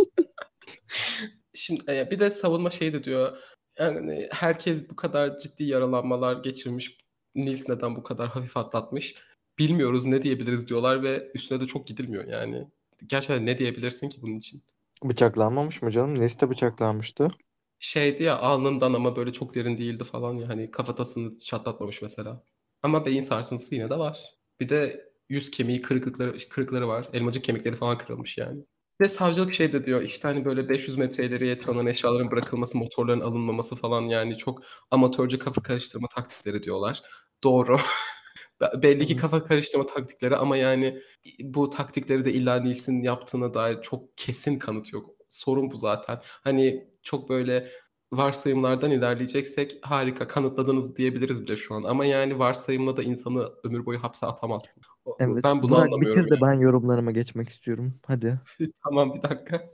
Şimdi 1.55 1.83
e, 1.89 2.11
bir 2.11 2.21
de 2.21 2.31
savunma 2.31 2.71
şey 2.71 2.93
de 2.93 3.05
diyor. 3.05 3.39
Yani 3.79 4.29
herkes 4.33 4.91
bu 4.91 4.97
kadar 4.97 5.39
ciddi 5.39 5.65
yaralanmalar 5.65 6.43
geçirmiş. 6.43 6.99
Nils 7.35 7.69
neden 7.69 7.97
bu 7.97 8.03
kadar 8.03 8.29
hafif 8.29 8.57
atlatmış? 8.57 9.15
Bilmiyoruz 9.59 10.05
ne 10.05 10.23
diyebiliriz 10.23 10.69
diyorlar 10.69 11.03
ve 11.03 11.31
üstüne 11.35 11.61
de 11.61 11.67
çok 11.67 11.87
gidilmiyor 11.87 12.25
yani. 12.25 12.69
Gerçekten 13.07 13.47
ne 13.47 13.59
diyebilirsin 13.59 14.09
ki 14.09 14.23
bunun 14.23 14.39
için? 14.39 14.63
Bıçaklanmamış 15.05 15.83
mı 15.83 15.91
canım? 15.91 16.20
Neste 16.20 16.51
bıçaklanmıştı. 16.51 17.31
Şeydi 17.79 18.23
ya 18.23 18.39
alnından 18.39 18.93
ama 18.93 19.16
böyle 19.16 19.33
çok 19.33 19.55
derin 19.55 19.79
değildi 19.79 20.05
falan 20.05 20.35
ya 20.35 20.49
hani 20.49 20.70
kafatasını 20.70 21.39
çatlatmamış 21.39 22.03
mesela. 22.03 22.43
Ama 22.83 23.07
beyin 23.07 23.20
sarsıntısı 23.20 23.75
yine 23.75 23.91
de 23.91 23.99
var. 23.99 24.20
Bir 24.61 24.69
de 24.69 25.09
yüz 25.29 25.51
kemiği 25.51 25.83
kırıklıkları, 25.83 26.37
kırıkları 26.51 26.89
var. 26.89 27.09
Elmacık 27.12 27.45
kemikleri 27.45 27.77
falan 27.77 27.99
kırılmış 27.99 28.39
yani. 28.39 28.65
De 29.01 29.09
savcılık 29.09 29.55
şey 29.55 29.73
de 29.73 29.87
diyor 29.87 30.03
işte 30.03 30.29
hani 30.29 30.45
böyle 30.45 30.69
500 30.69 30.99
metre 30.99 31.27
ileriye 31.27 31.59
tanınan 31.59 31.87
eşyaların 31.87 32.31
bırakılması, 32.31 32.79
motorların 32.79 33.20
alınmaması 33.20 33.77
falan 33.77 34.03
yani 34.03 34.39
çok 34.39 34.62
amatörce 34.91 35.39
kafa 35.39 35.62
karıştırma 35.62 36.09
taktikleri 36.09 36.62
diyorlar. 36.62 37.03
Doğru. 37.45 37.79
Be- 38.61 38.83
Belli 38.83 39.07
ki 39.07 39.17
kafa 39.17 39.45
karıştırma 39.45 39.87
taktikleri 39.87 40.37
ama 40.37 40.57
yani 40.57 41.01
bu 41.41 41.71
taktikleri 41.71 42.25
de 42.25 42.33
illa 42.33 42.61
Nils'in 42.61 43.03
yaptığına 43.03 43.55
dair 43.55 43.83
çok 43.83 44.17
kesin 44.17 44.59
kanıt 44.59 44.93
yok. 44.93 45.11
Sorun 45.29 45.71
bu 45.71 45.77
zaten. 45.77 46.21
Hani 46.25 46.89
çok 47.03 47.29
böyle 47.29 47.71
varsayımlardan 48.13 48.91
ilerleyeceksek 48.91 49.79
harika 49.83 50.29
kanıtladınız 50.29 50.97
diyebiliriz 50.97 51.43
bile 51.43 51.57
şu 51.57 51.75
an. 51.75 51.83
Ama 51.83 52.05
yani 52.05 52.39
varsayımla 52.39 52.97
da 52.97 53.03
insanı 53.03 53.53
ömür 53.65 53.87
boyu 53.87 54.03
hapse 54.03 54.27
atamazsın. 54.27 54.83
Evet. 55.21 55.45
Ben 55.45 55.63
bunu 55.63 55.71
Burak 55.71 55.83
anlamıyorum. 55.83 56.23
bitir 56.23 56.37
de 56.37 56.41
ben 56.43 56.61
yorumlarıma 56.61 57.11
geçmek 57.11 57.49
istiyorum. 57.49 57.95
Hadi. 58.07 58.41
Tamam 58.85 59.15
bir 59.15 59.23
dakika. 59.23 59.71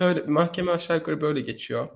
Böyle 0.00 0.22
mahkeme 0.22 0.72
aşağı 0.72 0.96
yukarı 0.96 1.20
böyle 1.20 1.40
geçiyor. 1.40 1.88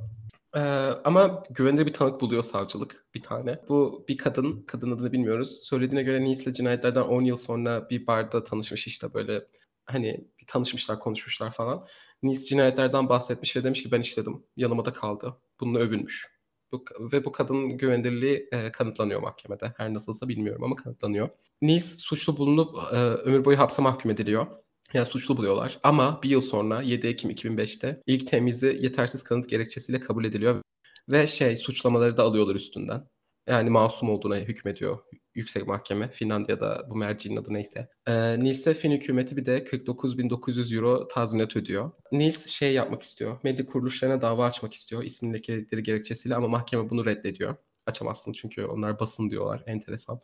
Ee, 0.55 0.61
ama 1.05 1.45
güvenilir 1.51 1.87
bir 1.87 1.93
tanık 1.93 2.21
buluyor 2.21 2.43
savcılık 2.43 3.07
bir 3.15 3.23
tane. 3.23 3.59
Bu 3.69 4.05
bir 4.09 4.19
kadın, 4.19 4.63
kadın 4.67 4.91
adını 4.91 5.13
bilmiyoruz. 5.13 5.59
Söylediğine 5.63 6.03
göre 6.03 6.25
Nice'le 6.25 6.53
cinayetlerden 6.53 7.03
10 7.03 7.23
yıl 7.23 7.37
sonra 7.37 7.91
bir 7.91 8.07
barda 8.07 8.45
tanışmış 8.45 8.87
işte 8.87 9.15
böyle 9.15 9.47
hani 9.87 10.29
bir 10.41 10.47
tanışmışlar, 10.47 11.01
konuşmuşlar 11.01 11.53
falan. 11.53 11.87
Nice 12.23 12.45
cinayetlerden 12.45 13.09
bahsetmiş 13.09 13.57
ve 13.57 13.65
demiş 13.65 13.83
ki 13.83 13.93
ben 13.93 14.01
işledim. 14.01 14.45
Yanıma 14.57 14.85
da 14.85 14.93
kaldı. 14.93 15.37
Bununla 15.61 15.79
övünmüş. 15.79 16.29
Bu, 16.73 16.85
ve 17.13 17.25
bu 17.25 17.33
kadının 17.33 17.69
güvenilirliği 17.79 18.49
e, 18.53 18.73
kanıtlanıyor 18.73 19.21
mahkemede. 19.21 19.73
Her 19.77 19.95
nasılsa 19.95 20.29
bilmiyorum 20.29 20.65
ama 20.65 20.77
kanıtlanıyor. 20.77 21.29
Nice 21.63 21.87
suçlu 21.87 22.37
bulunup 22.37 22.77
e, 22.93 22.97
ömür 22.97 23.45
boyu 23.45 23.59
hapse 23.59 23.83
mahkum 23.83 24.11
ediliyor. 24.11 24.47
Yani 24.95 25.07
suçlu 25.07 25.37
buluyorlar. 25.37 25.79
Ama 25.83 26.23
bir 26.23 26.31
yıl 26.31 26.41
sonra 26.41 26.83
7 26.83 27.07
Ekim 27.07 27.31
2005'te 27.31 28.03
ilk 28.07 28.27
temizi 28.27 28.79
yetersiz 28.81 29.23
kanıt 29.23 29.49
gerekçesiyle 29.49 30.01
kabul 30.01 30.25
ediliyor. 30.25 30.63
Ve 31.09 31.27
şey 31.27 31.57
suçlamaları 31.57 32.17
da 32.17 32.23
alıyorlar 32.23 32.55
üstünden. 32.55 33.09
Yani 33.47 33.71
masum 33.71 34.11
olduğuna 34.11 34.37
hükmediyor 34.37 34.99
yüksek 35.35 35.67
mahkeme. 35.67 36.09
Finlandiya'da 36.09 36.87
bu 36.91 36.97
mercinin 36.97 37.37
adı 37.37 37.53
neyse. 37.53 37.89
Ee, 38.07 38.41
Nils'e 38.41 38.75
Fin 38.75 38.91
hükümeti 38.91 39.37
bir 39.37 39.47
de 39.47 39.65
49.900 39.65 40.77
euro 40.77 41.09
tazminat 41.09 41.57
ödüyor. 41.57 41.91
Nils 42.13 42.47
şey 42.47 42.73
yapmak 42.73 43.03
istiyor. 43.03 43.39
Medya 43.43 43.67
kuruluşlarına 43.67 44.23
dava 44.23 44.47
açmak 44.47 44.75
istiyor. 44.75 45.03
İsmin 45.03 45.35
lekeledikleri 45.35 45.83
gerekçesiyle 45.83 46.35
ama 46.35 46.49
mahkeme 46.49 46.91
bunu 46.91 47.07
reddediyor. 47.07 47.57
Açamazsın 47.87 48.33
çünkü 48.33 48.65
onlar 48.65 49.01
basın 49.01 49.31
diyorlar. 49.31 49.63
Enteresan. 49.67 50.21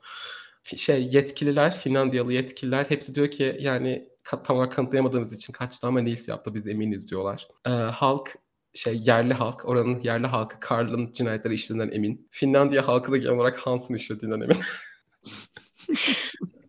Şey 0.65 1.09
yetkililer, 1.13 1.79
Finlandiyalı 1.79 2.33
yetkililer 2.33 2.85
hepsi 2.85 3.15
diyor 3.15 3.31
ki 3.31 3.57
yani 3.61 4.09
tam 4.45 4.57
olarak 4.57 4.73
kanıtlayamadığımız 4.73 5.33
için 5.33 5.53
kaçtı 5.53 5.87
ama 5.87 6.01
Nils 6.01 6.29
yaptı 6.29 6.55
biz 6.55 6.67
eminiz 6.67 7.11
diyorlar. 7.11 7.49
Ee, 7.67 7.71
halk 7.71 8.37
şey 8.75 8.99
yerli 8.99 9.35
halk, 9.35 9.65
oranın 9.65 10.01
yerli 10.01 10.27
halkı 10.27 10.61
Karl'ın 10.61 11.13
cinayetleri 11.13 11.55
işlediğinden 11.55 11.97
emin. 11.97 12.29
Finlandiya 12.31 12.89
halkı 12.89 13.13
da 13.13 13.17
genel 13.17 13.33
olarak 13.33 13.59
Hans'ın 13.59 13.95
işlediğinden 13.95 14.41
emin. 14.41 14.59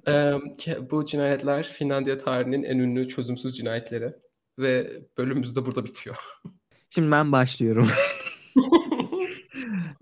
Ee, 0.08 0.34
bu 0.92 1.06
cinayetler 1.06 1.64
Finlandiya 1.64 2.18
tarihinin 2.18 2.64
en 2.64 2.78
ünlü 2.78 3.10
çözümsüz 3.10 3.58
cinayetleri 3.58 4.14
ve 4.60 5.02
bölümümüz 5.18 5.56
de 5.56 5.66
burada 5.66 5.86
bitiyor. 5.86 6.16
Şimdi 6.90 7.12
ben 7.12 7.32
başlıyorum. 7.32 7.88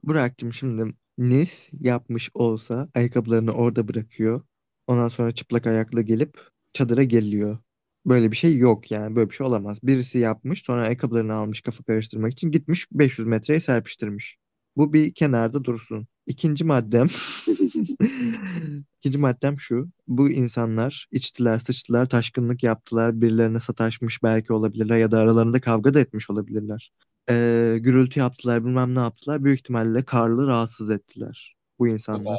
Burak'cığım 0.03 0.53
şimdi 0.53 0.93
Nis 1.17 1.69
yapmış 1.79 2.29
olsa 2.33 2.89
ayakkabılarını 2.95 3.51
orada 3.51 3.87
bırakıyor. 3.87 4.41
Ondan 4.87 5.07
sonra 5.07 5.31
çıplak 5.31 5.67
ayakla 5.67 6.01
gelip 6.01 6.54
çadıra 6.75 7.03
geliyor. 7.03 7.57
Böyle 8.05 8.31
bir 8.31 8.35
şey 8.37 8.57
yok 8.57 8.91
yani. 8.91 9.15
Böyle 9.15 9.29
bir 9.29 9.35
şey 9.35 9.47
olamaz. 9.47 9.77
Birisi 9.83 10.19
yapmış 10.19 10.61
sonra 10.63 10.83
ayakkabılarını 10.83 11.33
almış 11.33 11.61
kafa 11.61 11.83
karıştırmak 11.83 12.33
için 12.33 12.51
gitmiş 12.51 12.87
500 12.91 13.27
metreye 13.27 13.61
serpiştirmiş. 13.61 14.37
Bu 14.77 14.93
bir 14.93 15.13
kenarda 15.13 15.63
dursun. 15.63 16.07
İkinci 16.27 16.63
maddem 16.63 17.07
İkinci 18.99 19.17
maddem 19.17 19.59
şu. 19.59 19.89
Bu 20.07 20.29
insanlar 20.29 21.07
içtiler, 21.11 21.59
sıçtılar, 21.59 22.05
taşkınlık 22.05 22.63
yaptılar. 22.63 23.21
Birilerine 23.21 23.59
sataşmış 23.59 24.23
belki 24.23 24.53
olabilirler 24.53 24.97
ya 24.97 25.11
da 25.11 25.19
aralarında 25.19 25.61
kavga 25.61 25.93
da 25.93 25.99
etmiş 25.99 26.29
olabilirler. 26.29 26.91
Ee, 27.29 27.77
gürültü 27.81 28.19
yaptılar, 28.19 28.65
bilmem 28.65 28.95
ne 28.95 28.99
yaptılar. 28.99 29.43
Büyük 29.43 29.59
ihtimalle 29.59 30.03
Karl'ı 30.03 30.47
rahatsız 30.47 30.91
ettiler 30.91 31.55
bu 31.79 31.87
insanlar. 31.87 32.37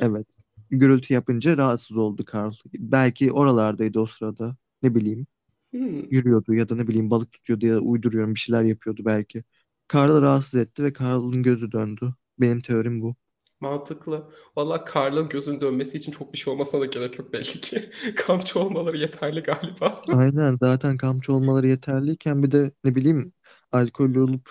Evet. 0.00 0.41
Gürültü 0.72 1.14
yapınca 1.14 1.56
rahatsız 1.56 1.96
oldu 1.96 2.24
Karl. 2.24 2.52
Belki 2.78 3.32
oralardaydı 3.32 4.00
o 4.00 4.06
sırada. 4.06 4.56
Ne 4.82 4.94
bileyim. 4.94 5.26
Hmm. 5.70 6.10
Yürüyordu 6.10 6.54
ya 6.54 6.68
da 6.68 6.76
ne 6.76 6.88
bileyim 6.88 7.10
balık 7.10 7.32
tutuyordu 7.32 7.66
ya 7.66 7.74
da 7.74 7.80
uyduruyorum 7.80 8.34
bir 8.34 8.40
şeyler 8.40 8.62
yapıyordu 8.62 9.02
belki. 9.04 9.44
Karl'ı 9.88 10.22
rahatsız 10.22 10.54
etti 10.60 10.84
ve 10.84 10.92
Karl'ın 10.92 11.42
gözü 11.42 11.72
döndü. 11.72 12.14
Benim 12.38 12.60
teorim 12.60 13.00
bu. 13.02 13.14
Mantıklı. 13.60 14.30
Valla 14.56 14.84
Karl'ın 14.84 15.28
gözünün 15.28 15.60
dönmesi 15.60 15.96
için 15.96 16.12
çok 16.12 16.32
bir 16.32 16.38
şey 16.38 16.52
olmasına 16.52 16.80
da 16.80 16.86
gerek 16.86 17.18
yok 17.18 17.32
belli 17.32 17.60
ki. 17.60 17.90
Kampçı 18.16 18.58
olmaları 18.58 18.98
yeterli 18.98 19.40
galiba. 19.40 20.00
Aynen 20.12 20.54
zaten 20.54 20.96
kampçı 20.96 21.32
olmaları 21.32 21.66
yeterliyken 21.66 22.42
bir 22.42 22.50
de 22.50 22.72
ne 22.84 22.94
bileyim 22.94 23.32
alkollü 23.72 24.20
olup 24.20 24.50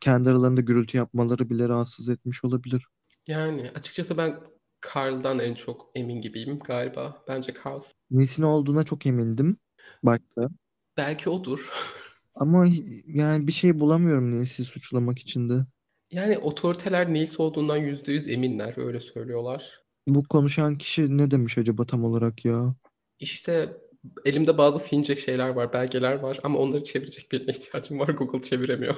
kendi 0.00 0.30
aralarında 0.30 0.60
gürültü 0.60 0.96
yapmaları 0.96 1.50
bile 1.50 1.68
rahatsız 1.68 2.08
etmiş 2.08 2.44
olabilir. 2.44 2.86
Yani 3.26 3.70
açıkçası 3.74 4.16
ben 4.16 4.40
Karl'dan 4.80 5.38
en 5.38 5.54
çok 5.54 5.90
emin 5.94 6.20
gibiyim 6.20 6.58
galiba. 6.58 7.24
Bence 7.28 7.52
Karl. 7.52 7.82
Neysin 8.10 8.42
olduğuna 8.42 8.84
çok 8.84 9.06
emindim 9.06 9.56
başta. 10.02 10.48
Belki 10.96 11.30
odur. 11.30 11.68
Ama 12.34 12.66
yani 13.06 13.46
bir 13.46 13.52
şey 13.52 13.80
bulamıyorum 13.80 14.32
Nils'i 14.32 14.64
suçlamak 14.64 15.18
için 15.18 15.50
de. 15.50 15.66
Yani 16.10 16.38
otoriteler 16.38 17.14
neyse 17.14 17.42
olduğundan 17.42 17.76
yüzde 17.76 18.12
yüz 18.12 18.28
eminler. 18.28 18.78
Öyle 18.78 19.00
söylüyorlar. 19.00 19.82
Bu 20.06 20.24
konuşan 20.24 20.78
kişi 20.78 21.16
ne 21.18 21.30
demiş 21.30 21.58
acaba 21.58 21.86
tam 21.86 22.04
olarak 22.04 22.44
ya? 22.44 22.74
İşte 23.20 23.76
elimde 24.24 24.58
bazı 24.58 24.78
Fince 24.78 25.16
şeyler 25.16 25.48
var, 25.48 25.72
belgeler 25.72 26.14
var 26.14 26.40
ama 26.42 26.58
onları 26.58 26.84
çevirecek 26.84 27.32
birine 27.32 27.50
ihtiyacım 27.50 27.98
var. 27.98 28.08
Google 28.08 28.42
çeviremiyor. 28.42 28.96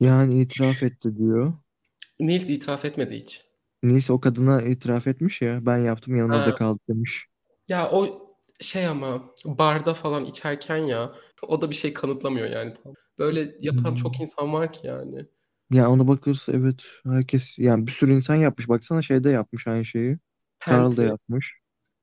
Yani 0.00 0.40
itiraf 0.40 0.82
etti 0.82 1.16
diyor. 1.18 1.52
Nils 2.20 2.48
itiraf 2.48 2.84
etmedi 2.84 3.16
hiç. 3.16 3.47
Neyse 3.82 4.12
o 4.12 4.20
kadına 4.20 4.62
itiraf 4.62 5.06
etmiş 5.06 5.42
ya. 5.42 5.66
Ben 5.66 5.78
yaptım 5.78 6.14
yanıma 6.16 6.44
da 6.44 6.52
Ha. 6.52 6.54
kaldı 6.54 6.80
demiş. 6.88 7.26
Ya 7.68 7.90
o 7.90 8.28
şey 8.60 8.86
ama 8.86 9.34
barda 9.44 9.94
falan 9.94 10.24
içerken 10.24 10.76
ya 10.76 11.14
o 11.42 11.62
da 11.62 11.70
bir 11.70 11.74
şey 11.74 11.92
kanıtlamıyor 11.92 12.50
yani. 12.50 12.74
Böyle 13.18 13.56
yapan 13.60 13.94
Hmm. 13.94 13.94
çok 13.94 14.20
insan 14.20 14.52
var 14.52 14.72
ki 14.72 14.86
yani. 14.86 15.26
Ya 15.70 15.90
ona 15.90 16.08
bakılırsa 16.08 16.52
evet 16.52 16.82
herkes 17.04 17.58
yani 17.58 17.86
bir 17.86 17.92
sürü 17.92 18.12
insan 18.14 18.34
yapmış. 18.34 18.68
Baksana 18.68 19.02
şeyde 19.02 19.30
yapmış 19.30 19.66
aynı 19.66 19.84
şeyi. 19.84 20.18
Karl 20.64 20.96
da 20.96 21.02
Penti. 21.02 21.04
yapmış. 21.04 21.54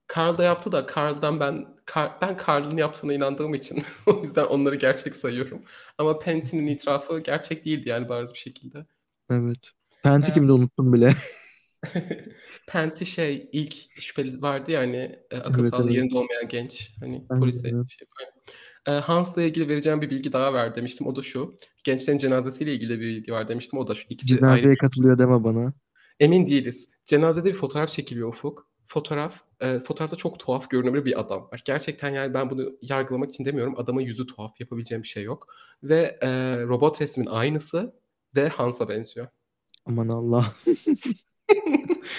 Karl 0.08 0.38
da 0.38 0.44
yaptı 0.44 0.72
da 0.72 0.86
Karl'dan 0.86 1.40
ben 1.40 1.78
Kar- 1.86 2.22
ben 2.22 2.38
Karl'ın 2.38 2.78
yaptığına 2.78 3.14
inandığım 3.14 3.54
için 3.54 3.84
o 4.08 4.22
yüzden 4.22 4.46
onları 4.46 4.76
gerçek 4.76 5.16
sayıyorum. 5.16 5.66
Ama 5.98 6.20
Penti'nin 6.20 6.68
itirafı 6.68 7.20
gerçek 7.20 7.66
değildi 7.66 7.90
yani 7.90 8.10
bariz 8.10 8.34
bir 8.34 8.40
şekilde. 8.40 8.86
Evet. 9.30 9.60
Penti 10.04 10.32
Evet. 10.32 10.34
kimdi 10.34 10.52
unuttum 10.52 10.94
bile. 10.94 11.14
Penti 12.68 13.06
şey 13.06 13.50
ilk 13.52 13.76
şüpheli 14.02 14.42
vardı 14.42 14.72
ya 14.72 14.80
hani 14.80 15.20
e, 15.32 15.38
akıl 15.38 15.62
Evet, 15.62 15.70
sağlığı 15.70 15.84
evet. 15.84 15.96
yerinde 15.96 16.18
olmayan 16.18 16.48
genç 16.50 16.92
hani 17.00 17.26
Aynen, 17.30 17.42
polise 17.42 17.70
evet. 17.70 17.90
şey 17.90 18.08
yapıyor. 18.08 18.32
E, 18.88 18.92
Hans'la 18.92 19.42
ilgili 19.42 19.70
vereceğim 19.70 20.02
bir 20.02 20.10
bilgi 20.10 20.34
daha 20.34 20.54
ver 20.54 20.76
demiştim. 20.76 21.08
O 21.08 21.16
da 21.16 21.22
şu. 21.22 21.58
Gençlerin 21.84 22.18
cenazesiyle 22.18 22.74
ilgili 22.74 23.00
bir 23.00 23.06
bilgi 23.06 23.32
var 23.32 23.48
demiştim. 23.48 23.80
O 23.80 23.88
da 23.88 23.96
şu. 23.96 24.02
İkisi 24.10 24.34
ayrı. 24.34 24.42
Cenazeye 24.42 24.76
katılıyor 24.76 25.20
deme 25.20 25.44
bana. 25.44 25.74
Emin 26.20 26.48
değiliz. 26.48 26.90
Cenazede 27.06 27.46
bir 27.46 27.54
fotoğraf 27.54 27.92
çekiliyor 27.92 28.30
Ufuk. 28.30 28.68
Fotoğraf, 28.88 29.42
e, 29.60 29.80
fotoğrafta 29.80 30.18
çok 30.18 30.40
tuhaf 30.40 30.70
görünümlü 30.70 31.06
bir 31.06 31.20
adam 31.20 31.50
var. 31.52 31.62
Gerçekten 31.66 32.10
yani 32.10 32.34
ben 32.34 32.50
bunu 32.50 32.78
yargılamak 32.82 33.30
için 33.30 33.46
demiyorum. 33.46 33.74
Adamın 33.78 34.02
yüzü 34.02 34.28
tuhaf, 34.28 34.60
yapabileceğim 34.60 35.04
bir 35.04 35.08
şey 35.08 35.24
yok. 35.24 35.48
Ve 35.84 36.18
e, 36.22 36.30
robot 36.64 37.02
resmin 37.02 37.26
aynısı 37.26 37.96
ve 38.36 38.50
Hans'a 38.50 38.90
benziyor. 38.90 39.28
Aman 39.86 40.10
Allah. 40.10 40.46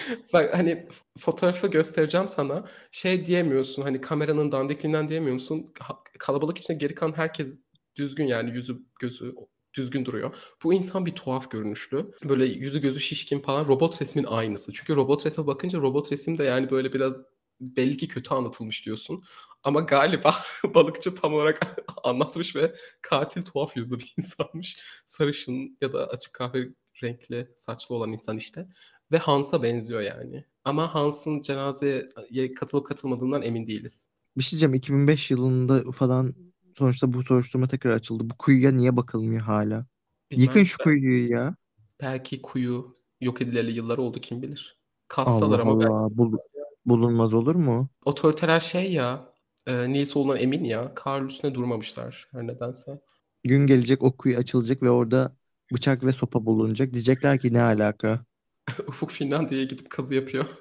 Bak 0.33 0.55
hani 0.55 0.89
fotoğrafı 1.19 1.67
göstereceğim 1.67 2.29
sana. 2.29 2.65
Şey 2.91 3.27
diyemiyorsun 3.27 3.83
hani 3.83 4.01
kameranın 4.01 4.53
dandikliğinden 4.53 5.09
diyemiyorsun. 5.09 5.73
Ha- 5.81 5.99
Kalabalık 6.19 6.59
içinde 6.59 6.79
geri 6.79 6.95
kalan 6.95 7.13
herkes 7.17 7.61
düzgün 7.97 8.27
yani 8.27 8.51
yüzü 8.51 8.77
gözü 9.01 9.35
düzgün 9.75 10.05
duruyor. 10.05 10.35
Bu 10.63 10.75
insan 10.75 11.07
bir 11.07 11.15
tuhaf 11.15 11.51
görünüşlü. 11.51 12.13
Böyle 12.25 12.47
yüzü 12.47 12.79
gözü 12.81 13.01
şişkin 13.01 13.41
falan 13.41 13.67
robot 13.69 14.03
resmin 14.03 14.25
aynısı. 14.25 14.73
Çünkü 14.73 14.97
robot 14.97 15.27
resme 15.27 15.47
bakınca 15.47 15.79
robot 15.79 16.13
resim 16.13 16.39
de 16.39 16.45
yani 16.45 16.71
böyle 16.71 16.93
biraz 16.93 17.23
belli 17.61 17.97
ki 17.97 18.09
kötü 18.09 18.35
anlatılmış 18.35 18.87
diyorsun. 18.87 19.25
Ama 19.63 19.81
galiba 19.81 20.35
balıkçı 20.75 21.15
tam 21.15 21.35
olarak 21.35 21.77
anlatmış 22.05 22.57
ve 22.57 22.75
katil 23.03 23.43
tuhaf 23.43 23.77
yüzlü 23.77 23.99
bir 23.99 24.15
insanmış. 24.19 24.79
Sarışın 25.07 25.79
ya 25.81 25.93
da 25.93 26.07
açık 26.09 26.33
kahve 26.35 26.69
renkli 27.03 27.49
saçlı 27.57 27.95
olan 27.95 28.13
insan 28.13 28.37
işte. 28.37 28.69
Ve 29.13 29.19
Hans'a 29.19 29.63
benziyor 29.63 30.01
yani. 30.01 30.45
Ama 30.65 30.95
Hans'ın 30.95 31.41
cenazeye 31.43 32.55
katılıp 32.55 32.87
katılmadığından 32.87 33.43
emin 33.43 33.67
değiliz. 33.67 34.11
Bir 34.37 34.43
şey 34.43 34.51
diyeceğim 34.51 34.75
2005 34.75 35.31
yılında 35.31 35.93
falan 35.93 36.35
sonuçta 36.79 37.13
bu 37.13 37.23
soruşturma 37.23 37.69
tekrar 37.69 37.91
açıldı. 37.91 38.31
Bu 38.31 38.35
kuyuya 38.39 38.71
niye 38.71 38.97
bakılmıyor 38.97 39.43
hala? 39.43 39.87
Bilmem. 40.31 40.43
Yıkın 40.43 40.65
şu 40.65 40.79
kuyuyu 40.79 41.31
ya. 41.31 41.57
Belki 42.01 42.43
kuyu 42.43 42.97
yok 43.21 43.43
edileli 43.43 43.73
yıllar 43.73 43.99
oldu 43.99 44.21
kim 44.21 44.43
bilir. 44.43 44.79
Kassalar 45.09 45.59
Allah 45.59 45.61
ama 45.61 45.81
belki 45.81 45.93
Allah. 45.93 46.17
Bul- 46.17 46.39
bulunmaz 46.87 47.35
olur 47.35 47.55
mu? 47.55 47.91
otoriteler 48.05 48.61
şey 48.61 48.93
ya 48.93 49.33
e, 49.67 49.93
Nils 49.93 50.17
olduğundan 50.17 50.41
emin 50.43 50.65
ya. 50.65 50.95
Karl 50.95 51.27
üstüne 51.27 51.55
durmamışlar 51.55 52.29
her 52.33 52.47
nedense. 52.47 53.01
Gün 53.45 53.67
gelecek 53.67 54.03
o 54.03 54.17
kuyu 54.17 54.37
açılacak 54.37 54.83
ve 54.83 54.91
orada 54.91 55.37
bıçak 55.73 56.05
ve 56.05 56.13
sopa 56.13 56.47
bulunacak. 56.47 56.93
Diyecekler 56.93 57.39
ki 57.41 57.53
ne 57.53 57.63
alaka? 57.63 58.25
Ufuk 58.89 59.11
Finlandiya'ya 59.11 59.65
gidip 59.65 59.91
kazı 59.91 60.15
yapıyor. 60.15 60.47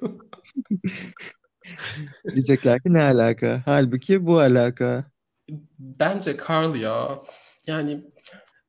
Diyecekler 2.34 2.78
ki 2.78 2.94
ne 2.94 3.02
alaka? 3.02 3.62
Halbuki 3.66 4.26
bu 4.26 4.40
alaka. 4.40 5.06
Bence 5.80 6.38
Karl 6.38 6.76
ya. 6.76 7.22
Yani 7.68 8.04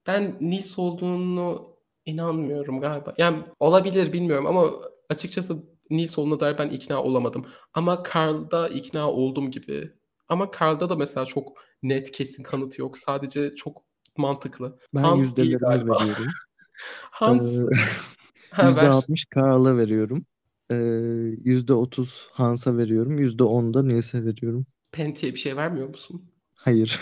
ben 0.07 0.37
Nils 0.41 0.79
olduğunu 0.79 1.77
inanmıyorum 2.07 2.81
galiba. 2.81 3.15
Yani 3.19 3.43
olabilir 3.61 4.13
bilmiyorum 4.13 4.47
ama 4.47 4.73
açıkçası 5.09 5.57
Nils 5.91 6.19
olduğuna 6.19 6.41
dair 6.41 6.59
ben 6.59 6.69
ikna 6.69 7.03
olamadım. 7.03 7.47
Ama 7.75 8.03
Karl'da 8.03 8.69
ikna 8.69 9.11
oldum 9.11 9.51
gibi. 9.51 9.93
Ama 10.29 10.51
Karl'da 10.51 10.89
da 10.89 10.97
mesela 10.97 11.27
çok 11.27 11.53
net 11.83 12.11
kesin 12.11 12.43
kanıt 12.43 12.79
yok. 12.79 12.99
Sadece 12.99 13.57
çok 13.57 13.83
mantıklı. 14.17 14.79
Ben 14.95 15.01
Hans 15.01 15.37
değil 15.37 15.59
galiba. 15.59 16.07
Hans 17.11 17.55
Ee. 17.55 17.67
%60 18.53 19.27
Karl'a 19.31 19.77
veriyorum. 19.77 20.27
Ee, 20.71 20.75
%30 21.45 22.29
Hans'a 22.33 22.77
veriyorum. 22.77 23.19
%10 23.19 23.75
da 23.75 23.83
Nils'e 23.83 24.25
veriyorum. 24.25 24.67
Penti'ye 24.93 25.33
bir 25.33 25.39
şey 25.39 25.57
vermiyor 25.57 25.89
musun? 25.89 26.31
Hayır. 26.55 27.01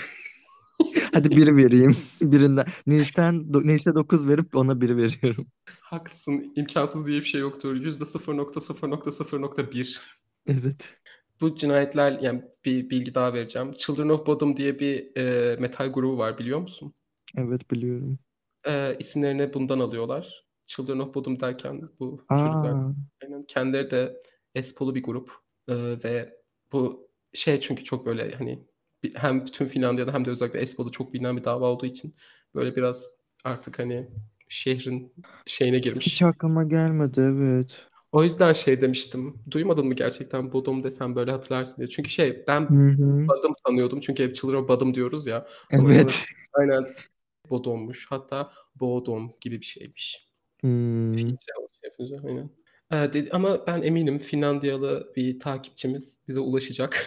Hadi 1.12 1.30
biri 1.30 1.56
vereyim. 1.56 1.96
Birinden. 2.22 2.64
Nils'ten, 2.86 3.52
Nils'e 3.52 3.94
9 3.94 4.28
verip 4.28 4.56
ona 4.56 4.80
biri 4.80 4.96
veriyorum. 4.96 5.46
Haklısın. 5.80 6.52
İmkansız 6.56 7.06
diye 7.06 7.20
bir 7.20 7.24
şey 7.24 7.40
yoktur. 7.40 7.76
%0.0.0.1. 7.76 10.00
Evet. 10.48 10.98
Bu 11.40 11.56
cinayetler 11.56 12.18
yani 12.20 12.42
bir 12.64 12.90
bilgi 12.90 13.14
daha 13.14 13.34
vereceğim. 13.34 13.72
Children 13.72 14.08
of 14.08 14.26
Bodom 14.26 14.56
diye 14.56 14.78
bir 14.78 15.16
e, 15.16 15.56
metal 15.56 15.92
grubu 15.92 16.18
var 16.18 16.38
biliyor 16.38 16.58
musun? 16.58 16.94
Evet 17.36 17.70
biliyorum. 17.70 18.18
E, 18.66 18.96
isimlerini 18.98 19.54
bundan 19.54 19.80
alıyorlar. 19.80 20.43
Children 20.66 20.98
of 20.98 21.14
Bodom 21.14 21.40
derken 21.40 21.88
bu 22.00 22.24
çocuklar 22.28 22.70
Aa, 22.70 22.94
aynen 23.22 23.44
kendileri 23.44 23.90
de 23.90 24.22
Espolu 24.54 24.94
bir 24.94 25.02
grup 25.02 25.30
E, 25.68 25.74
ve 26.04 26.40
bu 26.72 27.08
şey 27.32 27.60
çünkü 27.60 27.84
çok 27.84 28.06
böyle 28.06 28.34
hani 28.34 28.64
hem 29.14 29.46
bütün 29.46 29.66
Finlandiya'da 29.66 30.14
hem 30.14 30.24
de 30.24 30.30
özellikle 30.30 30.60
Espolu 30.60 30.92
çok 30.92 31.12
bilinen 31.12 31.36
bir 31.36 31.44
dava 31.44 31.66
olduğu 31.66 31.86
için 31.86 32.14
böyle 32.54 32.76
biraz 32.76 33.14
artık 33.44 33.78
hani 33.78 34.08
şehrin 34.48 35.12
şeyine 35.46 35.78
girmiş. 35.78 36.06
hiç 36.06 36.22
aklıma 36.22 36.64
gelmedi 36.64 37.20
evet. 37.20 37.86
O 38.12 38.24
yüzden 38.24 38.52
şey 38.52 38.80
demiştim. 38.80 39.38
Duymadın 39.50 39.86
mı 39.86 39.94
gerçekten 39.94 40.52
Bodom 40.52 40.84
desem 40.84 41.16
böyle 41.16 41.30
hatırlarsın 41.30 41.76
diye. 41.76 41.88
Çünkü 41.88 42.10
şey 42.10 42.44
ben 42.46 42.60
Hı 42.60 42.74
hı. 42.74 43.28
Badım 43.28 43.52
sanıyordum. 43.66 44.00
Çünkü 44.00 44.22
hep 44.22 44.34
Children 44.34 44.68
Bodom 44.68 44.94
diyoruz 44.94 45.26
ya. 45.26 45.46
Evet. 45.70 46.26
Aynen 46.52 46.86
Bodom'muş. 47.50 48.06
Hatta 48.10 48.52
Bodom 48.80 49.32
gibi 49.40 49.60
bir 49.60 49.66
şeymiş. 49.66 50.33
Hmm. 50.64 51.18
Şey 51.18 51.36
yapınca, 51.84 52.28
aynen. 52.28 52.50
Ee, 52.92 53.12
dedi, 53.12 53.28
ama 53.32 53.66
ben 53.66 53.82
eminim 53.82 54.18
Finlandiyalı 54.18 55.12
bir 55.16 55.40
takipçimiz 55.40 56.18
bize 56.28 56.40
ulaşacak. 56.40 57.06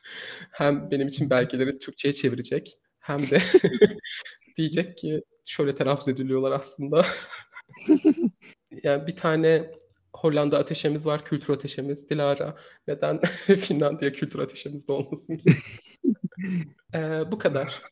Hem 0.50 0.90
benim 0.90 1.08
için 1.08 1.30
belgeleri 1.30 1.78
Türkçe'ye 1.78 2.14
çevirecek 2.14 2.78
hem 2.98 3.18
de 3.18 3.38
diyecek 4.56 4.98
ki 4.98 5.22
şöyle 5.44 5.74
telaffuz 5.74 6.08
ediliyorlar 6.08 6.52
aslında. 6.52 7.06
Yani 8.82 9.06
bir 9.06 9.16
tane 9.16 9.70
Hollanda 10.16 10.58
ateşemiz 10.58 11.06
var, 11.06 11.24
kültür 11.24 11.52
ateşemiz. 11.52 12.10
Dilara, 12.10 12.56
neden 12.88 13.20
Finlandiya 13.60 14.12
kültür 14.12 14.38
ateşimiz 14.38 14.88
de 14.88 14.92
olmasın 14.92 15.36
ki? 15.36 15.50
Ee, 16.94 17.30
bu 17.30 17.38
kadar. 17.38 17.82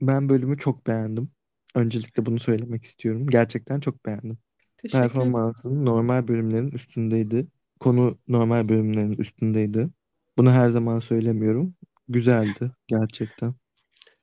Ben 0.00 0.28
bölümü 0.28 0.58
çok 0.58 0.86
beğendim. 0.86 1.30
Öncelikle 1.74 2.26
bunu 2.26 2.40
söylemek 2.40 2.84
istiyorum. 2.84 3.26
Gerçekten 3.26 3.80
çok 3.80 4.06
beğendim. 4.06 4.38
Teşekkür 4.76 5.22
ederim. 5.22 5.44
Performansın 5.52 5.86
normal 5.86 6.28
bölümlerin 6.28 6.70
üstündeydi. 6.72 7.48
Konu 7.80 8.18
normal 8.28 8.68
bölümlerin 8.68 9.12
üstündeydi. 9.12 9.90
Bunu 10.38 10.50
her 10.52 10.70
zaman 10.70 11.00
söylemiyorum. 11.00 11.74
Güzeldi 12.08 12.72
gerçekten. 12.88 13.54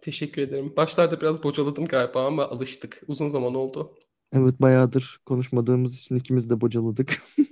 Teşekkür 0.02 0.42
ederim. 0.42 0.74
Başlarda 0.78 1.22
biraz 1.22 1.44
bocaladım 1.44 1.86
galiba 1.86 2.26
ama 2.26 2.44
alıştık. 2.46 3.02
Uzun 3.08 3.28
zaman 3.28 3.56
oldu. 3.56 3.96
Evet 4.34 4.62
bayağıdır 4.62 5.20
konuşmadığımız 5.26 5.96
için 6.00 6.16
ikimiz 6.16 6.50
de 6.50 6.62
bocaladık. 6.62 7.22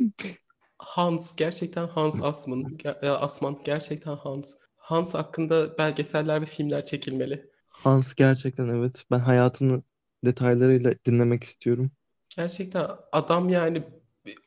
Hans, 0.80 1.35
gerçekten 1.35 1.88
Hans 1.88 2.21
Asman. 2.23 2.63
Ge- 2.77 2.99
e, 3.01 3.09
Asman, 3.09 3.61
gerçekten 3.65 4.15
Hans. 4.15 4.55
Hans 4.77 5.13
hakkında 5.13 5.77
belgeseller 5.77 6.41
ve 6.41 6.45
filmler 6.45 6.85
çekilmeli. 6.85 7.49
Hans 7.69 8.13
gerçekten 8.15 8.67
evet. 8.67 9.05
Ben 9.11 9.19
hayatını 9.19 9.84
detaylarıyla 10.25 10.93
dinlemek 11.05 11.43
istiyorum. 11.43 11.91
Gerçekten 12.29 12.87
adam 13.11 13.49
yani 13.49 13.83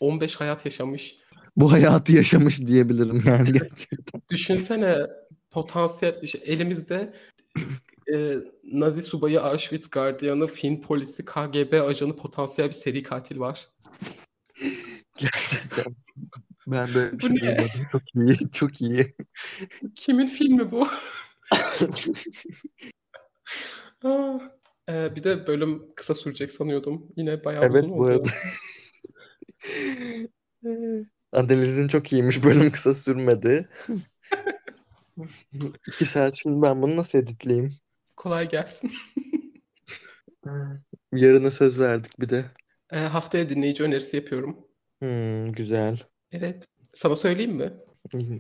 15 0.01 0.37
hayat 0.37 0.65
yaşamış. 0.65 1.17
Bu 1.57 1.73
hayatı 1.73 2.13
yaşamış 2.13 2.67
diyebilirim 2.67 3.23
yani 3.27 3.53
gerçekten. 3.53 4.23
Düşünsene 4.31 5.07
potansiyel 5.51 6.19
işte 6.23 6.39
elimizde 6.39 7.15
e, 8.13 8.37
Nazi 8.65 9.03
subayı, 9.03 9.41
Auschwitz 9.41 9.91
gardiyanı, 9.91 10.47
Fin 10.47 10.81
polisi, 10.81 11.25
KGB 11.25 11.73
ajanı 11.89 12.17
potansiyel 12.17 12.69
bir 12.69 12.75
seri 12.75 13.03
katil 13.03 13.39
var. 13.39 13.69
Gerçekten. 15.17 15.97
Ben 16.67 16.89
böyle 16.95 17.13
bir 17.13 17.19
Bu 17.19 17.29
şey 17.29 17.37
duymadım. 17.37 17.69
Çok 17.93 18.03
iyi, 18.15 18.51
çok 18.53 18.81
iyi. 18.81 19.07
Kimin 19.95 20.27
filmi 20.27 20.71
bu? 20.71 20.89
Ee, 24.93 25.17
bir 25.17 25.25
de 25.25 25.47
bölüm 25.47 25.95
kısa 25.97 26.15
sürecek 26.15 26.53
sanıyordum. 26.53 27.07
Yine 27.17 27.45
bayağı 27.45 27.63
Evet 27.65 27.85
uzun 27.85 27.91
bu 27.91 27.95
oldu. 27.95 28.05
arada. 28.11 28.29
Analizin 31.33 31.89
çok 31.89 32.13
iyiymiş. 32.13 32.45
Bölüm 32.45 32.71
kısa 32.71 32.95
sürmedi. 32.95 33.69
İki 35.89 36.07
saat 36.07 36.35
şimdi 36.35 36.63
ben 36.63 36.83
bunu 36.83 36.97
nasıl 36.97 37.19
editleyeyim? 37.19 37.69
Kolay 38.17 38.49
gelsin. 38.49 38.93
Yarına 41.13 41.51
söz 41.51 41.81
verdik 41.81 42.21
bir 42.21 42.29
de. 42.29 42.45
Ee, 42.93 42.99
haftaya 42.99 43.49
dinleyici 43.49 43.83
önerisi 43.83 44.17
yapıyorum. 44.17 44.57
Hmm, 44.99 45.53
güzel. 45.53 45.99
Evet. 46.33 46.67
Sana 46.95 47.17
söyleyeyim 47.17 47.55
mi? 47.55 47.73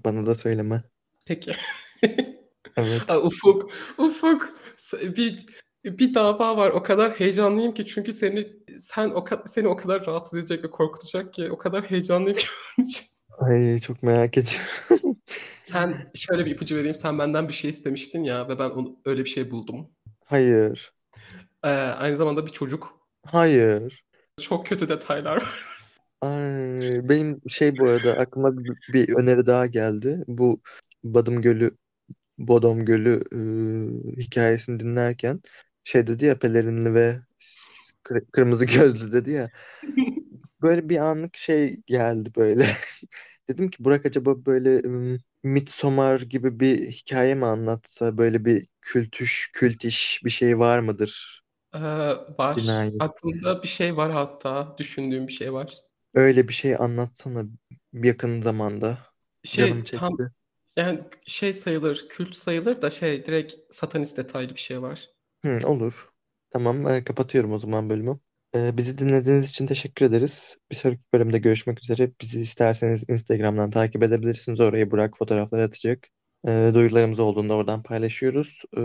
Bana 0.04 0.26
da 0.26 0.34
söyleme. 0.34 0.82
Peki. 1.26 1.52
Evet. 2.76 3.10
Aa, 3.10 3.18
Ufuk, 3.20 3.70
Ufuk, 3.98 4.54
bir 4.92 5.46
bir 5.84 6.14
dava 6.14 6.56
var. 6.56 6.70
O 6.70 6.82
kadar 6.82 7.20
heyecanlıyım 7.20 7.74
ki 7.74 7.86
çünkü 7.86 8.12
seni 8.12 8.48
sen 8.78 9.10
o 9.10 9.24
seni 9.46 9.68
o 9.68 9.76
kadar 9.76 10.06
rahatsız 10.06 10.38
edecek 10.38 10.64
ve 10.64 10.70
korkutacak 10.70 11.34
ki 11.34 11.50
o 11.50 11.58
kadar 11.58 11.90
heyecanlıyım 11.90 12.38
ki. 12.38 12.46
Ay 13.38 13.78
çok 13.78 14.02
merak 14.02 14.38
ediyorum. 14.38 15.16
Sen 15.62 16.10
şöyle 16.14 16.46
bir 16.46 16.50
ipucu 16.50 16.76
vereyim. 16.76 16.94
Sen 16.94 17.18
benden 17.18 17.48
bir 17.48 17.52
şey 17.52 17.70
istemiştin 17.70 18.24
ya 18.24 18.48
ve 18.48 18.58
ben 18.58 18.70
onu, 18.70 18.96
öyle 19.04 19.24
bir 19.24 19.28
şey 19.28 19.50
buldum. 19.50 19.90
Hayır. 20.24 20.92
Ee, 21.64 21.68
aynı 21.68 22.16
zamanda 22.16 22.46
bir 22.46 22.50
çocuk. 22.50 22.98
Hayır. 23.26 24.04
Çok 24.40 24.66
kötü 24.66 24.88
detaylar 24.88 25.36
var. 25.36 25.66
Ay, 26.20 27.08
benim 27.08 27.40
şey 27.48 27.78
bu 27.78 27.88
arada 27.88 28.12
aklıma 28.12 28.58
bir, 28.58 28.78
bir 28.92 29.16
öneri 29.16 29.46
daha 29.46 29.66
geldi. 29.66 30.24
Bu 30.28 30.60
Badım 31.04 31.42
Gölü, 31.42 31.76
Bodom 32.38 32.84
Gölü 32.84 33.20
e, 33.32 33.40
hikayesini 34.22 34.80
dinlerken 34.80 35.40
şey 35.84 36.06
dedi 36.06 36.24
ya 36.24 36.38
pelerinli 36.38 36.94
ve 36.94 37.20
kır- 38.02 38.26
kırmızı 38.32 38.66
gözlü 38.66 39.12
dedi 39.12 39.30
ya. 39.32 39.50
Böyle 40.62 40.88
bir 40.88 40.96
anlık 40.98 41.36
şey 41.36 41.76
geldi 41.86 42.32
böyle. 42.36 42.66
Dedim 43.48 43.70
ki 43.70 43.84
Burak 43.84 44.06
acaba 44.06 44.46
böyle 44.46 44.78
ım, 44.88 45.18
Midsommar 45.42 46.20
gibi 46.20 46.60
bir 46.60 46.90
hikaye 46.90 47.34
mi 47.34 47.46
anlatsa 47.46 48.18
böyle 48.18 48.44
bir 48.44 48.66
kültüş, 48.82 49.50
kültiş 49.54 50.20
bir 50.24 50.30
şey 50.30 50.58
var 50.58 50.78
mıdır? 50.78 51.42
Ee, 51.74 51.78
var. 52.38 52.54
Cinayet. 52.54 52.96
Aklımda 52.98 53.62
bir 53.62 53.68
şey 53.68 53.96
var 53.96 54.10
hatta. 54.12 54.74
Düşündüğüm 54.78 55.28
bir 55.28 55.32
şey 55.32 55.52
var. 55.52 55.74
Öyle 56.14 56.48
bir 56.48 56.52
şey 56.52 56.76
anlatsana 56.76 57.44
yakın 57.92 58.40
zamanda. 58.42 58.98
Canım 59.52 59.82
Şey 59.82 59.90
tam 59.92 60.16
çekti. 60.16 60.32
yani 60.76 61.00
şey 61.26 61.52
sayılır, 61.52 62.08
kült 62.08 62.36
sayılır 62.36 62.82
da 62.82 62.90
şey 62.90 63.26
direkt 63.26 63.74
satanist 63.74 64.16
detaylı 64.16 64.54
bir 64.54 64.60
şey 64.60 64.82
var. 64.82 65.10
Hı, 65.44 65.58
olur. 65.66 66.08
Tamam, 66.50 66.86
e, 66.86 67.04
kapatıyorum 67.04 67.52
o 67.52 67.58
zaman 67.58 67.90
bölümü. 67.90 68.18
E, 68.54 68.76
bizi 68.76 68.98
dinlediğiniz 68.98 69.50
için 69.50 69.66
teşekkür 69.66 70.06
ederiz. 70.06 70.58
Bir 70.70 70.76
sonraki 70.76 71.00
bölümde 71.12 71.38
görüşmek 71.38 71.80
üzere. 71.82 72.10
Bizi 72.20 72.40
isterseniz 72.42 73.04
Instagram'dan 73.10 73.70
takip 73.70 74.02
edebilirsiniz. 74.02 74.60
Oraya 74.60 74.90
Burak 74.90 75.18
fotoğraflar 75.18 75.58
atacak. 75.58 76.08
E, 76.48 76.70
duyurularımız 76.74 77.20
olduğunda 77.20 77.54
oradan 77.54 77.82
paylaşıyoruz. 77.82 78.62
E, 78.76 78.80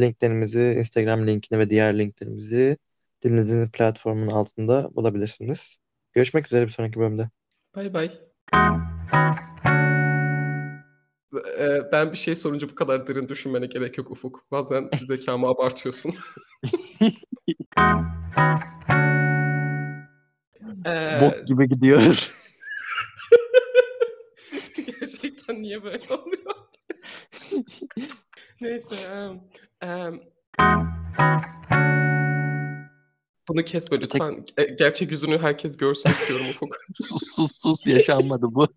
linklerimizi, 0.00 0.76
Instagram 0.78 1.26
linkini 1.26 1.58
ve 1.58 1.70
diğer 1.70 1.98
linklerimizi 1.98 2.76
dinlediğiniz 3.24 3.70
platformun 3.70 4.26
altında 4.26 4.94
bulabilirsiniz. 4.96 5.78
Görüşmek 6.12 6.46
üzere 6.46 6.64
bir 6.66 6.70
sonraki 6.70 7.00
bölümde. 7.00 7.30
Bay 7.76 7.94
bay. 7.94 8.10
Ee, 11.58 11.92
ben 11.92 12.12
bir 12.12 12.16
şey 12.16 12.36
sorunca 12.36 12.68
bu 12.68 12.74
kadar 12.74 13.06
derin 13.06 13.28
düşünmene 13.28 13.66
gerek 13.66 13.98
yok 13.98 14.10
Ufuk. 14.10 14.50
Bazen 14.50 14.90
zekamı 15.06 15.46
abartıyorsun. 15.46 16.14
Ee, 20.86 21.18
Bok 21.20 21.46
gibi 21.46 21.68
gidiyoruz. 21.68 22.32
gerçekten 25.00 25.62
niye 25.62 25.84
böyle 25.84 26.14
oluyor? 26.14 26.54
Neyse. 28.60 28.94
em, 28.96 29.40
em, 29.80 30.20
bunu 33.48 33.64
kesme 33.64 34.00
lütfen. 34.00 34.34
Ge- 34.34 34.76
Gerçek 34.78 35.10
yüzünü 35.10 35.38
herkes 35.38 35.76
görsün 35.76 36.10
istiyorum 36.10 36.46
Ufuk. 36.50 36.76
Sus 36.94 37.22
sus 37.34 37.56
sus 37.56 37.86
yaşanmadı 37.86 38.46
bu. 38.50 38.68